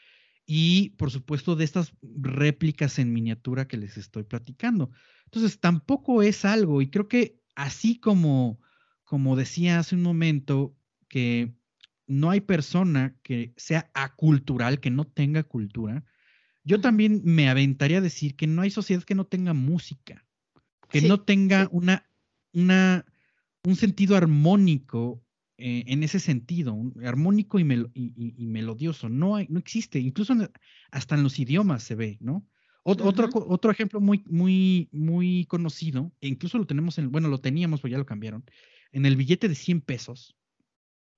y 0.47 0.91
por 0.91 1.11
supuesto 1.11 1.57
de 1.57 1.65
estas 1.65 1.93
réplicas 2.03 2.99
en 2.99 3.13
miniatura 3.13 3.67
que 3.67 3.77
les 3.77 3.97
estoy 3.97 4.25
platicando. 4.25 4.91
Entonces 5.25 5.59
tampoco 5.59 6.23
es 6.23 6.45
algo 6.45 6.83
y 6.83 6.91
creo 6.91 7.09
que 7.09 7.41
así 7.57 7.99
como, 7.99 8.61
como 9.05 9.37
decía 9.37 9.79
hace 9.79 9.97
un 9.97 10.03
momento 10.03 10.77
que 11.09 11.55
no 12.07 12.31
hay 12.31 12.41
persona 12.41 13.17
que 13.23 13.53
sea 13.57 13.91
acultural, 13.95 14.81
que 14.81 14.91
no 14.91 15.05
tenga 15.05 15.43
cultura, 15.43 16.05
yo 16.65 16.81
también 16.81 17.21
me 17.25 17.49
aventaría 17.49 17.99
a 17.99 18.03
decir 18.03 18.37
que 18.37 18.47
no 18.47 18.63
hay 18.63 18.71
sociedad 18.71 19.03
que 19.03 19.15
no 19.15 19.27
tenga 19.27 19.53
música, 19.53 20.25
que 20.89 21.03
no 21.03 21.21
tenga 21.21 21.69
una, 21.71 22.09
una, 22.53 23.05
un 23.65 23.77
sentido 23.77 24.17
armónico 24.17 25.23
eh, 25.59 25.85
en 25.87 26.03
ese 26.03 26.21
sentido, 26.21 26.77
armónico 27.05 27.59
y, 27.59 27.65
melodioso. 27.65 29.09
No, 29.09 29.37
hay, 29.37 29.47
no 29.51 29.59
existe, 29.59 29.99
incluso 29.99 30.35
hasta 30.91 31.15
en 31.15 31.23
los 31.23 31.39
idiomas 31.39 31.83
se 31.83 31.95
ve, 31.95 32.19
¿no? 32.21 32.47
otro, 32.83 33.31
otro 33.33 33.71
ejemplo 33.71 34.01
muy, 34.01 34.23
muy, 34.27 34.89
muy 34.93 35.47
conocido, 35.47 36.13
e 36.21 36.29
incluso 36.29 36.59
lo 36.59 36.67
tenemos 36.67 36.99
en, 36.99 37.11
bueno, 37.11 37.29
lo 37.29 37.39
teníamos, 37.39 37.81
pues 37.81 37.91
ya 37.91 37.99
lo 37.99 38.05
cambiaron, 38.05 38.45
en 38.93 39.07
el 39.07 39.17
billete 39.17 39.49
de 39.49 39.55
100 39.55 39.81
pesos. 39.81 40.37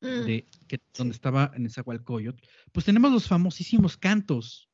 De, 0.01 0.47
que, 0.69 0.81
donde 0.97 1.15
estaba 1.15 1.47
en 1.55 1.67
esa 1.67 1.81
Nezahualcóyotl, 1.81 2.43
pues 2.73 2.87
tenemos 2.87 3.13
los 3.13 3.27
famosísimos 3.27 3.97
cantos, 3.97 4.69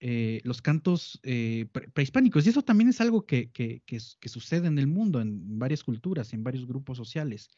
eh, 0.00 0.40
los 0.44 0.60
cantos 0.62 1.20
eh, 1.22 1.66
prehispánicos. 1.92 2.44
Y 2.46 2.50
eso 2.50 2.62
también 2.62 2.88
es 2.90 3.00
algo 3.00 3.24
que, 3.24 3.50
que, 3.50 3.82
que, 3.86 4.28
sucede 4.28 4.66
en 4.66 4.78
el 4.78 4.86
mundo, 4.86 5.20
en 5.20 5.58
varias 5.58 5.84
culturas, 5.84 6.32
en 6.32 6.44
varios 6.44 6.66
grupos 6.66 6.96
sociales. 6.96 7.50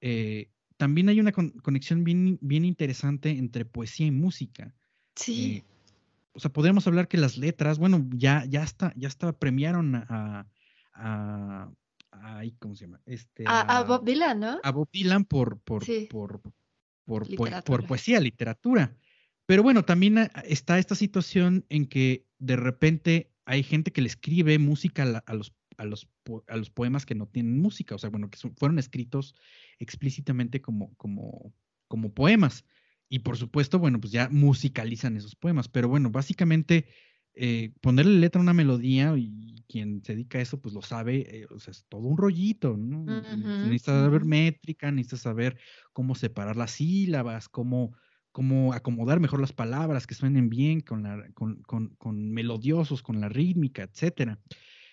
Eh, 0.00 0.50
también 0.76 1.08
hay 1.08 1.20
una 1.20 1.32
conexión 1.32 2.04
bien, 2.04 2.38
bien 2.40 2.64
interesante 2.64 3.30
entre 3.30 3.64
poesía 3.64 4.06
y 4.06 4.10
música. 4.10 4.74
Sí. 5.14 5.64
o 6.32 6.40
sea, 6.40 6.52
podemos 6.52 6.86
hablar 6.86 7.08
que 7.08 7.18
las 7.18 7.36
letras, 7.36 7.78
bueno, 7.78 8.08
ya, 8.14 8.46
ya 8.46 8.62
está, 8.62 8.94
ya 8.96 9.08
está, 9.08 9.32
premiaron 9.32 9.96
a, 9.96 10.46
a, 10.94 11.70
¿cómo 12.58 12.74
se 12.74 12.86
llama? 12.86 13.00
Este, 13.06 13.44
a, 13.46 13.82
Bob 13.82 14.04
Dylan, 14.04 14.40
¿no? 14.40 14.60
A 14.62 14.70
Bob 14.70 14.88
Dylan 14.92 15.24
por, 15.24 15.60
por, 15.60 15.84
por, 16.08 16.40
por, 17.04 17.64
por, 17.64 17.86
poesía, 17.86 18.20
literatura. 18.20 18.96
Pero 19.46 19.62
bueno, 19.62 19.84
también 19.84 20.18
ah, 20.18 20.30
está 20.44 20.78
esta 20.78 20.94
situación 20.94 21.64
en 21.68 21.86
que 21.86 22.26
de 22.38 22.56
repente 22.56 23.32
hay 23.44 23.62
gente 23.62 23.92
que 23.92 24.02
le 24.02 24.08
escribe 24.08 24.58
música 24.58 25.22
a, 25.26 25.34
los, 25.34 25.52
a, 25.76 25.84
los, 25.84 26.08
a 26.46 26.56
los 26.56 26.70
poemas 26.70 27.04
que 27.06 27.14
no 27.14 27.26
tienen 27.26 27.60
música, 27.60 27.94
o 27.94 27.98
sea, 27.98 28.10
bueno, 28.10 28.30
que 28.30 28.38
fueron 28.56 28.78
escritos 28.78 29.34
explícitamente 29.78 30.60
como, 30.60 30.94
como, 30.96 31.52
como 31.88 32.12
poemas. 32.12 32.64
Y 33.08 33.20
por 33.20 33.36
supuesto, 33.36 33.80
bueno, 33.80 34.00
pues 34.00 34.12
ya 34.12 34.28
musicalizan 34.30 35.16
esos 35.16 35.34
poemas. 35.34 35.68
Pero 35.68 35.88
bueno, 35.88 36.10
básicamente 36.10 36.86
eh, 37.42 37.72
ponerle 37.80 38.18
letra 38.18 38.38
a 38.38 38.42
una 38.42 38.52
melodía 38.52 39.16
y 39.16 39.64
quien 39.66 40.02
se 40.04 40.12
dedica 40.12 40.38
a 40.38 40.42
eso, 40.42 40.60
pues 40.60 40.74
lo 40.74 40.82
sabe, 40.82 41.26
eh, 41.30 41.46
o 41.48 41.58
sea, 41.58 41.70
es 41.70 41.86
todo 41.88 42.02
un 42.02 42.18
rollito, 42.18 42.76
¿no? 42.76 43.04
necesitas 43.04 44.02
saber 44.02 44.26
métrica, 44.26 44.90
necesitas 44.90 45.20
saber 45.20 45.58
cómo 45.94 46.14
separar 46.14 46.56
las 46.56 46.72
sílabas, 46.72 47.48
cómo 47.48 47.94
cómo 48.32 48.72
acomodar 48.74 49.20
mejor 49.20 49.40
las 49.40 49.52
palabras 49.52 50.06
que 50.06 50.14
suenen 50.14 50.50
bien 50.50 50.80
con, 50.80 51.02
la, 51.02 51.26
con, 51.34 51.62
con, 51.64 52.30
melodiosos, 52.30 53.02
con 53.02 53.20
la 53.20 53.28
rítmica, 53.28 53.82
etcétera. 53.82 54.38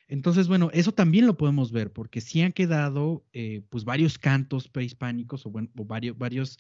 Entonces, 0.08 0.48
bueno, 0.48 0.70
eso 0.74 0.94
también 0.94 1.28
lo 1.28 1.38
podemos 1.38 1.72
ver, 1.72 1.92
porque 1.92 2.22
sí 2.22 2.42
han 2.42 2.54
quedado 2.54 3.26
eh, 3.34 3.62
pues 3.70 3.84
varios 3.84 4.18
cantos 4.18 4.70
prehispánicos 4.70 5.46
o, 5.46 5.52
bueno, 5.52 5.70
varios, 5.76 6.18
varios 6.18 6.58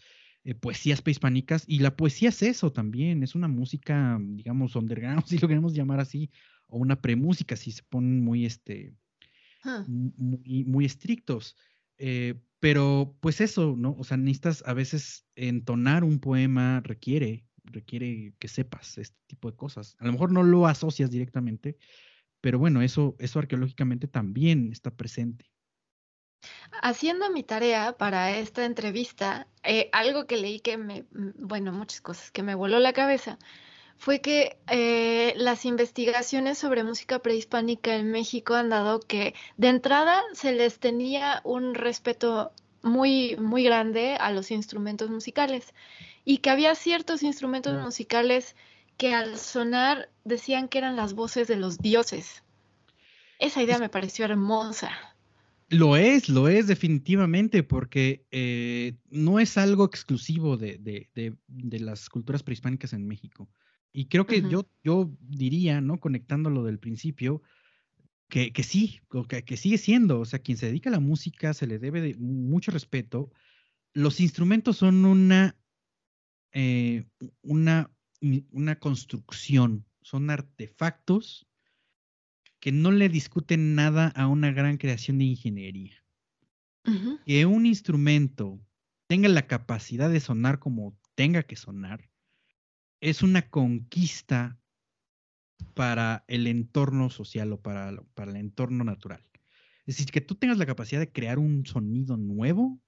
eh, 0.47 0.55
poesías 0.55 1.01
prehispánicas, 1.01 1.65
y 1.67 1.79
la 1.79 1.97
poesía 1.97 2.29
es 2.29 2.41
eso 2.41 2.71
también, 2.71 3.21
es 3.21 3.35
una 3.35 3.49
música, 3.49 4.17
digamos, 4.21 4.77
underground, 4.77 5.25
si 5.27 5.39
lo 5.39 5.47
queremos 5.49 5.73
llamar 5.73 5.99
así, 5.99 6.31
o 6.67 6.77
una 6.77 7.01
premúsica, 7.01 7.57
si 7.57 7.73
se 7.73 7.83
ponen 7.83 8.23
muy, 8.23 8.45
este, 8.45 8.93
muy, 9.87 10.63
muy, 10.63 10.85
estrictos. 10.85 11.57
Eh, 11.97 12.35
pero 12.61 13.17
pues 13.19 13.41
eso, 13.41 13.75
¿no? 13.77 13.97
O 13.99 14.05
sea, 14.05 14.15
necesitas 14.15 14.63
a 14.65 14.73
veces 14.73 15.27
entonar 15.35 16.05
un 16.05 16.19
poema 16.19 16.79
requiere, 16.79 17.45
requiere 17.65 18.33
que 18.39 18.47
sepas 18.47 18.97
este 18.97 19.17
tipo 19.27 19.51
de 19.51 19.57
cosas. 19.57 19.97
A 19.99 20.05
lo 20.05 20.13
mejor 20.13 20.31
no 20.31 20.43
lo 20.43 20.65
asocias 20.65 21.11
directamente, 21.11 21.77
pero 22.39 22.57
bueno, 22.57 22.81
eso, 22.81 23.17
eso 23.19 23.39
arqueológicamente 23.39 24.07
también 24.07 24.71
está 24.71 24.95
presente. 24.95 25.51
Haciendo 26.81 27.29
mi 27.29 27.43
tarea 27.43 27.97
para 27.97 28.37
esta 28.37 28.65
entrevista, 28.65 29.47
eh, 29.63 29.89
algo 29.91 30.27
que 30.27 30.37
leí 30.37 30.59
que 30.59 30.77
me, 30.77 31.03
mm, 31.11 31.31
bueno, 31.37 31.71
muchas 31.71 32.01
cosas 32.01 32.31
que 32.31 32.43
me 32.43 32.55
voló 32.55 32.79
la 32.79 32.93
cabeza, 32.93 33.37
fue 33.97 34.21
que 34.21 34.57
eh, 34.69 35.33
las 35.37 35.65
investigaciones 35.65 36.57
sobre 36.57 36.83
música 36.83 37.19
prehispánica 37.19 37.95
en 37.95 38.11
México 38.11 38.53
han 38.53 38.69
dado 38.69 38.99
que 38.99 39.33
de 39.57 39.69
entrada 39.69 40.23
se 40.33 40.51
les 40.51 40.79
tenía 40.79 41.41
un 41.43 41.73
respeto 41.73 42.51
muy, 42.83 43.35
muy 43.37 43.63
grande 43.63 44.15
a 44.19 44.31
los 44.31 44.51
instrumentos 44.51 45.09
musicales 45.09 45.73
y 46.25 46.39
que 46.39 46.51
había 46.51 46.75
ciertos 46.75 47.23
instrumentos 47.23 47.73
musicales 47.81 48.55
que 48.97 49.13
al 49.13 49.37
sonar 49.37 50.09
decían 50.23 50.67
que 50.67 50.77
eran 50.77 50.95
las 50.95 51.13
voces 51.13 51.47
de 51.47 51.55
los 51.55 51.79
dioses. 51.79 52.43
Esa 53.39 53.61
idea 53.61 53.77
me 53.77 53.89
pareció 53.89 54.25
hermosa. 54.25 54.91
Lo 55.69 55.97
es, 55.97 56.29
lo 56.29 56.47
es 56.47 56.67
definitivamente, 56.67 57.61
porque 57.61 58.25
eh, 58.31 58.97
no 59.09 59.39
es 59.39 59.57
algo 59.57 59.83
exclusivo 59.83 60.55
de, 60.55 60.77
de, 60.77 61.79
las 61.79 62.09
culturas 62.09 62.41
prehispánicas 62.41 62.93
en 62.93 63.05
México. 63.05 63.49
Y 63.91 64.05
creo 64.05 64.25
que 64.25 64.41
yo, 64.49 64.69
yo 64.83 65.11
diría, 65.19 65.81
¿no? 65.81 65.99
Conectándolo 65.99 66.63
del 66.63 66.79
principio, 66.79 67.41
que, 68.29 68.53
que 68.53 68.63
sí, 68.63 69.01
que, 69.27 69.43
que, 69.43 69.57
sigue 69.57 69.77
siendo, 69.77 70.21
o 70.21 70.25
sea, 70.25 70.39
quien 70.39 70.57
se 70.57 70.67
dedica 70.67 70.89
a 70.89 70.93
la 70.93 70.99
música 70.99 71.53
se 71.53 71.67
le 71.67 71.79
debe 71.79 72.01
de 72.01 72.15
mucho 72.15 72.71
respeto. 72.71 73.31
Los 73.93 74.21
instrumentos 74.21 74.77
son 74.77 75.03
una, 75.03 75.57
eh, 76.53 77.05
una, 77.41 77.91
una 78.51 78.79
construcción, 78.79 79.85
son 80.01 80.29
artefactos 80.29 81.46
que 82.59 82.71
no 82.71 82.91
le 82.91 83.09
discuten 83.09 83.75
nada 83.75 84.07
a 84.09 84.27
una 84.27 84.51
gran 84.51 84.77
creación 84.77 85.17
de 85.17 85.25
ingeniería. 85.25 86.03
Que 87.25 87.45
un 87.45 87.65
instrumento 87.65 88.61
tenga 89.07 89.27
la 89.27 89.47
capacidad 89.47 90.09
de 90.09 90.21
sonar 90.21 90.59
como 90.59 90.97
tenga 91.15 91.43
que 91.43 91.57
sonar, 91.57 92.09
es 93.01 93.23
una 93.23 93.49
conquista 93.49 94.59
para 95.73 96.23
el 96.27 96.47
entorno 96.47 97.09
social 97.09 97.51
o 97.53 97.61
para, 97.61 98.01
para 98.13 98.31
el 98.31 98.37
entorno 98.37 98.83
natural. 98.83 99.23
Es 99.85 99.97
decir, 99.97 100.11
que 100.11 100.21
tú 100.21 100.35
tengas 100.35 100.57
la 100.57 100.65
capacidad 100.65 100.99
de 100.99 101.11
crear 101.11 101.39
un 101.39 101.65
sonido 101.65 102.17
nuevo 102.17 102.79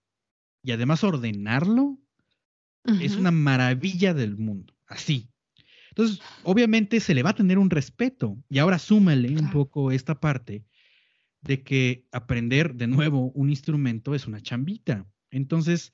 y 0.61 0.71
además 0.71 1.03
ordenarlo, 1.03 1.97
es 3.01 3.15
una 3.15 3.31
maravilla 3.31 4.13
del 4.13 4.37
mundo, 4.37 4.75
así. 4.87 5.29
Entonces, 5.89 6.19
obviamente 6.43 6.99
se 6.99 7.13
le 7.13 7.23
va 7.23 7.31
a 7.31 7.35
tener 7.35 7.57
un 7.57 7.69
respeto. 7.69 8.37
Y 8.49 8.59
ahora 8.59 8.79
súmale 8.79 9.35
un 9.37 9.49
poco 9.51 9.91
esta 9.91 10.19
parte 10.19 10.65
de 11.41 11.63
que 11.63 12.07
aprender 12.11 12.75
de 12.75 12.87
nuevo 12.87 13.31
un 13.31 13.49
instrumento 13.49 14.15
es 14.15 14.27
una 14.27 14.41
chambita. 14.41 15.05
Entonces, 15.31 15.91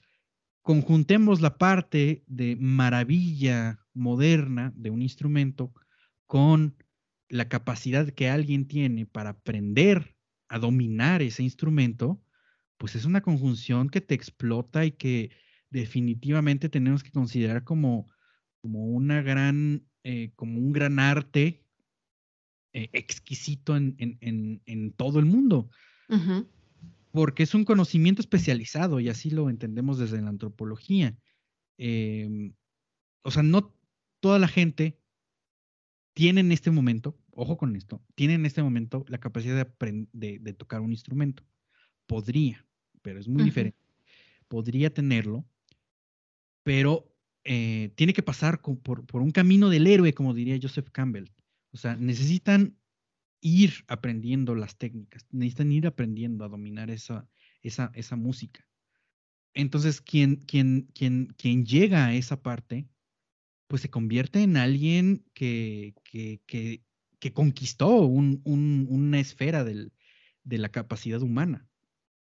conjuntemos 0.62 1.42
la 1.42 1.58
parte 1.58 2.24
de 2.28 2.56
maravilla 2.56 3.80
moderna 3.94 4.74
de 4.76 4.90
un 4.90 5.02
instrumento 5.02 5.74
con 6.26 6.76
la 7.30 7.48
capacidad 7.50 8.10
que 8.10 8.30
alguien 8.30 8.68
tiene 8.68 9.06
para 9.06 9.32
aprender 9.32 10.16
a 10.48 10.60
dominar 10.60 11.22
ese 11.22 11.44
instrumento, 11.44 12.22
pues 12.78 12.96
es 12.96 13.06
una 13.06 13.22
conjunción 13.22 13.90
que 13.90 14.02
te 14.02 14.16
explota 14.16 14.86
y 14.86 14.92
que 14.92 15.32
definitivamente 15.70 16.70
tenemos 16.70 17.04
que 17.04 17.12
considerar 17.12 17.64
como, 17.64 18.08
como 18.66 18.84
una 18.84 19.22
gran, 19.22 19.86
eh, 20.04 20.32
como 20.36 20.58
un 20.58 20.72
gran 20.72 20.98
arte 20.98 21.64
eh, 22.74 22.90
exquisito 22.94 23.76
en, 23.76 23.96
en, 24.00 24.60
en, 24.66 24.92
todo 24.94 25.20
el 25.20 25.26
mundo 25.26 25.70
porque 27.12 27.44
es 27.44 27.54
un 27.54 27.64
conocimiento 27.64 28.24
especializado 28.24 29.00
y 29.00 29.08
así 29.08 29.30
lo 29.30 29.52
entendemos 29.52 30.00
desde 30.00 30.20
la 30.20 30.30
antropología. 30.30 31.16
Em, 31.78 32.56
o 33.22 33.30
sea, 33.30 33.44
no 33.44 33.78
toda 34.20 34.40
la 34.40 34.48
gente 34.48 35.00
tiene 36.16 36.42
en 36.42 36.52
este 36.52 36.72
momento, 36.72 37.20
ojo 37.30 37.56
con 37.56 37.76
esto, 37.76 38.04
tiene 38.16 38.34
en 38.34 38.48
este 38.48 38.64
momento 38.64 39.06
la 39.10 39.20
capacidad 39.20 39.68
de, 40.12 40.40
de, 40.40 40.54
tocar 40.54 40.82
un 40.82 40.92
instrumento. 40.92 41.44
Podría, 42.08 42.66
pero 43.04 43.20
es 43.20 43.28
muy 43.28 43.44
diferente. 43.44 43.78
Podría 44.48 44.92
tenerlo, 44.92 45.46
pero 46.64 47.15
eh, 47.48 47.92
tiene 47.96 48.14
que 48.14 48.24
pasar 48.24 48.60
por, 48.62 49.06
un 49.22 49.30
camino 49.30 49.70
del 49.70 49.86
héroe, 49.86 50.16
como 50.16 50.34
diría 50.34 50.58
Joseph 50.60 50.90
Campbell. 50.92 51.30
O 51.72 51.78
sea, 51.78 51.96
necesitan 51.96 52.76
ir 53.40 53.86
aprendiendo 53.88 54.56
las 54.56 54.78
técnicas, 54.78 55.28
necesitan 55.30 55.72
ir 55.72 55.86
aprendiendo 55.86 56.44
a 56.44 56.50
dominar 56.50 56.90
esa, 56.90 57.28
música. 58.18 58.68
entonces, 59.54 60.02
quien, 60.02 60.48
llega 61.66 62.08
a 62.08 62.16
esa 62.16 62.42
parte, 62.42 62.90
pues 63.68 63.84
se 63.84 63.92
convierte 63.92 64.42
en 64.42 64.58
alguien 64.58 65.24
que, 65.36 65.94
conquistó 67.34 67.90
un, 67.98 68.42
un, 68.44 68.88
una 68.90 69.20
esfera 69.20 69.64
de 69.64 70.58
la 70.58 70.70
capacidad 70.70 71.22
humana. 71.22 71.68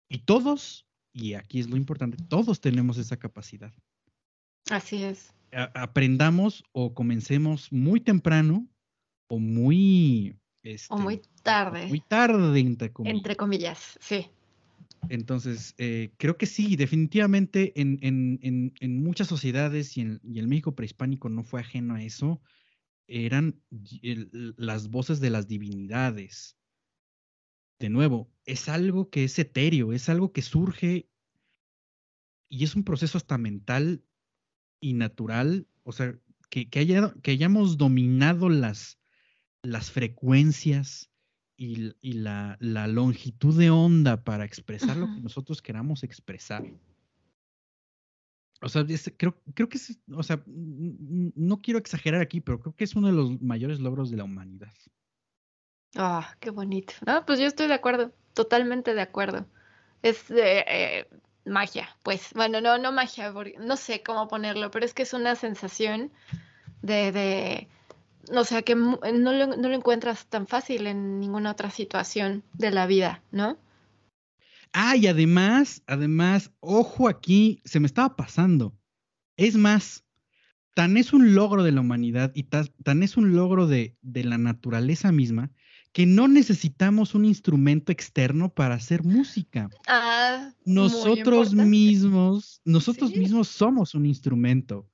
Y 0.08 0.20
todos, 0.20 0.88
y 1.12 1.34
aquí 1.34 1.60
es 1.60 1.70
lo 1.70 1.76
importante, 1.76 2.18
todos 2.30 2.62
tenemos 2.62 2.98
esa 2.98 3.18
capacidad. 3.18 3.74
Así 4.72 5.04
es. 5.04 5.34
aprendamos 5.52 6.64
o 6.72 6.94
comencemos 6.94 7.72
muy 7.72 8.00
temprano 8.00 8.68
o 9.28 9.38
muy... 9.38 10.36
Este, 10.64 10.94
o 10.94 10.98
muy 10.98 11.22
tarde. 11.44 11.88
Muy 11.88 12.00
tarde, 12.02 12.60
entre 12.60 12.92
comillas. 12.92 13.18
Entre 13.18 13.36
comillas, 13.36 13.98
sí. 14.00 14.28
Entonces, 15.10 15.74
eh, 15.78 16.12
creo 16.18 16.38
que 16.38 16.46
sí, 16.46 16.76
definitivamente 16.76 17.74
en, 17.80 17.98
en, 18.02 18.74
en, 18.80 19.04
muchas 19.04 19.28
sociedades 19.28 19.98
y, 19.98 20.20
y 20.24 20.40
el 20.40 20.48
México 20.48 20.76
prehispánico 20.76 21.28
no 21.30 21.44
fue 21.44 21.62
ajeno 21.62 21.96
a 21.96 22.04
eso, 22.04 22.40
eran 23.08 23.60
las 24.56 24.90
voces 24.90 25.20
de 25.20 25.32
las 25.32 25.48
divinidades. 25.48 26.56
De 27.80 27.90
nuevo, 27.90 28.32
es 28.46 28.70
algo 28.70 29.10
que 29.10 29.24
es 29.24 29.38
etéreo, 29.40 29.92
es 29.92 30.08
algo 30.08 30.32
que 30.32 30.44
surge 30.44 31.10
y 32.48 32.64
es 32.64 32.76
un 32.76 32.84
proceso 32.84 33.18
hasta 33.18 33.38
mental 33.38 34.04
y 34.82 34.94
natural, 34.94 35.68
o 35.84 35.94
sea, 35.94 36.14
que, 36.50 36.70
que, 36.70 36.80
haya, 36.80 37.14
que 37.24 37.32
hayamos 37.32 37.78
dominado 37.78 38.50
las, 38.50 39.00
las 39.64 39.92
frecuencias 39.92 41.10
y, 41.56 41.94
y 42.02 42.14
la, 42.14 42.58
la, 42.60 42.88
longitud 42.88 43.58
de 43.58 43.70
onda 43.70 44.24
para 44.24 44.44
expresar 44.44 44.98
lo 44.98 45.06
que 45.06 45.22
nosotros 45.22 45.62
queramos 45.62 46.04
expresar. 46.04 46.66
O 48.62 48.70
sea, 48.70 48.86
creo, 49.18 49.42
creo 49.54 49.70
que 49.70 49.78
es, 49.78 50.00
o 50.12 50.24
sea, 50.24 50.44
no 50.46 51.62
quiero 51.62 51.80
exagerar 51.80 52.22
aquí, 52.22 52.42
pero 52.42 52.60
creo 52.60 52.76
que 52.76 52.84
es 52.84 52.96
uno 52.96 53.08
de 53.08 53.14
los 53.14 53.42
mayores 53.42 53.80
logros 53.80 54.12
de 54.12 54.18
la 54.18 54.24
humanidad. 54.24 54.74
Ah, 55.96 56.36
qué 56.40 56.52
bonito. 56.52 56.94
No, 57.06 57.26
pues 57.26 57.40
yo 57.40 57.46
estoy 57.46 57.68
de 57.68 57.74
acuerdo, 57.74 58.14
totalmente 58.34 58.94
de 58.94 59.02
acuerdo. 59.02 59.48
Es 60.02 60.30
eh, 60.32 61.08
magia, 61.46 61.90
pues, 62.04 62.30
bueno, 62.34 62.62
no, 62.62 62.78
no 62.78 62.92
magia, 62.92 63.34
no 63.60 63.78
sé 63.78 64.04
cómo 64.04 64.28
ponerlo, 64.28 64.72
pero 64.72 64.86
es 64.86 64.94
que 64.94 65.04
es 65.04 65.14
una 65.14 65.36
sensación 65.36 66.12
de, 66.82 67.12
de 67.12 67.68
o 68.30 68.44
sea, 68.44 68.62
que 68.62 68.76
no 68.76 69.00
lo, 69.02 69.48
no 69.58 69.70
lo 69.70 69.76
encuentras 69.76 70.26
tan 70.28 70.48
fácil 70.48 70.88
en 70.88 71.20
ninguna 71.20 71.52
otra 71.52 71.70
situación 71.70 72.44
de 72.54 72.72
la 72.72 72.86
vida, 72.86 73.24
¿no? 73.32 73.58
Ah, 74.74 74.96
y 74.96 75.08
además, 75.08 75.84
además, 75.86 76.52
ojo 76.62 77.10
aquí, 77.10 77.62
se 77.66 77.80
me 77.80 77.88
estaba 77.88 78.16
pasando. 78.16 78.74
Es 79.36 79.56
más, 79.56 80.06
tan 80.74 80.96
es 80.98 81.14
un 81.14 81.36
logro 81.36 81.64
de 81.64 81.72
la 81.72 81.82
humanidad 81.82 82.32
y 82.34 82.44
tan, 82.44 83.04
es 83.04 83.18
un 83.18 83.36
logro 83.36 83.68
de, 83.68 83.98
de, 84.02 84.24
la 84.24 84.38
naturaleza 84.38 85.12
misma 85.12 85.52
que 85.92 86.06
no 86.06 86.28
necesitamos 86.28 87.16
un 87.16 87.26
instrumento 87.26 87.92
externo 87.92 88.54
para 88.54 88.76
hacer 88.76 89.04
música. 89.04 89.70
Ah, 89.88 90.54
nosotros 90.64 91.54
mismos, 91.54 92.62
nosotros 92.64 93.16
mismos 93.16 93.50
somos 93.50 93.94
un 93.94 94.06
instrumento. 94.06 94.88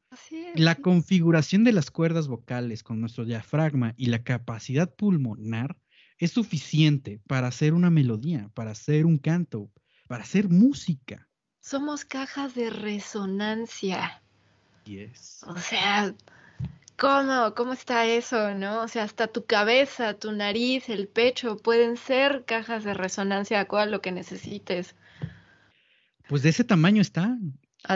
La 0.55 0.75
configuración 0.75 1.63
de 1.63 1.73
las 1.73 1.91
cuerdas 1.91 2.27
vocales 2.27 2.81
con 2.81 2.99
nuestro 2.99 3.25
diafragma 3.25 3.93
y 3.97 4.07
la 4.07 4.23
capacidad 4.23 4.93
pulmonar 4.93 5.77
es 6.17 6.31
suficiente 6.31 7.21
para 7.27 7.47
hacer 7.47 7.73
una 7.73 7.91
melodía, 7.91 8.49
para 8.55 8.71
hacer 8.71 9.05
un 9.05 9.19
canto, 9.19 9.69
para 10.07 10.23
hacer 10.23 10.49
música. 10.49 11.29
Somos 11.61 12.05
cajas 12.05 12.55
de 12.55 12.71
resonancia. 12.71 14.23
Yes. 14.85 15.43
O 15.45 15.57
sea, 15.57 16.15
¿cómo, 16.97 17.53
¿cómo 17.55 17.73
está 17.73 18.05
eso, 18.05 18.53
no? 18.53 18.81
O 18.81 18.87
sea, 18.87 19.03
hasta 19.03 19.27
tu 19.27 19.45
cabeza, 19.45 20.13
tu 20.15 20.31
nariz, 20.31 20.89
el 20.89 21.07
pecho 21.07 21.57
pueden 21.57 21.97
ser 21.97 22.43
cajas 22.45 22.83
de 22.83 22.93
resonancia 22.93 23.59
a 23.59 23.65
cual 23.65 23.91
lo 23.91 24.01
que 24.01 24.11
necesites. 24.11 24.95
Pues 26.27 26.43
de 26.43 26.49
ese 26.49 26.63
tamaño 26.63 27.01
está. 27.01 27.37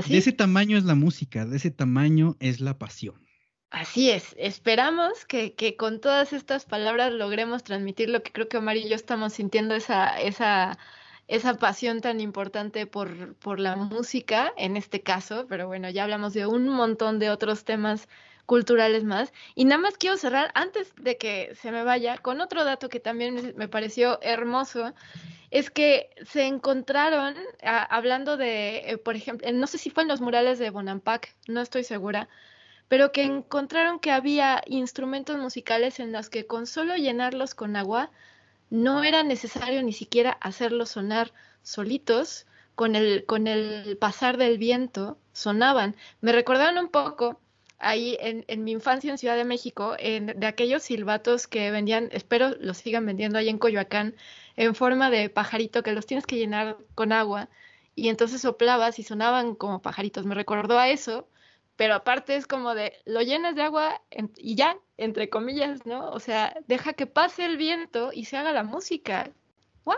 De 0.08 0.18
ese 0.18 0.32
tamaño 0.32 0.78
es 0.78 0.86
la 0.86 0.96
música, 0.96 1.46
de 1.46 1.58
ese 1.58 1.72
tamaño 1.72 2.38
es 2.40 2.62
la 2.62 2.78
pasión. 2.78 3.28
Así 3.72 4.12
es, 4.12 4.36
esperamos 4.38 5.26
que, 5.26 5.54
que, 5.54 5.78
con 5.78 6.02
todas 6.02 6.34
estas 6.34 6.66
palabras 6.66 7.14
logremos 7.14 7.64
transmitir 7.64 8.10
lo 8.10 8.22
que 8.22 8.32
creo 8.32 8.50
que 8.50 8.58
Omar 8.58 8.76
y 8.76 8.88
yo 8.90 8.96
estamos 8.96 9.34
sintiendo, 9.34 9.76
esa, 9.76 10.20
esa, 10.20 10.78
esa 11.30 11.54
pasión 11.58 12.02
tan 12.02 12.20
importante 12.20 12.86
por, 12.86 13.36
por 13.36 13.62
la 13.62 13.78
música 13.78 14.52
en 14.58 14.76
este 14.76 15.02
caso, 15.02 15.46
pero 15.48 15.68
bueno, 15.68 15.90
ya 15.90 16.04
hablamos 16.04 16.34
de 16.34 16.48
un 16.48 16.68
montón 16.68 17.18
de 17.18 17.30
otros 17.30 17.64
temas 17.64 18.10
culturales 18.52 19.06
más. 19.06 19.32
Y 19.56 19.64
nada 19.64 19.82
más 19.82 19.98
quiero 19.98 20.18
cerrar, 20.18 20.52
antes 20.56 20.94
de 20.98 21.16
que 21.16 21.56
se 21.56 21.72
me 21.72 21.86
vaya, 21.86 22.18
con 22.18 22.42
otro 22.42 22.66
dato 22.66 22.90
que 22.90 23.00
también 23.00 23.54
me 23.56 23.70
pareció 23.70 24.22
hermoso, 24.22 24.94
es 25.52 25.70
que 25.70 26.10
se 26.26 26.48
encontraron, 26.48 27.34
hablando 27.64 28.36
de, 28.36 28.80
eh, 28.92 28.98
por 28.98 29.16
ejemplo, 29.16 29.50
no 29.54 29.68
sé 29.68 29.78
si 29.78 29.90
fue 29.90 30.04
en 30.04 30.10
los 30.10 30.20
murales 30.20 30.60
de 30.60 30.70
Bonampak, 30.70 31.34
no 31.48 31.62
estoy 31.62 31.86
segura, 31.86 32.28
pero 32.90 33.14
que 33.14 33.24
encontraron 33.24 34.02
que 34.02 34.12
había 34.12 34.62
instrumentos 34.66 35.38
musicales 35.38 36.02
en 36.02 36.12
los 36.12 36.30
que 36.30 36.46
con 36.46 36.68
solo 36.68 36.98
llenarlos 36.98 37.56
con 37.56 37.78
agua 37.78 38.12
no 38.70 39.06
era 39.06 39.24
necesario 39.24 39.82
ni 39.82 39.94
siquiera 39.94 40.32
hacerlos 40.42 40.90
sonar 40.90 41.32
solitos, 41.64 42.48
con 42.76 42.96
el, 42.96 43.26
con 43.26 43.48
el 43.48 43.98
pasar 43.98 44.38
del 44.38 44.58
viento 44.58 45.18
sonaban. 45.34 45.96
Me 46.20 46.32
recordaron 46.32 46.78
un 46.84 46.90
poco 46.90 47.40
ahí 47.82 48.18
en, 48.20 48.46
en, 48.48 48.64
mi 48.64 48.72
infancia 48.72 49.12
en 49.12 49.18
Ciudad 49.18 49.36
de 49.36 49.46
México, 49.46 49.96
en, 50.00 50.28
de 50.28 50.48
aquellos 50.48 50.84
silbatos 50.84 51.48
que 51.48 51.72
vendían, 51.72 52.10
espero 52.12 52.50
los 52.60 52.78
sigan 52.78 53.06
vendiendo 53.06 53.38
ahí 53.38 53.50
en 53.50 53.58
Coyoacán, 53.58 54.16
en 54.56 54.76
forma 54.76 55.10
de 55.10 55.30
pajarito 55.30 55.84
que 55.84 55.92
los 55.92 56.06
tienes 56.06 56.26
que 56.26 56.38
llenar 56.38 56.78
con 56.96 57.12
agua 57.12 57.50
y 57.96 58.10
entonces 58.10 58.42
soplabas 58.42 59.00
y 59.00 59.04
sonaban 59.04 59.56
como 59.56 59.82
pajaritos. 59.82 60.26
Me 60.26 60.36
recordó 60.36 60.80
a 60.80 60.90
eso, 60.90 61.28
pero 61.76 61.96
aparte 61.96 62.36
es 62.36 62.48
como 62.48 62.76
de 62.76 62.94
lo 63.06 63.22
llenas 63.22 63.56
de 63.56 63.64
agua 63.64 64.02
y 64.38 64.56
ya, 64.56 64.78
entre 64.98 65.30
comillas, 65.30 65.86
¿no? 65.86 66.10
O 66.12 66.20
sea, 66.20 66.56
deja 66.68 66.94
que 66.94 67.08
pase 67.08 67.46
el 67.46 67.58
viento 67.58 68.12
y 68.14 68.26
se 68.26 68.38
haga 68.38 68.52
la 68.54 68.64
música. 68.64 69.32
¿What? 69.84 69.98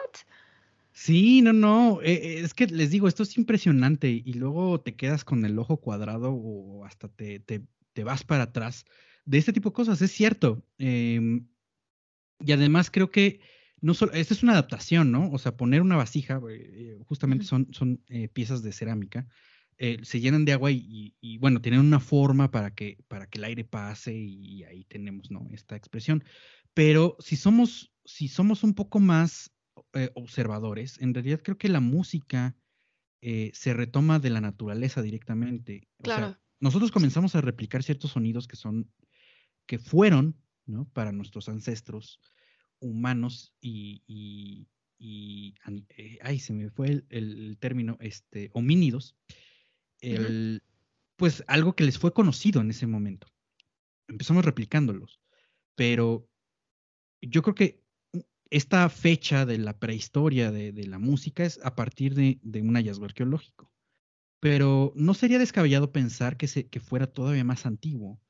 Sí, 0.96 1.42
no, 1.42 1.54
no, 1.54 2.02
eh, 2.04 2.40
es 2.42 2.54
que 2.54 2.68
les 2.68 2.92
digo, 2.92 3.08
esto 3.08 3.24
es 3.24 3.36
impresionante 3.38 4.10
y 4.12 4.34
luego 4.34 4.80
te 4.80 4.96
quedas 4.96 5.26
con 5.26 5.44
el 5.44 5.58
ojo 5.58 5.78
cuadrado 5.78 6.32
o 6.32 6.86
hasta 6.86 7.08
te, 7.10 7.40
te, 7.40 7.66
te 7.94 8.04
vas 8.04 8.24
para 8.24 8.44
atrás 8.44 8.86
de 9.26 9.40
este 9.40 9.54
tipo 9.54 9.70
de 9.70 9.74
cosas, 9.74 10.02
es 10.04 10.12
cierto. 10.12 10.64
Em, 10.78 11.48
y 12.40 12.52
además 12.52 12.92
creo 12.92 13.10
que 13.10 13.42
no 13.82 13.96
solo, 13.96 14.14
esta 14.14 14.36
es 14.36 14.44
una 14.44 14.54
adaptación, 14.54 15.12
¿no? 15.12 15.32
O 15.32 15.40
sea, 15.40 15.58
poner 15.58 15.82
una 15.82 15.96
vasija, 15.96 16.40
eh, 16.50 17.00
justamente 17.08 17.46
son, 17.46 17.70
son 17.74 18.04
eh, 18.08 18.28
piezas 18.30 18.62
de 18.62 18.72
cerámica, 18.72 19.28
se 20.04 20.22
llenan 20.22 20.46
de 20.46 20.54
agua 20.54 20.72
y, 20.72 21.38
bueno, 21.40 21.60
tienen 21.60 21.82
una 21.82 22.00
forma 22.00 22.52
para 22.52 22.74
que, 22.74 23.04
para 23.10 23.28
que 23.28 23.40
el 23.40 23.44
aire 23.44 23.66
pase 23.66 24.14
y, 24.16 24.64
ahí 24.64 24.86
tenemos, 24.86 25.30
¿no? 25.30 25.50
Esta 25.52 25.76
expresión. 25.76 26.24
Pero 26.74 27.18
si 27.20 27.36
somos, 27.36 27.92
si 28.06 28.30
somos 28.30 28.64
un 28.64 28.76
poco 28.76 29.02
más 29.02 29.53
observadores, 30.16 31.00
en 31.02 31.14
realidad 31.14 31.42
creo 31.44 31.58
que 31.58 31.70
la 31.70 31.80
música 31.80 32.56
se 33.22 33.74
retoma 33.74 34.20
de 34.20 34.30
la 34.30 34.42
naturaleza 34.42 35.02
directamente. 35.02 35.88
Claro. 36.02 36.38
nosotros 36.60 36.92
comenzamos 36.92 37.36
a 37.36 37.42
replicar 37.42 37.84
ciertos 37.84 38.12
sonidos 38.12 38.48
que 38.48 38.56
son, 38.56 38.92
que 39.66 39.80
fueron, 39.80 40.36
¿no? 40.66 40.90
Para 40.94 41.12
nuestros 41.12 41.48
ancestros 41.48 42.20
humanos 42.80 43.54
y, 43.62 44.04
y, 44.08 45.56
eh, 45.98 46.20
ay, 46.22 46.40
se 46.40 46.54
me 46.54 46.70
fue 46.70 47.04
el, 47.10 47.58
término, 47.60 47.98
este, 48.00 48.50
homínidos, 48.54 49.16
el, 50.00 50.62
pues 51.16 51.44
algo 51.48 51.76
que 51.76 51.84
les 51.84 51.98
fue 51.98 52.14
conocido 52.14 52.62
en 52.62 52.70
ese 52.70 52.88
momento. 52.88 53.28
Empezamos 54.08 54.46
replicándolos, 54.46 55.20
pero 55.76 56.30
yo 57.22 57.42
creo 57.42 57.56
que 57.56 57.83
esta 58.54 58.88
fecha 58.88 59.48
de 59.48 59.58
la 59.58 59.80
prehistoria 59.80 60.52
de, 60.52 60.72
la 60.86 61.00
música 61.00 61.44
es 61.44 61.60
a 61.64 61.76
partir 61.76 62.14
de, 62.14 62.40
de, 62.44 62.62
un 62.62 62.76
hallazgo 62.76 63.06
arqueológico. 63.06 63.72
Pero 64.40 64.94
no 64.96 65.16
sería 65.16 65.40
descabellado 65.40 65.92
pensar 65.92 66.38
que, 66.38 66.48
se, 66.48 66.68
que 66.68 66.80
fuera 66.80 67.08
todavía 67.08 67.44
más 67.44 67.66
antiguo, 67.66 68.22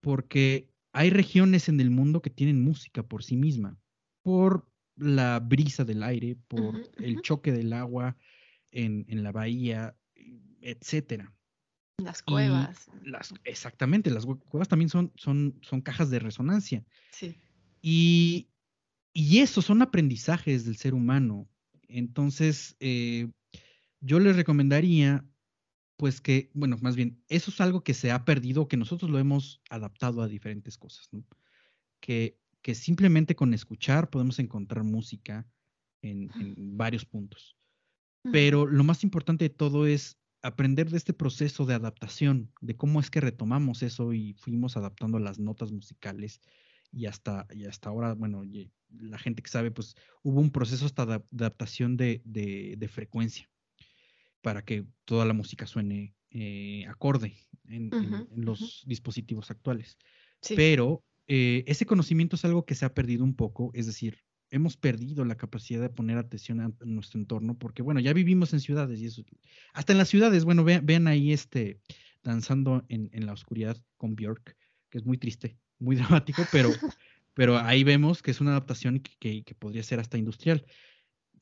porque 0.00 0.68
hay 0.92 1.10
regiones 1.10 1.68
en 1.68 1.78
el 1.78 1.90
mundo 1.90 2.22
que 2.22 2.30
tienen 2.30 2.60
música 2.60 3.04
por 3.04 3.22
sí 3.22 3.36
misma, 3.36 3.78
por 4.22 4.68
la 4.96 5.38
brisa 5.38 5.84
del 5.84 6.02
aire, 6.02 6.36
por 6.48 6.82
el 6.96 7.22
choque 7.22 7.52
del 7.52 7.72
agua 7.72 8.16
en, 8.72 9.04
en 9.08 9.22
la 9.22 9.30
bahía, 9.30 9.94
etcétera. 10.60 11.32
Las 11.98 12.20
cuevas. 12.22 12.90
Las, 13.04 13.32
exactamente, 13.44 14.10
las 14.10 14.26
cuevas 14.26 14.66
también 14.66 14.88
son, 14.88 15.12
son, 15.14 15.56
son 15.62 15.82
cajas 15.82 16.10
de 16.10 16.18
resonancia. 16.18 16.84
Sí. 17.12 17.36
Y, 17.80 18.48
y 19.12 19.38
eso 19.38 19.62
son 19.62 19.82
aprendizajes 19.82 20.64
del 20.64 20.76
ser 20.76 20.94
humano. 20.94 21.48
Entonces, 21.88 22.76
eh, 22.80 23.30
yo 24.00 24.18
les 24.20 24.36
recomendaría 24.36 25.26
pues 25.96 26.20
que, 26.20 26.50
bueno, 26.54 26.76
más 26.80 26.96
bien, 26.96 27.22
eso 27.28 27.50
es 27.50 27.60
algo 27.60 27.84
que 27.84 27.94
se 27.94 28.10
ha 28.10 28.24
perdido, 28.24 28.66
que 28.66 28.76
nosotros 28.76 29.10
lo 29.10 29.18
hemos 29.18 29.62
adaptado 29.70 30.22
a 30.22 30.28
diferentes 30.28 30.76
cosas, 30.76 31.08
¿no? 31.12 31.24
Que, 32.00 32.38
que 32.60 32.74
simplemente 32.74 33.36
con 33.36 33.54
escuchar 33.54 34.10
podemos 34.10 34.38
encontrar 34.38 34.82
música 34.82 35.46
en, 36.02 36.30
varios 36.76 37.04
puntos. 37.04 37.56
Pero 38.32 38.66
lo 38.66 38.84
más 38.84 39.02
importante 39.04 39.44
de 39.44 39.54
todo 39.54 39.86
es 39.86 40.18
aprender 40.42 40.90
de 40.90 40.96
este 40.96 41.12
proceso 41.12 41.66
de 41.66 41.74
adaptación, 41.74 42.52
de 42.60 42.76
cómo 42.76 43.00
es 43.00 43.10
que 43.10 43.20
retomamos 43.20 43.82
eso 43.82 44.12
y 44.12 44.34
fuimos 44.34 44.76
adaptando 44.76 45.18
las 45.18 45.38
notas 45.38 45.72
musicales 45.72 46.40
y 46.92 47.06
hasta, 47.06 47.46
y 47.50 47.64
hasta 47.64 47.88
ahora, 47.88 48.14
bueno, 48.14 48.44
la 48.90 49.18
gente 49.18 49.42
que 49.42 49.50
sabe, 49.50 49.70
pues 49.70 49.96
hubo 50.22 50.40
un 50.40 50.50
proceso 50.50 50.84
hasta 50.84 51.06
de 51.06 51.22
adaptación 51.32 51.96
de, 51.96 52.22
de, 52.24 52.88
frecuencia 52.88 53.48
para 54.42 54.64
que 54.64 54.84
toda 55.04 55.24
la 55.24 55.32
música 55.32 55.66
suene 55.66 56.14
eh, 56.30 56.84
acorde 56.88 57.34
en, 57.68 57.90
los 58.36 58.82
dispositivos 58.86 59.50
actuales. 59.50 59.96
Pero 60.56 61.04
eh, 61.26 61.64
ese 61.66 61.86
conocimiento 61.86 62.36
es 62.36 62.44
algo 62.44 62.64
que 62.66 62.74
se 62.74 62.84
ha 62.84 62.94
perdido 62.94 63.24
un 63.24 63.34
poco, 63.34 63.70
es 63.74 63.86
decir, 63.86 64.18
hemos 64.50 64.76
perdido 64.76 65.24
la 65.24 65.36
capacidad 65.36 65.80
de 65.80 65.88
poner 65.88 66.18
atención 66.18 66.60
a, 66.60 66.70
nuestro 66.84 67.18
entorno, 67.18 67.56
porque 67.56 67.82
bueno, 67.82 68.00
ya 68.00 68.12
vivimos 68.12 68.52
en 68.52 68.60
ciudades 68.60 69.00
y 69.00 69.06
eso, 69.06 69.22
hasta 69.72 69.92
en 69.92 69.98
las 69.98 70.08
ciudades, 70.08 70.44
bueno, 70.44 70.62
vean, 70.62 71.06
ahí 71.06 71.32
este, 71.32 71.80
danzando 72.22 72.84
en, 72.88 73.08
la 73.24 73.32
oscuridad 73.32 73.78
con 73.96 74.14
Björk, 74.14 74.56
que 74.90 74.98
es 74.98 75.06
muy 75.06 75.16
triste, 75.16 75.56
muy 75.82 75.96
dramático, 76.24 76.42
pero, 76.50 76.70
pero 77.34 77.58
ahí 77.58 77.84
vemos 77.84 78.22
que 78.22 78.30
es 78.30 78.40
una 78.40 78.52
adaptación 78.52 79.00
que, 79.00 79.44
podría 79.58 79.82
ser 79.82 80.00
hasta 80.00 80.18
industrial. 80.18 80.64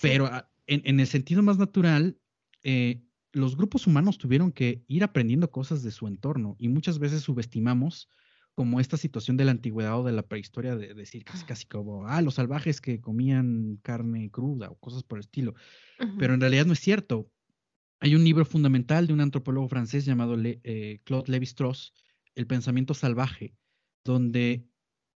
Pero 0.01 0.27
ah, 0.27 0.51
en, 0.67 1.01
el 1.01 1.07
sentido 1.07 1.43
más 1.43 1.59
natural, 1.59 2.19
eh, 2.63 3.03
los 3.33 3.57
grupos 3.57 3.87
humanos 3.87 4.19
tuvieron 4.19 4.53
que 4.53 4.83
ir 4.89 5.05
aprendiendo 5.05 5.51
cosas 5.51 5.83
de 5.83 5.91
su 5.91 6.09
entorno 6.09 6.57
y 6.59 6.69
muchas 6.69 6.99
veces 6.99 7.23
subestimamos 7.23 8.09
como 8.55 8.81
esta 8.81 8.97
situación 8.97 9.37
de 9.37 9.45
la 9.45 9.53
antigüedad 9.53 9.99
o 9.99 10.05
de 10.05 10.13
la 10.13 10.23
prehistoria 10.23 10.77
de, 10.77 10.93
decir 10.95 11.25
casi, 11.25 11.45
casi 11.45 11.67
como, 11.67 12.07
ah, 12.07 12.21
los 12.21 12.35
salvajes 12.35 12.81
que 12.81 13.01
comían 13.01 13.79
carne 13.83 14.31
cruda 14.31 14.71
o 14.71 14.79
cosas 14.79 15.03
por 15.03 15.19
el 15.19 15.25
estilo. 15.25 15.55
Pero 16.19 16.35
en 16.35 16.41
realidad 16.41 16.67
no 16.67 16.73
es 16.73 16.81
cierto. 16.81 17.31
Hay 18.01 18.15
un 18.15 18.25
libro 18.25 18.45
fundamental 18.45 19.07
de 19.07 19.13
un 19.13 19.21
antropólogo 19.21 19.69
francés 19.69 20.05
llamado 20.05 20.37
eh, 20.43 21.01
Claude 21.05 21.31
Lévi-Strauss, 21.31 21.93
El 22.35 22.47
pensamiento 22.47 22.95
salvaje, 22.95 23.55
donde 24.05 24.67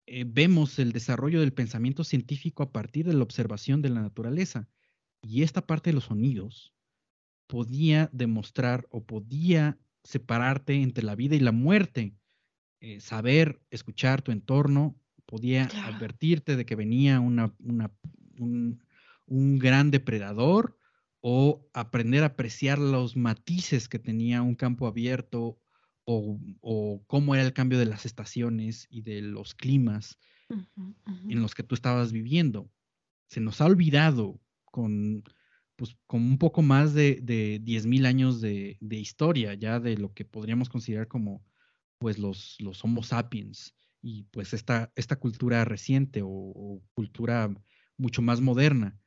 eh, 0.06 0.24
vemos 0.26 0.78
el 0.78 0.92
desarrollo 0.92 1.40
del 1.40 1.52
pensamiento 1.52 2.04
científico 2.04 2.62
a 2.62 2.72
partir 2.72 3.06
de 3.06 3.14
la 3.14 3.22
observación 3.22 3.82
de 3.82 3.90
la 3.90 4.02
naturaleza. 4.02 4.68
Y 5.22 5.42
esta 5.42 5.66
parte 5.66 5.90
de 5.90 5.94
los 5.94 6.04
sonidos 6.04 6.74
podía 7.46 8.10
demostrar 8.12 8.86
o 8.90 9.04
podía 9.04 9.78
separarte 10.02 10.74
entre 10.74 11.04
la 11.04 11.14
vida 11.14 11.34
y 11.36 11.40
la 11.40 11.52
muerte 11.52 12.14
eh, 12.86 13.00
saber 13.00 13.62
escuchar 13.70 14.20
tu 14.20 14.30
entorno, 14.30 14.94
podía 15.24 15.64
advertirte 15.86 16.54
de 16.54 16.66
que 16.66 16.76
venía 16.76 17.18
una, 17.18 17.54
un, 18.38 18.78
gran 19.58 19.90
depredador 19.90 20.76
o 21.20 21.66
aprender 21.72 22.22
a 22.24 22.26
apreciar 22.26 22.78
los 22.78 23.16
matices 23.16 23.88
que 23.88 23.98
tenía 23.98 24.42
un 24.42 24.54
campo 24.54 24.86
abierto 24.86 25.58
o, 26.04 27.02
cómo 27.06 27.34
era 27.34 27.44
el 27.44 27.52
cambio 27.52 27.78
de 27.78 27.86
las 27.86 28.06
estaciones 28.06 28.86
y 28.90 29.02
de 29.02 29.22
los 29.22 29.54
climas 29.54 30.18
en 30.48 31.40
los 31.42 31.54
que 31.54 31.62
tú 31.62 31.74
estabas 31.74 32.12
viviendo. 32.12 32.70
Se 33.28 33.40
nos 33.40 33.60
ha 33.60 33.66
olvidado 33.66 34.40
con, 34.64 35.24
pues, 35.76 35.96
con 36.06 36.22
un 36.22 36.38
poco 36.38 36.62
más 36.62 36.94
de, 36.94 37.20
de 37.22 37.60
10.000 37.62 38.06
años 38.06 38.40
de, 38.40 38.76
de, 38.80 38.96
historia, 38.96 39.54
ya 39.54 39.80
de 39.80 39.96
lo 39.96 40.12
que 40.12 40.24
podríamos 40.24 40.68
considerar 40.68 41.08
como 41.08 41.44
pues 41.98 42.18
los, 42.18 42.56
los 42.60 42.84
Homo 42.84 43.02
sapiens 43.02 43.74
y 44.02 44.24
pues 44.24 44.52
esta, 44.52 44.92
esta 44.96 45.16
cultura 45.16 45.64
reciente 45.64 46.20
o, 46.22 46.82
cultura 46.92 47.50
mucho 47.96 48.20
más 48.20 48.42
moderna. 48.42 48.98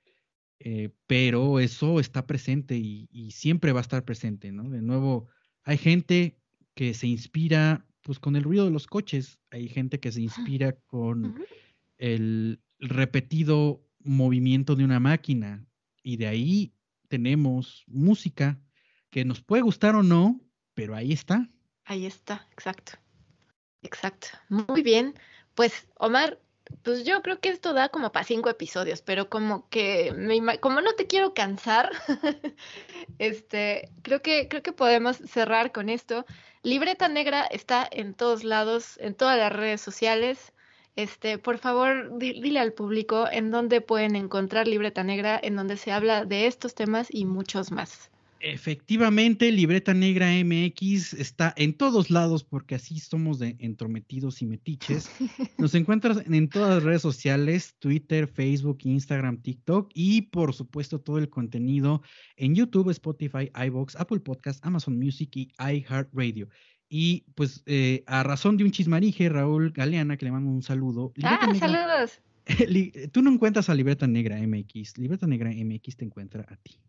Eh, 0.60 0.90
pero 1.06 1.60
eso 1.60 1.99
está 1.99 2.26
presente 2.26 2.76
y, 2.76 3.30
siempre 3.32 3.72
va 3.72 3.80
a 3.80 3.82
estar 3.82 4.03
presente, 4.03 4.52
¿no? 4.52 4.68
De 4.72 4.82
nuevo, 4.82 5.28
hay 5.64 5.78
gente 5.78 6.40
que 6.77 6.93
se 6.93 7.07
inspira 7.07 7.83
pues 8.03 8.19
con 8.19 8.35
el 8.35 8.43
ruido 8.43 8.65
de 8.65 8.71
los 8.71 8.85
coches, 8.85 9.39
hay 9.49 9.67
gente 9.67 9.99
que 9.99 10.11
se 10.11 10.21
inspira 10.21 10.73
con 10.85 11.43
el 11.97 12.61
repetido 12.79 13.83
movimiento 13.99 14.75
de 14.75 14.85
una 14.85 14.99
máquina 14.99 15.65
y 16.03 16.17
de 16.17 16.27
ahí 16.27 16.73
tenemos 17.07 17.83
música 17.87 18.59
que 19.09 19.25
nos 19.25 19.41
puede 19.41 19.63
gustar 19.63 19.95
o 19.95 20.03
no, 20.03 20.39
pero 20.75 20.95
ahí 20.95 21.11
está. 21.11 21.49
Ahí 21.83 22.05
está, 22.05 22.47
exacto. 22.51 22.93
Exacto. 23.81 24.27
Muy 24.47 24.83
bien. 24.83 25.15
Pues, 25.55 25.87
Omar, 25.95 26.39
pues 26.83 27.05
yo 27.05 27.21
creo 27.21 27.39
que 27.39 27.49
esto 27.49 27.73
da 27.73 27.89
como 27.89 28.11
para 28.11 28.25
cinco 28.25 28.49
episodios, 28.49 29.01
pero 29.01 29.29
como 29.29 29.67
que 29.69 30.13
me, 30.15 30.59
como 30.59 30.81
no 30.81 30.93
te 30.93 31.07
quiero 31.07 31.33
cansar, 31.33 31.91
este, 33.19 33.91
creo 34.01 34.21
que 34.21 34.47
creo 34.47 34.61
que 34.61 34.73
podemos 34.73 35.17
cerrar 35.17 35.71
con 35.71 35.89
esto. 35.89 36.25
Libreta 36.68 37.07
Negra 37.07 37.45
está 37.45 37.88
en 37.89 38.14
todos 38.14 38.44
lados, 38.44 38.98
en 38.98 39.15
todas 39.15 39.38
las 39.38 39.53
redes 39.53 39.80
sociales. 39.80 40.52
Este, 40.98 41.38
por 41.38 41.60
favor, 41.60 42.18
dile 42.18 42.60
al 42.60 42.73
público 42.73 43.26
en 43.31 43.52
dónde 43.52 43.80
pueden 43.80 44.18
encontrar 44.18 44.68
Libreta 44.68 45.02
Negra, 45.02 45.39
en 45.41 45.56
donde 45.56 45.77
se 45.77 45.94
habla 45.94 46.26
de 46.26 46.45
estos 46.45 46.76
temas 46.76 47.07
y 47.10 47.23
muchos 47.23 47.72
más. 47.72 48.11
Efectivamente, 48.39 49.51
Libreta 49.51 49.93
Negra 49.93 50.27
MX 50.43 51.14
está 51.14 51.53
en 51.57 51.73
todos 51.73 52.09
lados 52.09 52.43
porque 52.43 52.76
así 52.76 52.99
somos 52.99 53.39
de 53.39 53.55
entrometidos 53.59 54.41
y 54.41 54.45
metiches. 54.45 55.09
Nos 55.57 55.73
encuentras 55.76 56.23
en 56.26 56.49
todas 56.49 56.76
las 56.76 56.84
redes 56.84 57.01
sociales, 57.01 57.76
Twitter, 57.80 58.27
Facebook, 58.27 58.80
Instagram, 58.84 59.41
TikTok 59.41 59.89
y 59.93 60.23
por 60.23 60.53
supuesto 60.53 60.99
todo 60.99 61.18
el 61.18 61.30
contenido 61.30 62.01
en 62.35 62.55
YouTube, 62.55 62.89
Spotify, 62.91 63.51
iBox, 63.68 63.95
Apple 63.95 64.19
Podcast, 64.19 64.64
Amazon 64.65 64.97
Music 64.97 65.30
y 65.35 65.51
iHeartRadio. 65.59 66.47
Y 66.89 67.26
pues 67.35 67.64
eh, 67.65 68.03
a 68.07 68.23
razón 68.23 68.57
de 68.57 68.64
un 68.64 68.72
chismarije, 68.72 69.30
Raúl 69.30 69.72
Galeana, 69.72 70.15
que 70.15 70.26
le 70.26 70.31
mando 70.31 70.49
un 70.49 70.64
saludo. 70.64 71.11
ah, 71.23 71.53
saludos. 71.59 72.22
Tú 73.11 73.22
no 73.22 73.31
encuentras 73.31 73.69
a 73.69 73.76
Libreta 73.76 74.07
Negra 74.07 74.38
MX, 74.38 74.97
Libreta 74.97 75.27
Negra 75.27 75.51
MX 75.51 75.97
te 75.97 76.05
encuentra 76.05 76.45
a 76.47 76.55
ti. 76.55 76.80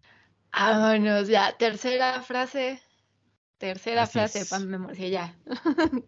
Vámonos, 0.52 1.28
ya. 1.28 1.56
Tercera 1.56 2.22
frase. 2.22 2.80
Tercera 3.58 4.06
frase 4.06 4.46
para 4.46 4.64
memoria, 4.64 5.08
ya. 5.08 5.36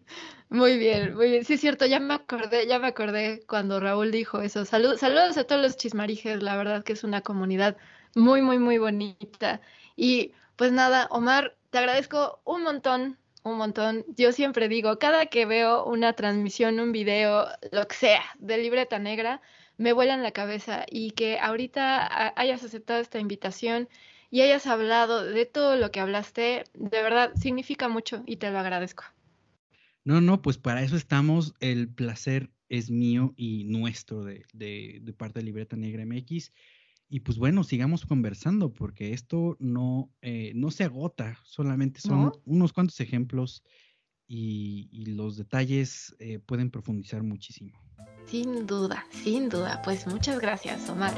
muy 0.49 0.77
bien, 0.77 1.15
muy 1.15 1.31
bien. 1.31 1.43
Sí, 1.43 1.55
es 1.55 1.61
cierto, 1.61 1.85
ya 1.85 1.99
me 1.99 2.13
acordé, 2.13 2.65
ya 2.65 2.79
me 2.79 2.87
acordé 2.87 3.43
cuando 3.45 3.81
Raúl 3.81 4.11
dijo 4.11 4.41
eso. 4.41 4.63
saludos 4.63 5.37
a 5.37 5.43
todos 5.43 5.61
los 5.61 5.75
chismarijes, 5.75 6.41
la 6.41 6.55
verdad 6.55 6.83
que 6.83 6.93
es 6.93 7.03
una 7.03 7.19
comunidad 7.21 7.75
muy, 8.15 8.41
muy, 8.41 8.57
muy 8.57 8.77
bonita. 8.77 9.59
Y 9.97 10.31
pues 10.55 10.71
nada, 10.71 11.07
Omar, 11.11 11.57
te 11.71 11.79
agradezco 11.79 12.41
un 12.45 12.63
montón, 12.63 13.17
un 13.43 13.57
montón. 13.57 14.05
Yo 14.15 14.31
siempre 14.31 14.69
digo, 14.69 14.97
cada 14.97 15.25
que 15.25 15.45
veo 15.45 15.83
una 15.83 16.13
transmisión, 16.13 16.79
un 16.79 16.93
video, 16.93 17.47
lo 17.73 17.85
que 17.87 17.95
sea, 17.95 18.23
de 18.39 18.59
Libreta 18.59 18.97
Negra, 18.97 19.41
me 19.77 19.91
vuela 19.91 20.13
en 20.13 20.23
la 20.23 20.31
cabeza 20.31 20.85
y 20.89 21.11
que 21.11 21.39
ahorita 21.39 22.33
hayas 22.35 22.63
aceptado 22.63 23.01
esta 23.01 23.19
invitación 23.19 23.89
y 24.31 24.41
hayas 24.41 24.65
hablado 24.65 25.23
de 25.25 25.45
todo 25.45 25.75
lo 25.75 25.91
que 25.91 25.99
hablaste, 25.99 26.63
de 26.73 27.03
verdad 27.03 27.33
significa 27.35 27.89
mucho 27.89 28.23
y 28.25 28.37
te 28.37 28.49
lo 28.49 28.57
agradezco. 28.57 29.03
No, 30.03 30.21
no, 30.21 30.41
pues 30.41 30.57
para 30.57 30.81
eso 30.81 30.95
estamos. 30.95 31.53
El 31.59 31.89
placer 31.89 32.49
es 32.69 32.89
mío 32.89 33.33
y 33.35 33.65
nuestro 33.65 34.23
de, 34.23 34.45
de, 34.53 35.13
parte 35.15 35.39
de 35.39 35.45
Libreta 35.45 35.75
Negra 35.75 36.05
MX. 36.05 36.51
Y 37.09 37.19
pues 37.19 37.37
bueno, 37.37 37.65
sigamos 37.65 38.05
conversando 38.05 38.73
porque 38.73 39.13
esto 39.13 39.57
no, 39.59 40.09
eh, 40.21 40.53
no 40.55 40.71
se 40.71 40.85
agota, 40.85 41.37
solamente 41.43 41.99
son 41.99 42.31
unos 42.45 42.71
cuantos 42.71 43.01
ejemplos 43.01 43.63
y, 44.27 44.87
los 45.07 45.35
detalles 45.35 46.15
eh, 46.19 46.39
pueden 46.39 46.71
profundizar 46.71 47.21
muchísimo. 47.21 47.77
Sin 48.25 48.65
duda, 48.65 49.05
sin 49.09 49.49
duda. 49.49 49.81
Pues 49.83 50.07
muchas 50.07 50.39
gracias, 50.39 50.89
Omar. 50.89 51.13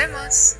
Vemos. 0.00 0.59